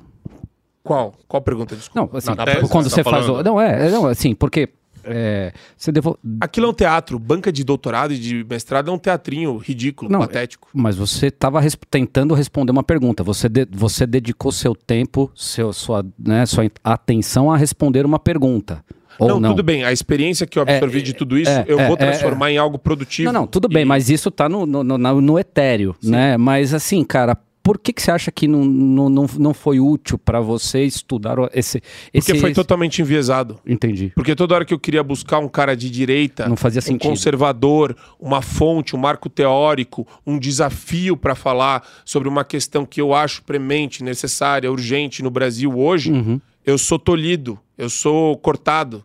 Qual? 0.83 1.13
Qual 1.27 1.41
pergunta? 1.41 1.75
Desculpa. 1.75 2.09
Não, 2.11 2.17
assim, 2.17 2.33
Na 2.35 2.45
tese, 2.45 2.69
quando 2.69 2.89
você 2.89 2.95
você 2.95 3.03
tá 3.03 3.11
faz. 3.11 3.29
O, 3.29 3.43
não, 3.43 3.61
é, 3.61 3.87
é, 3.87 3.91
não, 3.91 4.07
assim, 4.07 4.33
porque 4.33 4.69
é, 5.03 5.53
você 5.77 5.91
devo... 5.91 6.17
Aquilo 6.41 6.65
é 6.65 6.69
um 6.69 6.73
teatro. 6.73 7.19
Banca 7.19 7.51
de 7.51 7.63
doutorado 7.63 8.13
e 8.13 8.17
de 8.17 8.43
mestrado 8.49 8.89
é 8.89 8.93
um 8.93 8.97
teatrinho 8.97 9.57
ridículo, 9.57 10.09
Não, 10.11 10.19
patético. 10.21 10.69
Mas 10.73 10.95
você 10.95 11.27
estava 11.27 11.61
tentando 11.91 12.33
responder 12.33 12.71
uma 12.71 12.81
pergunta. 12.83 13.23
Você, 13.23 13.47
de- 13.47 13.67
você 13.71 14.07
dedicou 14.07 14.51
seu 14.51 14.73
tempo, 14.73 15.29
seu, 15.35 15.71
sua, 15.73 16.03
né, 16.17 16.45
sua 16.45 16.65
atenção 16.83 17.51
a 17.51 17.57
responder 17.57 18.05
uma 18.05 18.17
pergunta. 18.17 18.83
Não, 19.19 19.39
não, 19.39 19.49
tudo 19.51 19.63
bem. 19.63 19.83
A 19.83 19.91
experiência 19.91 20.45
que 20.47 20.57
eu 20.57 20.63
absorvi 20.63 20.99
É, 20.99 21.01
de 21.01 21.13
tudo 21.13 21.37
isso, 21.37 21.49
é, 21.51 21.65
eu 21.67 21.79
é, 21.79 21.87
vou 21.87 21.95
é, 21.95 21.99
transformar 21.99 22.51
em 22.51 22.57
algo 22.57 22.77
produtivo. 22.79 23.31
Não, 23.31 23.41
não, 23.41 23.47
tudo 23.47 23.67
bem, 23.67 23.83
E- 23.83 23.85
mas 23.85 24.09
isso 24.09 24.29
tá 24.31 24.47
no, 24.47 24.65
no, 24.65 24.83
no, 24.83 25.21
no 25.21 25.39
etéreo, 25.39 25.95
né? 26.03 26.37
Mas 26.37 26.73
assim, 26.73 27.03
cara, 27.03 27.37
por 27.61 27.77
que, 27.77 27.93
que 27.93 28.01
você 28.01 28.09
acha 28.09 28.31
que 28.31 28.47
não, 28.47 28.63
não, 28.65 29.09
não, 29.09 29.29
não 29.37 29.53
foi 29.53 29.79
útil 29.79 30.17
para 30.17 30.39
você 30.39 30.83
estudar 30.85 31.35
esse, 31.53 31.81
esse. 32.11 32.27
Porque 32.27 32.39
foi 32.39 32.51
totalmente 32.53 32.99
enviesado. 33.01 33.59
Entendi. 33.67 34.11
Porque 34.15 34.33
toda 34.35 34.55
hora 34.55 34.65
que 34.65 34.73
eu 34.73 34.79
queria 34.79 35.03
buscar 35.03 35.37
um 35.39 35.47
cara 35.47 35.75
de 35.75 35.87
direita, 35.89 36.47
Não 36.49 36.55
fazia 36.55 36.79
um 36.79 36.81
sentido. 36.81 37.07
conservador, 37.07 37.95
uma 38.19 38.41
fonte, 38.41 38.95
um 38.95 38.99
marco 38.99 39.29
teórico, 39.29 40.07
um 40.25 40.39
desafio 40.39 41.15
para 41.15 41.35
falar 41.35 41.83
sobre 42.03 42.27
uma 42.27 42.43
questão 42.43 42.85
que 42.85 42.99
eu 43.01 43.13
acho 43.13 43.43
premente, 43.43 44.03
necessária, 44.03 44.71
urgente 44.71 45.21
no 45.21 45.29
Brasil 45.29 45.77
hoje, 45.77 46.11
Uhum. 46.11 46.41
Eu 46.69 46.77
sou 46.77 46.97
tolhido, 46.99 47.59
eu 47.77 47.89
sou 47.89 48.37
cortado. 48.37 49.03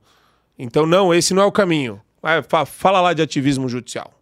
Então, 0.59 0.87
não, 0.87 1.13
esse 1.15 1.33
não 1.35 1.43
é 1.43 1.47
o 1.47 1.53
caminho. 1.53 2.01
Fala 2.67 3.01
lá 3.01 3.13
de 3.13 3.23
ativismo 3.23 3.69
judicial. 3.69 4.13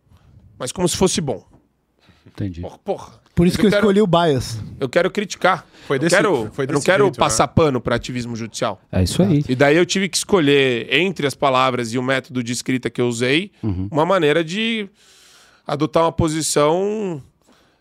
Mas 0.59 0.73
como 0.73 0.89
se 0.89 0.97
fosse 0.97 1.21
bom. 1.21 1.45
Entendi. 2.27 2.61
Porra, 2.61 2.79
porra. 2.79 3.23
Por 3.35 3.47
isso 3.47 3.59
que 3.59 3.65
eu 3.67 3.71
quero- 3.71 3.81
escolhi 3.83 4.01
o 4.03 4.07
bias. 4.07 4.59
Eu 4.79 4.89
quero 4.89 5.11
criticar. 5.11 5.67
Foi 5.87 5.97
eu 5.97 6.01
desse- 6.01 6.15
quero, 6.17 6.51
foi 6.53 6.65
eu 6.65 6.69
não 6.69 6.75
desse 6.75 6.87
quero 6.87 7.05
jeito, 7.05 7.15
né? 7.15 7.19
passar 7.19 7.49
pano 7.49 7.81
para 7.81 7.97
ativismo 7.97 8.37
judicial. 8.37 8.81
É 8.93 9.03
isso 9.03 9.23
aí. 9.23 9.43
E 9.49 9.55
daí 9.57 9.77
eu 9.77 9.87
tive 9.87 10.09
que 10.09 10.17
escolher, 10.17 10.93
entre 10.93 11.27
as 11.27 11.35
palavras 11.35 11.93
e 11.95 11.99
o 11.99 12.03
método 12.03 12.43
de 12.43 12.53
escrita 12.53 12.91
que 12.91 13.01
eu 13.01 13.09
usei, 13.09 13.51
uma 13.91 14.05
maneira 14.05 14.45
de 14.45 14.89
adotar 15.67 16.05
uma 16.05 16.13
posição 16.13 17.23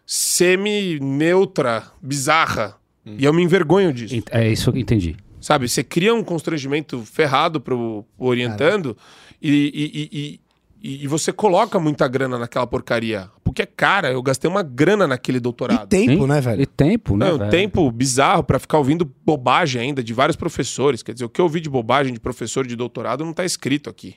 semi-neutra, 0.05 1.83
bizarra. 2.01 2.75
E 3.05 3.25
eu 3.25 3.33
me 3.33 3.41
envergonho 3.43 3.91
disso. 3.91 4.21
É 4.31 4.47
isso 4.49 4.71
que 4.71 4.77
eu 4.77 4.81
entendi. 4.81 5.15
Sabe? 5.41 5.67
Você 5.67 5.83
cria 5.83 6.13
um 6.13 6.23
constrangimento 6.23 7.03
ferrado 7.03 7.59
pro 7.59 8.05
orientando 8.17 8.95
e, 9.41 9.49
e, 9.51 10.19
e, 10.19 10.41
e- 10.83 11.03
e 11.03 11.07
você 11.07 11.31
coloca 11.33 11.79
muita 11.79 12.07
grana 12.07 12.39
naquela 12.39 12.65
porcaria. 12.65 13.29
Porque, 13.43 13.65
cara, 13.65 14.11
eu 14.11 14.21
gastei 14.23 14.49
uma 14.49 14.63
grana 14.63 15.05
naquele 15.07 15.37
E 15.37 15.41
doutorado. 15.41 15.87
tempo, 15.89 16.11
Hein? 16.11 16.27
né, 16.27 16.41
velho? 16.41 16.61
E 16.61 16.65
tempo, 16.65 17.15
né? 17.17 17.27
Não, 17.27 17.35
um 17.35 17.37
velho? 17.39 17.51
tempo 17.51 17.91
bizarro 17.91 18.43
pra 18.43 18.57
ficar 18.57 18.77
ouvindo 18.79 19.03
bobagem 19.25 19.81
ainda 19.81 20.03
de 20.03 20.13
vários 20.13 20.35
professores. 20.35 21.03
Quer 21.03 21.13
dizer, 21.13 21.25
o 21.25 21.29
que 21.29 21.39
eu 21.41 21.45
ouvi 21.45 21.59
de 21.59 21.69
bobagem 21.69 22.13
de 22.13 22.19
professor 22.19 22.65
de 22.65 22.75
doutorado 22.75 23.23
não 23.25 23.33
tá 23.33 23.43
escrito 23.45 23.89
aqui. 23.91 24.15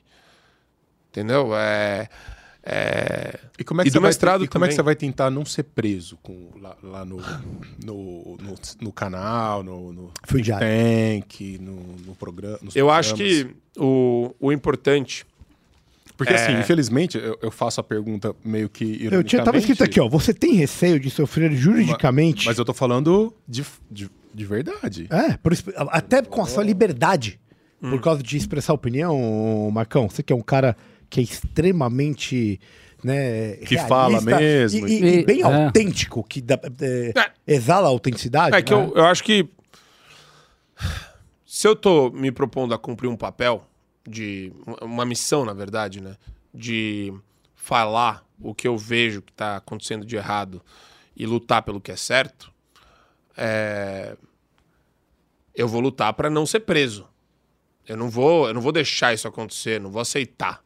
Entendeu? 1.11 1.51
É. 1.55 2.09
é... 2.67 3.39
E 3.59 3.63
como 3.63 3.83
é 3.83 3.85
que, 3.85 3.89
E 3.89 3.93
você, 3.93 3.99
do 3.99 4.01
vai, 4.01 4.09
mestrado 4.09 4.49
como 4.49 4.65
é 4.65 4.69
que 4.69 4.75
você 4.75 4.83
vai 4.83 4.97
tentar 4.97 5.31
não 5.31 5.45
ser 5.45 5.65
preso 5.65 6.19
com, 6.23 6.49
lá, 6.61 6.77
lá 6.83 7.05
no, 7.05 7.19
no, 7.85 8.37
no, 8.41 8.55
no 8.81 8.93
canal, 8.93 9.63
no, 9.63 9.93
no 9.93 10.13
tank, 10.27 11.59
no, 11.61 11.75
no 12.07 12.15
programa? 12.15 12.59
Eu 12.75 12.91
acho 12.91 13.15
que 13.15 13.55
o, 13.77 14.35
o 14.41 14.51
importante. 14.51 15.27
Porque 16.17 16.33
É. 16.33 16.37
assim, 16.37 16.59
infelizmente, 16.59 17.19
eu, 17.19 17.39
eu 17.43 17.51
faço 17.51 17.81
a 17.81 17.85
pergunta 17.85 18.35
meio 18.43 18.69
que 18.71 18.85
ironicamente. 18.85 19.15
Eu 19.17 19.25
tinha, 19.25 19.45
tava 19.45 19.59
escrito 19.59 19.85
aqui, 19.85 20.01
ó. 20.01 20.09
Você 20.09 20.33
tem 20.33 20.55
receio 20.55 20.99
de 20.99 21.11
sofrer 21.11 21.53
juridicamente? 21.53 22.47
Mas 22.47 22.57
eu 22.57 22.65
tô 22.65 22.73
falando 22.73 23.35
de, 23.47 23.65
de, 23.91 24.09
de 24.33 24.45
verdade. 24.47 25.07
É, 25.11 25.37
por 25.37 25.53
até 25.89 26.23
com 26.23 26.41
a 26.41 26.47
sua 26.47 26.63
liberdade. 26.63 27.39
Hum. 27.83 27.91
Por 27.91 28.01
causa 28.01 28.23
de 28.23 28.37
expressar 28.37 28.73
opinião, 28.73 29.71
Marcão. 29.71 30.09
Você 30.09 30.23
que 30.23 30.33
é 30.33 30.37
um 30.37 30.41
cara 30.41 30.75
que 31.15 31.21
é 31.21 31.23
extremamente. 31.23 32.61
Né, 33.05 33.57
Que 33.59 33.77
fala 33.79 34.21
mesmo. 34.21 34.89
E, 34.89 34.93
e- 34.93 35.19
e 35.21 35.25
bem 35.27 35.43
É. 35.43 35.45
autêntico, 35.45 36.25
que 36.25 36.41
dá- 36.41 36.59
é, 36.81 37.13
exala 37.47 37.87
a 37.87 37.91
autenticidade. 37.91 38.57
É 38.57 38.63
que 38.63 38.75
né? 38.75 38.83
eu, 38.83 38.95
eu 38.97 39.05
acho 39.05 39.23
que. 39.23 39.47
Se 41.47 41.69
eu 41.69 41.77
tô 41.77 42.11
me 42.11 42.33
propondo 42.33 42.75
a 42.75 42.79
cumprir 42.79 43.09
um 43.09 43.17
papel 43.17 43.65
de. 44.09 44.53
Uma 44.83 45.05
missão, 45.05 45.45
na 45.45 45.53
verdade, 45.53 46.01
né? 46.01 46.17
De 46.53 47.13
falar 47.55 48.25
o 48.41 48.55
que 48.55 48.67
eu 48.67 48.77
vejo 48.77 49.23
que 49.23 49.33
tá 49.33 49.57
acontecendo 49.59 50.05
de 50.05 50.17
errado 50.17 50.61
e 51.17 51.27
lutar 51.27 51.63
pelo 51.63 51.81
que 51.81 51.93
é 51.93 51.97
certo, 51.97 52.51
é, 53.37 54.17
eu 55.55 55.69
vou 55.69 55.81
lutar 55.81 56.13
para 56.15 56.29
não 56.31 56.45
ser 56.47 56.61
preso. 56.61 57.07
Eu 57.87 57.97
não 57.99 58.09
vou, 58.09 58.49
eu 58.49 58.55
não 58.55 58.61
vou 58.63 58.73
deixar 58.73 59.13
isso 59.13 59.29
acontecer, 59.29 59.79
não 59.81 59.91
vou 59.91 60.01
aceitar. 60.01 60.64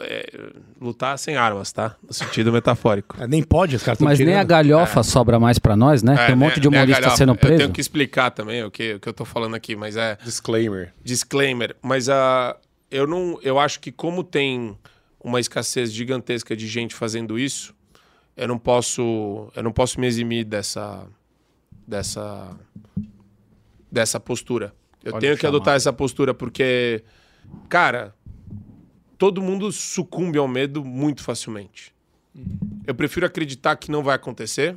É, 0.00 0.52
lutar 0.80 1.18
sem 1.18 1.36
armas, 1.36 1.70
tá? 1.70 1.96
No 2.06 2.14
sentido 2.14 2.50
metafórico. 2.50 3.14
É, 3.22 3.26
Nem 3.26 3.42
pode, 3.42 3.76
os 3.76 3.82
caras 3.82 4.00
Mas 4.00 4.18
nem 4.18 4.28
a 4.28 4.32
tirando. 4.36 4.48
galhofa 4.48 5.02
sobra 5.02 5.38
mais 5.38 5.58
pra 5.58 5.76
nós, 5.76 6.02
né? 6.02 6.16
Tem 6.16 6.24
um 6.28 6.28
É, 6.28 6.34
monte 6.34 6.58
de 6.60 6.66
humorista 6.66 7.10
sendo 7.10 7.32
Eu 7.32 7.36
preso. 7.36 7.58
tenho 7.58 7.72
que 7.72 7.80
explicar 7.80 8.30
também 8.30 8.64
o 8.64 8.70
que, 8.70 8.94
o 8.94 9.00
que 9.00 9.06
eu 9.08 9.12
tô 9.12 9.26
falando 9.26 9.54
aqui, 9.54 9.76
mas 9.76 9.94
é 9.96 10.16
Disclaimer. 10.24 10.94
disclaimer. 11.04 11.76
Mas 11.82 12.08
ah, 12.08 12.56
eu 12.90 13.06
não, 13.06 13.38
eu 13.42 13.58
acho 13.58 13.80
que 13.80 13.92
como 13.92 14.24
tem 14.24 14.78
uma 15.22 15.38
escassez 15.38 15.92
gigantesca 15.92 16.56
de 16.56 16.66
gente 16.66 16.94
fazendo 16.94 17.38
isso, 17.38 17.74
eu 18.34 18.48
não 18.48 18.58
posso, 18.58 19.52
eu 19.54 19.62
não 19.62 19.72
posso 19.72 20.00
me 20.00 20.06
eximir 20.06 20.44
dessa, 20.46 21.06
dessa, 21.86 22.56
dessa 23.90 24.18
postura. 24.18 24.72
Eu 25.04 25.12
Pode 25.12 25.20
tenho 25.26 25.36
que 25.36 25.42
chamar. 25.42 25.56
adotar 25.56 25.74
essa 25.76 25.92
postura 25.92 26.32
porque, 26.32 27.04
cara, 27.68 28.14
todo 29.22 29.40
mundo 29.40 29.70
sucumbe 29.70 30.36
ao 30.36 30.48
medo 30.48 30.84
muito 30.84 31.22
facilmente. 31.22 31.94
Eu 32.84 32.92
prefiro 32.92 33.24
acreditar 33.24 33.76
que 33.76 33.88
não 33.88 34.02
vai 34.02 34.16
acontecer 34.16 34.76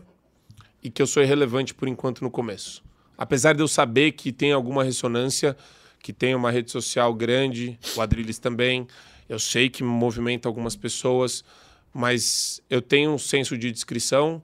e 0.83 0.91
que 0.91 1.01
eu 1.01 1.07
sou 1.07 1.23
irrelevante 1.23 1.73
por 1.73 1.87
enquanto 1.87 2.21
no 2.21 2.29
começo. 2.29 2.83
Apesar 3.17 3.53
de 3.53 3.63
eu 3.63 3.67
saber 3.67 4.11
que 4.11 4.31
tem 4.31 4.51
alguma 4.51 4.83
ressonância, 4.83 5.57
que 5.99 6.13
tem 6.13 6.35
uma 6.35 6.51
rede 6.51 6.69
social 6.69 7.11
grande, 7.15 7.79
o 7.97 8.01
Adrilles 8.01 8.37
também, 8.37 8.85
eu 9.27 9.39
sei 9.39 9.67
que 9.67 9.83
movimenta 9.83 10.47
algumas 10.47 10.75
pessoas, 10.75 11.43
mas 11.91 12.61
eu 12.69 12.83
tenho 12.83 13.13
um 13.13 13.17
senso 13.17 13.57
de 13.57 13.71
discrição, 13.71 14.43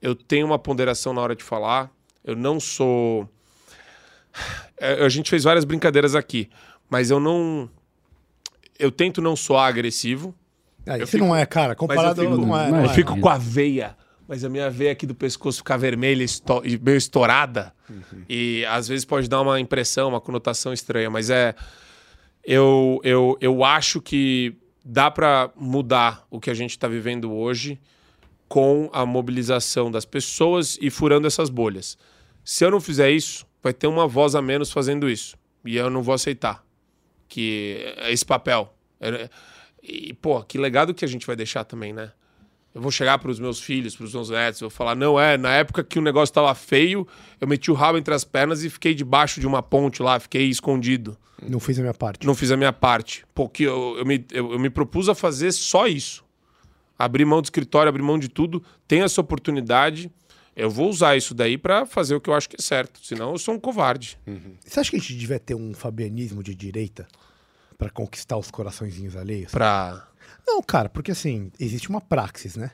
eu 0.00 0.14
tenho 0.14 0.46
uma 0.46 0.58
ponderação 0.58 1.12
na 1.12 1.20
hora 1.20 1.36
de 1.36 1.44
falar, 1.44 1.90
eu 2.24 2.34
não 2.34 2.58
sou. 2.58 3.28
É, 4.78 5.04
A 5.04 5.10
gente 5.10 5.28
fez 5.28 5.44
várias 5.44 5.66
brincadeiras 5.66 6.14
aqui, 6.14 6.48
mas 6.88 7.10
eu 7.10 7.20
não. 7.20 7.68
Eu 8.82 8.90
tento 8.90 9.20
não 9.22 9.36
soar 9.36 9.68
agressivo, 9.68 10.34
Ah, 10.86 10.98
eu 10.98 11.04
isso 11.04 11.12
fico- 11.12 11.24
não 11.24 11.34
é, 11.36 11.46
cara. 11.46 11.74
Comparado 11.74 12.20
fico- 12.22 12.36
não 12.36 12.58
é. 12.58 12.70
Não 12.70 12.78
eu 12.80 12.84
é. 12.90 12.94
fico 12.94 13.18
com 13.20 13.28
a 13.28 13.38
veia, 13.38 13.96
mas 14.26 14.44
a 14.44 14.48
minha 14.48 14.68
veia 14.68 14.92
aqui 14.92 15.06
do 15.06 15.14
pescoço 15.14 15.58
fica 15.58 15.78
vermelha 15.78 16.24
esto- 16.24 16.62
e 16.64 16.76
meio 16.78 16.96
estourada. 16.96 17.72
E 18.28 18.64
às 18.66 18.88
vezes 18.88 19.04
pode 19.04 19.28
dar 19.28 19.40
uma 19.42 19.60
impressão, 19.60 20.08
uma 20.08 20.20
conotação 20.20 20.72
estranha, 20.72 21.08
mas 21.10 21.30
é. 21.30 21.54
Eu, 22.44 23.00
eu, 23.04 23.38
eu 23.40 23.62
acho 23.64 24.00
que 24.00 24.56
dá 24.84 25.10
para 25.10 25.50
mudar 25.56 26.26
o 26.28 26.40
que 26.40 26.50
a 26.50 26.54
gente 26.54 26.70
está 26.70 26.88
vivendo 26.88 27.32
hoje 27.32 27.78
com 28.48 28.90
a 28.92 29.06
mobilização 29.06 29.90
das 29.90 30.04
pessoas 30.04 30.76
e 30.80 30.90
furando 30.90 31.26
essas 31.26 31.48
bolhas. 31.48 31.96
Se 32.44 32.64
eu 32.64 32.70
não 32.72 32.80
fizer 32.80 33.10
isso, 33.12 33.46
vai 33.62 33.72
ter 33.72 33.86
uma 33.86 34.08
voz 34.08 34.34
a 34.34 34.42
menos 34.42 34.72
fazendo 34.72 35.08
isso. 35.08 35.36
E 35.64 35.76
eu 35.76 35.88
não 35.88 36.02
vou 36.02 36.12
aceitar 36.14 36.64
que 37.32 37.94
é 37.96 38.12
esse 38.12 38.26
papel. 38.26 38.74
E, 39.82 40.12
pô, 40.12 40.42
que 40.42 40.58
legado 40.58 40.92
que 40.92 41.02
a 41.02 41.08
gente 41.08 41.26
vai 41.26 41.34
deixar 41.34 41.64
também, 41.64 41.90
né? 41.90 42.12
Eu 42.74 42.80
vou 42.80 42.90
chegar 42.90 43.18
para 43.18 43.30
os 43.30 43.40
meus 43.40 43.58
filhos, 43.58 43.96
para 43.96 44.04
os 44.04 44.12
meus 44.12 44.28
netos, 44.28 44.60
eu 44.60 44.68
vou 44.68 44.76
falar: 44.76 44.94
não, 44.94 45.18
é, 45.18 45.38
na 45.38 45.50
época 45.54 45.82
que 45.82 45.98
o 45.98 46.02
negócio 46.02 46.30
estava 46.30 46.54
feio, 46.54 47.08
eu 47.40 47.48
meti 47.48 47.70
o 47.70 47.74
rabo 47.74 47.96
entre 47.96 48.12
as 48.12 48.22
pernas 48.22 48.62
e 48.64 48.70
fiquei 48.70 48.94
debaixo 48.94 49.40
de 49.40 49.46
uma 49.46 49.62
ponte 49.62 50.02
lá, 50.02 50.20
fiquei 50.20 50.48
escondido. 50.48 51.16
Não 51.48 51.58
fiz 51.58 51.78
a 51.78 51.82
minha 51.82 51.94
parte. 51.94 52.26
Não 52.26 52.34
fiz 52.34 52.50
a 52.50 52.56
minha 52.56 52.72
parte. 52.72 53.24
Porque 53.34 53.64
eu, 53.64 53.96
eu, 53.98 54.04
me, 54.04 54.24
eu, 54.30 54.52
eu 54.52 54.58
me 54.58 54.68
propus 54.68 55.08
a 55.08 55.14
fazer 55.14 55.52
só 55.52 55.86
isso. 55.86 56.22
Abrir 56.98 57.24
mão 57.24 57.40
do 57.40 57.46
escritório, 57.46 57.88
abrir 57.88 58.02
mão 58.02 58.18
de 58.18 58.28
tudo. 58.28 58.62
Tem 58.86 59.00
essa 59.00 59.20
oportunidade. 59.20 60.10
Eu 60.54 60.70
vou 60.70 60.88
usar 60.90 61.16
isso 61.16 61.34
daí 61.34 61.56
para 61.56 61.86
fazer 61.86 62.14
o 62.14 62.20
que 62.20 62.28
eu 62.28 62.34
acho 62.34 62.48
que 62.48 62.56
é 62.58 62.62
certo. 62.62 63.00
Senão 63.04 63.32
eu 63.32 63.38
sou 63.38 63.54
um 63.54 63.58
covarde. 63.60 64.18
Você 64.64 64.80
acha 64.80 64.90
que 64.90 64.96
a 64.96 65.00
gente 65.00 65.16
devia 65.16 65.38
ter 65.38 65.54
um 65.54 65.72
fabianismo 65.72 66.42
de 66.42 66.54
direita 66.54 67.06
pra 67.78 67.88
conquistar 67.90 68.36
os 68.36 68.50
coraçõezinhos 68.50 69.16
alheios? 69.16 69.50
Pra. 69.50 70.06
Não, 70.46 70.62
cara, 70.62 70.88
porque 70.88 71.12
assim, 71.12 71.50
existe 71.58 71.88
uma 71.88 72.00
praxis, 72.00 72.56
né? 72.56 72.72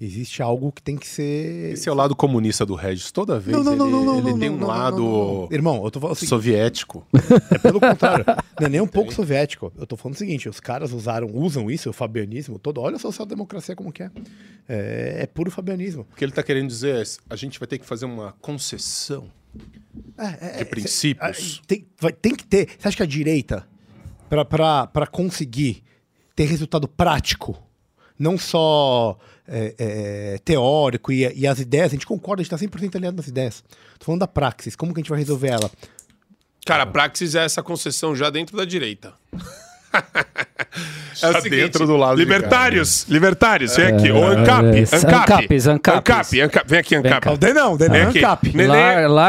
Existe 0.00 0.42
algo 0.42 0.72
que 0.72 0.80
tem 0.82 0.96
que 0.96 1.06
ser. 1.06 1.74
Esse 1.74 1.86
é 1.86 1.92
o 1.92 1.94
lado 1.94 2.16
comunista 2.16 2.64
do 2.64 2.74
Regis. 2.74 3.12
Toda 3.12 3.38
vez 3.38 3.54
Não, 3.54 3.62
não, 3.62 3.86
ele, 3.86 4.06
não, 4.06 4.18
ele 4.30 4.38
tem 4.38 4.48
um 4.48 4.64
lado. 4.66 5.46
Irmão, 5.50 5.84
eu 5.84 5.90
tô 5.90 6.00
falando 6.00 6.16
assim, 6.16 6.26
soviético. 6.26 7.06
é 7.50 7.58
pelo 7.58 7.78
contrário. 7.78 8.24
Não 8.58 8.66
é 8.66 8.70
nem 8.70 8.80
um 8.80 8.86
pouco 8.86 9.12
soviético. 9.12 9.70
Eu 9.76 9.86
tô 9.86 9.96
falando 9.98 10.14
o 10.14 10.18
seguinte: 10.18 10.48
os 10.48 10.58
caras 10.58 10.92
usaram, 10.92 11.28
usam 11.34 11.70
isso, 11.70 11.90
o 11.90 11.92
fabianismo 11.92 12.58
todo. 12.58 12.80
Olha 12.80 12.96
a 12.96 12.98
social-democracia 12.98 13.76
como 13.76 13.92
que 13.92 14.02
é. 14.02 14.10
é. 14.68 15.16
é 15.22 15.26
puro 15.26 15.50
fabianismo. 15.50 16.06
O 16.10 16.16
que 16.16 16.24
ele 16.24 16.32
tá 16.32 16.42
querendo 16.42 16.68
dizer 16.68 16.96
é 16.96 17.02
a 17.28 17.36
gente 17.36 17.58
vai 17.58 17.66
ter 17.68 17.78
que 17.78 17.84
fazer 17.84 18.06
uma 18.06 18.32
concessão 18.40 19.30
É, 20.16 20.58
de 20.58 20.64
princípios. 20.64 21.60
Ah, 21.62 21.66
Tem, 21.66 21.86
vai- 22.00 22.12
tem 22.12 22.34
que 22.34 22.44
ter. 22.46 22.68
Você 22.78 22.88
acha 22.88 22.96
que 22.96 23.02
a 23.02 23.06
direita, 23.06 23.66
pra 24.28 25.06
conseguir 25.10 25.82
ter 26.34 26.44
resultado 26.44 26.88
prático, 26.88 27.62
não 28.20 28.36
só 28.36 29.18
é, 29.48 29.74
é, 29.78 30.38
teórico 30.44 31.10
e, 31.10 31.26
e 31.34 31.46
as 31.46 31.58
ideias, 31.58 31.86
a 31.86 31.94
gente 31.94 32.06
concorda, 32.06 32.42
a 32.42 32.44
gente 32.44 32.50
tá 32.50 32.58
100% 32.58 32.94
alinhado 32.94 33.16
nas 33.16 33.26
ideias. 33.26 33.64
Tô 33.98 34.04
falando 34.04 34.20
da 34.20 34.28
praxis, 34.28 34.76
como 34.76 34.92
que 34.92 35.00
a 35.00 35.02
gente 35.02 35.08
vai 35.08 35.18
resolver 35.18 35.48
ela? 35.48 35.70
Cara, 36.66 36.82
a 36.82 36.86
praxis 36.86 37.34
é 37.34 37.44
essa 37.44 37.62
concessão 37.62 38.14
já 38.14 38.28
dentro 38.28 38.56
da 38.58 38.66
direita. 38.66 39.14
É 41.22 41.28
o 41.28 41.32
Tá 41.32 41.40
seguinte, 41.40 41.60
dentro 41.62 41.86
do 41.86 41.96
lado 41.96 42.16
de 42.16 42.22
libertários, 42.22 43.04
libertários, 43.08 43.76
vem 43.76 43.86
aqui. 43.86 44.10
Ô, 44.10 44.32
É, 44.32 44.36
ANCAP, 44.36 44.64
é, 44.64 44.96
ANCAP. 44.96 45.56
ANCAP, 45.68 46.40
ANCAP. 46.40 46.68
Vem 46.68 46.78
aqui, 46.78 46.94
ANCAP. 46.96 47.28
O 47.28 47.36
Denão, 47.36 47.76
Denão 47.76 47.92
Vem 47.94 48.02
aqui. 48.04 48.18
Ancap. 48.20 48.56
Neném, 48.56 48.68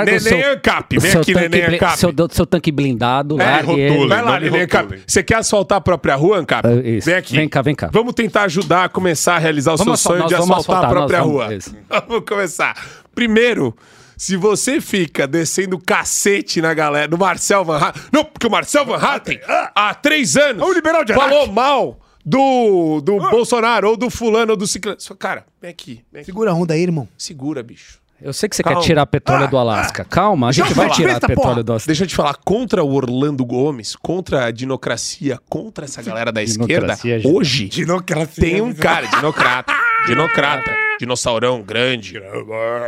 neném 0.05 0.43
ANCAP. 0.43 0.99
Vem 0.99 1.11
seu 1.11 1.21
aqui, 1.21 1.33
tanque 1.33 1.49
neném 1.49 1.75
ANCAP. 1.75 1.97
Seu, 1.97 2.13
seu 2.31 2.45
tanque 2.45 2.71
blindado, 2.71 3.41
É, 3.41 3.43
largue 3.43 3.65
rotule. 3.65 3.81
ele. 3.81 4.07
Vai 4.07 4.21
lá, 4.21 4.31
não 4.33 4.39
neném 4.39 4.61
ANCAP. 4.61 5.01
Você 5.05 5.23
quer 5.23 5.35
asfaltar 5.35 5.79
a 5.79 5.81
própria 5.81 6.15
rua, 6.15 6.37
ANCAP? 6.37 6.65
É, 6.67 6.89
isso. 6.89 7.05
Vem 7.07 7.15
aqui. 7.15 7.35
Vem 7.35 7.49
cá, 7.49 7.61
vem 7.61 7.75
cá. 7.75 7.89
Vamos 7.91 8.13
tentar 8.13 8.43
ajudar 8.43 8.85
a 8.85 8.89
começar 8.89 9.35
a 9.35 9.39
realizar 9.39 9.73
o 9.73 9.77
Vamos 9.77 9.99
seu 9.99 10.11
sonho 10.11 10.27
de 10.27 10.35
asfaltar 10.35 10.85
a 10.85 10.87
própria 10.89 11.19
rua. 11.21 11.49
Vamos 12.07 12.23
começar. 12.25 12.75
Primeiro, 13.13 13.75
se 14.21 14.37
você 14.37 14.79
fica 14.79 15.25
descendo 15.25 15.79
cacete 15.79 16.61
na 16.61 16.75
galera, 16.75 17.07
no 17.07 17.17
Marcel 17.17 17.65
Van 17.65 17.79
Hatten. 17.79 18.03
Não, 18.11 18.23
porque 18.23 18.45
o 18.45 18.51
Marcel 18.51 18.85
Van 18.85 18.97
Hatten, 18.97 19.39
há 19.73 19.95
três 19.95 20.37
anos, 20.37 20.61
o 20.61 20.71
liberal 20.71 21.03
de 21.03 21.11
falou 21.11 21.47
mal 21.47 21.99
do, 22.23 23.01
do 23.01 23.17
Bolsonaro, 23.31 23.89
ou 23.89 23.97
do 23.97 24.11
fulano, 24.11 24.51
ou 24.51 24.57
do 24.57 24.67
ciclano. 24.67 24.99
Cara, 25.17 25.43
vem 25.59 25.71
aqui, 25.71 26.05
vem 26.11 26.21
aqui. 26.21 26.27
Segura 26.27 26.51
a 26.51 26.53
onda 26.53 26.75
aí, 26.75 26.83
irmão. 26.83 27.09
Segura, 27.17 27.63
bicho. 27.63 27.99
Eu 28.21 28.33
sei 28.33 28.47
que 28.47 28.55
você 28.55 28.61
Calma. 28.63 28.79
quer 28.79 28.85
tirar 28.85 29.05
petróleo 29.07 29.47
do 29.49 29.57
Alasca. 29.57 30.05
Calma, 30.05 30.49
a 30.49 30.51
gente 30.51 30.73
vai 30.73 30.85
falar. 30.85 30.89
tirar 30.95 31.13
Besta, 31.13 31.27
petróleo 31.27 31.49
porra. 31.53 31.63
do 31.63 31.71
Alasca. 31.71 31.87
Deixa 31.87 32.03
eu 32.03 32.07
te 32.07 32.15
falar, 32.15 32.35
contra 32.35 32.83
o 32.83 32.93
Orlando 32.93 33.43
Gomes, 33.45 33.95
contra 33.95 34.45
a 34.45 34.51
dinocracia, 34.51 35.39
contra 35.49 35.85
essa 35.85 36.01
galera 36.03 36.31
da 36.31 36.43
esquerda, 36.43 36.67
Dinocracia, 36.67 37.19
gente. 37.19 37.33
hoje 37.33 37.67
Dinocracia. 37.67 38.43
tem 38.43 38.61
um 38.61 38.73
cara, 38.73 39.07
dinocrata, 39.07 39.73
dinocrata, 40.05 40.71
dinossaurão 40.99 41.63
grande. 41.63 42.13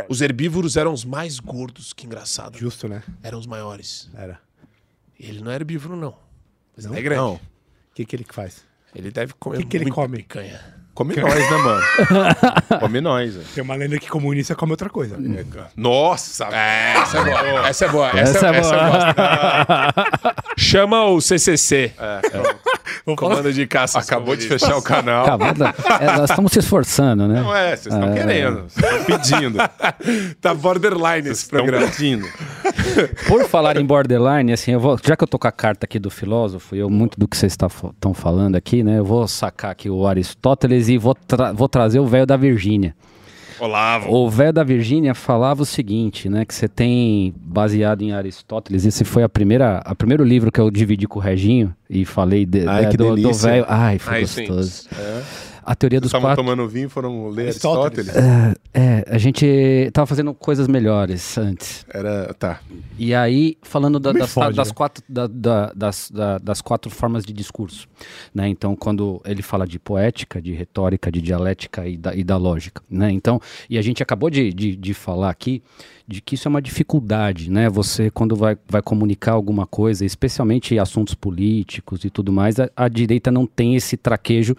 Os 0.08 0.20
herbívoros 0.20 0.76
eram 0.76 0.92
os 0.92 1.04
mais 1.04 1.40
gordos, 1.40 1.92
que 1.92 2.06
engraçado. 2.06 2.56
Justo, 2.56 2.86
né? 2.88 3.02
Eram 3.22 3.38
os 3.38 3.46
maiores. 3.46 4.08
Era. 4.16 4.38
Ele 5.18 5.40
não 5.40 5.50
é 5.50 5.54
herbívoro, 5.56 5.96
não. 5.96 6.14
Mas 6.76 6.84
ele 6.86 6.94
é 6.94 6.96
Não? 6.96 7.02
grande. 7.04 7.20
Não. 7.22 7.34
O 7.34 7.40
que, 7.94 8.04
que 8.04 8.14
ele 8.16 8.26
faz? 8.30 8.64
Ele 8.94 9.10
deve 9.10 9.32
comer 9.34 9.58
Que 9.58 9.64
que 9.64 9.76
ele 9.76 9.84
muita 9.86 9.94
come? 9.96 10.16
picanha. 10.18 10.60
Come 10.94 11.16
nós, 11.16 11.34
né, 11.34 11.56
mano? 11.56 11.82
Come 12.80 13.00
nós, 13.00 13.34
velho. 13.34 13.46
Tem 13.54 13.64
uma 13.64 13.74
lenda 13.74 13.98
que 13.98 14.08
comunista 14.08 14.54
come 14.54 14.72
outra 14.72 14.88
coisa. 14.88 15.16
Nossa, 15.76 16.46
É, 16.52 16.94
essa 16.98 17.18
é 17.18 17.24
boa. 17.24 17.68
Essa 17.68 17.84
é 17.84 17.88
boa. 17.88 18.08
Essa, 18.10 18.20
Essa 18.20 18.46
é 18.46 18.56
essa 18.58 18.70
boa. 18.76 18.86
eu 18.86 18.92
gosto. 18.92 20.44
Chama 20.56 21.04
o 21.06 21.20
CCC. 21.20 21.92
Comando 23.16 23.52
de 23.52 23.66
caça. 23.66 23.98
acabou 23.98 24.36
de 24.36 24.46
fechar 24.46 24.76
o 24.76 24.82
canal. 24.82 25.24
Acabou, 25.24 25.48
é, 26.00 26.16
nós 26.18 26.30
estamos 26.30 26.52
se 26.52 26.58
esforçando, 26.58 27.26
né? 27.28 27.40
Não 27.40 27.54
é, 27.54 27.76
vocês 27.76 27.94
estão 27.94 28.12
querendo. 28.14 28.64
Vocês 28.68 28.84
estão 29.00 29.04
pedindo. 29.04 29.58
Tá 30.40 30.52
borderline 30.54 31.28
esse 31.30 31.48
programa. 31.48 31.86
pedindo. 31.86 32.26
Por 33.26 33.44
falar 33.46 33.76
em 33.76 33.84
borderline, 33.84 34.52
assim, 34.52 34.72
eu 34.72 34.80
vou, 34.80 34.98
já 35.02 35.16
que 35.16 35.24
eu 35.24 35.28
tô 35.28 35.38
com 35.38 35.48
a 35.48 35.52
carta 35.52 35.86
aqui 35.86 35.98
do 35.98 36.10
filósofo, 36.10 36.74
e 36.76 36.78
eu 36.78 36.90
muito 36.90 37.18
do 37.18 37.26
que 37.26 37.36
vocês 37.36 37.52
estão 37.52 38.12
falando 38.14 38.56
aqui, 38.56 38.82
né? 38.82 38.98
Eu 38.98 39.04
vou 39.04 39.26
sacar 39.26 39.70
aqui 39.70 39.88
o 39.88 40.06
Aristóteles 40.06 40.88
e 40.88 40.98
vou, 40.98 41.14
tra- 41.14 41.52
vou 41.52 41.68
trazer 41.68 41.98
o 42.00 42.06
velho 42.06 42.26
da 42.26 42.36
Virgínia. 42.36 42.94
Olavo. 43.60 44.10
O 44.12 44.28
velho 44.30 44.52
da 44.52 44.64
Virgínia 44.64 45.14
falava 45.14 45.62
o 45.62 45.66
seguinte, 45.66 46.28
né? 46.28 46.44
Que 46.44 46.54
você 46.54 46.68
tem 46.68 47.34
baseado 47.36 48.02
em 48.02 48.12
Aristóteles. 48.12 48.84
Esse 48.84 49.04
foi 49.04 49.22
a 49.22 49.28
primeira, 49.28 49.78
a 49.78 49.94
primeiro 49.94 50.24
livro 50.24 50.50
que 50.52 50.60
eu 50.60 50.70
dividi 50.70 51.06
com 51.06 51.18
o 51.18 51.22
Reginho 51.22 51.74
e 51.88 52.04
falei 52.04 52.44
de- 52.46 52.66
Ai, 52.66 52.88
que 52.88 52.96
do, 52.96 53.10
do 53.10 53.14
delícia. 53.16 53.50
velho. 53.50 53.64
Ai, 53.68 53.98
foi 53.98 54.14
Ai, 54.14 54.26
sim. 54.26 54.46
gostoso. 54.46 54.88
A 55.66 55.74
teoria 55.74 56.00
dos 56.00 56.08
Estavam 56.08 56.28
quatro. 56.30 56.44
tomando 56.44 56.68
vinho 56.68 56.86
e 56.86 56.88
foram 56.88 57.28
ler 57.28 57.48
Aristóteles. 57.48 58.08
Aristóteles. 58.08 58.56
É, 58.72 59.04
a 59.08 59.18
gente 59.18 59.90
tava 59.92 60.06
fazendo 60.06 60.34
coisas 60.34 60.66
melhores 60.68 61.38
antes. 61.38 61.84
Era. 61.92 62.34
Tá. 62.34 62.60
E 62.98 63.14
aí, 63.14 63.56
falando 63.62 63.98
da- 63.98 64.12
das, 64.12 64.32
fode, 64.32 64.56
das 64.56 64.68
né? 64.68 64.74
quatro, 64.74 65.02
da- 65.08 65.26
da- 65.26 65.72
das, 65.74 66.10
da- 66.10 66.38
das 66.38 66.60
quatro 66.60 66.90
formas 66.90 67.24
de 67.24 67.32
discurso. 67.32 67.88
Né? 68.34 68.48
Então, 68.48 68.74
quando 68.76 69.20
ele 69.24 69.42
fala 69.42 69.66
de 69.66 69.78
poética, 69.78 70.40
de 70.42 70.52
retórica, 70.52 71.10
de 71.10 71.20
dialética 71.20 71.86
e 71.86 71.96
da, 71.96 72.14
e 72.14 72.22
da 72.24 72.36
lógica. 72.36 72.82
Né? 72.90 73.10
Então, 73.10 73.40
e 73.70 73.78
a 73.78 73.82
gente 73.82 74.02
acabou 74.02 74.28
de, 74.30 74.52
de, 74.52 74.76
de 74.76 74.94
falar 74.94 75.30
aqui 75.30 75.62
de 76.06 76.20
que 76.20 76.34
isso 76.34 76.46
é 76.46 76.50
uma 76.50 76.60
dificuldade, 76.60 77.50
né? 77.50 77.66
Você, 77.70 78.10
quando 78.10 78.36
vai, 78.36 78.58
vai 78.68 78.82
comunicar 78.82 79.32
alguma 79.32 79.66
coisa, 79.66 80.04
especialmente 80.04 80.78
assuntos 80.78 81.14
políticos 81.14 82.04
e 82.04 82.10
tudo 82.10 82.30
mais, 82.30 82.60
a, 82.60 82.68
a 82.76 82.88
direita 82.88 83.30
não 83.30 83.46
tem 83.46 83.74
esse 83.74 83.96
traquejo 83.96 84.54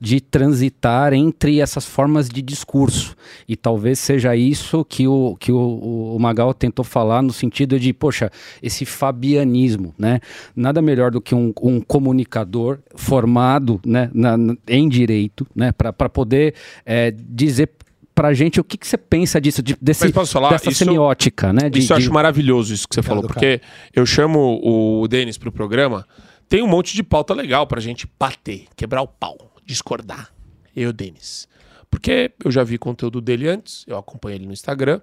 de 0.00 0.18
transitar 0.20 1.12
entre 1.12 1.60
essas 1.60 1.84
formas 1.84 2.28
de 2.28 2.40
discurso. 2.40 3.14
E 3.46 3.54
talvez 3.54 3.98
seja 3.98 4.34
isso 4.34 4.82
que 4.84 5.06
o, 5.06 5.36
que 5.38 5.52
o, 5.52 6.14
o 6.16 6.18
Magal 6.18 6.54
tentou 6.54 6.84
falar 6.84 7.20
no 7.22 7.32
sentido 7.32 7.78
de, 7.78 7.92
poxa, 7.92 8.30
esse 8.62 8.86
fabianismo, 8.86 9.94
né? 9.98 10.20
Nada 10.56 10.80
melhor 10.80 11.10
do 11.10 11.20
que 11.20 11.34
um, 11.34 11.52
um 11.62 11.80
comunicador 11.80 12.78
formado 12.96 13.80
né, 13.84 14.10
na- 14.14 14.36
na- 14.36 14.56
em 14.66 14.88
direito, 14.88 15.46
né? 15.54 15.70
Para 15.72 16.08
poder 16.08 16.54
é, 16.86 17.10
dizer 17.10 17.70
pra 18.14 18.32
gente 18.34 18.60
o 18.60 18.64
que, 18.64 18.76
que 18.76 18.86
você 18.86 18.98
pensa 18.98 19.40
disso, 19.40 19.62
de, 19.62 19.76
desse, 19.80 20.10
falar? 20.12 20.50
dessa 20.50 20.70
Isso- 20.70 20.84
semiótica, 20.84 21.52
né? 21.52 21.68
De, 21.70 21.78
Isso 21.78 21.92
eu 21.92 21.98
de- 21.98 22.04
acho 22.04 22.12
maravilhoso, 22.12 22.72
isso 22.74 22.88
que 22.88 22.94
você 22.94 23.02
falou, 23.02 23.22
porque 23.24 23.60
eu 23.94 24.04
chamo 24.04 24.60
o 24.62 25.06
Denis 25.08 25.38
pro 25.38 25.50
programa, 25.52 26.06
tem 26.48 26.62
um 26.62 26.66
monte 26.66 26.94
de 26.94 27.02
pauta 27.02 27.32
legal 27.32 27.66
pra 27.66 27.80
gente 27.80 28.06
bater, 28.18 28.64
quebrar 28.76 29.00
o 29.02 29.06
pau, 29.06 29.49
discordar. 29.70 30.32
Eu 30.74 30.90
o 30.90 30.92
Denis. 30.92 31.48
Porque 31.90 32.32
eu 32.44 32.50
já 32.50 32.62
vi 32.62 32.78
conteúdo 32.78 33.20
dele 33.20 33.48
antes, 33.48 33.84
eu 33.86 33.96
acompanho 33.96 34.36
ele 34.36 34.46
no 34.46 34.52
Instagram, 34.52 35.00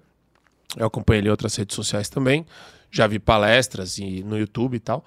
eu 0.77 0.85
acompanho 0.85 1.19
ele 1.19 1.27
em 1.27 1.31
outras 1.31 1.56
redes 1.56 1.76
sociais 1.76 2.10
também, 2.10 2.45
já 2.91 3.07
vi 3.07 3.19
palestras 3.19 3.98
e 3.98 4.23
no 4.23 4.38
YouTube 4.38 4.76
e 4.76 4.80
tal. 4.80 5.06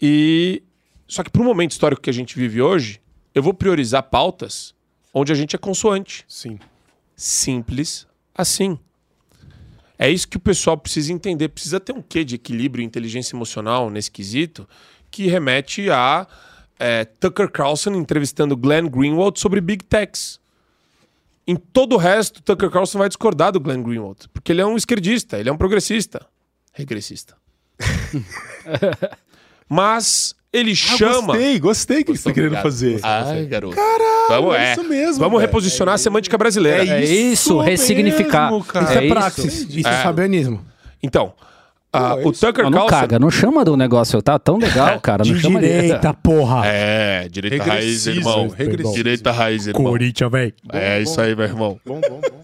E 0.00 0.62
só 1.06 1.22
que 1.22 1.30
pro 1.30 1.44
momento 1.44 1.72
histórico 1.72 2.02
que 2.02 2.10
a 2.10 2.12
gente 2.12 2.36
vive 2.36 2.60
hoje, 2.60 3.00
eu 3.34 3.42
vou 3.42 3.54
priorizar 3.54 4.02
pautas 4.04 4.74
onde 5.12 5.30
a 5.30 5.34
gente 5.34 5.54
é 5.54 5.58
consoante 5.58 6.24
Sim. 6.26 6.58
simples 7.14 8.06
assim. 8.34 8.78
É 9.96 10.10
isso 10.10 10.26
que 10.26 10.36
o 10.36 10.40
pessoal 10.40 10.76
precisa 10.76 11.12
entender. 11.12 11.48
Precisa 11.48 11.78
ter 11.78 11.92
um 11.92 12.02
quê 12.02 12.24
de 12.24 12.34
equilíbrio 12.34 12.82
e 12.82 12.86
inteligência 12.86 13.36
emocional 13.36 13.88
nesse 13.88 14.10
quesito 14.10 14.68
que 15.10 15.28
remete 15.28 15.88
a 15.90 16.26
é, 16.78 17.04
Tucker 17.04 17.50
Carlson 17.50 17.92
entrevistando 17.94 18.56
Glenn 18.56 18.88
Greenwald 18.88 19.38
sobre 19.38 19.60
Big 19.60 19.84
Techs. 19.84 20.40
Em 21.46 21.56
todo 21.56 21.94
o 21.94 21.98
resto, 21.98 22.42
Tucker 22.42 22.70
Carlson 22.70 22.98
vai 22.98 23.08
discordar 23.08 23.52
do 23.52 23.60
Glenn 23.60 23.82
Greenwald, 23.82 24.28
porque 24.32 24.50
ele 24.52 24.62
é 24.62 24.66
um 24.66 24.76
esquerdista, 24.76 25.38
ele 25.38 25.48
é 25.50 25.52
um 25.52 25.58
progressista, 25.58 26.24
regressista. 26.72 27.34
Mas 29.68 30.34
ele 30.52 30.72
Ah, 30.72 30.74
chama. 30.74 31.26
Gostei, 31.34 31.58
gostei 31.58 32.04
do 32.04 32.12
que 32.12 32.18
você 32.18 32.24
tá 32.24 32.32
querendo 32.32 32.48
Obrigado. 32.52 32.62
fazer. 32.62 33.00
Ai, 33.02 33.46
garoto. 33.46 33.74
Caralho, 33.76 34.28
Vamos, 34.28 34.54
é 34.54 34.64
é. 34.64 34.72
isso 34.72 34.84
mesmo, 34.84 35.18
Vamos 35.18 35.38
velho. 35.38 35.46
reposicionar 35.48 35.94
a 35.94 35.98
semântica 35.98 36.38
brasileira. 36.38 36.84
É 36.86 37.04
isso, 37.04 37.58
ressignificar. 37.60 38.50
mesmo, 38.50 38.64
cara. 38.64 38.84
Isso 38.86 38.92
é, 38.94 38.96
É 38.98 39.04
isso. 39.04 39.14
praxis. 39.14 39.60
Isso, 39.70 39.88
é. 39.88 40.02
fabianismo. 40.02 40.64
Então, 41.02 41.34
ah, 41.96 42.14
o 42.16 42.30
isso- 42.30 42.46
Tucker 42.46 42.64
Não, 42.64 42.70
não 42.70 42.78
Carlson... 42.86 43.00
caga, 43.00 43.18
não 43.18 43.30
chama 43.30 43.64
do 43.64 43.76
negócio, 43.76 44.20
tá 44.22 44.38
tão 44.38 44.56
legal, 44.58 44.98
cara. 45.02 45.24
Não 45.24 45.32
De 45.34 45.40
chama 45.40 45.60
direita, 45.60 46.12
porra. 46.14 46.66
É, 46.66 47.28
direita 47.28 47.64
raiz, 47.64 48.06
irmão. 48.06 48.48
regressivo. 48.48 48.94
Direita 48.94 49.30
raiz, 49.30 49.66
irmão. 49.66 49.84
Corinthians, 49.84 50.30
velho. 50.30 50.54
É 50.72 51.00
isso 51.00 51.20
aí, 51.20 51.34
meu 51.34 51.44
irmão. 51.46 51.80
Bom, 51.84 52.00
bom, 52.00 52.20
bom. 52.20 52.42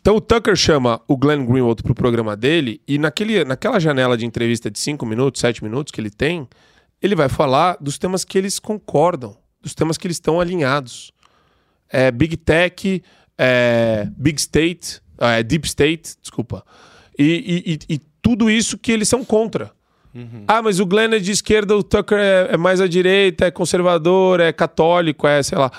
Então 0.00 0.16
o 0.16 0.20
Tucker 0.20 0.56
chama 0.56 1.00
o 1.06 1.16
Glenn 1.16 1.44
Greenwald 1.44 1.82
pro 1.82 1.94
programa 1.94 2.34
dele 2.36 2.80
e 2.88 2.96
naquele, 2.98 3.44
naquela 3.44 3.78
janela 3.78 4.16
de 4.16 4.24
entrevista 4.24 4.70
de 4.70 4.78
5 4.78 5.04
minutos, 5.04 5.40
7 5.40 5.62
minutos 5.62 5.90
que 5.92 6.00
ele 6.00 6.08
tem, 6.10 6.48
ele 7.02 7.14
vai 7.14 7.28
falar 7.28 7.76
dos 7.80 7.98
temas 7.98 8.24
que 8.24 8.38
eles 8.38 8.58
concordam, 8.58 9.36
dos 9.60 9.74
temas 9.74 9.98
que 9.98 10.06
eles 10.06 10.16
estão 10.16 10.40
alinhados. 10.40 11.12
É, 11.90 12.10
Big 12.10 12.36
Tech, 12.38 13.02
é, 13.36 14.08
Big 14.16 14.40
State, 14.40 15.00
é, 15.18 15.42
Deep 15.42 15.66
State, 15.66 16.14
desculpa. 16.22 16.64
E, 17.18 17.24
e- 17.66 17.72
e- 17.74 17.94
e 17.96 18.00
tudo 18.28 18.50
isso 18.50 18.76
que 18.76 18.92
eles 18.92 19.08
são 19.08 19.24
contra. 19.24 19.72
Ah, 20.46 20.60
mas 20.60 20.80
o 20.80 20.84
Glenn 20.86 21.14
é 21.14 21.18
de 21.18 21.30
esquerda, 21.30 21.74
o 21.76 21.82
Tucker 21.82 22.18
é, 22.18 22.48
é 22.52 22.56
mais 22.58 22.78
à 22.80 22.86
direita, 22.86 23.46
é 23.46 23.50
conservador, 23.50 24.38
é 24.40 24.52
católico, 24.52 25.26
é 25.26 25.42
sei 25.42 25.56
lá. 25.56 25.70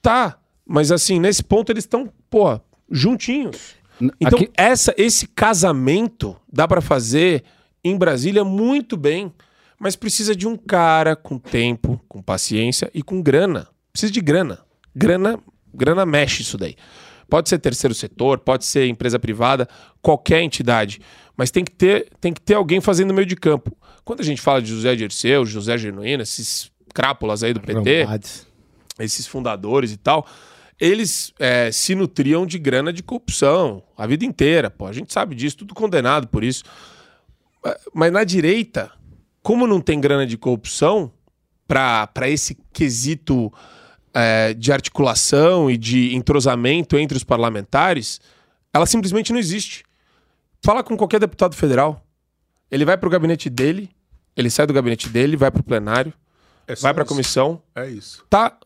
Tá, 0.00 0.36
mas 0.66 0.90
assim, 0.90 1.20
nesse 1.20 1.44
ponto 1.44 1.70
eles 1.70 1.84
estão, 1.84 2.10
pô, 2.28 2.58
juntinhos. 2.90 3.74
Então, 4.20 4.36
Aqui- 4.38 4.50
essa, 4.56 4.92
esse 4.96 5.28
casamento 5.28 6.36
dá 6.52 6.66
pra 6.66 6.80
fazer 6.80 7.44
em 7.84 7.96
Brasília 7.96 8.42
muito 8.42 8.96
bem, 8.96 9.32
mas 9.78 9.94
precisa 9.94 10.34
de 10.34 10.48
um 10.48 10.56
cara 10.56 11.14
com 11.14 11.38
tempo, 11.38 12.00
com 12.08 12.20
paciência 12.20 12.90
e 12.92 13.00
com 13.02 13.22
grana. 13.22 13.68
Precisa 13.92 14.10
de 14.10 14.20
grana. 14.20 14.58
Grana, 14.96 15.38
grana 15.72 16.04
mexe 16.04 16.42
isso 16.42 16.56
daí. 16.58 16.74
Pode 17.32 17.48
ser 17.48 17.58
terceiro 17.58 17.94
setor, 17.94 18.40
pode 18.40 18.66
ser 18.66 18.86
empresa 18.88 19.18
privada, 19.18 19.66
qualquer 20.02 20.42
entidade, 20.42 21.00
mas 21.34 21.50
tem 21.50 21.64
que 21.64 21.70
ter, 21.70 22.10
tem 22.20 22.30
que 22.30 22.42
ter 22.42 22.52
alguém 22.52 22.78
fazendo 22.78 23.14
meio 23.14 23.26
de 23.26 23.34
campo. 23.34 23.74
Quando 24.04 24.20
a 24.20 24.22
gente 24.22 24.42
fala 24.42 24.60
de 24.60 24.68
José 24.68 24.94
Dirceu, 24.94 25.46
José 25.46 25.78
Genuíno, 25.78 26.22
esses 26.22 26.70
crápulas 26.92 27.42
aí 27.42 27.54
do 27.54 27.60
PT, 27.60 28.04
esses 28.98 29.26
fundadores 29.26 29.92
e 29.92 29.96
tal, 29.96 30.26
eles 30.78 31.32
é, 31.38 31.72
se 31.72 31.94
nutriam 31.94 32.44
de 32.44 32.58
grana 32.58 32.92
de 32.92 33.02
corrupção 33.02 33.82
a 33.96 34.06
vida 34.06 34.26
inteira. 34.26 34.68
Pô, 34.68 34.86
a 34.86 34.92
gente 34.92 35.10
sabe 35.10 35.34
disso, 35.34 35.56
tudo 35.56 35.72
condenado 35.72 36.28
por 36.28 36.44
isso. 36.44 36.64
É, 37.64 37.80
Mas 37.94 38.12
na 38.12 38.24
direita, 38.24 38.92
como 39.42 39.66
não 39.66 39.80
tem 39.80 39.98
grana 39.98 40.26
de 40.26 40.36
corrupção, 40.36 41.10
para 41.66 42.28
esse 42.28 42.58
quesito 42.74 43.50
é, 44.14 44.54
de 44.54 44.72
articulação 44.72 45.70
e 45.70 45.76
de 45.76 46.14
entrosamento 46.14 46.96
entre 46.98 47.16
os 47.16 47.24
parlamentares, 47.24 48.20
ela 48.72 48.86
simplesmente 48.86 49.32
não 49.32 49.38
existe. 49.38 49.84
Fala 50.64 50.82
com 50.82 50.96
qualquer 50.96 51.18
deputado 51.20 51.54
federal. 51.56 52.04
Ele 52.70 52.84
vai 52.84 52.96
para 52.96 53.06
o 53.06 53.10
gabinete 53.10 53.50
dele, 53.50 53.90
ele 54.36 54.48
sai 54.48 54.66
do 54.66 54.72
gabinete 54.72 55.08
dele, 55.08 55.36
vai 55.36 55.50
para 55.50 55.60
o 55.60 55.64
plenário, 55.64 56.12
É 56.66 56.74
vai 56.76 56.94
para 56.94 57.02
a 57.02 57.06
comissão, 57.06 57.62
É 57.74 57.88
isso. 57.90 58.24
tá. 58.30 58.56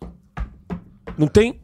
Não 1.18 1.26
tem. 1.26 1.60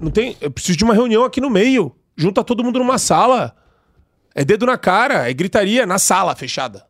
Não 0.00 0.10
tem. 0.10 0.36
Eu 0.40 0.50
preciso 0.50 0.76
de 0.76 0.84
uma 0.84 0.92
reunião 0.94 1.24
aqui 1.24 1.40
no 1.40 1.48
meio. 1.50 1.94
Junta 2.16 2.44
todo 2.44 2.62
mundo 2.62 2.78
numa 2.78 2.98
sala. 2.98 3.56
É 4.34 4.44
dedo 4.44 4.66
na 4.66 4.76
cara, 4.76 5.28
é 5.28 5.32
gritaria 5.32 5.86
na 5.86 5.98
sala 5.98 6.34
fechada. 6.36 6.86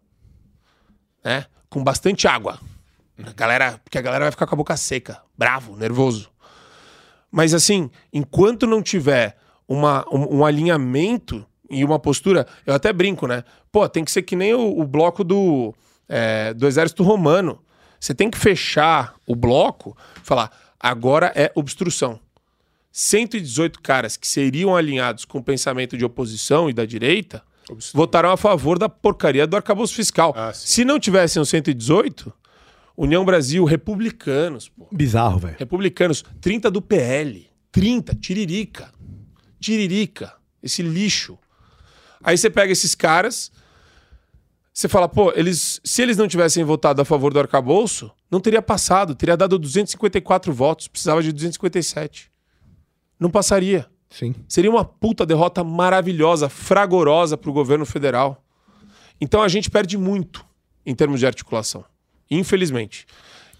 Né? 1.25 1.47
Com 1.71 1.85
bastante 1.85 2.27
água. 2.27 2.59
A 3.19 3.33
galera, 3.33 3.81
porque 3.85 3.99
a 3.99 4.03
galera 4.03 4.25
vai 4.25 4.33
ficar 4.33 4.47
com 4.47 4.55
a 4.55 4.59
boca 4.59 4.77
seca, 4.77 5.23
bravo, 5.37 5.77
nervoso. 5.77 6.31
Mas 7.31 7.55
assim, 7.55 7.91
enquanto 8.13 8.67
não 8.67 8.83
tiver 8.83 9.37
uma, 9.69 10.05
um, 10.13 10.39
um 10.39 10.45
alinhamento 10.45 11.45
e 11.71 11.85
uma 11.85 11.99
postura, 11.99 12.47
eu 12.67 12.75
até 12.75 12.93
brinco, 12.93 13.27
né? 13.27 13.45
Pô, 13.71 13.89
tem 13.89 14.05
que 14.05 14.11
ser 14.11 14.23
que 14.23 14.37
nem 14.37 14.55
o, 14.55 14.81
o 14.81 14.85
bloco 14.85 15.25
do, 15.25 15.75
é, 16.09 16.53
do 16.55 16.67
exército 16.67 17.03
romano. 17.03 17.61
Você 17.99 18.15
tem 18.15 18.31
que 18.31 18.39
fechar 18.39 19.15
o 19.27 19.35
bloco, 19.35 19.97
falar, 20.23 20.51
agora 20.79 21.33
é 21.35 21.51
obstrução. 21.55 22.21
118 22.93 23.81
caras 23.81 24.17
que 24.17 24.29
seriam 24.29 24.77
alinhados 24.77 25.25
com 25.25 25.39
o 25.39 25.43
pensamento 25.43 25.97
de 25.97 26.05
oposição 26.05 26.71
e 26.71 26.73
da 26.73 26.85
direita 26.85 27.43
votaram 27.93 28.31
a 28.31 28.37
favor 28.37 28.79
da 28.79 28.89
porcaria 28.89 29.47
do 29.47 29.57
arcabouço 29.57 29.95
fiscal. 29.95 30.33
Ah. 30.37 30.53
Se 30.53 30.85
não 30.85 31.01
tivessem 31.01 31.41
os 31.41 31.49
118, 31.49 32.33
União 32.97 33.25
Brasil, 33.25 33.65
republicanos, 33.65 34.69
pô. 34.69 34.87
Bizarro, 34.93 35.39
velho. 35.39 35.57
Republicanos, 35.59 36.25
30 36.41 36.71
do 36.71 36.81
PL. 36.81 37.49
30, 37.73 38.15
tiririca. 38.15 38.93
Tiririca. 39.59 40.35
Esse 40.63 40.83
lixo. 40.83 41.39
Aí 42.23 42.39
você 42.39 42.49
pega 42.49 42.73
esses 42.73 42.95
caras, 42.95 43.51
você 44.73 44.89
fala, 44.89 45.09
pô, 45.09 45.33
eles, 45.37 45.81
se 45.85 46.03
eles 46.03 46.17
não 46.17 46.27
tivessem 46.27 46.65
votado 46.65 47.03
a 47.03 47.05
favor 47.05 47.33
do 47.33 47.39
arcabouço, 47.39 48.11
não 48.31 48.41
teria 48.41 48.63
passado, 48.63 49.15
teria 49.15 49.37
dado 49.37 49.59
254 49.59 50.53
votos, 50.53 50.89
precisava 50.89 51.23
de 51.23 51.33
257. 51.33 52.31
Não 53.21 53.31
passaria. 53.31 53.87
Sim. 54.09 54.35
Seria 54.49 54.71
uma 54.71 54.85
puta 54.85 55.27
derrota 55.27 55.63
maravilhosa, 55.63 56.49
fragorosa 56.49 57.37
pro 57.37 57.53
governo 57.53 57.85
federal. 57.85 58.43
Então 59.21 59.43
a 59.43 59.49
gente 59.49 59.71
perde 59.71 59.99
muito 59.99 60.45
em 60.87 60.95
termos 60.95 61.21
de 61.21 61.27
articulação. 61.27 61.85
Infelizmente. 62.31 63.07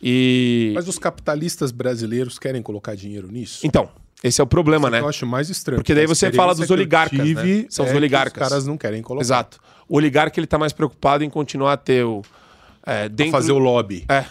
E. 0.03 0.73
Mas 0.75 0.87
os 0.89 0.99
capitalistas 0.99 1.73
brasileiros 1.73 2.39
querem 2.39 2.63
colocar 2.63 2.95
dinheiro 2.95 3.31
nisso? 3.31 3.67
Então, 3.67 3.89
esse 4.23 4.41
é 4.41 4.45
o 4.45 4.47
problema, 4.47 4.89
né? 4.91 5.01
Eu 5.01 5.09
acho 5.09 5.27
mais 5.27 5.51
estranho. 5.51 5.79
Porque 5.79 5.95
daí 5.95 6.05
A 6.05 6.09
você 6.09 6.33
fala 6.33 6.55
dos 6.55 6.69
eu 6.69 6.75
oligarcas, 6.75 7.19
né? 7.19 7.25
tive 7.25 7.67
São 7.71 7.85
os 7.85 7.91
é 7.91 7.93
que 7.93 7.99
oligarcas. 7.99 8.43
Os 8.43 8.49
caras 8.49 8.67
não 8.67 8.77
querem 8.77 9.03
colocar. 9.03 9.25
Exato. 9.25 9.61
O 9.89 9.97
oligarca 9.97 10.39
ele 10.39 10.47
tá 10.47 10.59
mais 10.59 10.73
preocupado 10.73 11.25
em 11.25 11.31
continuar 11.31 11.75
a 11.75 11.77
ter 11.77 12.05
o. 12.05 12.23
É, 12.87 13.09
dentro, 13.09 13.33
Fazer 13.33 13.53
o 13.53 13.59
lobby. 13.59 14.05
É. 14.09 14.25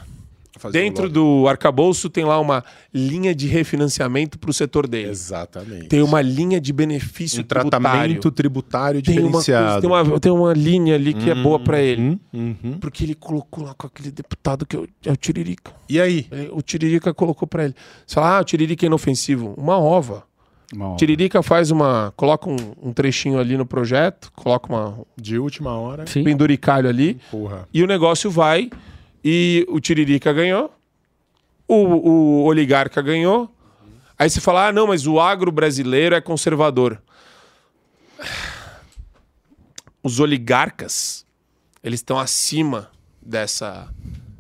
Fazer 0.63 0.79
o 0.79 0.81
Dentro 0.81 1.09
do 1.09 1.45
arcabouço 1.49 2.09
tem 2.09 2.23
lá 2.23 2.39
uma 2.39 2.63
linha 2.93 3.35
de 3.35 3.47
refinanciamento 3.47 4.39
pro 4.39 4.53
setor 4.53 4.87
dele. 4.87 5.09
Exatamente. 5.09 5.87
Tem 5.89 6.01
uma 6.01 6.21
linha 6.21 6.59
de 6.61 6.71
benefício 6.71 7.41
um 7.41 7.43
tratamento 7.43 8.31
tributário 8.31 9.01
Tem 9.01 9.19
uma, 9.19 9.31
coisa- 9.31 9.39
diferenciado. 9.51 9.81
tem, 9.81 9.89
uma, 9.89 10.19
tem 10.21 10.31
uma 10.31 10.53
linha 10.53 10.95
ali 10.95 11.13
que 11.13 11.29
é 11.29 11.35
boa 11.35 11.59
pra 11.59 11.81
ele. 11.81 12.01
Uhum, 12.33 12.55
uhum. 12.63 12.77
Porque 12.79 13.03
ele 13.03 13.13
colocou 13.13 13.65
lá 13.65 13.73
com 13.73 13.87
aquele 13.87 14.09
deputado 14.09 14.65
que 14.65 14.75
é 14.75 14.79
o, 14.79 14.87
é 15.05 15.11
o 15.11 15.17
Tiririca. 15.17 15.73
E 15.89 15.99
aí? 15.99 16.27
Ele- 16.31 16.49
O 16.53 16.61
Tiririca 16.61 17.13
colocou 17.13 17.45
pra 17.47 17.65
ele. 17.65 17.75
Você 18.07 18.15
fala, 18.15 18.37
ah, 18.37 18.41
o 18.41 18.43
Tiririca 18.45 18.85
é 18.85 18.87
inofensivo. 18.87 19.53
Uma 19.57 19.77
ova. 19.77 20.23
Tiririca 20.97 21.43
faz 21.43 21.69
uma. 21.69 22.11
Coloca 22.15 22.49
um, 22.49 22.55
um 22.81 22.91
trechinho 22.93 23.37
ali 23.37 23.55
no 23.55 23.65
projeto, 23.65 24.31
coloca 24.35 24.73
uma 24.73 24.97
De 25.15 25.37
última 25.37 25.71
hora. 25.77 26.07
Sim. 26.07 26.23
penduricalho 26.23 26.89
ali, 26.89 27.19
Porra. 27.29 27.67
e 27.71 27.83
o 27.83 27.85
negócio 27.85 28.31
vai. 28.31 28.71
E 29.23 29.65
o 29.69 29.79
Tiririca 29.79 30.33
ganhou, 30.33 30.73
o, 31.67 31.75
o 31.75 32.43
oligarca 32.43 33.01
ganhou. 33.01 33.49
Aí 34.17 34.29
você 34.29 34.41
fala, 34.41 34.67
ah, 34.67 34.71
não, 34.71 34.87
mas 34.87 35.07
o 35.07 35.19
agro 35.19 35.51
brasileiro 35.51 36.15
é 36.15 36.21
conservador. 36.21 37.01
Os 40.01 40.19
oligarcas, 40.19 41.25
eles 41.81 41.99
estão 41.99 42.19
acima 42.19 42.91
dessa 43.21 43.93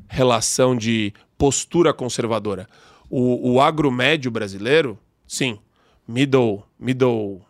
relação 0.07 0.75
de 0.75 1.13
postura 1.37 1.93
conservadora. 1.93 2.67
O, 3.09 3.53
o 3.53 3.61
agro 3.61 3.91
médio 3.91 4.29
brasileiro, 4.29 4.99
sim, 5.27 5.59
middle, 6.07 6.63
middle, 6.77 7.41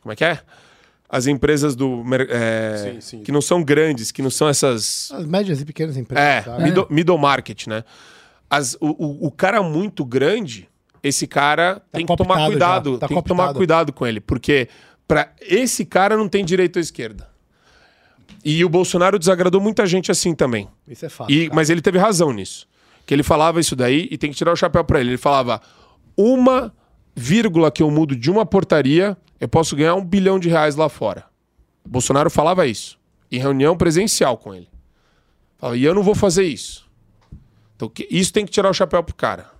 como 0.00 0.12
é 0.12 0.16
que 0.16 0.24
é? 0.24 0.40
As 1.08 1.26
empresas 1.26 1.74
do 1.74 2.04
é, 2.28 2.76
Sim, 2.94 3.00
sim. 3.00 3.22
que 3.22 3.32
não 3.32 3.40
são 3.40 3.62
grandes, 3.62 4.12
que 4.12 4.20
não 4.20 4.28
são 4.30 4.46
essas 4.48 5.10
As 5.12 5.24
médias 5.24 5.60
e 5.60 5.64
pequenas 5.64 5.96
empresas, 5.96 6.22
é, 6.24 6.42
sabe? 6.42 6.62
middle, 6.62 6.86
middle 6.90 7.16
market, 7.18 7.66
né? 7.66 7.82
As- 8.50 8.76
o, 8.80 8.88
o- 8.88 9.26
o 9.28 9.30
cara 9.30 9.62
muito 9.62 10.04
grande, 10.04 10.68
esse 11.02 11.26
cara 11.26 11.80
tem 11.92 12.04
que 12.04 12.14
tomar 12.16 12.34
cooptado 12.36 12.50
cuidado. 12.50 12.98
tá 12.98 13.08
tem 13.08 13.16
que 13.16 13.28
tomar 13.28 13.44
cooptado. 13.44 13.58
cuidado 13.58 13.92
com 13.92 14.06
ele, 14.06 14.20
porque 14.20 14.68
para 15.06 15.32
esse 15.40 15.86
cara 15.86 16.14
não 16.16 16.28
tem 16.28 16.44
direita 16.44 16.78
ou 16.78 16.82
esquerda. 16.82 17.26
E 18.44 18.62
o 18.64 18.68
Bolsonaro 18.68 19.18
desagradou 19.18 19.60
muita 19.60 19.86
gente 19.86 20.10
assim 20.10 20.34
também. 20.34 20.68
Isso 20.86 21.06
é 21.06 21.08
fato. 21.08 21.30
E, 21.32 21.50
mas 21.52 21.70
ele 21.70 21.80
teve 21.80 21.98
razão 21.98 22.32
nisso. 22.32 22.68
Que 23.06 23.14
ele 23.14 23.22
falava 23.22 23.58
isso 23.58 23.74
daí 23.74 24.06
e 24.10 24.18
tem 24.18 24.30
que 24.30 24.36
tirar 24.36 24.52
o 24.52 24.56
chapéu 24.56 24.84
pra 24.84 25.00
ele. 25.00 25.10
Ele 25.10 25.16
falava: 25.18 25.60
uma 26.16 26.72
vírgula 27.18 27.70
que 27.70 27.82
eu 27.82 27.90
mudo 27.90 28.14
de 28.16 28.30
uma 28.30 28.46
portaria, 28.46 29.16
eu 29.40 29.48
posso 29.48 29.76
ganhar 29.76 29.94
um 29.94 30.04
bilhão 30.04 30.38
de 30.38 30.48
reais 30.48 30.76
lá 30.76 30.88
fora. 30.88 31.24
Bolsonaro 31.84 32.30
falava 32.30 32.66
isso. 32.66 32.98
Em 33.30 33.38
reunião 33.38 33.76
presencial 33.76 34.38
com 34.38 34.54
ele. 34.54 34.68
E 35.74 35.84
eu 35.84 35.94
não 35.94 36.02
vou 36.02 36.14
fazer 36.14 36.44
isso. 36.44 36.88
Então, 37.76 37.90
isso 38.10 38.32
tem 38.32 38.44
que 38.44 38.52
tirar 38.52 38.70
o 38.70 38.74
chapéu 38.74 39.02
pro 39.02 39.14
cara. 39.14 39.50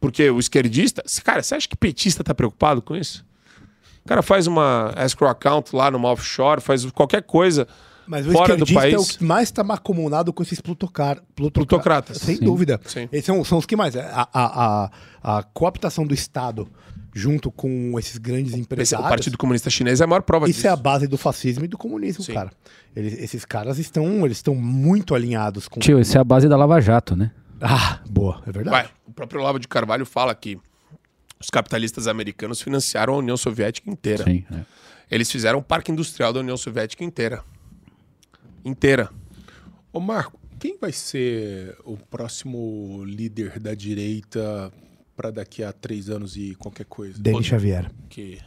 Porque 0.00 0.30
o 0.30 0.38
esquerdista. 0.38 1.02
Cara, 1.22 1.42
você 1.42 1.54
acha 1.54 1.68
que 1.68 1.76
petista 1.76 2.24
tá 2.24 2.34
preocupado 2.34 2.80
com 2.80 2.96
isso? 2.96 3.24
O 4.04 4.08
cara 4.08 4.22
faz 4.22 4.46
uma 4.46 4.94
escrow 5.04 5.30
account 5.30 5.74
lá 5.76 5.90
numa 5.90 6.08
offshore, 6.08 6.60
faz 6.60 6.84
qualquer 6.92 7.22
coisa 7.22 7.68
Mas 8.08 8.26
o 8.26 8.32
fora 8.32 8.56
do 8.56 8.66
país. 8.66 8.94
é 8.94 8.98
o 8.98 9.04
que 9.04 9.22
mais 9.22 9.48
está 9.48 9.62
macomunado 9.62 10.32
com 10.32 10.42
esses 10.42 10.60
plutocar, 10.60 11.22
plutocar- 11.36 11.66
Plutocratas. 11.68 12.16
Sem 12.18 12.36
Sim. 12.36 12.44
dúvida. 12.44 12.80
Sim. 12.86 13.08
Esses 13.12 13.26
são, 13.26 13.44
são 13.44 13.58
os 13.58 13.66
que 13.66 13.76
mais. 13.76 13.94
A, 13.96 14.28
a, 14.32 14.90
a, 15.22 15.38
a 15.38 15.42
cooptação 15.42 16.06
do 16.06 16.14
Estado 16.14 16.68
junto 17.14 17.50
com 17.50 17.98
esses 17.98 18.16
grandes 18.18 18.52
Esse- 18.52 18.60
empresários. 18.60 19.06
o 19.06 19.08
Partido 19.08 19.36
Comunista 19.38 19.68
Chinês 19.70 20.00
é 20.00 20.04
a 20.04 20.06
maior 20.06 20.22
prova 20.22 20.46
Isso 20.48 20.56
disso. 20.58 20.66
é 20.68 20.70
a 20.70 20.76
base 20.76 21.06
do 21.06 21.18
fascismo 21.18 21.64
e 21.64 21.68
do 21.68 21.76
comunismo, 21.76 22.22
Sim. 22.24 22.32
cara. 22.34 22.50
Eles- 22.96 23.18
esses 23.18 23.44
caras 23.44 23.78
estão, 23.78 24.24
eles 24.24 24.38
estão 24.38 24.54
muito 24.54 25.14
alinhados 25.14 25.68
com. 25.68 25.80
Tio, 25.80 25.98
essa 25.98 26.18
é 26.18 26.20
a 26.20 26.24
base 26.24 26.48
da 26.48 26.56
Lava 26.56 26.80
Jato, 26.80 27.14
né? 27.16 27.30
Ah, 27.60 27.98
boa, 28.08 28.40
é 28.46 28.52
verdade. 28.52 28.70
Vai, 28.70 28.88
o 29.06 29.12
próprio 29.12 29.40
Olavo 29.40 29.58
de 29.58 29.66
Carvalho 29.68 30.06
fala 30.06 30.32
que 30.34 30.58
os 31.40 31.50
capitalistas 31.50 32.06
americanos 32.06 32.62
financiaram 32.62 33.14
a 33.14 33.16
União 33.18 33.36
Soviética 33.36 33.90
inteira. 33.90 34.24
Sim. 34.24 34.44
é. 34.52 34.60
Eles 35.10 35.30
fizeram 35.30 35.58
o 35.58 35.62
parque 35.62 35.90
industrial 35.90 36.32
da 36.32 36.40
União 36.40 36.56
Soviética 36.56 37.02
inteira. 37.02 37.42
Inteira. 38.68 39.10
Ô, 39.92 39.98
Marco, 40.00 40.38
quem 40.58 40.76
vai 40.78 40.92
ser 40.92 41.76
o 41.84 41.96
próximo 41.96 43.02
líder 43.04 43.58
da 43.58 43.74
direita 43.74 44.72
para 45.16 45.30
daqui 45.30 45.62
a 45.64 45.72
três 45.72 46.08
anos 46.10 46.36
e 46.36 46.54
qualquer 46.56 46.84
coisa? 46.86 47.18
Denis 47.20 47.46
Xavier. 47.46 47.90
Que... 48.08 48.38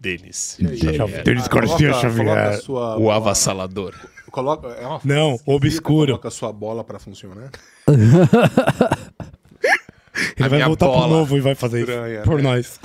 Denis. 0.00 0.56
Denis 0.60 1.48
Garcia 1.48 1.90
coloca- 1.92 2.00
Xavier. 2.00 2.62
coloca 2.66 3.00
O 3.00 3.10
avassalador. 3.10 3.94
Coloca, 4.30 4.66
é 4.68 4.86
uma 4.86 5.00
Não, 5.04 5.38
obscuro. 5.46 6.08
Coloca 6.12 6.28
a 6.28 6.30
sua 6.30 6.52
bola 6.52 6.84
para 6.84 6.98
funcionar. 6.98 7.50
Ele 10.36 10.44
A 10.44 10.48
vai 10.48 10.62
voltar 10.62 10.88
pro 10.88 11.06
novo 11.08 11.36
e 11.36 11.40
vai 11.40 11.54
fazer 11.54 11.80
Estranha, 11.80 12.14
isso 12.20 12.24
por 12.24 12.36
né? 12.36 12.42
nós. 12.42 12.78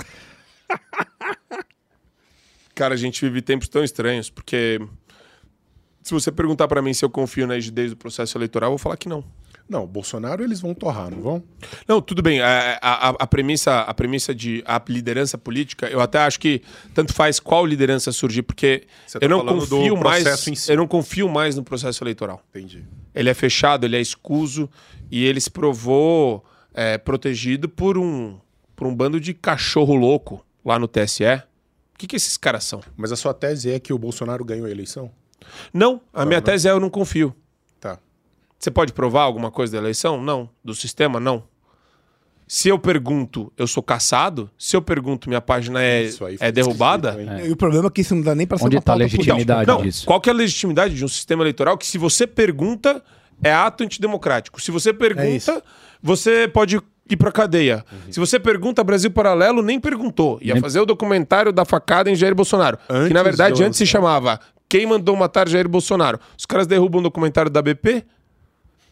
Cara, 2.74 2.94
a 2.94 2.96
gente 2.96 3.20
vive 3.24 3.42
tempos 3.42 3.68
tão 3.68 3.84
estranhos, 3.84 4.30
porque 4.30 4.80
se 6.02 6.12
você 6.12 6.30
perguntar 6.32 6.66
pra 6.68 6.80
mim 6.82 6.92
se 6.94 7.04
eu 7.04 7.10
confio 7.10 7.46
na 7.46 7.54
rigidez 7.54 7.90
do 7.90 7.96
processo 7.96 8.36
eleitoral, 8.36 8.68
eu 8.68 8.72
vou 8.72 8.78
falar 8.78 8.96
que 8.96 9.08
não. 9.08 9.24
Não, 9.68 9.86
Bolsonaro 9.86 10.42
eles 10.42 10.60
vão 10.60 10.74
torrar, 10.74 11.10
não 11.12 11.20
vão? 11.22 11.42
Não, 11.86 12.02
tudo 12.02 12.20
bem. 12.22 12.40
A, 12.40 12.76
a, 12.82 13.08
a- 13.10 13.16
a 13.20 13.26
premissa, 13.26 13.82
a 13.82 13.94
premissa 13.94 14.34
de 14.34 14.64
a 14.66 14.82
liderança 14.88 15.38
política, 15.38 15.86
eu 15.86 16.00
até 16.00 16.18
acho 16.18 16.40
que 16.40 16.60
tanto 16.92 17.14
faz 17.14 17.38
qual 17.38 17.64
liderança 17.64 18.10
surgir, 18.10 18.42
porque 18.42 18.82
Você 19.06 19.20
tá 19.20 19.24
eu 19.24 19.28
não 19.28 19.46
confio 19.46 19.96
mais. 19.96 20.28
si. 20.40 20.72
Eu 20.72 20.76
não 20.76 20.88
confio 20.88 21.28
mais 21.28 21.54
no 21.54 21.62
processo 21.62 22.02
eleitoral. 22.02 22.42
Entendi. 22.50 22.84
Ele 23.14 23.30
é 23.30 23.34
fechado, 23.34 23.84
ele 23.86 23.96
é 23.96 24.00
escuso 24.00 24.68
e 25.08 25.24
ele 25.24 25.40
se 25.40 25.50
provou 25.50 26.44
é, 26.74 26.98
protegido 26.98 27.68
por 27.68 27.96
um 27.96 28.38
por 28.74 28.88
um 28.88 28.94
bando 28.96 29.20
de 29.20 29.32
cachorro 29.34 29.94
louco 29.94 30.44
lá 30.64 30.78
no 30.80 30.88
TSE. 30.88 31.22
O 31.94 31.98
que, 31.98 32.06
que 32.08 32.16
esses 32.16 32.36
caras 32.36 32.64
são? 32.64 32.80
Mas 32.96 33.12
a 33.12 33.16
sua 33.16 33.34
tese 33.34 33.70
é 33.70 33.78
que 33.78 33.92
o 33.92 33.98
Bolsonaro 33.98 34.42
ganhou 34.44 34.66
a 34.66 34.70
eleição? 34.70 35.12
Não, 35.72 36.00
a 36.12 36.24
minha 36.24 36.40
tese 36.40 36.68
é 36.68 36.70
eu 36.70 36.80
não 36.80 36.90
confio. 36.90 37.34
Tá. 37.80 37.98
Você 38.58 38.70
pode 38.70 38.92
provar 38.92 39.22
alguma 39.22 39.50
coisa 39.50 39.72
da 39.72 39.78
eleição? 39.78 40.20
Não. 40.22 40.48
Do 40.64 40.74
sistema? 40.74 41.18
Não. 41.20 41.44
Se 42.46 42.68
eu 42.68 42.78
pergunto, 42.80 43.52
eu 43.56 43.66
sou 43.68 43.80
caçado? 43.80 44.50
Se 44.58 44.76
eu 44.76 44.82
pergunto, 44.82 45.28
minha 45.28 45.40
página 45.40 45.80
é, 45.80 46.02
Isso 46.02 46.24
aí 46.24 46.36
é 46.40 46.50
derrubada? 46.50 47.16
hein? 47.20 47.46
E 47.46 47.52
o 47.52 47.56
problema 47.56 47.86
é 47.86 47.90
que 47.90 48.00
isso 48.00 48.12
não 48.14 48.22
dá 48.22 48.34
nem 48.34 48.44
pra 48.44 48.58
ser 48.58 48.64
Onde 48.64 48.76
uma 48.76 48.82
tá 48.82 48.92
a 48.92 48.96
legitimidade 48.96 49.68
Não, 49.68 49.82
disso? 49.82 50.04
qual 50.04 50.20
que 50.20 50.28
é 50.28 50.32
a 50.32 50.34
legitimidade 50.36 50.96
de 50.96 51.04
um 51.04 51.08
sistema 51.08 51.44
eleitoral 51.44 51.78
que 51.78 51.86
se 51.86 51.96
você 51.96 52.26
pergunta, 52.26 53.02
é 53.44 53.52
ato 53.52 53.84
antidemocrático. 53.84 54.60
Se 54.60 54.72
você 54.72 54.90
É 54.90 54.92
pergunta, 54.92 55.28
isso. 55.28 55.62
você 56.02 56.48
pode 56.48 56.80
ir 57.08 57.16
pra 57.16 57.30
cadeia. 57.30 57.84
Se 58.10 58.18
você 58.18 58.38
pergunta, 58.40 58.82
Brasil 58.82 59.12
Paralelo 59.12 59.62
nem 59.62 59.78
perguntou. 59.78 60.36
Ia 60.42 60.54
Nem- 60.54 60.60
fazer 60.60 60.80
o 60.80 60.84
documentário 60.86 61.52
da 61.52 61.64
facada 61.64 62.10
em 62.10 62.16
Jair 62.16 62.34
Bolsonaro. 62.34 62.78
que 62.78 62.82
Antes 62.92 63.12
na 63.12 63.22
verdade 63.22 63.54
de 63.58 63.62
antes 63.62 63.78
se 63.78 63.86
chamava 63.86 64.40
Quem 64.70 64.86
Mandou 64.86 65.16
Matar 65.16 65.48
Jair 65.48 65.68
Bolsonaro. 65.68 66.20
Os 66.38 66.46
caras 66.46 66.64
derrubam 66.64 67.00
o 67.00 67.02
documentário 67.02 67.50
da 67.50 67.60
BP 67.60 68.04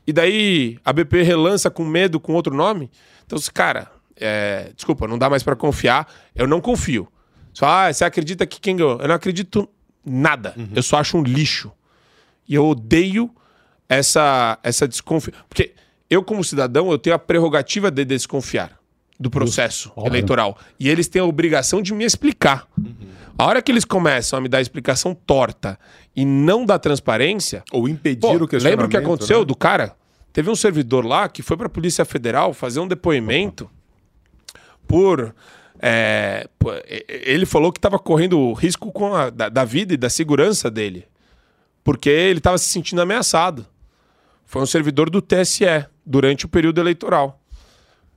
e 0.05 0.13
daí 0.13 0.77
a 0.85 0.93
BP 0.93 1.23
relança 1.23 1.71
com 1.71 1.85
medo 1.85 2.19
com 2.19 2.35
outro 2.35 2.53
nome. 2.53 2.91
Então, 3.25 3.39
cara, 3.55 3.89
é, 4.17 4.73
desculpa, 4.75 5.07
não 5.07 5.17
dá 5.17 5.31
mais 5.31 5.45
pra 5.45 5.55
confiar. 5.55 6.13
Eu 6.35 6.49
não 6.49 6.61
confio. 6.61 7.07
Só, 7.53 7.67
ah, 7.67 7.93
você 7.93 8.05
acredita 8.05 8.45
que 8.45 8.61
quem 8.61 8.75
ganhou? 8.75 9.01
Eu 9.01 9.07
não 9.07 9.15
acredito 9.15 9.69
nada. 10.05 10.53
Eu 10.75 10.83
só 10.83 10.97
acho 10.99 11.17
um 11.17 11.23
lixo. 11.23 11.71
E 12.49 12.57
eu 12.57 12.67
odeio 12.67 13.31
essa, 13.89 14.59
essa 14.65 14.89
desconfiança. 14.89 15.45
Porque 15.49 15.75
eu, 16.11 16.25
como 16.25 16.43
cidadão, 16.43 16.91
eu 16.91 16.99
tenho 16.99 17.15
a 17.15 17.21
prerrogativa 17.21 17.89
de 17.89 18.05
desconfiar 18.05 18.78
do 19.19 19.31
processo 19.31 19.93
eleitoral. 20.05 20.57
E 20.79 20.89
eles 20.89 21.09
têm 21.09 21.21
a 21.21 21.25
obrigação 21.25 21.83
de 21.83 21.93
me 21.93 22.05
explicar. 22.05 22.69
A 23.37 23.45
hora 23.47 23.63
que 23.63 23.71
eles 23.71 23.85
começam 23.85 24.39
a 24.39 24.43
me 24.43 24.49
dar 24.49 24.61
explicação 24.61 25.15
torta 25.15 25.79
e 26.15 26.25
não 26.25 26.65
dá 26.65 26.79
transparência, 26.79 27.63
Ou 27.73 27.89
impedir 27.89 28.21
Pô, 28.21 28.35
o 28.35 28.49
questionamento. 28.49 28.65
lembra 28.65 28.87
o 28.87 28.89
que 28.89 28.97
aconteceu 28.97 29.41
né? 29.41 29.45
do 29.45 29.57
cara? 29.57 29.97
Teve 30.33 30.51
um 30.51 30.57
servidor 30.57 31.05
lá 31.05 31.29
que 31.29 31.43
foi 31.43 31.57
pra 31.57 31.69
Polícia 31.69 32.05
Federal 32.05 32.53
fazer 32.53 32.81
um 32.81 32.87
depoimento 32.89 33.69
por. 34.87 35.35
é, 35.81 36.49
ele 37.09 37.47
falou 37.47 37.73
que 37.73 37.79
estava 37.79 37.99
correndo 37.99 38.53
risco 38.53 38.91
com 38.93 39.15
a, 39.15 39.31
da, 39.31 39.49
da 39.49 39.65
vida 39.65 39.95
e 39.95 39.97
da 39.97 40.11
segurança 40.11 40.71
dele. 40.71 41.07
Porque 41.83 42.09
ele 42.11 42.39
estava 42.39 42.59
se 42.59 42.67
sentindo 42.67 43.01
ameaçado. 43.01 43.67
Foi 44.45 44.63
um 44.63 44.67
servidor 44.67 45.11
do 45.11 45.21
TSE 45.23 45.65
durante 46.05 46.47
o 46.47 46.49
período 46.49 46.81
eleitoral. 46.81 47.41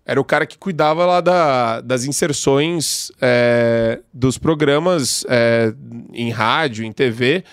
Era 0.06 0.20
o 0.20 0.24
cara 0.26 0.46
que 0.46 0.58
cuidava 0.58 1.06
lá 1.06 1.22
da- 1.22 1.82
das 1.82 2.06
inserções 2.06 3.12
é, 3.22 4.00
dos 4.14 4.38
programas 4.38 5.24
é, 5.30 5.74
em 6.14 6.32
rádio, 6.32 6.84
em 6.84 6.92
TV, 6.92 7.44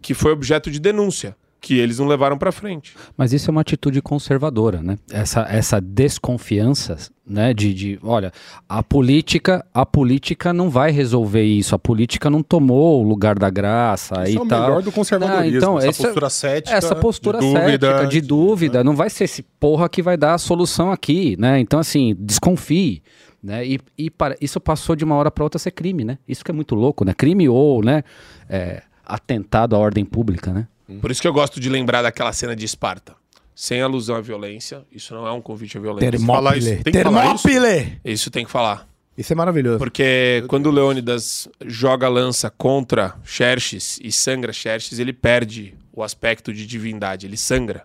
que 0.00 0.14
foi 0.14 0.30
objeto 0.32 0.70
de 0.70 0.78
denúncia, 0.78 1.36
que 1.60 1.78
eles 1.78 1.98
não 1.98 2.06
levaram 2.06 2.38
pra 2.38 2.52
frente. 2.52 2.94
Mas 3.16 3.32
isso 3.32 3.50
é 3.50 3.52
uma 3.52 3.60
atitude 3.62 4.00
conservadora, 4.00 4.82
né? 4.82 4.96
Essa, 5.10 5.40
essa 5.50 5.80
desconfiança, 5.80 6.96
né? 7.26 7.52
De, 7.54 7.72
de, 7.74 7.98
olha, 8.02 8.32
a 8.68 8.82
política, 8.82 9.64
a 9.74 9.84
política 9.84 10.52
não 10.52 10.70
vai 10.70 10.90
resolver 10.90 11.42
isso. 11.42 11.74
A 11.74 11.78
política 11.78 12.28
não 12.30 12.42
tomou 12.42 13.02
o 13.02 13.08
lugar 13.08 13.38
da 13.38 13.50
graça 13.50 14.22
Isso 14.24 14.32
e 14.32 14.36
é 14.36 14.40
o 14.40 14.46
tal. 14.46 14.60
melhor 14.62 14.82
do 14.82 14.92
conservadorismo. 14.92 15.44
Ah, 15.54 15.56
então, 15.56 15.78
essa 15.78 15.88
esse- 15.88 16.02
postura 16.02 16.30
cética. 16.30 16.76
Essa 16.76 16.94
postura 16.96 17.38
de 17.38 17.46
dúvida, 17.52 17.86
cética, 17.88 18.06
de 18.06 18.20
dúvida, 18.20 18.84
não 18.84 18.94
vai 18.94 19.10
ser 19.10 19.24
esse 19.24 19.42
porra 19.42 19.88
que 19.88 20.02
vai 20.02 20.16
dar 20.16 20.34
a 20.34 20.38
solução 20.38 20.90
aqui, 20.92 21.36
né? 21.38 21.58
Então, 21.58 21.78
assim, 21.80 22.14
desconfie. 22.18 23.02
Né? 23.42 23.64
E, 23.66 23.80
e 23.96 24.10
para- 24.10 24.34
isso 24.40 24.60
passou 24.60 24.96
de 24.96 25.04
uma 25.04 25.14
hora 25.14 25.30
para 25.30 25.44
outra 25.44 25.56
a 25.56 25.60
ser 25.60 25.70
crime, 25.70 26.04
né? 26.04 26.18
Isso 26.26 26.44
que 26.44 26.50
é 26.50 26.54
muito 26.54 26.74
louco, 26.74 27.04
né? 27.04 27.12
Crime 27.14 27.48
ou, 27.48 27.82
né? 27.82 28.02
é, 28.48 28.82
atentado 29.04 29.76
à 29.76 29.78
ordem 29.78 30.04
pública, 30.04 30.52
né? 30.52 30.66
Por 31.00 31.10
isso 31.10 31.20
que 31.20 31.28
eu 31.28 31.32
gosto 31.32 31.58
de 31.60 31.68
lembrar 31.68 32.02
daquela 32.02 32.32
cena 32.32 32.54
de 32.54 32.64
Esparta. 32.64 33.14
Sem 33.54 33.80
alusão 33.80 34.16
à 34.16 34.20
violência, 34.20 34.82
isso 34.92 35.14
não 35.14 35.26
é 35.26 35.32
um 35.32 35.40
convite 35.40 35.78
à 35.78 35.80
violência. 35.80 36.18
falar 36.20 36.56
isso, 36.58 36.66
Termópile. 36.68 36.84
tem 36.84 36.92
que 36.92 37.02
falar 37.02 37.34
isso. 37.34 37.42
Termópile! 37.48 38.00
Isso 38.04 38.30
tem 38.30 38.44
que 38.44 38.50
falar. 38.50 38.88
Isso 39.16 39.32
é 39.32 39.36
maravilhoso. 39.36 39.78
Porque 39.78 40.44
quando 40.46 40.66
o 40.66 40.70
Leônidas 40.70 41.48
joga 41.64 42.06
a 42.06 42.10
lança 42.10 42.50
contra 42.50 43.14
Xerxes 43.24 43.98
e 44.02 44.12
sangra 44.12 44.52
Xerxes, 44.52 44.98
ele 44.98 45.12
perde 45.14 45.74
o 45.90 46.02
aspecto 46.02 46.52
de 46.52 46.66
divindade, 46.66 47.24
ele 47.26 47.38
sangra. 47.38 47.82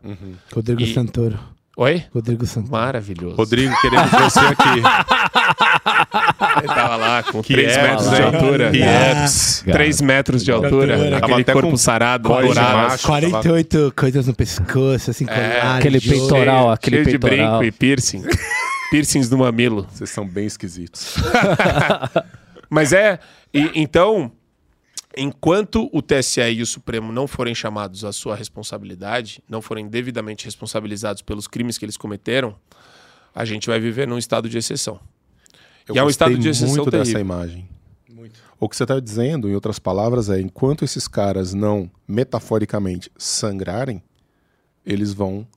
Rodrigo 0.53 0.81
E- 0.81 0.93
Santoro. 0.93 1.39
Oi? 1.77 2.03
Rodrigo 2.13 2.45
Santoro. 2.45 2.73
Maravilhoso. 2.73 3.35
Rodrigo, 3.37 3.73
queremos 3.79 4.11
você 4.11 4.39
aqui. 4.39 4.81
Ele 6.57 6.67
tava 6.67 6.95
lá 6.95 7.23
com 7.23 7.41
Que 7.41 7.53
3 7.53 7.71
é, 7.77 7.81
metros 7.83 8.09
de 8.11 8.21
altura. 8.21 8.71
Que 8.71 8.81
é. 8.83 9.71
3 9.71 10.01
metros 10.01 10.43
de 10.43 10.51
altura. 10.51 10.93
Altura. 10.95 11.11
Tava 11.11 11.25
Aquele 11.25 11.41
até 11.41 11.53
corpo 11.53 11.69
com 11.71 11.77
sarado, 11.77 12.29
de 12.29 12.41
dourado. 12.41 12.77
macho. 12.89 13.07
48 13.07 13.93
coisas 13.95 14.27
no 14.27 14.33
pescoço, 14.35 15.09
assim, 15.11 15.25
colares, 15.25 15.63
aquele 15.77 15.99
de 15.99 16.09
peitoral, 16.09 16.63
cheio, 16.63 16.69
aquele 16.71 16.95
cheio 17.03 17.05
de 17.05 17.19
peitoral. 17.19 17.59
brinco 17.59 17.63
e 17.63 17.71
piercing. 17.71 18.23
Piercings 18.91 19.29
no 19.29 19.37
mamilo. 19.37 19.87
Vocês 19.91 20.09
são 20.09 20.27
bem 20.27 20.45
esquisitos. 20.45 21.15
Mas 22.69 22.91
é. 22.91 23.19
e- 23.53 23.71
então, 23.73 24.29
enquanto 25.17 25.89
o 25.93 26.01
TSE 26.01 26.41
e 26.41 26.61
o 26.61 26.65
Supremo 26.65 27.11
não 27.11 27.25
forem 27.25 27.55
chamados 27.55 28.03
à 28.03 28.11
sua 28.11 28.35
responsabilidade, 28.35 29.41
não 29.49 29.61
forem 29.61 29.87
devidamente 29.87 30.43
responsabilizados 30.45 31.21
pelos 31.21 31.47
crimes 31.47 31.77
que 31.77 31.85
eles 31.85 31.95
cometeram, 31.97 32.53
a 33.33 33.45
gente 33.45 33.67
vai 33.67 33.79
viver 33.79 34.05
num 34.07 34.17
estado 34.17 34.49
de 34.49 34.57
exceção. 34.57 34.99
Eu 35.87 35.95
E 35.95 35.99
é 35.99 36.01
um 36.01 36.05
gostei 36.05 36.27
estado 36.27 36.41
de 36.41 36.49
exceção 36.49 36.75
muito 36.75 36.91
dessa 36.91 37.03
terrível. 37.11 37.21
imagem. 37.21 37.69
O 38.59 38.69
que 38.69 38.75
você 38.75 38.83
está 38.83 38.99
dizendo, 38.99 39.49
em 39.49 39.55
outras 39.55 39.79
palavras, 39.79 40.29
é 40.29 40.39
enquanto 40.39 40.85
esses 40.85 41.07
caras 41.07 41.51
não, 41.53 41.89
metaforicamente, 42.07 43.11
sangrarem, 43.17 44.03
eles 44.85 45.13
vão 45.13 45.47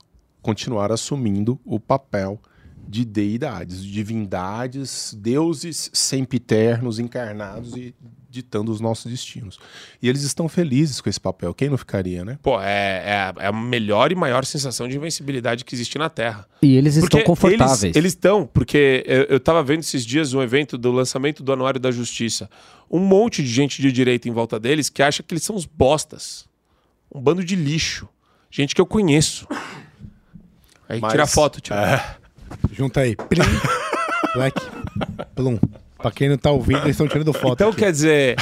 continuar 0.41 0.91
assumindo 0.91 1.59
o 1.63 1.79
papel 1.79 2.39
de 2.87 3.03
deidades, 3.05 3.83
de 3.83 3.91
divindades, 3.91 5.13
deuses 5.17 5.89
sempiternos, 5.93 6.99
encarnados 6.99 7.75
e 7.75 7.93
ditando 8.29 8.69
os 8.71 8.81
nossos 8.81 9.09
destinos. 9.09 9.57
E 10.01 10.09
eles 10.09 10.21
estão 10.23 10.49
felizes 10.49 10.99
com 10.99 11.09
esse 11.09 11.19
papel. 11.19 11.53
Quem 11.53 11.69
não 11.69 11.77
ficaria, 11.77 12.25
né? 12.25 12.37
Pô, 12.43 12.59
é, 12.61 13.01
é, 13.05 13.13
a- 13.13 13.33
é 13.39 13.47
a 13.47 13.51
melhor 13.53 14.11
e 14.11 14.15
maior 14.15 14.43
sensação 14.43 14.89
de 14.89 14.97
invencibilidade 14.97 15.63
que 15.63 15.73
existe 15.73 15.97
na 15.97 16.09
Terra. 16.09 16.45
E 16.61 16.75
eles 16.75 16.97
estão 16.97 17.21
confortáveis. 17.23 17.95
Eles, 17.95 18.11
estão, 18.11 18.45
porque 18.45 19.03
eu, 19.07 19.23
eu 19.23 19.39
tava 19.39 19.63
vendo 19.63 19.79
esses 19.79 20.05
dias 20.05 20.33
um 20.33 20.41
evento 20.41 20.77
do 20.77 20.91
lançamento 20.91 21.41
do 21.41 21.53
Anuário 21.53 21.79
da 21.79 21.91
Justiça. 21.91 22.49
Um 22.91 22.99
monte 22.99 23.41
de 23.41 23.47
gente 23.47 23.81
de 23.81 23.89
direita 23.89 24.27
em 24.27 24.31
volta 24.33 24.59
deles 24.59 24.89
que 24.89 25.01
acha 25.01 25.23
que 25.23 25.33
eles 25.33 25.43
são 25.43 25.55
os 25.55 25.65
bostas. 25.65 26.45
Um 27.13 27.21
bando 27.21 27.41
de 27.43 27.55
lixo. 27.55 28.07
Gente 28.51 28.75
que 28.75 28.81
eu 28.81 28.85
conheço. 28.85 29.47
Aí 30.89 30.99
Mas- 30.99 31.11
tira 31.13 31.25
foto, 31.25 31.61
tira. 31.61 32.17
Junta 32.71 33.01
aí. 33.01 33.15
Plim. 33.15 33.41
Black. 34.33 34.61
Plum. 35.35 35.57
Pra 35.97 36.11
quem 36.11 36.29
não 36.29 36.37
tá 36.37 36.51
ouvindo, 36.51 36.79
eles 36.79 36.91
estão 36.91 37.07
tirando 37.07 37.33
foto. 37.33 37.53
Então, 37.53 37.69
aqui. 37.69 37.79
quer 37.79 37.91
dizer, 37.91 38.35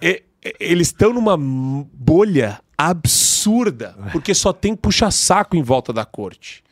e- 0.00 0.22
e- 0.44 0.54
eles 0.60 0.88
estão 0.88 1.12
numa 1.12 1.36
bolha 1.38 2.60
absurda, 2.78 3.94
porque 4.12 4.34
só 4.34 4.52
tem 4.52 4.74
puxa-saco 4.74 5.56
em 5.56 5.62
volta 5.62 5.92
da 5.92 6.04
corte. 6.04 6.62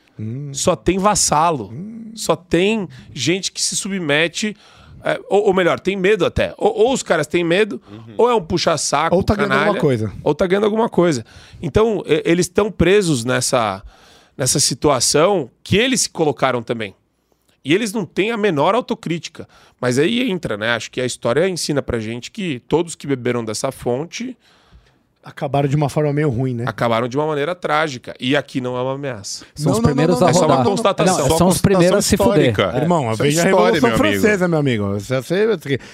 Só 0.52 0.76
tem 0.76 0.98
vassalo. 0.98 1.72
Só 2.14 2.36
tem 2.36 2.88
gente 3.12 3.50
que 3.50 3.60
se 3.60 3.74
submete. 3.76 4.56
é, 5.04 5.18
ou, 5.28 5.46
ou 5.46 5.54
melhor, 5.54 5.80
tem 5.80 5.96
medo 5.96 6.24
até. 6.24 6.54
Ou, 6.56 6.72
ou 6.72 6.92
os 6.92 7.02
caras 7.02 7.26
têm 7.26 7.42
medo, 7.42 7.82
ou 8.16 8.30
é 8.30 8.34
um 8.36 8.40
puxa-saco. 8.42 9.16
Ou 9.16 9.22
tá 9.24 9.34
ganhando 9.34 9.48
canalha, 9.50 9.66
alguma 9.68 9.80
coisa. 9.80 10.12
Ou 10.22 10.32
tá 10.34 10.46
ganhando 10.46 10.64
alguma 10.64 10.88
coisa. 10.88 11.26
Então, 11.60 12.04
e- 12.06 12.22
eles 12.24 12.46
estão 12.46 12.70
presos 12.70 13.24
nessa, 13.24 13.82
nessa 14.36 14.58
situação 14.60 15.50
que 15.62 15.76
eles 15.76 16.02
se 16.02 16.10
colocaram 16.10 16.62
também. 16.62 16.94
E 17.64 17.72
eles 17.72 17.92
não 17.92 18.04
têm 18.04 18.32
a 18.32 18.36
menor 18.36 18.74
autocrítica. 18.74 19.48
Mas 19.80 19.98
aí 19.98 20.28
entra, 20.28 20.56
né? 20.56 20.70
Acho 20.70 20.90
que 20.90 21.00
a 21.00 21.06
história 21.06 21.48
ensina 21.48 21.80
pra 21.80 22.00
gente 22.00 22.30
que 22.30 22.60
todos 22.66 22.94
que 22.94 23.06
beberam 23.06 23.44
dessa 23.44 23.70
fonte 23.70 24.36
Acabaram 25.24 25.68
de 25.68 25.76
uma 25.76 25.88
forma 25.88 26.12
meio 26.12 26.28
ruim, 26.30 26.52
né? 26.54 26.64
acabaram 26.66 27.06
de 27.06 27.16
uma 27.16 27.26
maneira 27.26 27.54
trágica. 27.54 28.12
E 28.18 28.34
aqui 28.36 28.60
não 28.60 28.76
é 28.76 28.82
uma 28.82 28.94
ameaça. 28.94 29.44
São 29.54 29.66
Não, 29.66 29.72
os 29.72 29.78
não, 29.78 29.84
primeiros 29.84 30.18
não, 30.20 30.26
a 30.26 30.30
não, 30.32 30.36
é 30.36 30.40
só 30.40 30.46
uma 30.46 30.54
rodar. 30.56 30.64
constatação. 30.70 31.18
Não, 31.18 31.28
Só 31.28 31.36
são 31.38 31.48
os 31.48 31.60
primeiros 31.60 31.96
a 31.98 32.02
se 32.02 32.16
fuder. 32.16 32.54
É. 32.58 32.76
Irmão, 32.78 33.10
é 33.10 33.14
veja 33.14 33.42
a 33.42 33.44
Revolução 33.44 33.88
meu. 33.88 33.98
Francesa, 33.98 34.48
meu 34.48 34.58
amigo. 34.58 34.84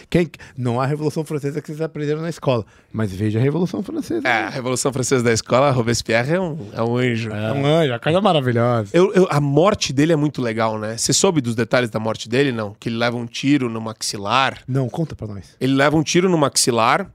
Quem, 0.08 0.30
não 0.56 0.80
a 0.80 0.86
Revolução 0.86 1.24
Francesa 1.24 1.60
que 1.60 1.66
vocês 1.66 1.80
aprenderam 1.80 2.22
na 2.22 2.30
escola, 2.30 2.64
mas 2.92 3.12
veja 3.12 3.38
a 3.38 3.42
Revolução 3.42 3.82
Francesa. 3.82 4.26
É, 4.26 4.44
a 4.44 4.48
Revolução 4.48 4.92
Francesa 4.92 5.22
da 5.22 5.32
escola, 5.32 5.70
Robespierre 5.70 6.34
é 6.34 6.40
um, 6.40 6.58
é 6.72 6.82
um 6.82 6.96
anjo. 6.96 7.30
É 7.30 7.52
um 7.52 7.66
anjo, 7.66 7.92
a 7.92 7.98
coisa 7.98 8.20
maravilhosa. 8.20 8.90
Eu- 8.94 9.12
eu- 9.12 9.28
a 9.30 9.40
morte 9.40 9.92
dele 9.92 10.12
é 10.12 10.16
muito 10.16 10.40
legal, 10.40 10.78
né? 10.78 10.96
Você 10.96 11.12
soube 11.12 11.40
dos 11.42 11.54
detalhes 11.54 11.90
da 11.90 11.98
morte 12.00 12.28
dele, 12.28 12.50
não? 12.50 12.74
Que 12.80 12.88
ele 12.88 12.96
leva 12.96 13.16
um 13.16 13.26
tiro 13.26 13.68
no 13.68 13.80
maxilar. 13.80 14.60
Não, 14.66 14.88
conta 14.88 15.14
pra 15.14 15.26
nós. 15.26 15.54
Ele 15.60 15.74
leva 15.74 15.96
um 15.96 16.02
tiro 16.02 16.28
no 16.30 16.38
maxilar, 16.38 17.10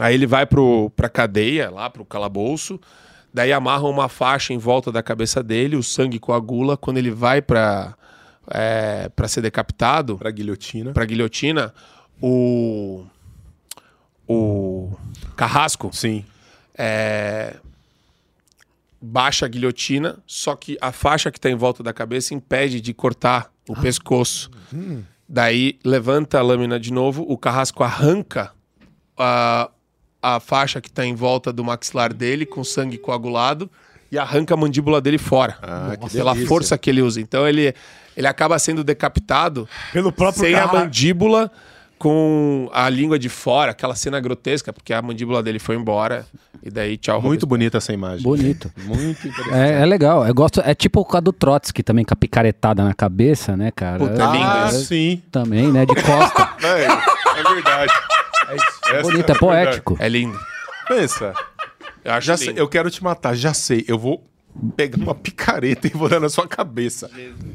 aí 0.00 0.14
ele 0.14 0.26
vai 0.26 0.46
pro, 0.46 0.90
pra 0.96 1.08
cadeia, 1.08 1.70
lá 1.70 1.88
pro 1.90 2.04
calabouço, 2.04 2.80
daí 3.32 3.52
amarram 3.52 3.90
uma 3.90 4.08
faixa 4.08 4.52
em 4.52 4.58
volta 4.58 4.90
da 4.90 5.02
cabeça 5.02 5.42
dele, 5.42 5.76
o 5.76 5.82
sangue 5.82 6.18
coagula. 6.18 6.76
Quando 6.76 6.98
ele 6.98 7.10
vai 7.10 7.40
pra, 7.42 7.94
é, 8.50 9.08
pra 9.10 9.28
ser 9.28 9.40
decapitado, 9.42 10.16
Pra 10.18 10.30
guilhotina. 10.30 10.92
pra 10.92 11.04
guilhotina, 11.04 11.72
o. 12.20 13.04
O 14.32 14.92
Carrasco 15.36 15.90
Sim. 15.92 16.24
é, 16.78 17.56
baixa 19.02 19.44
a 19.46 19.48
guilhotina, 19.48 20.18
só 20.26 20.54
que 20.54 20.78
a 20.80 20.92
faixa 20.92 21.30
que 21.32 21.40
tá 21.40 21.50
em 21.50 21.56
volta 21.56 21.82
da 21.82 21.92
cabeça 21.92 22.32
impede 22.32 22.80
de 22.80 22.94
cortar 22.94 23.50
o 23.68 23.74
pescoço. 23.74 24.48
Daí 25.28 25.78
levanta 25.84 26.38
a 26.38 26.42
lâmina 26.42 26.78
de 26.78 26.92
novo, 26.92 27.24
o 27.28 27.36
carrasco 27.36 27.82
arranca 27.82 28.52
a, 29.18 29.68
a 30.22 30.38
faixa 30.40 30.80
que 30.80 30.90
tá 30.90 31.04
em 31.04 31.14
volta 31.14 31.52
do 31.52 31.64
maxilar 31.64 32.12
dele 32.12 32.44
com 32.46 32.62
sangue 32.64 32.98
coagulado 32.98 33.70
e 34.12 34.18
arranca 34.18 34.54
a 34.54 34.56
mandíbula 34.56 35.00
dele 35.00 35.18
fora. 35.18 35.56
Ah, 35.62 35.96
pela 36.12 36.32
delícia. 36.32 36.48
força 36.48 36.76
que 36.78 36.90
ele 36.90 37.00
usa. 37.02 37.20
Então 37.20 37.46
ele, 37.48 37.74
ele 38.16 38.26
acaba 38.26 38.58
sendo 38.58 38.82
decapitado 38.84 39.68
Pelo 39.92 40.10
próprio 40.12 40.42
sem 40.44 40.54
a 40.54 40.66
mandíbula 40.66 41.50
com 41.98 42.70
a 42.72 42.88
língua 42.88 43.18
de 43.18 43.28
fora, 43.28 43.72
aquela 43.72 43.94
cena 43.94 44.18
grotesca, 44.18 44.72
porque 44.72 44.90
a 44.94 45.02
mandíbula 45.02 45.42
dele 45.42 45.58
foi 45.58 45.76
embora. 45.76 46.24
E 46.62 46.70
daí, 46.70 46.96
tchau. 46.96 47.20
Muito 47.20 47.46
bonita 47.46 47.76
essa 47.76 47.92
imagem. 47.92 48.22
Bonito. 48.22 48.72
Muito 48.84 49.28
interessante. 49.28 49.54
É, 49.54 49.82
é 49.82 49.84
legal. 49.86 50.26
Eu 50.26 50.34
gosto. 50.34 50.62
É 50.64 50.74
tipo 50.74 51.06
o 51.06 51.20
do 51.20 51.30
Trotsky 51.32 51.82
também, 51.82 52.02
com 52.04 52.14
a 52.14 52.16
picaretada 52.16 52.82
na 52.82 52.94
cabeça, 52.94 53.54
né, 53.54 53.70
cara? 53.70 53.98
Puta, 53.98 54.12
É- 54.14 54.16
é 54.16 54.42
Ah, 54.42 54.68
isso. 54.70 54.84
sim. 54.86 55.22
Também, 55.30 55.70
né? 55.70 55.84
De 55.84 55.94
costa. 55.94 56.48
É, 56.64 56.84
é 57.40 57.54
verdade. 57.54 57.92
É 58.50 58.56
isso. 58.56 58.80
Essa 58.94 59.02
Bonito, 59.02 59.32
é 59.32 59.34
poético. 59.38 59.96
É 60.00 60.08
lindo. 60.08 60.38
Pensa. 60.88 61.32
Eu 62.04 62.12
acho 62.12 62.26
Já 62.26 62.34
lindo. 62.34 62.44
sei, 62.44 62.54
eu 62.56 62.68
quero 62.68 62.90
te 62.90 63.02
matar, 63.02 63.34
já 63.34 63.52
sei. 63.54 63.84
Eu 63.86 63.98
vou 63.98 64.26
pegar 64.76 64.96
uma 64.98 65.14
picareta 65.14 65.86
e 65.86 65.90
vou 65.90 66.08
dar 66.08 66.18
na 66.18 66.28
sua 66.28 66.48
cabeça. 66.48 67.08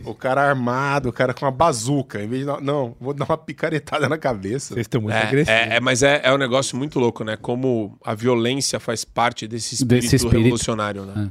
O 0.06 0.14
cara 0.16 0.42
armado, 0.48 1.10
o 1.10 1.14
cara 1.14 1.34
com 1.34 1.46
uma 1.46 1.52
bazuca. 1.52 2.24
Em 2.24 2.28
vez 2.28 2.42
de 2.42 2.48
dar- 2.48 2.62
não, 2.62 2.96
vou 3.02 3.14
dar 3.14 3.26
uma 3.26 3.38
picaretada 3.38 4.08
na 4.08 4.18
cabeça. 4.18 4.74
Vocês 4.74 4.86
estão 4.86 5.02
muito 5.02 5.14
É, 5.16 5.22
agressivos. 5.24 5.50
é, 5.50 5.76
é, 5.76 5.80
mas 5.82 6.04
é, 6.04 6.22
é 6.24 6.34
um 6.34 6.38
negócio 6.38 6.78
muito 6.78 7.00
louco, 7.00 7.24
né? 7.24 7.36
Como 7.42 7.98
a 8.06 8.14
violência 8.16 8.80
faz 8.80 9.04
parte 9.04 9.46
desse 9.48 9.76
espírito, 9.76 10.04
Desse 10.04 10.16
espírito. 10.16 10.38
revolucionário, 10.44 11.04
né? 11.06 11.30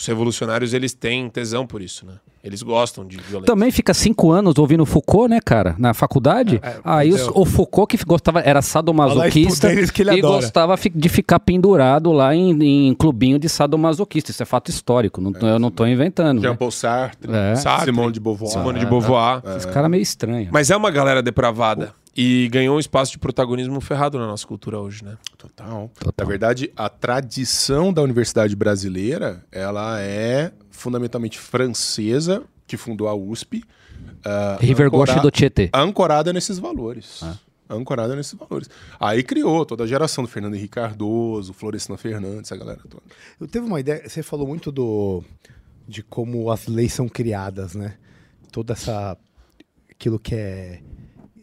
Os 0.00 0.06
revolucionários, 0.06 0.72
eles 0.72 0.94
têm 0.94 1.28
tesão 1.28 1.66
por 1.66 1.82
isso, 1.82 2.06
né? 2.06 2.14
Eles 2.42 2.62
gostam 2.62 3.04
de 3.06 3.18
violência. 3.18 3.44
Também 3.52 3.70
fica 3.70 3.92
cinco 3.92 4.32
anos 4.32 4.56
ouvindo 4.56 4.86
Foucault, 4.86 5.28
né, 5.28 5.40
cara? 5.44 5.74
Na 5.78 5.92
faculdade. 5.92 6.58
Aí 6.82 7.12
os- 7.12 7.28
o 7.34 7.44
Foucault 7.44 7.94
que 7.98 8.02
gostava, 8.02 8.40
era 8.40 8.62
sadomasoquista 8.62 9.70
e 9.70 10.18
adora. 10.18 10.36
gostava 10.36 10.76
fi- 10.78 10.88
de 10.88 11.08
ficar 11.10 11.38
pendurado 11.40 12.10
lá 12.12 12.34
em, 12.34 12.88
em 12.88 12.94
clubinho 12.94 13.38
de 13.38 13.46
sadomasoquista. 13.46 14.30
Isso 14.30 14.42
é 14.42 14.46
fato 14.46 14.70
histórico, 14.70 15.20
não 15.20 15.34
tô- 15.34 15.46
eu 15.46 15.58
não 15.58 15.70
tô 15.70 15.86
inventando. 15.86 16.36
Né? 16.40 16.48
Jean-Paul 16.48 16.70
Sartre, 16.70 17.30
É. 17.30 17.54
Sartre, 17.56 17.86
Simone 17.92 18.12
de 18.12 18.20
Beauvoir. 18.20 18.50
Simone 18.52 18.78
de 18.78 18.86
Beauvoir. 18.86 19.42
Esse 19.58 19.68
cara 19.68 19.84
é 19.84 19.88
meio 19.90 20.02
estranho. 20.02 20.48
Mas 20.50 20.70
é 20.70 20.76
uma 20.76 20.90
galera 20.90 21.22
depravada. 21.22 21.92
E 22.22 22.50
ganhou 22.50 22.76
um 22.76 22.78
espaço 22.78 23.12
de 23.12 23.18
protagonismo 23.18 23.80
ferrado 23.80 24.18
na 24.18 24.26
nossa 24.26 24.46
cultura 24.46 24.78
hoje, 24.78 25.02
né? 25.02 25.16
Total. 25.38 25.90
Total. 25.98 26.12
Na 26.18 26.24
verdade, 26.26 26.70
a 26.76 26.86
tradição 26.86 27.90
da 27.90 28.02
universidade 28.02 28.54
brasileira, 28.54 29.42
ela 29.50 30.02
é 30.02 30.52
fundamentalmente 30.70 31.38
francesa, 31.38 32.42
que 32.66 32.76
fundou 32.76 33.08
a 33.08 33.14
USP. 33.14 33.64
ah, 34.22 34.58
River 34.60 34.90
Gauche 34.90 35.18
do 35.20 35.30
Tietê. 35.30 35.70
Ancorada 35.72 36.30
nesses 36.30 36.58
valores. 36.58 37.22
Ah. 37.22 37.38
Ancorada 37.70 38.14
nesses 38.14 38.34
valores. 38.34 38.68
Aí 39.00 39.22
criou 39.22 39.64
toda 39.64 39.84
a 39.84 39.86
geração 39.86 40.22
do 40.22 40.28
Fernando 40.28 40.56
Henrique 40.56 40.74
Cardoso, 40.74 41.54
Florestan 41.54 41.96
Fernandes, 41.96 42.52
essa 42.52 42.56
galera 42.58 42.80
toda. 42.86 43.02
Eu 43.40 43.48
teve 43.48 43.64
uma 43.64 43.80
ideia, 43.80 44.06
você 44.06 44.22
falou 44.22 44.46
muito 44.46 44.70
do 44.70 45.24
de 45.88 46.02
como 46.02 46.50
as 46.50 46.66
leis 46.66 46.92
são 46.92 47.08
criadas, 47.08 47.74
né? 47.74 47.94
Toda 48.52 48.74
essa 48.74 49.16
aquilo 49.90 50.18
que 50.18 50.34
é, 50.34 50.80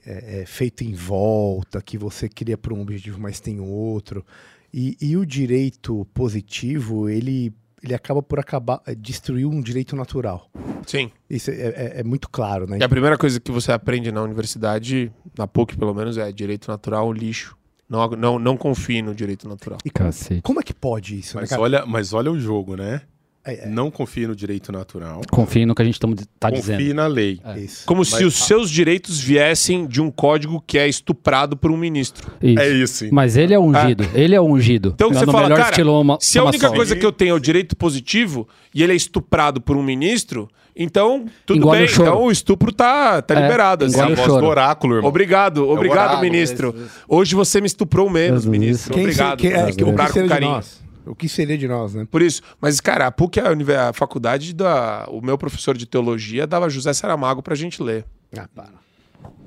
é- 0.07 0.41
é 0.41 0.45
feito 0.45 0.83
em 0.83 0.93
volta, 0.93 1.81
que 1.81 1.97
você 1.97 2.27
cria 2.29 2.57
para 2.57 2.73
um 2.73 2.81
objetivo, 2.81 3.19
mas 3.19 3.39
tem 3.39 3.59
outro. 3.59 4.25
E, 4.73 4.97
e 5.01 5.15
o 5.17 5.25
direito 5.25 6.05
positivo, 6.13 7.09
ele 7.09 7.53
ele 7.83 7.93
acaba 7.93 8.23
por 8.23 8.39
acabar 8.39 8.81
é, 8.87 8.95
destruir 8.95 9.45
um 9.45 9.61
direito 9.61 9.95
natural. 9.95 10.49
Sim. 10.87 11.11
Isso 11.29 11.51
é, 11.51 11.53
é- 11.53 11.93
é 11.99 12.03
muito 12.03 12.27
claro, 12.27 12.65
né? 12.67 12.79
E 12.79 12.83
a 12.83 12.89
primeira 12.89 13.15
coisa 13.17 13.39
que 13.39 13.51
você 13.51 13.71
aprende 13.71 14.11
na 14.11 14.23
universidade, 14.23 15.11
na 15.37 15.45
PUC 15.47 15.77
pelo 15.77 15.93
menos, 15.93 16.17
é 16.17 16.31
direito 16.31 16.67
natural, 16.69 17.13
lixo. 17.13 17.55
Não, 17.87 18.07
não, 18.09 18.39
não 18.39 18.57
confie 18.57 19.01
no 19.03 19.13
direito 19.13 19.47
natural. 19.47 19.77
E 19.85 19.91
como, 19.91 20.05
Cacete. 20.07 20.41
como 20.41 20.59
é 20.59 20.63
que 20.63 20.73
pode 20.73 21.19
isso, 21.19 21.37
Mas 21.37 21.51
né, 21.51 21.57
olha, 21.57 21.85
mas 21.85 22.13
olha 22.13 22.31
o 22.31 22.39
jogo, 22.39 22.75
né? 22.75 23.01
É, 23.47 23.63
é, 23.63 23.67
Não 23.67 23.89
confie 23.89 24.27
no 24.27 24.35
direito 24.35 24.71
natural. 24.71 25.21
Confie 25.31 25.65
no 25.65 25.73
que 25.73 25.81
a 25.81 25.85
gente 25.85 25.99
tamo- 25.99 26.15
tá 26.39 26.49
confie 26.51 26.75
dizendo. 26.77 26.93
na 26.95 27.07
lei. 27.07 27.39
é 27.45 27.59
isso. 27.59 27.85
Como 27.85 28.03
se 28.03 28.23
os 28.25 28.35
seus 28.35 28.69
direitos 28.69 29.19
viessem 29.19 29.87
de 29.87 30.01
um 30.01 30.11
código 30.11 30.61
que 30.67 30.77
é 30.77 30.87
estuprado 30.87 31.55
por 31.55 31.71
um 31.71 31.77
ministro. 31.77 32.29
Isso. 32.41 32.59
É 32.59 32.69
isso. 32.69 33.05
hein? 33.05 33.11
Mas 33.13 33.37
ele 33.37 33.53
é 33.53 33.59
ungido. 33.59 34.05
Ele 34.13 34.35
é 34.35 34.41
ungido. 34.41 34.91
Então 34.95 35.09
Lá 35.09 35.19
você 35.19 35.25
fala, 35.25 35.49
cara, 35.55 35.69
estilo 35.69 35.93
Oma- 35.93 36.17
se 36.19 36.37
a 36.37 36.43
única 36.43 36.69
coisa 36.71 36.95
que 36.95 37.05
eu 37.05 37.11
tenho 37.11 37.31
é 37.31 37.33
o 37.33 37.39
direito 37.39 37.75
positivo 37.75 38.47
e 38.73 38.83
ele 38.83 38.93
é 38.93 38.95
estuprado 38.95 39.61
por 39.61 39.77
um 39.77 39.83
ministro, 39.83 40.49
então 40.75 41.25
tudo 41.45 41.57
Engole 41.57 41.85
bem. 41.85 41.87
o. 41.87 42.01
Então 42.01 42.23
o 42.23 42.31
estupro 42.31 42.71
tá, 42.71 43.21
tá 43.21 43.33
É, 43.33 43.41
liberado. 43.41 43.85
assim. 43.85 43.97
É 43.99 44.03
a 44.03 44.07
voz 44.15 44.27
do 44.27 44.45
oráculo, 44.45 44.95
irmão. 44.95 45.09
Obrigado, 45.09 45.67
obrigado, 45.69 45.97
oráculo. 46.09 46.21
ministro. 46.21 46.75
Hoje 47.07 47.33
você 47.33 47.61
me 47.61 47.67
estuprou 47.67 48.09
menos, 48.09 48.43
Jesus. 48.43 48.51
ministro. 48.59 48.93
Quem, 48.93 49.03
obrigado. 49.03 49.41
se- 49.41 49.47
que- 49.47 49.53
é, 49.53 49.71
que- 49.71 49.83
o 49.83 49.93
com 49.93 50.21
de 50.23 50.27
carinho. 50.29 50.61
O 51.09 51.15
que 51.15 51.29
seria 51.29 51.57
de 51.57 51.67
nós, 51.67 51.93
né? 51.93 52.07
Por 52.09 52.21
isso. 52.21 52.41
Mas, 52.59 52.79
cara, 52.79 53.07
a 53.07 53.11
PUC 53.11 53.39
é 53.39 53.43
a, 53.43 53.89
a 53.89 53.93
faculdade 53.93 54.53
da. 54.53 55.05
O 55.09 55.21
meu 55.21 55.37
professor 55.37 55.77
de 55.77 55.85
teologia 55.85 56.45
dava 56.45 56.69
José 56.69 56.93
Saramago 56.93 57.41
pra 57.41 57.55
gente 57.55 57.81
ler. 57.81 58.05
Ah, 58.37 58.47
para. 58.53 58.73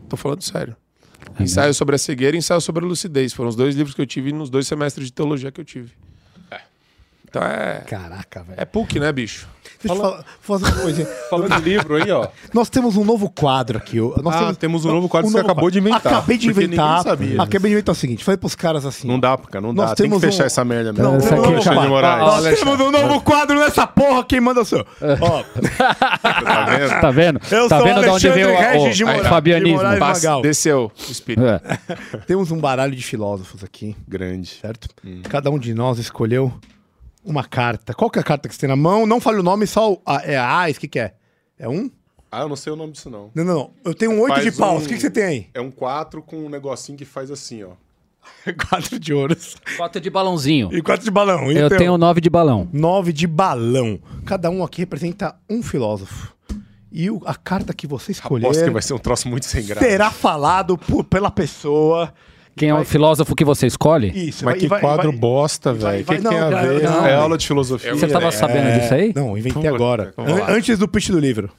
Tô 0.09 0.17
falando 0.17 0.43
sério. 0.43 0.77
Ensaio 1.39 1.73
sobre 1.75 1.95
a 1.95 1.99
cegueira 1.99 2.37
e 2.37 2.39
ensaio 2.39 2.61
sobre 2.61 2.85
a 2.85 2.89
lucidez. 2.89 3.33
Foram 3.33 3.51
os 3.51 3.57
dois 3.57 3.75
livros 3.75 3.95
que 3.95 4.01
eu 4.01 4.07
tive 4.07 4.33
nos 4.33 4.51
dois 4.51 4.67
semestres 4.67 5.07
de 5.07 5.13
teologia 5.13 5.53
que 5.53 5.61
eu 5.61 5.65
tive. 5.65 5.93
Então 7.31 7.43
é. 7.43 7.85
Caraca, 7.87 8.43
velho. 8.43 8.61
É 8.61 8.65
PUC, 8.65 8.99
né, 8.99 9.13
bicho? 9.13 9.49
Deixa 9.83 9.97
eu 9.97 10.01
falar- 10.03 10.25
fazer 10.43 10.65
uma 10.67 10.73
coisa. 10.83 11.05
Falando 11.31 11.57
de 11.57 11.63
livro 11.71 11.97
aí, 11.97 12.11
ó. 12.11 12.29
Nós 12.53 12.69
temos 12.69 12.97
um 12.97 13.05
novo 13.05 13.31
quadro 13.31 13.79
aqui. 13.79 13.99
Nós 14.23 14.35
Ah, 14.35 14.55
temos 14.55 14.85
um 14.85 14.93
novo 14.93 15.09
quadro 15.09 15.29
que 15.29 15.33
você 15.33 15.41
acabou 15.41 15.71
de 15.71 15.79
inventar, 15.79 16.13
Acabei 16.13 16.37
de 16.37 16.49
inventar. 16.49 17.03
sabia. 17.03 17.41
Acabei 17.43 17.71
de 17.71 17.75
inventar 17.77 17.93
o 17.95 17.97
seguinte: 17.97 18.23
falei 18.23 18.37
pros 18.37 18.55
caras 18.55 18.85
assim. 18.85 19.09
Não 19.09 19.19
dá, 19.19 19.39
cara, 19.39 19.63
não 19.63 19.73
Nós 19.73 19.91
dá. 19.91 19.95
Tem 19.97 20.05
que 20.11 20.11
temos 20.11 20.21
fechar 20.23 20.43
um- 20.43 20.47
essa 20.47 20.65
merda 20.65 20.93
mesmo. 20.93 21.05
Não, 21.05 21.19
temos 21.19 21.31
um 21.33 21.37
novo 21.37 21.49
Alexandre 21.49 21.75
quadro. 21.77 21.91
Moraes. 21.91 22.21
Nós 22.45 22.59
temos 22.59 22.81
um 22.81 22.91
novo 22.91 23.21
quadro 23.23 23.59
nessa 23.59 23.87
porra. 23.87 24.25
Quem 24.25 24.41
manda 24.41 24.65
sou. 24.65 24.81
Ó, 25.21 25.43
Tá 26.45 26.65
vendo? 26.67 27.01
Tá 27.01 27.11
vendo? 27.11 27.41
Eu 27.51 27.69
tá 27.69 27.77
sou 27.79 27.87
vendo 27.87 28.01
de 28.03 28.09
onde 28.09 28.29
veio 28.31 28.49
o- 28.53 28.57
Regis 28.59 28.97
de 28.97 29.05
Moraes, 29.05 29.25
o 29.27 29.29
fabianismo? 29.29 29.79
de 29.79 29.85
Moraes. 29.99 30.23
Desceu 30.43 30.93
o 31.09 31.11
espírito. 31.11 31.47
É. 31.47 31.61
temos 32.27 32.51
um 32.51 32.59
baralho 32.59 32.95
de 32.95 33.03
filósofos 33.03 33.65
aqui, 33.65 33.97
Grande. 34.07 34.59
certo? 34.61 34.89
Cada 35.29 35.51
um 35.51 35.59
de 35.59 35.73
nós 35.75 35.99
escolheu 35.99 36.53
uma 37.25 37.45
carta. 37.45 37.95
Qual 37.95 38.11
que 38.11 38.19
é 38.19 38.23
a 38.23 38.25
carta 38.25 38.49
que 38.49 38.55
você 38.55 38.61
tem 38.63 38.69
na 38.69 38.77
mão? 38.77 39.07
Não 39.07 39.21
fale 39.21 39.39
o 39.39 39.43
nome, 39.43 39.67
só 39.67 39.93
o, 39.93 40.03
a, 40.07 40.23
é 40.25 40.37
a 40.37 40.59
AIS. 40.61 40.77
O 40.77 40.81
que, 40.81 40.89
que 40.89 40.99
é? 40.99 41.15
É 41.59 41.69
um? 41.69 41.91
Ah, 42.33 42.43
eu 42.43 42.49
não 42.49 42.57
sei 42.57 42.73
o 42.73 42.77
nome 42.77 42.93
disso, 42.93 43.11
não. 43.11 43.31
Não, 43.35 43.45
não, 43.45 43.55
não. 43.55 43.71
Eu 43.85 43.93
tenho 43.95 44.13
um 44.13 44.21
oito 44.21 44.41
de 44.41 44.53
paus. 44.53 44.83
um- 44.83 44.85
O 44.85 44.89
que, 44.89 44.95
que 44.95 45.01
você 45.01 45.11
tem 45.11 45.25
aí? 45.25 45.47
É 45.53 45.61
um 45.61 45.71
4 45.71 46.23
com 46.23 46.37
um 46.47 46.49
negocinho 46.49 46.97
que 46.97 47.05
faz 47.05 47.31
assim, 47.31 47.65
ó. 47.65 47.71
Quatro 48.69 48.99
de 49.01 49.13
ouros. 49.13 49.57
Quatro 49.77 50.01
de 50.01 50.09
balãozinho. 50.11 50.69
E 50.73 50.81
quatro 50.83 51.05
de 51.05 51.11
balão. 51.11 51.51
Eu 51.51 51.67
Então, 51.67 51.79
tenho 51.79 51.99
nove 51.99 52.21
de 52.21 52.31
balão. 52.31 52.69
Nove 52.73 53.13
de 53.13 53.27
balão. 53.27 53.99
Cada 54.27 54.49
um 54.51 54.63
aqui 54.63 54.83
representa 54.83 55.35
um 55.49 55.63
filósofo. 55.63 56.33
E 56.93 57.11
o- 57.11 57.21
a 57.25 57.35
carta 57.35 57.73
que 57.73 57.87
você 57.87 58.13
escolher 58.13 58.45
Aposto 58.47 58.65
que 58.65 58.71
vai 58.71 58.83
ser 58.83 58.95
um 58.95 58.99
troço 58.99 59.27
muito 59.29 59.47
sem 59.47 59.65
graça. 59.65 59.85
será 59.87 60.11
falado 60.11 60.77
por- 60.77 61.05
pela 61.05 61.31
pessoa. 61.31 62.13
Quem 62.57 62.69
é 62.69 62.75
o 62.75 62.85
filósofo 62.85 63.35
que 63.35 63.45
você 63.45 63.67
escolhe? 63.67 64.09
Isso. 64.09 64.45
Mas 64.45 64.55
vai- 64.55 64.61
que 64.61 64.69
vai- 64.69 64.81
quadro 64.81 65.11
vai- 65.11 65.19
bosta, 65.21 65.73
vai- 65.73 66.03
velho. 66.03 66.03
O 66.03 66.07
vai- 66.07 66.17
que, 66.19 66.23
que 66.23 66.29
tem 66.29 66.39
não, 66.41 66.47
a 66.47 66.51
já- 66.51 66.63
ver? 66.63 66.83
não. 66.83 67.07
é 67.07 67.15
aula 67.15 67.39
de 67.39 67.47
filosofia. 67.47 67.95
Você 67.95 68.07
tava 68.09 68.27
né? 68.27 68.31
sabendo 68.33 68.81
disso 68.81 68.95
aí? 68.95 69.13
Não, 69.15 69.37
inventei 69.39 69.69
agora. 69.69 70.13
Antes 70.49 70.79
do 70.79 70.87
pitch 70.89 71.09
do 71.11 71.19
livro. 71.19 71.51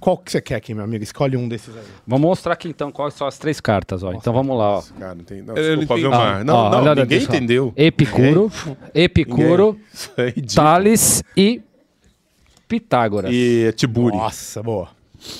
Qual 0.00 0.16
que 0.18 0.30
você 0.30 0.40
quer 0.40 0.56
aqui, 0.56 0.72
meu 0.74 0.84
amigo? 0.84 1.02
Escolhe 1.02 1.36
um 1.36 1.48
desses 1.48 1.74
aí. 1.74 1.82
Vamos 2.06 2.26
mostrar 2.28 2.52
aqui 2.52 2.68
então 2.68 2.92
quais 2.92 3.14
são 3.14 3.26
as 3.26 3.38
três 3.38 3.60
cartas, 3.60 4.02
ó. 4.02 4.12
Então 4.12 4.32
vamos 4.32 4.56
lá, 4.56 4.78
ó. 4.78 4.82
Cara, 4.98 5.14
não 5.14 5.24
tem... 5.24 5.38
Não, 5.42 5.54
não 5.54 5.54
desculpa. 5.54 5.96
Vilmar. 5.96 6.36
Ah, 6.40 6.44
Não, 6.44 6.54
ó, 6.54 6.70
não, 6.82 6.94
ninguém 6.94 7.18
disso, 7.18 7.30
entendeu. 7.30 7.72
Epicuro, 7.76 8.52
Epicuro, 8.94 9.78
é. 10.16 10.32
Tales 10.54 11.22
e 11.36 11.60
Pitágoras. 12.68 13.30
E 13.32 13.72
Tiburi. 13.76 14.16
Nossa, 14.16 14.62
boa. 14.62 14.88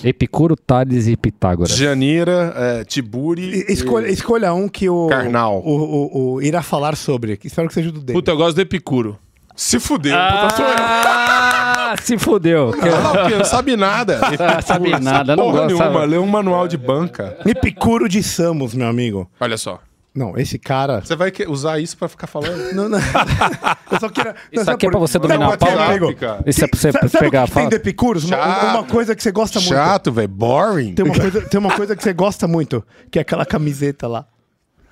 Epicuro, 0.04 0.56
Tales 0.56 1.06
e 1.06 1.16
Pitágoras. 1.16 1.76
Janira, 1.76 2.52
é, 2.56 2.84
Tiburi. 2.84 3.64
E- 3.68 3.72
Escolha, 3.72 4.08
escolha 4.08 4.52
um 4.54 4.68
que 4.68 4.88
o, 4.88 5.06
Karnal. 5.08 5.62
o, 5.64 5.70
o- 5.70 6.32
o 6.34 6.42
irá 6.42 6.62
falar 6.62 6.96
sobre. 6.96 7.38
Espero 7.44 7.68
que 7.68 7.74
seja 7.74 7.90
do 7.92 8.00
dele. 8.00 8.18
Puta, 8.18 8.30
eu 8.30 8.36
gosto 8.36 8.56
do 8.56 8.60
Epicuro. 8.62 9.18
Se 9.54 9.80
fudeu. 9.80 10.14
puta, 10.14 10.56
sou 10.56 10.64
eu. 10.66 10.74
Ah, 10.78 11.94
se 12.02 12.18
fudeu. 12.18 12.72
Ah, 12.80 12.86
não, 12.86 13.12
porque 13.22 13.36
não 13.36 13.44
sabe 13.44 13.76
nada. 13.76 14.20
Ah, 14.38 14.60
sabe 14.60 14.90
nada, 15.00 15.34
não 15.36 15.44
Porra 15.44 15.66
gosta. 15.68 15.84
nenhuma. 15.84 16.04
Lê 16.04 16.18
um 16.18 16.26
manual 16.26 16.68
de 16.68 16.76
banca. 16.76 17.38
Epicuro 17.46 18.08
de 18.08 18.22
Samos, 18.22 18.74
meu 18.74 18.86
amigo. 18.88 19.30
Olha 19.40 19.56
só. 19.56 19.80
Não, 20.16 20.36
esse 20.38 20.58
cara. 20.58 21.02
Você 21.02 21.14
vai 21.14 21.30
usar 21.46 21.78
isso 21.78 21.96
pra 21.96 22.08
ficar 22.08 22.26
falando? 22.26 22.56
Não, 22.72 22.88
não. 22.88 22.98
Eu 23.92 24.00
só 24.00 24.08
queria. 24.08 24.34
Isso 24.50 24.64
não, 24.64 24.74
aqui 24.74 24.86
é 24.86 24.90
pra 24.90 24.98
você 24.98 25.18
dominar 25.18 25.52
a 25.52 25.58
pauta? 25.58 26.42
Isso 26.46 26.64
é 26.64 26.66
pra 26.66 26.78
você 26.78 26.92
Sabe, 26.92 27.10
pegar 27.18 27.44
a 27.44 27.46
que 27.46 27.52
tem 27.52 27.66
Epicuros? 27.66 28.24
Uma, 28.24 28.72
uma 28.72 28.84
coisa 28.84 29.14
que 29.14 29.22
você 29.22 29.30
gosta 29.30 29.60
muito. 29.60 29.74
Chato, 29.74 30.10
velho. 30.10 30.28
Boring. 30.28 30.94
Tem 30.94 31.04
uma, 31.04 31.14
coisa, 31.14 31.42
tem 31.42 31.60
uma 31.60 31.74
coisa 31.74 31.94
que 31.94 32.02
você 32.02 32.12
gosta 32.12 32.48
muito, 32.48 32.84
que 33.10 33.18
é 33.18 33.22
aquela 33.22 33.44
camiseta 33.44 34.08
lá. 34.08 34.26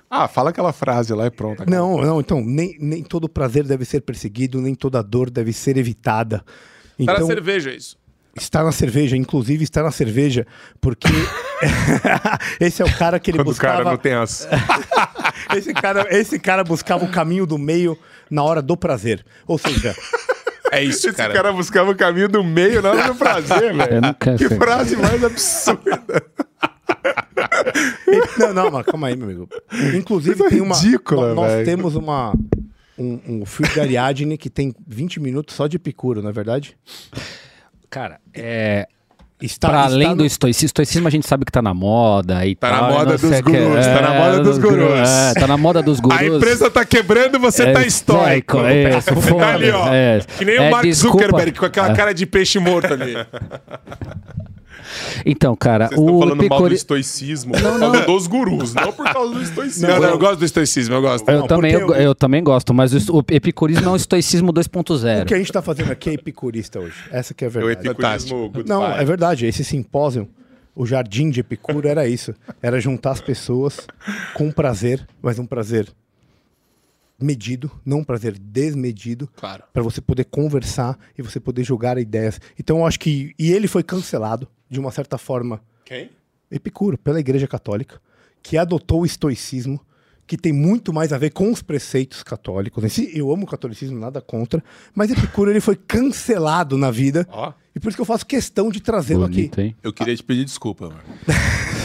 Ah, 0.09 0.27
fala 0.27 0.51
aquela 0.51 0.71
frase 0.71 1.13
lá 1.13 1.25
e 1.25 1.31
pronto. 1.31 1.63
acabou. 1.63 1.75
Não, 1.75 2.05
não, 2.05 2.19
então, 2.19 2.41
nem, 2.41 2.77
nem 2.79 3.03
todo 3.03 3.27
prazer 3.27 3.63
deve 3.63 3.83
ser 3.83 4.01
perseguido, 4.01 4.61
nem 4.61 4.75
toda 4.75 5.01
dor 5.01 5.29
deve 5.29 5.51
ser 5.51 5.77
evitada. 5.77 6.43
Então, 6.97 7.19
na 7.19 7.25
cerveja 7.25 7.71
isso. 7.71 7.97
Está 8.35 8.63
na 8.63 8.71
cerveja, 8.71 9.15
inclusive 9.15 9.63
está 9.63 9.81
na 9.81 9.91
cerveja, 9.91 10.45
porque 10.81 11.07
esse 12.59 12.81
é 12.81 12.85
o 12.85 12.97
cara 12.97 13.19
que 13.19 13.31
ele 13.31 13.37
Quando 13.39 13.47
o 13.47 13.51
buscava. 13.51 13.73
cara 13.77 13.89
não 13.89 13.97
tem 13.97 14.13
as. 14.13 14.47
esse, 15.55 15.73
cara, 15.73 16.07
esse 16.09 16.39
cara 16.39 16.63
buscava 16.63 17.05
o 17.05 17.11
caminho 17.11 17.45
do 17.45 17.57
meio 17.57 17.97
na 18.29 18.43
hora 18.43 18.61
do 18.61 18.75
prazer. 18.75 19.25
Ou 19.47 19.57
seja, 19.57 19.95
É 20.71 20.83
isso, 20.83 21.07
Esse 21.07 21.15
cara. 21.17 21.33
cara. 21.33 21.53
buscava 21.53 21.91
o 21.91 21.95
caminho 21.95 22.27
do 22.27 22.43
meio 22.43 22.81
na 22.81 22.89
hora 22.91 23.07
do 23.07 23.15
prazer, 23.15 23.71
velho. 23.75 24.13
Que 24.37 24.47
ser- 24.49 24.57
frase 24.57 24.95
mais 24.97 25.23
absurda. 25.23 26.03
Não, 28.37 28.53
não, 28.53 28.71
mas 28.71 28.85
calma 28.85 29.07
aí, 29.07 29.15
meu 29.15 29.25
amigo. 29.27 29.49
Inclusive, 29.95 30.35
Coisa 30.35 30.49
tem 30.55 30.61
uma. 30.61 30.75
ridícula, 30.75 31.29
nó- 31.29 31.41
nós 31.43 31.51
velho. 31.53 31.65
temos 31.65 31.95
uma. 31.95 32.33
Um, 32.97 33.19
um 33.41 33.45
filme 33.45 33.71
de 33.73 33.79
Ariadne 33.81 34.37
que 34.37 34.49
tem 34.49 34.73
20 34.87 35.19
minutos 35.19 35.53
só 35.53 35.67
de 35.67 35.75
Epicuro, 35.75 36.21
não 36.21 36.29
é 36.29 36.33
verdade? 36.33 36.77
Cara, 37.95 38.19
é. 38.33 38.87
Está, 39.41 39.67
Pra 39.69 39.79
está 39.83 39.93
além 39.93 40.09
no- 40.09 40.15
do 40.17 40.25
estoicismo, 40.25 40.65
estoicismo 40.67 41.07
a 41.07 41.11
gente 41.11 41.25
sabe 41.27 41.43
que 41.45 41.51
tá 41.51 41.61
na 41.61 41.73
moda 41.73 42.45
e 42.45 42.55
Tá 42.55 42.71
na 42.71 42.79
tal, 42.79 42.91
moda 42.91 43.11
não 43.11 43.17
sei 43.17 43.29
dos 43.29 43.39
o 43.39 43.43
quê. 43.43 43.51
gurus, 43.59 43.85
tá 43.85 44.01
na 44.01 44.13
moda 44.13 44.39
dos 44.43 44.57
gurus. 44.57 45.09
É, 45.09 45.33
tá 45.39 45.47
na 45.47 45.57
moda 45.57 45.81
dos 45.83 45.99
gurus. 46.01 46.17
A 46.19 46.25
empresa 46.25 46.71
tá 46.71 46.85
quebrando, 46.85 47.37
você 47.39 47.71
tá 47.71 47.85
estoico. 47.85 48.59
É, 48.59 48.97
isso, 48.97 49.13
Você 49.13 49.33
tá 49.33 49.53
ali, 49.53 49.71
ó. 49.71 49.87
é. 49.93 50.19
Que 50.37 50.43
nem 50.45 50.55
É, 50.55 50.67
o 50.67 50.71
Mark 50.71 50.83
desculpa. 50.85 51.17
Zuckerberg 51.23 51.57
com 51.59 51.65
aquela 51.65 51.93
cara 51.93 52.13
de 52.13 52.25
peixe 52.25 52.59
morto 52.59 52.93
ali. 52.93 53.13
Então, 55.25 55.55
cara, 55.55 55.87
Vocês 55.87 55.99
estão 55.99 56.15
o 56.15 56.19
falando 56.19 56.49
mal 56.49 56.61
do 56.67 56.73
estoicismo 56.73 57.53
por 57.53 57.61
causa 57.79 58.05
dos 58.05 58.27
gurus, 58.27 58.73
não 58.73 58.91
por 58.93 59.05
causa 59.11 59.33
do 59.33 59.41
estoicismo. 59.41 59.87
Não, 59.87 59.99
não, 59.99 60.09
eu 60.09 60.17
gosto 60.17 60.39
do 60.39 60.45
estoicismo, 60.45 60.95
eu 60.95 61.01
gosto. 61.01 61.29
Eu, 61.29 61.39
Não, 61.39 61.47
também, 61.47 61.71
eu, 61.73 61.79
eu- 61.81 61.93
eu 61.95 62.15
também 62.15 62.43
gosto, 62.43 62.73
mas 62.73 62.93
o, 63.09 63.17
o 63.19 63.23
epicurismo 63.31 63.87
é 63.87 63.91
um 63.91 63.95
estoicismo 63.95 64.49
O 64.49 64.53
2.0. 64.53 65.25
que 65.25 65.33
a 65.33 65.37
gente 65.37 65.51
tá 65.51 65.61
fazendo 65.61 65.91
aqui 65.91 66.09
é 66.09 66.13
epicurista 66.13 66.79
hoje. 66.79 66.95
Essa 67.11 67.33
que 67.33 67.43
é 67.43 67.47
a 67.47 67.51
É 67.51 67.51
o 67.51 67.65
verdade. 67.65 67.87
epicurismo 67.89 68.49
good 68.49 68.69
Não, 68.69 68.85
é 68.85 69.03
verdade. 69.05 69.45
Esse 69.45 69.63
simpósio, 69.63 70.27
o 70.75 70.85
jardim 70.85 71.29
de 71.29 71.39
Epicuro 71.39 71.87
era 71.87 72.07
isso. 72.07 72.33
Era 72.61 72.79
juntar 72.79 73.11
as 73.11 73.21
pessoas 73.21 73.79
com 74.33 74.51
prazer, 74.51 75.07
mas 75.21 75.39
um 75.39 75.45
prazer 75.45 75.87
medido, 77.19 77.71
não 77.85 77.99
um 77.99 78.03
prazer 78.03 78.37
desmedido, 78.37 79.29
Claro. 79.37 79.63
para 79.73 79.81
você 79.81 80.01
poder 80.01 80.25
conversar 80.25 80.97
e 81.17 81.21
você 81.21 81.39
poder 81.39 81.63
jogar 81.63 81.97
ideias. 81.97 82.41
Então 82.59 82.79
eu 82.79 82.85
acho 82.85 82.99
que 82.99 83.33
e 83.39 83.51
ele 83.53 83.67
foi 83.69 83.83
cancelado 83.83 84.47
de 84.75 84.79
uma 84.79 84.91
certa 84.91 85.17
forma 85.17 85.59
Quem? 85.83 86.09
Epicuro 86.51 86.97
pela 86.97 87.19
Igreja 87.19 87.47
Católica, 87.47 87.99
que 88.43 88.57
adotou 88.57 89.01
o 89.01 89.05
estoicismo, 89.05 89.79
que 90.27 90.37
tem 90.37 90.51
muito 90.53 90.91
mais 90.93 91.11
a 91.13 91.17
ver 91.17 91.31
com 91.31 91.51
os 91.51 91.61
preceitos 91.61 92.23
católicos. 92.23 92.83
Eu 93.13 93.31
amo 93.31 93.43
o 93.43 93.47
catolicismo, 93.47 93.99
nada 93.99 94.21
contra, 94.21 94.63
mas 94.93 95.09
Epicuro 95.11 95.49
ele 95.51 95.59
foi 95.59 95.75
cancelado 95.75 96.77
na 96.77 96.89
vida. 96.91 97.27
Ó. 97.31 97.51
E 97.75 97.79
por 97.79 97.89
isso 97.89 97.97
que 97.97 98.01
eu 98.01 98.05
faço 98.05 98.25
questão 98.25 98.69
de 98.69 98.79
trazê-lo 98.81 99.25
aqui. 99.25 99.51
Hein? 99.57 99.75
Eu 99.83 99.91
queria 99.91 100.15
te 100.15 100.23
pedir 100.23 100.45
desculpa, 100.45 100.87
mano. 100.87 100.99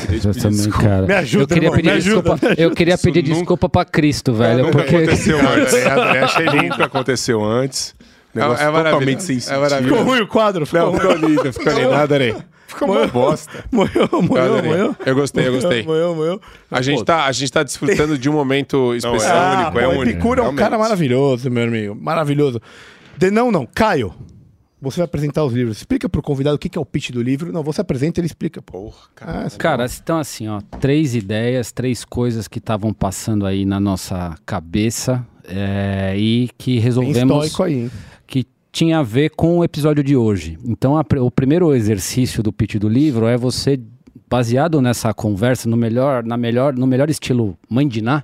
Queria 0.07 0.21
te 0.21 0.27
Eu 0.29 0.33
pedir 0.35 0.49
desculpa. 0.51 0.79
cara. 0.83 1.07
Me 1.07 1.15
ajuda, 1.15 1.43
eu 1.43 1.49
queria 1.49 1.67
irmão, 1.67 1.77
pedir 1.77 2.03
desculpa. 2.03 2.33
ajuda. 2.35 2.55
Eu 2.63 2.71
queria 2.71 2.95
Isso 2.95 3.03
pedir 3.03 3.23
nunca- 3.23 3.35
desculpa 3.41 3.69
pra 3.69 3.85
Cristo, 3.85 4.33
velho. 4.33 4.65
Nunca 4.65 4.79
porque 4.79 4.97
aconteceu 4.97 5.39
antes. 5.51 5.75
Achei 6.23 6.47
nunca 6.47 6.85
aconteceu 6.85 7.45
antes. 7.45 7.95
Negócio 8.33 8.65
É- 8.65 8.69
é 8.69 8.73
totalmente 8.73 9.23
sem 9.25 9.37
É 9.37 9.41
sentido. 9.41 9.61
maravilhoso. 9.61 9.99
Ficou 9.99 10.13
ruim 10.13 10.21
o 10.23 10.27
quadro? 10.29 10.65
Ficou 10.65 10.81
Não, 10.81 10.91
ruim. 10.91 11.01
ficou 11.01 11.29
lindo, 11.29 11.53
ficou 11.53 11.73
lindo. 11.73 11.93
Adorei. 11.93 12.37
Ficou 12.71 12.91
uma 12.91 13.07
bosta. 13.07 13.65
Moeu, 13.71 13.91
Eu 14.13 14.23
moeu, 14.23 14.63
moeu. 14.63 14.97
Eu 15.05 15.15
gostei, 15.15 15.49
eu 15.49 15.53
gostei. 15.53 15.83
Moeu, 15.83 16.15
moeu. 16.15 16.41
A 16.71 16.81
gente, 16.81 17.05
tá, 17.05 17.27
a 17.27 17.33
gente 17.33 17.51
tá 17.53 17.63
desfrutando 17.63 18.17
de 18.17 18.31
um 18.31 18.33
momento 18.33 18.95
especial. 18.95 19.37
é 19.37 19.39
Ah, 19.39 19.61
único, 19.63 19.79
é 19.81 19.89
único, 19.89 20.03
Epicuro 20.11 20.43
é 20.43 20.49
um 20.49 20.55
cara 20.55 20.79
maravilhoso, 20.79 21.51
meu 21.51 21.65
amigo. 21.65 21.95
Maravilhoso. 21.95 22.61
De, 23.17 23.31
não, 23.31 23.51
não. 23.51 23.67
Caio, 23.67 24.15
você 24.81 24.99
vai 24.99 25.05
apresentar 25.05 25.45
os 25.45 25.53
livros. 25.53 25.79
Explica 25.79 26.09
pro 26.09 26.23
convidado 26.23 26.57
o 26.57 26.59
que 26.59 26.69
que 26.69 26.79
é 26.79 26.81
o 26.81 26.87
pitch 26.87 27.11
do 27.11 27.21
livro. 27.23 27.53
Não, 27.53 27.63
você 27.63 27.81
apresenta 27.81 28.19
e 28.19 28.21
ele 28.21 28.27
explica. 28.27 28.63
Porra, 28.63 28.97
cara. 29.15 29.47
Ah, 29.47 29.51
Cara, 29.59 29.87
então 30.03 30.19
assim, 30.19 30.49
ó, 30.49 30.61
três 30.81 31.15
ideias, 31.15 31.73
três 31.73 32.05
coisas 32.05 32.49
que 32.49 32.59
estavam 32.59 32.93
passando 32.93 33.45
aí 33.45 33.65
na 33.67 33.79
nossa 33.81 34.35
cabeça 34.47 35.27
é, 35.45 36.15
e 36.17 36.49
que 36.57 36.73
bem 36.75 36.81
resolvemos 36.81 37.47
estoico 37.47 37.63
aí, 37.63 37.75
hein? 37.75 37.91
que 38.27 38.47
tinha 38.73 38.99
a 39.01 39.03
ver 39.03 39.31
com 39.31 39.59
o 39.59 39.65
episódio 39.65 40.03
de 40.03 40.17
hoje. 40.17 40.59
Então, 40.65 40.97
a 40.97 41.05
o 41.21 41.31
primeiro 41.31 41.75
exercício 41.75 42.43
do 42.43 42.53
pitch 42.53 42.77
do 42.77 42.89
livro 42.89 43.27
é 43.27 43.37
você, 43.37 43.81
baseado 44.29 44.81
nessa 44.81 45.13
conversa, 45.13 45.69
no 45.69 45.77
melhor, 45.77 46.25
na 46.25 46.37
melhor, 46.37 46.75
no 46.75 46.87
melhor 46.87 47.11
estilo 47.11 47.59
mãe 47.69 47.87
de 47.87 48.01
Ná, 48.01 48.23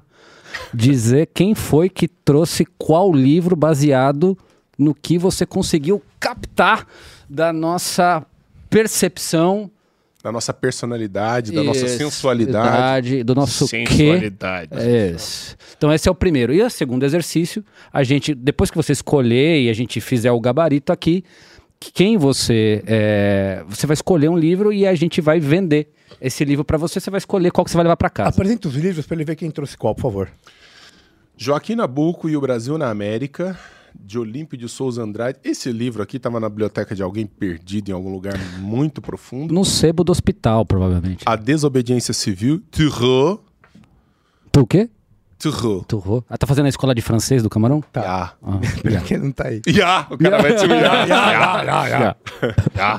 dizer 0.73 1.31
quem 1.35 1.55
foi 1.55 1.89
que 1.89 2.09
trouxe 2.09 2.65
qual 2.79 3.13
livro 3.13 3.57
baseado 3.57 4.37
no 4.79 4.95
que 4.95 5.19
você 5.19 5.45
conseguiu 5.45 6.03
captar 6.21 6.87
da 7.29 7.53
nossa 7.53 8.25
percepção 8.71 9.71
Da 10.27 10.33
nossa 10.33 10.53
personalidade, 10.53 11.53
da 11.53 11.63
nossa 11.63 11.87
Isso, 11.87 11.99
sensualidade. 11.99 12.67
idade, 12.67 13.23
do 13.23 13.33
nosso 13.33 13.69
quê. 13.69 13.87
Sensualidade. 13.87 14.71
Isso. 15.15 15.57
Então 15.79 15.93
esse 15.93 16.09
é 16.09 16.11
o 16.11 16.17
primeiro. 16.17 16.53
E 16.53 16.61
o 16.61 16.69
segundo 16.69 17.05
exercício, 17.05 17.65
a 17.93 18.03
gente, 18.03 18.35
depois 18.35 18.69
que 18.69 18.77
você 18.77 18.91
escolher 18.91 19.61
e 19.63 19.71
a 19.71 19.73
gente 19.73 20.01
fizer 20.01 20.33
o 20.33 20.41
gabarito 20.41 20.93
aqui, 20.93 21.23
quem 21.79 22.17
você 22.17 22.83
é, 22.89 23.63
você 23.69 23.87
vai 23.87 23.95
escolher 23.95 24.29
um 24.29 24.37
livro 24.37 24.73
e 24.73 24.85
a 24.85 24.97
gente 24.97 25.21
vai 25.21 25.39
vender 25.39 25.93
esse 26.21 26.45
livro 26.45 26.65
para 26.65 26.77
você. 26.77 26.99
Você 26.99 27.09
vai 27.09 27.19
escolher 27.19 27.53
qual 27.53 27.65
que 27.65 27.71
você 27.71 27.77
vai 27.77 27.85
levar 27.85 27.97
para 27.97 28.11
casa. 28.11 28.31
Apresenta 28.31 28.67
os 28.67 28.75
livros 28.75 29.07
pra 29.07 29.15
ele 29.15 29.25
ver 29.25 29.37
quem 29.37 29.49
trouxe 29.49 29.77
qual, 29.77 29.95
por 29.95 30.03
favor. 30.03 30.29
Joaquim 31.37 31.77
Nabuco 31.77 32.29
e 32.29 32.37
o 32.37 32.41
Brasil 32.41 32.77
na 32.77 32.91
América, 32.91 33.57
de 34.01 34.19
Olímpio 34.19 34.57
de 34.57 34.69
Souza 34.69 35.03
Andrade. 35.03 35.39
Esse 35.45 35.71
livro 35.73 36.03
aqui 36.03 36.17
estava 36.17 36.39
na 36.41 36.49
biblioteca 36.49 36.95
de 36.95 37.03
alguém 37.03 37.27
perdido 37.27 37.91
em 37.91 37.93
algum 37.93 38.13
lugar 38.13 38.39
muito 38.59 39.01
profundo. 39.01 39.53
No 39.53 39.65
sebo 39.65 40.05
do 40.05 40.13
hospital, 40.13 40.65
provavelmente. 40.65 41.25
A 41.27 41.37
Desobediência 41.37 42.15
Civil, 42.15 42.61
Turreau. 42.71 43.45
Tu 44.53 44.61
o 44.61 44.67
quê? 44.67 44.89
Turreau. 45.39 45.85
Tu 45.87 46.25
ah, 46.29 46.39
tá 46.39 46.47
fazendo 46.47 46.67
a 46.67 46.69
escola 46.69 46.95
de 46.95 47.03
francês 47.03 47.43
do 47.43 47.51
Camarão? 47.51 47.83
Tá. 47.93 48.37
Ah, 48.43 48.59
Porque 48.83 49.19
não 49.19 49.31
tá 49.31 49.49
aí. 49.49 49.61
Ya, 49.67 50.07
o 50.11 50.17
cara 50.17 50.43
vai 50.43 50.55
te 50.55 50.65
humilhar. 50.67 51.07
já. 52.75 52.99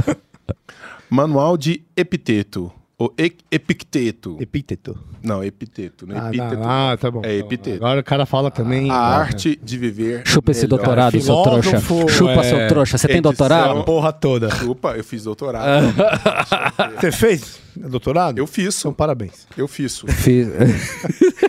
Manual 1.09 1.57
de 1.57 1.83
Epiteto. 1.95 2.71
O 2.99 3.11
Epicteto. 3.51 4.37
Epíteto. 4.39 4.97
Não, 5.21 5.43
Epiteto, 5.43 6.07
não 6.07 6.15
é 6.15 6.19
Ah, 6.19 6.27
Epíteto. 6.29 6.55
não, 6.55 6.63
ah, 6.67 6.97
tá 6.99 7.11
bom. 7.11 7.21
É 7.23 7.35
epíteto. 7.37 7.75
Agora 7.77 7.99
o 7.99 8.03
cara 8.03 8.25
fala 8.25 8.49
também. 8.49 8.89
A 8.89 8.95
arte 8.95 9.55
de 9.61 9.77
viver. 9.77 10.23
Chupa 10.25 10.49
esse 10.49 10.63
melhor. 10.63 10.77
doutorado, 10.77 11.21
seu 11.21 11.43
trouxa. 11.43 11.79
Chupa, 11.79 12.31
é, 12.39 12.43
seu 12.43 12.67
trouxa. 12.67 12.97
Você 12.97 13.07
tem 13.07 13.17
edição. 13.17 13.31
doutorado? 13.31 13.79
A 13.79 13.83
porra 13.83 14.11
toda. 14.11 14.49
Chupa, 14.49 14.97
eu 14.97 15.03
fiz 15.03 15.25
doutorado. 15.25 15.93
Você 16.99 17.11
fez 17.11 17.59
doutorado? 17.75 18.39
Eu 18.39 18.47
fiz, 18.47 18.79
Então, 18.79 18.91
parabéns. 18.93 19.45
eu 19.55 19.67
fiz. 19.67 19.99
Fiz. 19.99 20.47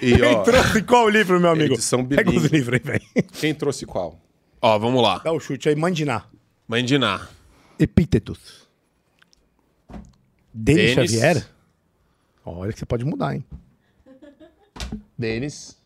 E 0.03 0.21
ó, 0.23 0.43
Trouxe 0.43 0.83
qual 0.83 1.09
livro, 1.09 1.41
meu 1.41 1.51
amigo? 1.51 1.73
Edição 1.75 2.05
Pega 2.05 2.29
os 2.31 2.45
livros 2.45 2.79
aí, 2.79 2.85
velho. 2.85 3.03
quem 3.41 3.55
trouxe 3.55 3.87
qual? 3.87 4.21
Ó, 4.61 4.79
vamos 4.79 5.03
lá. 5.03 5.19
Dá 5.25 5.33
o 5.33 5.41
chute 5.41 5.67
aí, 5.71 5.75
Mandiná. 5.75 6.25
Mandiná. 6.69 7.27
Epítetos. 7.79 8.68
Denis 10.53 10.95
Denis. 10.95 11.11
Xavier? 11.13 11.47
Olha 12.45 12.73
que 12.73 12.79
você 12.79 12.87
pode 12.87 13.05
mudar, 13.05 13.35
hein? 13.35 13.45
Denis. 15.17 15.77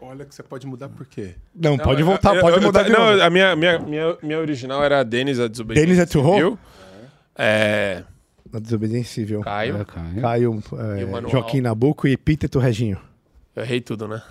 Olha 0.00 0.24
que 0.24 0.34
você 0.34 0.42
pode 0.42 0.66
mudar 0.66 0.88
por 0.88 1.04
quê? 1.06 1.34
Não, 1.54 1.76
pode 1.76 2.02
voltar, 2.02 2.36
Eu- 2.36 2.40
pode 2.40 2.56
eu- 2.58 2.62
mudar 2.62 2.80
eu- 2.80 2.84
de 2.84 2.90
Não, 2.92 3.10
novo. 3.10 3.22
a 3.22 3.30
minha, 3.30 3.56
minha, 3.56 3.78
minha, 3.80 4.16
minha 4.22 4.38
original 4.38 4.82
era 4.84 5.02
Denis 5.02 5.40
a 5.40 5.48
Desobediência. 5.48 5.86
Denis 5.86 6.00
é 6.02 6.06
Turro? 6.06 6.58
É. 7.36 8.04
Na 8.52 8.60
desobediência 8.60 9.12
civil. 9.12 9.40
Caio. 9.40 9.84
Caio, 10.20 10.62
E 10.98 11.26
é. 11.26 11.30
Joaquim 11.30 11.60
Nabuco 11.60 12.06
e 12.06 12.12
Epíteto 12.12 12.58
Reginho. 12.58 13.00
Eu 13.56 13.62
errei 13.64 13.80
tudo, 13.80 14.06
né? 14.06 14.22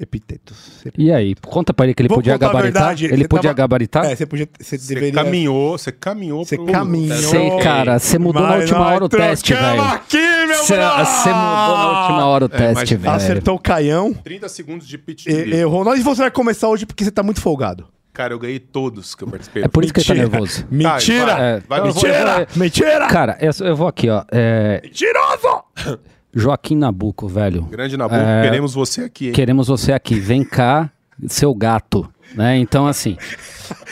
Epítetos. 0.00 0.82
E 0.96 1.12
aí, 1.12 1.34
conta 1.46 1.74
pra 1.74 1.84
ele 1.84 1.94
que 1.94 2.00
ele 2.00 2.08
Vou 2.08 2.16
podia 2.18 2.32
contar 2.32 2.46
a 2.46 2.48
gabaritar. 2.48 2.82
verdade, 2.82 3.04
ele 3.04 3.16
você 3.22 3.28
podia 3.28 3.42
tava- 3.50 3.54
gabaritar? 3.54 4.04
É, 4.06 4.16
você 4.16 4.24
podia. 4.24 4.48
Você 4.58 4.78
Você 4.78 4.94
deveria. 4.94 5.12
caminhou, 5.22 5.76
você 5.76 5.92
caminhou 5.92 6.44
Você 6.44 6.56
pro- 6.56 6.66
caminhou. 6.66 7.16
Sei, 7.18 7.58
cara, 7.58 7.98
você 7.98 8.18
mudou 8.18 8.40
na 8.42 8.48
Mas 8.48 8.60
última 8.62 8.78
nós 8.78 8.92
hora 8.94 9.04
o 9.04 9.08
teste, 9.10 9.52
trocamos 9.52 9.84
velho. 9.84 9.94
aqui, 9.94 10.16
meu 10.46 10.56
Você 10.64 10.74
brother! 10.76 11.34
mudou 11.34 11.76
na 11.76 12.00
última 12.00 12.26
hora 12.26 12.44
o 12.44 12.48
teste, 12.48 12.72
imaginei. 12.72 13.02
velho. 13.02 13.14
Acertou 13.14 13.54
o 13.56 13.58
Caião. 13.58 14.14
30 14.14 14.48
segundos 14.48 14.88
de 14.88 14.96
pitch 14.96 15.24
de 15.26 15.30
e-. 15.30 15.54
Errou. 15.54 15.84
Nós 15.84 16.02
você 16.02 16.22
vai 16.22 16.30
começar 16.30 16.68
hoje 16.68 16.86
porque 16.86 17.04
você 17.04 17.10
tá 17.10 17.22
muito 17.22 17.40
folgado. 17.42 17.86
Cara, 18.12 18.32
eu 18.32 18.38
ganhei 18.38 18.58
todos 18.58 19.14
que 19.14 19.22
eu 19.22 19.28
participei. 19.28 19.62
É 19.64 19.68
por 19.68 19.84
isso 19.84 19.92
que 19.92 20.00
ele 20.00 20.06
tá 20.08 20.14
nervoso. 20.14 20.66
Mentira! 20.70 21.26
vai. 21.26 21.42
É, 21.56 21.62
Vai, 21.68 21.80
vou- 21.80 21.88
Mentira! 21.88 22.18
eu 22.18 22.36
vou- 22.36 22.46
Mentira! 22.56 23.06
Cara, 23.06 23.38
eu, 23.40 23.66
eu 23.66 23.76
vou 23.76 23.86
aqui, 23.86 24.08
ó. 24.10 24.24
É, 24.32 24.80
Mentiroso! 24.82 26.00
Joaquim 26.34 26.76
Nabuco, 26.76 27.28
velho. 27.28 27.62
Grande 27.62 27.96
Nabuco, 27.96 28.20
É. 28.20 28.42
queremos 28.42 28.74
você 28.74 29.02
aqui, 29.02 29.26
hein? 29.26 29.32
Queremos 29.32 29.68
você 29.68 29.92
aqui. 29.92 30.14
Vem 30.14 30.44
cá, 30.44 30.90
seu 31.28 31.54
gato. 31.54 32.08
Né? 32.34 32.58
Então, 32.58 32.86
assim, 32.86 33.16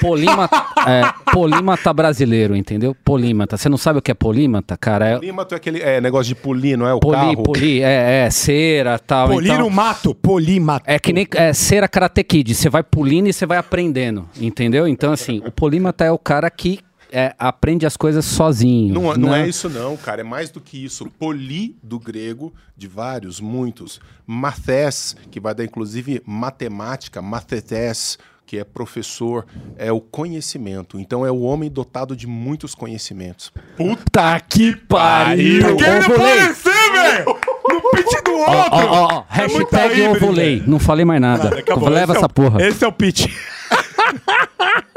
Polima. 0.00 0.48
É, 0.86 1.32
polímata 1.32 1.92
brasileiro, 1.92 2.56
entendeu? 2.56 2.94
Polímata. 3.04 3.56
Você 3.56 3.68
não 3.68 3.76
sabe 3.76 3.98
o 3.98 4.02
que 4.02 4.10
é 4.10 4.14
polímata, 4.14 4.76
cara? 4.76 5.08
É 5.08 5.16
Polímato 5.16 5.54
é 5.54 5.56
aquele 5.56 5.82
é, 5.82 6.00
negócio 6.00 6.34
de 6.34 6.40
polir, 6.40 6.76
não 6.78 6.86
é 6.86 6.94
o 6.94 7.00
poli, 7.00 7.16
carro? 7.16 7.42
poli, 7.42 7.82
é, 7.82 8.24
é, 8.26 8.30
cera 8.30 8.98
tal. 8.98 9.28
Polir 9.28 9.52
então, 9.52 9.66
o 9.66 9.70
mato, 9.70 10.14
polimato. 10.14 10.84
É 10.86 10.98
que 10.98 11.12
nem 11.12 11.26
é, 11.34 11.52
cera 11.52 11.88
karate 11.88 12.22
kid. 12.22 12.54
Você 12.54 12.68
vai 12.68 12.82
pulindo 12.82 13.28
e 13.28 13.32
você 13.32 13.46
vai 13.46 13.58
aprendendo, 13.58 14.28
entendeu? 14.40 14.86
Então, 14.86 15.12
assim, 15.12 15.42
o 15.44 15.50
polímata 15.50 16.04
é 16.04 16.12
o 16.12 16.18
cara 16.18 16.50
que 16.50 16.80
é, 17.10 17.34
aprende 17.38 17.86
as 17.86 17.96
coisas 17.96 18.24
sozinho. 18.24 18.92
Não, 18.94 19.14
não 19.14 19.30
né? 19.30 19.42
é 19.44 19.48
isso 19.48 19.68
não, 19.68 19.96
cara. 19.96 20.20
É 20.20 20.24
mais 20.24 20.50
do 20.50 20.60
que 20.60 20.82
isso. 20.84 21.06
Poli, 21.18 21.76
do 21.82 21.98
grego, 21.98 22.52
de 22.76 22.86
vários, 22.86 23.40
muitos. 23.40 24.00
Mathés, 24.26 25.16
que 25.30 25.40
vai 25.40 25.54
dar 25.54 25.64
inclusive 25.64 26.22
matemática, 26.26 27.20
mathetes, 27.22 28.18
que 28.46 28.58
é 28.58 28.64
professor, 28.64 29.44
é 29.76 29.92
o 29.92 30.00
conhecimento. 30.00 30.98
Então 30.98 31.24
é 31.26 31.30
o 31.30 31.40
homem 31.40 31.70
dotado 31.70 32.16
de 32.16 32.26
muitos 32.26 32.74
conhecimentos. 32.74 33.52
Puta 33.76 34.40
que 34.40 34.74
pariu! 34.74 35.66
Ovulei! 35.74 36.52
velho! 36.52 37.38
No 37.68 37.90
pitch 37.90 38.24
do 38.24 38.32
Ó, 38.32 38.56
outro! 38.56 38.70
ó, 38.72 39.08
ó, 39.18 39.24
É 39.30 39.36
hashtag 39.46 40.02
ovulei. 40.08 40.62
Não 40.66 40.78
falei 40.78 41.04
mais 41.04 41.20
nada. 41.20 41.58
Acabou. 41.58 41.88
Leva 41.90 42.14
é 42.14 42.16
essa 42.16 42.26
o- 42.26 42.30
porra. 42.32 42.62
Esse 42.66 42.84
é 42.84 42.88
o 42.88 42.92
pitch. 42.92 43.26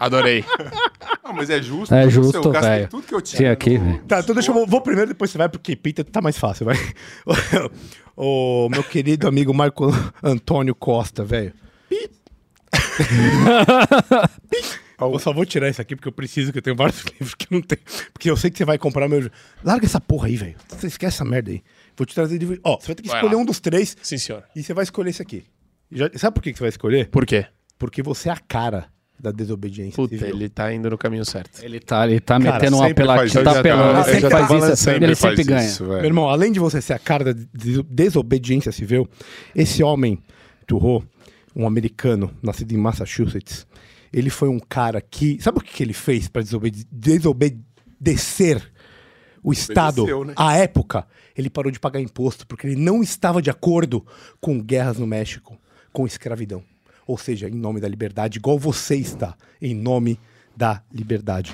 Adorei. 0.00 0.44
Ah, 1.22 1.32
mas 1.32 1.48
é 1.48 1.62
justo. 1.62 1.94
É 1.94 2.06
eu 2.06 2.10
justo, 2.10 2.50
gastei 2.50 2.70
velho. 2.70 2.88
tudo 2.88 3.06
que 3.06 3.14
eu 3.14 3.20
tinha. 3.20 3.36
Tinha 3.38 3.52
aqui, 3.52 3.78
no- 3.78 3.84
velho. 3.84 4.02
Tá, 4.08 4.18
então 4.18 4.34
deixa 4.34 4.50
eu. 4.50 4.66
Vou 4.66 4.80
primeiro, 4.80 5.10
depois 5.10 5.30
você 5.30 5.38
vai, 5.38 5.48
porque 5.48 5.76
Peter 5.76 6.04
tá 6.04 6.20
mais 6.20 6.36
fácil, 6.36 6.66
vai. 6.66 6.76
O 8.16 8.68
meu 8.68 8.82
querido 8.82 9.28
amigo 9.28 9.54
Marco 9.54 9.86
Antônio 10.22 10.74
Costa, 10.74 11.24
velho. 11.24 11.54
Eu 15.00 15.18
só 15.18 15.32
vou 15.32 15.46
tirar 15.46 15.68
isso 15.70 15.80
aqui 15.80 15.96
porque 15.96 16.08
eu 16.08 16.12
preciso, 16.12 16.52
que 16.52 16.58
eu 16.58 16.62
tenho 16.62 16.76
vários 16.76 17.02
livros 17.04 17.34
que 17.34 17.46
não 17.50 17.62
tem. 17.62 17.78
Porque 18.12 18.28
eu 18.30 18.36
sei 18.36 18.50
que 18.50 18.58
você 18.58 18.66
vai 18.66 18.76
comprar 18.76 19.08
meu. 19.08 19.30
Larga 19.64 19.86
essa 19.86 19.98
porra 20.00 20.26
aí, 20.26 20.36
velho. 20.36 20.56
Você 20.68 20.88
esquece 20.88 21.16
essa 21.16 21.24
merda 21.24 21.50
aí. 21.50 21.62
Vou 21.96 22.04
te 22.04 22.14
trazer 22.14 22.36
livro. 22.36 22.58
Ó, 22.62 22.78
você 22.78 22.88
vai 22.88 22.96
ter 22.96 23.02
que 23.02 23.08
Vai 23.08 23.18
escolher 23.18 23.36
lá. 23.36 23.40
um 23.40 23.44
dos 23.46 23.60
três 23.60 23.96
Sim, 24.02 24.18
senhor. 24.18 24.44
e 24.54 24.62
você 24.62 24.74
vai 24.74 24.84
escolher 24.84 25.08
esse 25.10 25.22
aqui. 25.22 25.44
Já- 25.90 26.10
sabe 26.16 26.34
por 26.34 26.42
que 26.42 26.52
você 26.52 26.60
vai 26.60 26.68
escolher? 26.68 27.08
Por 27.08 27.24
quê? 27.24 27.46
Porque 27.78 28.02
você 28.02 28.28
é 28.28 28.32
a 28.32 28.36
cara 28.36 28.88
da 29.20 29.30
desobediência. 29.30 29.96
Puta, 29.96 30.16
civil. 30.16 30.34
ele 30.34 30.48
tá 30.48 30.72
indo 30.72 30.88
no 30.90 30.98
caminho 30.98 31.24
certo. 31.24 31.62
Ele 31.62 31.78
tá, 31.80 32.06
ele 32.08 32.20
tá 32.20 32.38
Cara, 32.40 32.54
metendo 32.54 32.76
um 32.76 32.80
Sempre 32.80 32.92
apelativo. 33.04 33.26
isso, 33.26 33.44
Tá 33.44 33.58
apelando. 33.60 34.08
Ele 34.08 34.20
sempre 34.20 34.30
faz 34.30 34.50
isso. 34.80 34.90
Ele 34.90 35.14
faz 35.16 35.36
sempre 35.36 35.44
ganha. 35.44 35.66
isso, 35.66 35.84
velho. 35.84 35.96
Meu 35.98 36.04
irmão, 36.06 36.28
além 36.28 36.52
de 36.52 36.58
você 36.58 36.80
ser 36.80 36.94
a 36.94 36.98
cara 36.98 37.24
da 37.24 37.32
des- 37.52 37.82
desobediência 37.88 38.72
civil, 38.72 39.08
esse 39.54 39.82
homem, 39.82 40.18
Turro, 40.66 41.04
um 41.54 41.66
americano 41.66 42.30
nascido 42.42 42.72
em 42.72 42.76
Massachusetts, 42.78 43.66
ele 44.12 44.30
foi 44.30 44.48
um 44.48 44.58
cara 44.58 45.00
que. 45.00 45.38
Sabe 45.42 45.58
o 45.58 45.60
que, 45.60 45.72
que 45.72 45.82
ele 45.82 45.92
fez 45.92 46.28
para 46.28 46.42
desobedecer 46.42 48.62
o 49.42 49.52
Estado 49.52 50.24
né? 50.24 50.32
à 50.36 50.56
época? 50.56 51.06
Ele 51.36 51.48
parou 51.48 51.70
de 51.70 51.80
pagar 51.80 52.00
imposto 52.00 52.46
porque 52.46 52.66
ele 52.66 52.76
não 52.76 53.02
estava 53.02 53.40
de 53.40 53.50
acordo 53.50 54.04
com 54.40 54.60
guerras 54.60 54.98
no 54.98 55.06
México, 55.06 55.56
com 55.92 56.06
escravidão. 56.06 56.62
Ou 57.10 57.18
seja, 57.18 57.48
em 57.48 57.54
nome 57.54 57.80
da 57.80 57.88
liberdade, 57.88 58.38
igual 58.38 58.56
você 58.56 58.94
está, 58.94 59.36
em 59.60 59.74
nome 59.74 60.16
da 60.56 60.80
liberdade. 60.92 61.52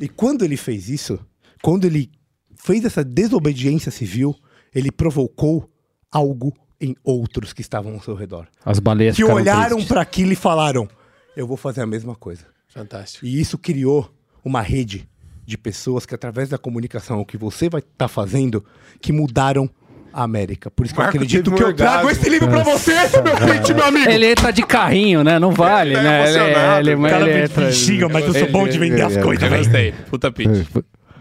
E 0.00 0.08
quando 0.08 0.46
ele 0.46 0.56
fez 0.56 0.88
isso, 0.88 1.20
quando 1.62 1.84
ele 1.84 2.10
fez 2.56 2.82
essa 2.82 3.04
desobediência 3.04 3.92
civil, 3.92 4.34
ele 4.74 4.90
provocou 4.90 5.70
algo 6.10 6.56
em 6.80 6.96
outros 7.04 7.52
que 7.52 7.60
estavam 7.60 7.92
ao 7.92 8.00
seu 8.00 8.14
redor. 8.14 8.48
As 8.64 8.78
baleias 8.78 9.14
Que 9.14 9.24
olharam 9.24 9.84
para 9.84 10.00
aquilo 10.00 10.32
e 10.32 10.36
falaram: 10.36 10.88
eu 11.36 11.46
vou 11.46 11.58
fazer 11.58 11.82
a 11.82 11.86
mesma 11.86 12.16
coisa. 12.16 12.46
Fantástico. 12.66 13.26
E 13.26 13.38
isso 13.38 13.58
criou 13.58 14.10
uma 14.42 14.62
rede 14.62 15.06
de 15.44 15.58
pessoas 15.58 16.06
que, 16.06 16.14
através 16.14 16.48
da 16.48 16.56
comunicação, 16.56 17.20
o 17.20 17.26
que 17.26 17.36
você 17.36 17.68
vai 17.68 17.80
estar 17.80 18.08
fazendo, 18.08 18.64
que 19.02 19.12
mudaram 19.12 19.68
América. 20.12 20.70
Por 20.70 20.84
isso 20.86 20.94
que 20.94 21.00
Marco 21.00 21.16
eu 21.16 21.20
acredito 21.20 21.52
que 21.52 21.62
eu 21.62 21.72
trago 21.74 22.10
esse 22.10 22.28
livro 22.28 22.48
pra 22.48 22.62
você, 22.62 22.92
meu 22.94 23.36
pitch, 23.54 23.70
meu 23.74 23.84
amigo. 23.84 24.10
Ele 24.10 24.26
entra 24.32 24.52
de 24.52 24.62
carrinho, 24.62 25.22
né? 25.24 25.38
Não 25.38 25.52
vale, 25.52 25.90
Ele 25.90 25.96
tá 25.96 26.02
né? 26.02 26.28
Ele, 26.28 26.38
emocionado, 26.38 26.80
ele, 26.80 26.94
o 26.94 27.00
ele, 27.06 27.10
cara 27.10 27.24
me 27.26 27.42
entra... 27.44 27.72
xinga, 27.72 28.08
mas 28.08 28.24
eu 28.26 28.34
sou 28.34 28.48
bom 28.50 28.66
de 28.68 28.78
vender 28.78 29.02
as 29.02 29.16
coisas, 29.16 29.42
Eu 29.42 29.50
velho. 29.50 29.62
gostei. 29.64 29.92
Puta 30.10 30.30
pitch. 30.32 30.66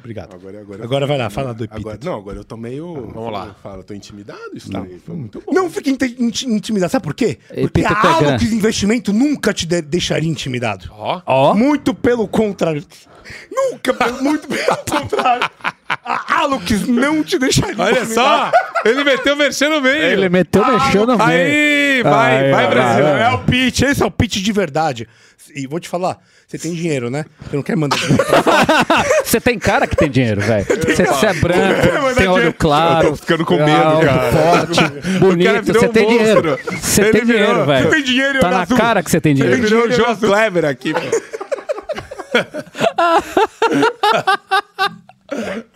Obrigado. 0.04 0.34
Agora, 0.34 0.60
agora, 0.62 0.84
Agora 0.84 1.06
vai 1.08 1.16
lá, 1.16 1.30
fala 1.30 1.54
do 1.54 1.64
Agora, 1.66 1.80
epíteto. 1.96 2.06
não, 2.08 2.18
agora 2.18 2.38
eu 2.40 2.44
tô 2.44 2.58
meio. 2.58 3.12
Vamos 3.14 3.32
lá. 3.32 3.56
Fala, 3.62 3.84
tô 3.84 3.94
intimidado 3.94 4.40
isso 4.56 4.72
daí. 4.72 5.00
Foi 5.06 5.16
muito 5.16 5.44
bom. 5.46 5.54
Não 5.54 5.70
fique 5.70 5.92
inti- 5.92 6.16
inti- 6.18 6.48
intimidado. 6.50 6.92
Sabe 6.92 7.04
por 7.04 7.14
quê? 7.14 7.38
Porque 7.48 7.62
Epíteto 7.82 7.94
a 7.94 8.00
é 8.00 8.02
grande. 8.20 8.26
Alux 8.46 8.52
Investimento 8.52 9.14
nunca 9.14 9.54
te 9.54 9.68
de- 9.68 9.84
deixaria 9.84 10.28
intimidado. 10.28 10.90
Ó. 10.92 11.22
Ó, 11.24 11.54
Muito 11.54 11.94
pelo 11.94 12.28
contrário. 12.28 12.84
Nunca, 13.52 13.94
pelo- 13.94 14.24
muito 14.24 14.48
pelo 14.48 14.78
contrário. 14.90 15.50
A 16.04 16.40
Alux 16.42 16.88
não 16.88 17.24
te 17.24 17.38
deixaria 17.38 17.76
Olha 17.78 18.06
só! 18.06 18.50
Ele 18.86 19.04
meteu 19.04 19.34
o 19.34 19.38
merchan 19.38 19.70
no 19.70 19.82
meio. 19.82 20.04
ele 20.04 20.30
meteu, 20.30 20.66
mexeu 20.66 21.06
no 21.06 21.18
meio. 21.18 21.30
Aí, 21.30 22.02
vai, 22.04 22.46
Aí, 22.46 22.52
vai, 22.52 22.68
Brasil. 22.68 23.06
É 23.06 23.30
o 23.34 23.40
pitch, 23.40 23.82
esse 23.84 24.02
é 24.02 24.06
o 24.06 24.12
pitch 24.12 24.38
de 24.38 24.52
verdade. 24.52 25.08
E 25.54 25.68
vou 25.68 25.80
te 25.82 25.90
falar, 25.90 26.18
você 26.48 26.58
tem 26.58 26.74
dinheiro, 26.74 27.10
né? 27.10 27.26
Você 27.50 27.56
não 27.58 27.64
quer 27.64 27.76
mandar 27.76 27.98
dinheiro 27.98 28.24
pra 28.26 28.42
Você 29.26 29.42
tem 29.42 29.60
cara 29.60 29.86
que 29.86 29.98
tem 29.98 30.10
dinheiro, 30.10 30.40
velho. 30.40 30.66
Você, 30.66 31.04
você 31.04 31.26
é 31.26 31.34
branco, 31.34 32.16
tem 32.16 32.26
é 32.26 32.30
olho 32.30 32.54
claro. 32.54 33.08
Eu 33.08 33.12
tô 33.12 33.16
ficando 33.18 33.46
com 33.46 33.58
medo, 33.58 33.70
alto, 33.84 34.06
cara. 34.06 34.32
forte, 34.32 34.82
bonito. 35.20 35.74
Você 35.74 35.86
um 35.88 35.92
tem 35.92 36.04
monstro. 36.04 36.18
dinheiro. 36.18 36.60
Você 36.82 37.02
Ele 37.02 37.12
tem 37.12 37.26
virou. 37.26 37.42
dinheiro, 37.42 37.66
velho. 37.66 37.84
Você 37.84 37.96
tem 37.96 38.04
dinheiro 38.04 38.40
Tá 38.40 38.50
na 38.50 38.62
azul. 38.62 38.78
cara 38.78 39.04
que 39.04 39.12
você 39.12 39.20
tem 39.20 39.32
Ele 39.34 39.42
dinheiro. 39.42 39.62
virou 39.68 39.88
o 39.88 39.92
João. 39.92 40.16
Kleber 40.16 40.64
aqui, 40.66 40.94
pô. 40.94 41.00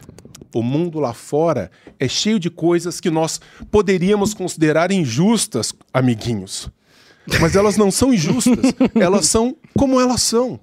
O 0.55 0.63
mundo 0.63 1.01
lá 1.01 1.15
fora 1.15 1.71
é 1.99 2.07
cheio 2.07 2.39
de 2.39 2.51
coisas 2.51 3.01
que 3.01 3.11
nós 3.11 3.41
poderíamos 3.71 4.35
considerar 4.35 4.93
injustas, 4.93 5.73
amiguinhos. 5.93 6.71
Mas 7.41 7.57
elas 7.57 7.77
não 7.77 7.91
são 7.91 8.13
injustas, 8.13 8.75
elas 8.95 9.27
são 9.27 9.57
como 9.77 10.01
elas 10.01 10.23
são. 10.23 10.61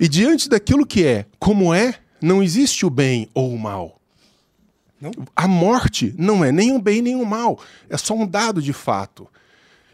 E 0.00 0.08
diante 0.08 0.48
daquilo 0.48 0.86
que 0.86 1.04
é, 1.04 1.26
como 1.38 1.74
é, 1.74 1.94
não 2.20 2.42
existe 2.42 2.86
o 2.86 2.90
bem 2.90 3.28
ou 3.34 3.52
o 3.52 3.58
mal. 3.58 4.00
A 5.34 5.46
morte 5.46 6.14
não 6.16 6.42
é 6.42 6.50
nem 6.50 6.72
o 6.72 6.80
bem 6.80 7.02
nem 7.02 7.16
o 7.16 7.26
mal, 7.26 7.60
é 7.88 7.98
só 7.98 8.14
um 8.14 8.26
dado 8.26 8.62
de 8.62 8.72
fato. 8.72 9.28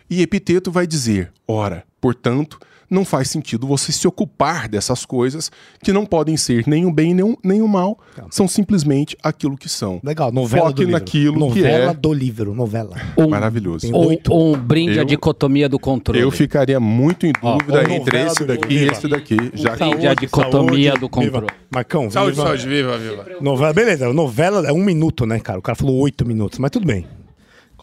E 0.09 0.23
Epiteto 0.23 0.71
vai 0.71 0.87
dizer: 0.87 1.33
ora, 1.47 1.85
portanto, 2.01 2.61
não 2.93 3.05
faz 3.05 3.29
sentido 3.31 3.67
você 3.67 3.91
se 3.91 4.07
ocupar 4.07 4.69
dessas 4.69 5.05
coisas 5.05 5.51
que 5.83 5.93
não 5.93 6.05
podem 6.07 6.37
ser 6.37 6.65
nem 6.67 6.85
o 6.87 6.93
bem 6.93 7.15
nem 7.15 7.25
o, 7.25 7.39
nem 7.43 7.63
o 7.63 7.67
mal, 7.69 7.99
são 8.31 8.47
simplesmente 8.47 9.17
aquilo 9.23 9.57
que 9.57 9.69
são. 9.69 10.01
Legal, 10.05 10.31
novela 10.31 10.65
Foque 10.67 10.75
do 10.77 10.81
livro. 10.83 10.93
naquilo 10.93 11.35
que 11.53 11.61
novela 11.63 11.91
é 11.91 11.95
do 11.95 12.13
livro, 12.13 12.55
novela. 12.55 12.97
Um, 13.17 13.29
maravilhoso. 13.29 13.87
um, 13.95 14.17
um 14.53 14.53
brinde 14.57 14.99
à 14.99 15.03
Eu- 15.03 15.07
dicotomia 15.07 15.69
do 15.69 15.79
controle. 15.79 16.21
Eu 16.21 16.31
ficaria 16.31 16.79
muito 16.79 17.27
em 17.27 17.33
Ó, 17.43 17.57
dúvida 17.57 17.79
ou 17.79 17.83
entre 17.83 17.99
novela 17.99 18.27
esse 18.27 18.45
daqui 18.45 18.75
e 18.75 18.85
esse 18.85 19.09
daqui. 19.09 19.37
Já 19.55 19.77
que 19.77 19.89
Brinde 19.89 20.07
à 20.07 20.15
dicotomia 20.15 20.95
do 20.95 21.09
controle. 21.09 21.47
Viva. 21.47 21.47
Marcão, 21.71 22.11
Saúde, 22.11 22.33
viva. 22.37 22.47
saúde, 22.47 22.69
viva, 22.69 22.99
viva. 22.99 23.27
Novela, 23.41 23.73
beleza, 23.73 24.13
novela 24.13 24.67
é 24.69 24.73
um 24.73 24.85
minuto, 24.85 25.25
né, 25.25 25.41
cara? 25.41 25.59
O 25.59 25.63
cara 25.63 25.75
falou 25.77 25.97
oito 26.01 26.27
minutos, 26.27 26.59
mas 26.59 26.71
tudo 26.71 26.87
bem. 26.87 27.07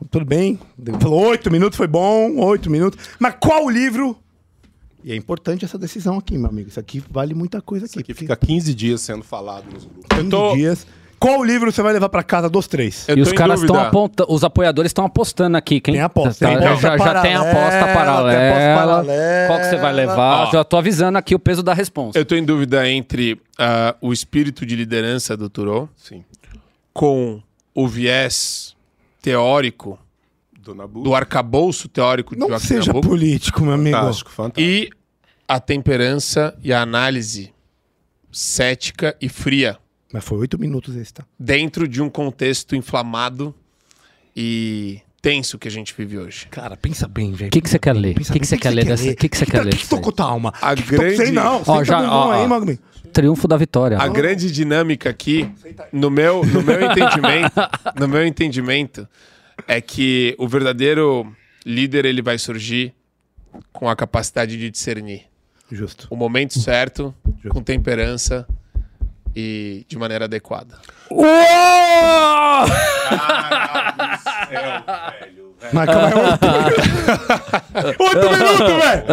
Tudo 0.09 0.23
bem. 0.25 0.57
Falou 1.01 1.27
oito 1.27 1.51
minutos, 1.51 1.75
foi 1.75 1.87
bom, 1.87 2.37
oito 2.45 2.69
minutos. 2.69 3.09
Mas 3.19 3.35
qual 3.39 3.65
o 3.65 3.69
livro? 3.69 4.15
E 5.03 5.11
é 5.11 5.15
importante 5.15 5.63
essa 5.63 5.77
decisão 5.77 6.17
aqui, 6.17 6.37
meu 6.37 6.49
amigo. 6.49 6.69
Isso 6.69 6.79
aqui 6.79 7.01
vale 7.09 7.33
muita 7.33 7.61
coisa 7.61 7.85
aqui. 7.85 7.95
que 7.95 7.99
porque 8.03 8.13
fica 8.13 8.35
15 8.35 8.73
dias 8.73 9.01
sendo 9.01 9.23
falado 9.23 9.65
nos 9.71 9.85
grupos. 9.85 10.05
15 10.17 10.29
tô- 10.29 10.53
dias. 10.53 10.87
Qual 11.17 11.43
livro 11.43 11.69
você 11.69 11.81
vai 11.81 11.91
levar 11.91 12.07
pra 12.07 12.23
casa 12.23 12.49
dos 12.49 12.65
três? 12.65 13.03
Eu 13.09 13.17
E 13.17 13.21
os 13.21 13.33
caras 13.33 13.59
estão 13.59 13.75
apontando, 13.77 14.31
os 14.33 14.41
apoiadores 14.41 14.89
estão 14.89 15.03
apostando 15.03 15.57
aqui, 15.57 15.81
quem? 15.81 15.95
Tem 15.95 16.01
aposta, 16.01 16.45
Tá, 16.45 16.53
tem 16.53 16.61
já, 16.63 16.73
aposta 16.73 16.87
já, 16.87 17.13
já 17.13 17.21
tem 17.21 17.33
aposta 17.35 17.59
paralela, 17.59 18.29
tem 18.29 18.39
paralela. 18.39 18.73
aposta 18.73 18.85
paralela. 19.03 19.47
Qual 19.47 19.59
que 19.59 19.65
você 19.65 19.75
vai 19.75 19.93
levar? 19.93 20.47
Ó. 20.47 20.51
Já 20.51 20.63
tô 20.63 20.77
avisando 20.77 21.17
aqui 21.17 21.35
o 21.35 21.39
peso 21.39 21.61
da 21.61 21.73
resposta. 21.73 22.17
Eu 22.17 22.23
tô 22.23 22.35
em 22.35 22.43
dúvida 22.45 22.87
entre 22.89 23.37
ah, 23.57 23.97
o 23.99 24.13
espírito 24.13 24.65
de 24.65 24.77
liderança 24.77 25.35
do 25.35 25.49
Turou 25.49 25.89
Sim. 25.97 26.23
com 26.93 27.41
o 27.75 27.85
viés 27.85 28.73
teórico 29.21 29.99
Do 30.61 30.75
Nabucco. 30.75 31.03
do 31.03 31.15
arcabouço 31.15 31.87
teórico 31.87 32.35
de 32.35 32.39
Não 32.41 32.49
Joaquim 32.49 32.67
seja 32.67 32.87
Nabuco 32.87 33.07
político, 33.07 33.61
meu 33.63 33.73
amigo. 33.73 33.95
Fantástico, 33.97 34.29
fantástico. 34.31 34.61
e 34.61 34.89
a 35.47 35.59
temperança 35.59 36.55
e 36.63 36.71
a 36.73 36.81
análise 36.81 37.51
cética 38.31 39.15
e 39.21 39.27
fria 39.29 39.77
Mas 40.13 40.23
foi 40.23 40.37
oito 40.39 40.59
minutos 40.59 40.95
esse, 40.95 41.13
tá? 41.13 41.23
dentro 41.39 41.87
de 41.87 42.01
um 42.01 42.09
contexto 42.09 42.75
inflamado 42.75 43.53
e 44.35 44.99
tenso 45.21 45.57
que 45.57 45.67
a 45.67 45.71
gente 45.71 45.93
vive 45.97 46.17
hoje. 46.17 46.47
Cara, 46.49 46.77
pensa 46.77 47.07
bem, 47.07 47.31
velho. 47.33 47.49
O 47.49 47.51
que 47.51 47.61
que 47.61 47.69
você 47.69 47.79
quer 47.79 47.93
ler? 47.93 48.15
O 48.17 48.23
que 48.31 48.39
que 48.39 48.45
você 48.47 48.57
quer 48.57 48.69
ler 48.69 48.85
dessa- 48.85 49.15
que 49.15 49.27
que 49.29 49.37
você 49.37 49.45
quer 49.45 49.63
ler 49.65 49.73
O 49.73 49.77
que 49.77 49.87
tocou 49.87 50.11
tua 50.13 50.25
alma? 50.27 50.53
A 50.61 50.75
Que 50.75 50.83
grande- 50.83 51.17
Sei 51.17 51.31
não. 51.31 51.61
Ó, 51.65 51.83
já- 51.83 51.99
o 52.01 52.05
ó, 52.05 52.31
aí, 52.31 52.43
ó. 52.43 52.47
Magmi. 52.47 52.79
Triunfo 53.11 53.47
da 53.47 53.57
vitória. 53.57 53.97
A 53.97 54.07
grande 54.07 54.51
dinâmica 54.51 55.09
aqui, 55.09 55.49
no 55.91 56.09
meu, 56.11 56.45
no 56.45 56.61
meu 56.61 56.79
entendimento, 56.85 57.59
no 57.99 58.07
meu 58.07 58.25
entendimento, 58.25 59.07
é 59.67 59.81
que 59.81 60.35
o 60.37 60.47
verdadeiro 60.47 61.35
líder 61.65 62.05
ele 62.05 62.21
vai 62.21 62.37
surgir 62.37 62.93
com 63.71 63.89
a 63.89 63.95
capacidade 63.95 64.57
de 64.57 64.69
discernir 64.69 65.25
Justo. 65.71 66.07
o 66.09 66.15
momento 66.15 66.59
certo, 66.59 67.13
com 67.49 67.61
temperança 67.61 68.47
e 69.35 69.85
de 69.87 69.97
maneira 69.97 70.25
adequada. 70.25 70.79
Mas 73.97 74.23
calma 74.23 75.48
aí, 75.61 75.69
oito 77.99 77.99
Oito 77.99 78.31
minutos, 78.31 78.83
velho! 78.83 79.03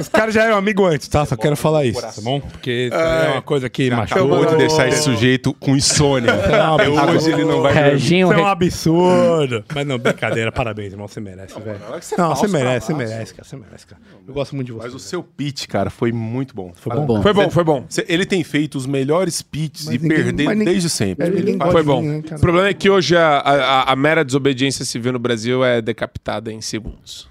Os 0.00 0.08
caras 0.08 0.34
já 0.34 0.44
eram 0.44 0.56
amigos 0.56 0.86
antes, 0.88 1.08
tá? 1.08 1.24
Só 1.24 1.36
quero 1.36 1.56
falar 1.56 1.84
isso, 1.84 2.00
tá 2.00 2.12
bom? 2.22 2.40
Porque 2.40 2.90
aí 2.92 3.26
é 3.26 3.30
uma 3.32 3.42
coisa 3.42 3.68
que 3.68 3.90
machuca. 3.90 4.20
Acabou 4.20 4.46
de 4.46 4.56
deixar 4.56 4.88
esse 4.88 5.02
sujeito 5.02 5.52
com 5.54 5.76
insônia. 5.76 6.32
Até 6.34 6.88
hoje 6.88 7.32
ele 7.32 7.44
não 7.44 7.62
vai. 7.62 7.72
Reginho, 7.72 8.30
Isso 8.30 8.40
é 8.40 8.42
um 8.42 8.46
absurdo. 8.46 9.64
Mas 9.74 9.86
não, 9.86 9.98
brincadeira. 9.98 10.52
Parabéns, 10.52 10.92
irmão. 10.92 11.08
Você 11.08 11.20
merece, 11.20 11.58
velho. 11.60 11.78
não 12.18 12.32
é 12.32 12.34
você 12.34 12.48
merece, 12.48 12.86
você 12.86 12.94
merece, 12.94 13.34
cara. 13.34 13.48
Você 13.48 13.56
merece, 13.56 13.86
cara. 13.86 14.02
Eu 14.26 14.34
gosto 14.34 14.54
muito 14.54 14.66
de 14.66 14.72
você. 14.72 14.86
Mas 14.86 14.94
o 14.94 14.98
seu 14.98 15.22
pitch, 15.22 15.66
cara, 15.66 15.90
foi 15.90 16.12
muito 16.12 16.54
bom. 16.54 16.72
Foi 16.74 16.96
bom? 16.96 17.06
bom. 17.06 17.22
Foi 17.22 17.32
bom, 17.32 17.50
foi 17.50 17.64
bom. 17.64 17.84
Ele 18.08 18.26
tem 18.26 18.42
feito 18.42 18.76
os 18.76 18.86
melhores 18.86 19.42
pitches 19.42 19.86
Mas 19.86 19.96
e 19.96 20.08
mas 20.08 20.26
ninguém- 20.26 20.64
desde 20.64 20.88
sempre. 20.88 21.26
É, 21.26 21.70
Foi 21.70 21.82
bom. 21.82 22.18
O 22.18 22.40
problema 22.40 22.68
é 22.68 22.74
que 22.74 22.90
hoje 22.90 23.16
a 23.16 23.94
mera 23.96 24.24
desobediência 24.24 24.84
civil 24.84 25.12
no 25.12 25.18
Brasil 25.18 25.64
é 25.64 25.75
decapitada 25.80 26.52
em 26.52 26.60
segundos. 26.60 27.28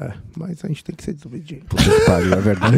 É, 0.00 0.12
mas 0.36 0.64
a 0.64 0.68
gente 0.68 0.84
tem 0.84 0.94
que 0.94 1.02
ser 1.02 1.12
desobediente. 1.14 1.64
Pariu, 2.06 2.32
é 2.32 2.40
verdade. 2.40 2.76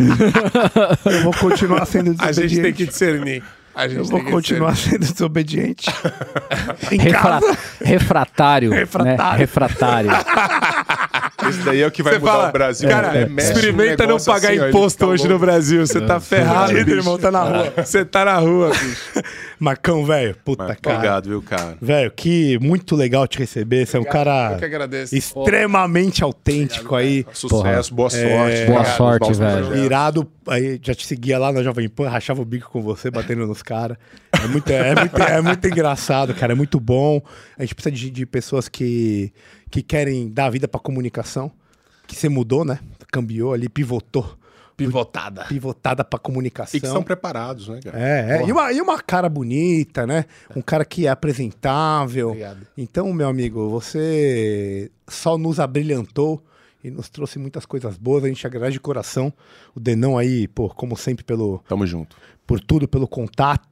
Eu 1.05 1.23
vou 1.23 1.35
continuar 1.35 1.85
sendo 1.85 2.13
A 2.13 2.15
desobediente. 2.31 2.49
gente 2.49 2.63
tem 2.63 2.73
que 2.73 2.87
discernir. 2.87 3.43
A 3.75 3.87
gente 3.87 3.99
Eu 3.99 4.03
tem 4.05 4.11
vou 4.13 4.25
que 4.25 4.31
continuar 4.31 4.73
discernir. 4.73 5.05
sendo 5.05 5.13
desobediente. 5.13 5.87
em 6.91 6.99
Refra- 6.99 7.21
casa. 7.21 7.59
refratário. 7.85 8.71
Refratário. 8.73 9.33
Né? 9.33 9.37
Refratário. 9.39 10.11
Esse 11.51 11.63
daí 11.63 11.81
é 11.83 11.87
o 11.87 11.91
que 11.91 12.03
vai 12.03 12.15
Você 12.15 12.19
mudar 12.21 12.33
fala, 12.33 12.49
o 12.49 12.53
Brasil. 12.53 12.89
cara, 12.89 13.13
né? 13.13 13.27
Mexe 13.27 13.53
experimenta 13.53 14.05
um 14.05 14.09
não 14.09 14.19
pagar 14.21 14.53
assim, 14.53 14.69
imposto 14.69 15.07
hoje 15.07 15.29
no 15.29 15.39
Brasil. 15.39 15.87
Você 15.87 16.01
tá 16.01 16.19
ferrado, 16.21 16.73
irmão, 16.77 17.19
tá 17.19 17.31
na 17.31 17.43
rua. 17.43 17.73
Você 17.85 18.05
tá 18.05 18.25
na 18.25 18.39
rua, 18.39 18.71
bicho. 18.71 19.13
Macão, 19.59 20.05
velho. 20.05 20.35
Puta, 20.45 20.65
Mas 20.69 20.77
cara. 20.81 20.97
Obrigado, 20.97 21.29
viu, 21.29 21.43
cara? 21.43 21.77
Velho, 21.81 22.11
que 22.11 22.59
muito 22.61 22.97
legal 22.97 23.27
te 23.29 23.39
receber. 23.39 23.87
Você 23.87 23.97
é 23.97 24.01
um 24.01 24.05
cara 24.05 24.53
Eu 24.53 24.59
que 24.59 24.65
agradeço. 24.65 25.15
extremamente 25.15 26.23
autêntico 26.25 26.95
aí. 26.95 27.27
Sucesso, 27.33 27.95
boa 27.95 28.11
sorte. 28.11 28.27
É, 28.27 28.67
Boa 28.67 28.81
Obrigado, 28.81 28.97
sorte, 28.97 29.33
velho. 29.35 29.77
Irado, 29.85 30.27
aí 30.47 30.81
já 30.83 30.95
te 30.95 31.07
seguia 31.07 31.39
lá 31.39 31.53
na 31.53 31.63
Jovem 31.63 31.89
Pan, 31.89 32.09
rachava 32.09 32.41
o 32.41 32.45
bico 32.45 32.71
com 32.71 32.81
você, 32.81 33.11
batendo 33.11 33.47
nos 33.47 33.63
caras. 33.63 33.97
É 34.33 34.47
muito, 34.47 34.71
é, 34.71 34.95
muito, 34.95 35.23
é 35.23 35.41
muito 35.41 35.67
engraçado, 35.69 36.35
cara, 36.35 36.53
é 36.53 36.57
muito 36.57 36.79
bom. 36.81 37.21
A 37.59 37.63
gente 37.63 37.75
precisa 37.75 37.95
de, 37.95 38.11
de 38.11 38.27
pessoas 38.27 38.69
que, 38.69 39.33
que 39.71 39.83
querem 39.83 40.29
dar 40.29 40.51
vida 40.51 40.67
pra 40.67 40.81
comunicação, 40.81 41.51
que 42.07 42.17
você 42.17 42.29
mudou, 42.29 42.65
né? 42.65 42.81
Cambiou 43.13 43.53
ali, 43.53 43.69
pivotou. 43.69 44.37
Pivotada. 44.77 45.45
Pivotada 45.45 46.03
pra 46.03 46.19
comunicação. 46.19 46.79
E 46.79 46.81
que 46.81 46.87
são 46.87 47.03
preparados, 47.03 47.69
né, 47.69 47.81
cara? 47.85 48.01
É, 48.01 48.39
é. 48.39 48.47
E, 48.47 48.53
uma, 48.53 48.73
e 48.73 48.81
uma 48.81 49.01
cara 49.01 49.29
bonita, 49.29 50.07
né? 50.07 50.25
Um 50.57 50.63
cara 50.63 50.87
que 50.87 51.07
é 51.07 51.11
apresentável. 51.11 52.29
Obrigado. 52.29 52.67
Então, 52.77 53.13
meu 53.13 53.29
amigo, 53.29 53.69
você 53.69 54.91
só 55.07 55.37
nos 55.37 55.61
abrilhantou 55.61 56.43
e 56.83 56.91
nos 56.91 57.11
trouxe 57.11 57.39
muitas 57.39 57.67
coisas 57.67 57.99
boas. 57.99 58.25
A 58.25 58.29
gente 58.29 58.47
agradece 58.47 58.73
de 58.73 58.81
coração. 58.81 59.31
O 59.75 59.81
Denão 59.81 60.17
aí, 60.17 60.49
pô, 60.49 60.71
como 60.71 60.97
sempre, 60.97 61.25
pelo, 61.25 61.63
Tamo 61.69 61.87
junto. 61.87 62.17
por 62.47 62.59
tudo, 62.59 62.89
pelo 62.89 63.07
contato 63.07 63.69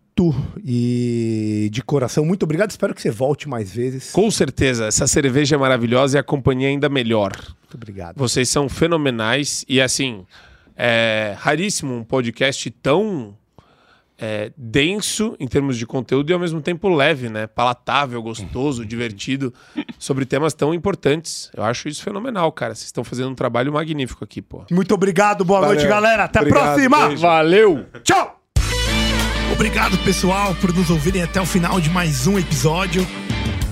e 0.65 1.69
de 1.73 1.82
coração. 1.82 2.24
Muito 2.24 2.43
obrigado. 2.43 2.70
Espero 2.70 2.95
que 2.95 3.03
você 3.03 3.11
volte 3.11 3.49
mais 3.49 3.73
vezes. 3.73 4.11
Com 4.11 4.31
certeza, 4.31 4.86
essa 4.86 5.07
cerveja 5.07 5.57
é 5.57 5.59
maravilhosa 5.59 6.19
e 6.19 6.20
a 6.20 6.23
companhia 6.23 6.69
ainda 6.69 6.89
melhor. 6.89 7.32
Muito 7.36 7.74
obrigado. 7.74 8.16
Vocês 8.16 8.49
são 8.49 8.69
fenomenais 8.69 9.65
e 9.69 9.81
assim, 9.81 10.24
é 10.77 11.35
raríssimo 11.39 11.95
um 11.95 12.05
podcast 12.05 12.70
tão 12.70 13.36
é, 14.19 14.51
denso 14.57 15.36
em 15.39 15.47
termos 15.47 15.78
de 15.78 15.86
conteúdo 15.86 16.31
e 16.31 16.32
ao 16.32 16.40
mesmo 16.40 16.61
tempo 16.61 16.89
leve, 16.89 17.28
né? 17.28 17.47
Palatável, 17.47 18.20
gostoso, 18.20 18.85
divertido, 18.86 19.55
sobre 19.99 20.24
temas 20.24 20.53
tão 20.55 20.74
importantes. 20.74 21.51
Eu 21.57 21.62
acho 21.62 21.89
isso 21.89 22.03
fenomenal, 22.03 22.51
cara. 22.51 22.74
Vocês 22.74 22.86
estão 22.86 23.05
fazendo 23.05 23.31
um 23.31 23.35
trabalho 23.35 23.73
magnífico 23.73 24.24
aqui, 24.24 24.43
pô. 24.43 24.65
Muito 24.70 24.93
obrigado. 24.93 25.45
Boa 25.45 25.61
Valeu. 25.61 25.77
noite, 25.77 25.89
galera. 25.89 26.24
Até 26.24 26.40
Obrigado, 26.40 26.62
a 26.62 26.66
próxima. 26.73 27.07
beijo. 27.07 27.23
Valeu. 27.23 27.86
Tchau. 28.03 28.38
Obrigado, 29.59 29.98
pessoal, 30.05 30.55
por 30.55 30.72
nos 30.72 30.89
ouvirem 30.89 31.20
até 31.20 31.40
o 31.40 31.44
final 31.44 31.80
de 31.80 31.90
mais 31.90 32.28
um 32.28 32.39
episódio. 32.39 33.05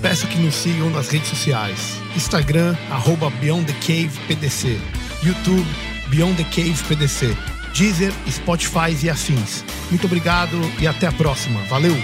Peço 0.03 0.27
que 0.27 0.37
nos 0.37 0.57
sigam 0.57 0.91
nas 0.91 1.09
redes 1.11 1.29
sociais. 1.29 2.03
Instagram, 2.17 2.77
arroba 2.91 3.31
Beyond 3.31 3.73
the 3.73 3.79
Cave 3.79 4.11
PDC. 4.27 4.81
YouTube, 5.23 5.65
Beyond 6.09 6.43
the 6.43 6.51
Cave 6.51 6.75
PDC. 6.89 7.37
Deezer, 7.73 8.13
Spotify 8.29 8.97
e 9.01 9.09
afins. 9.09 9.65
Muito 9.89 10.07
obrigado 10.07 10.61
e 10.81 10.89
até 10.89 11.07
a 11.07 11.13
próxima. 11.13 11.61
Valeu! 11.69 11.95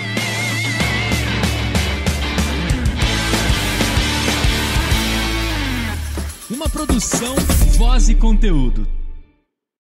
Uma 6.49 6.69
produção, 6.69 7.35
voz 7.77 8.09
e 8.09 8.15
conteúdo. 8.15 9.02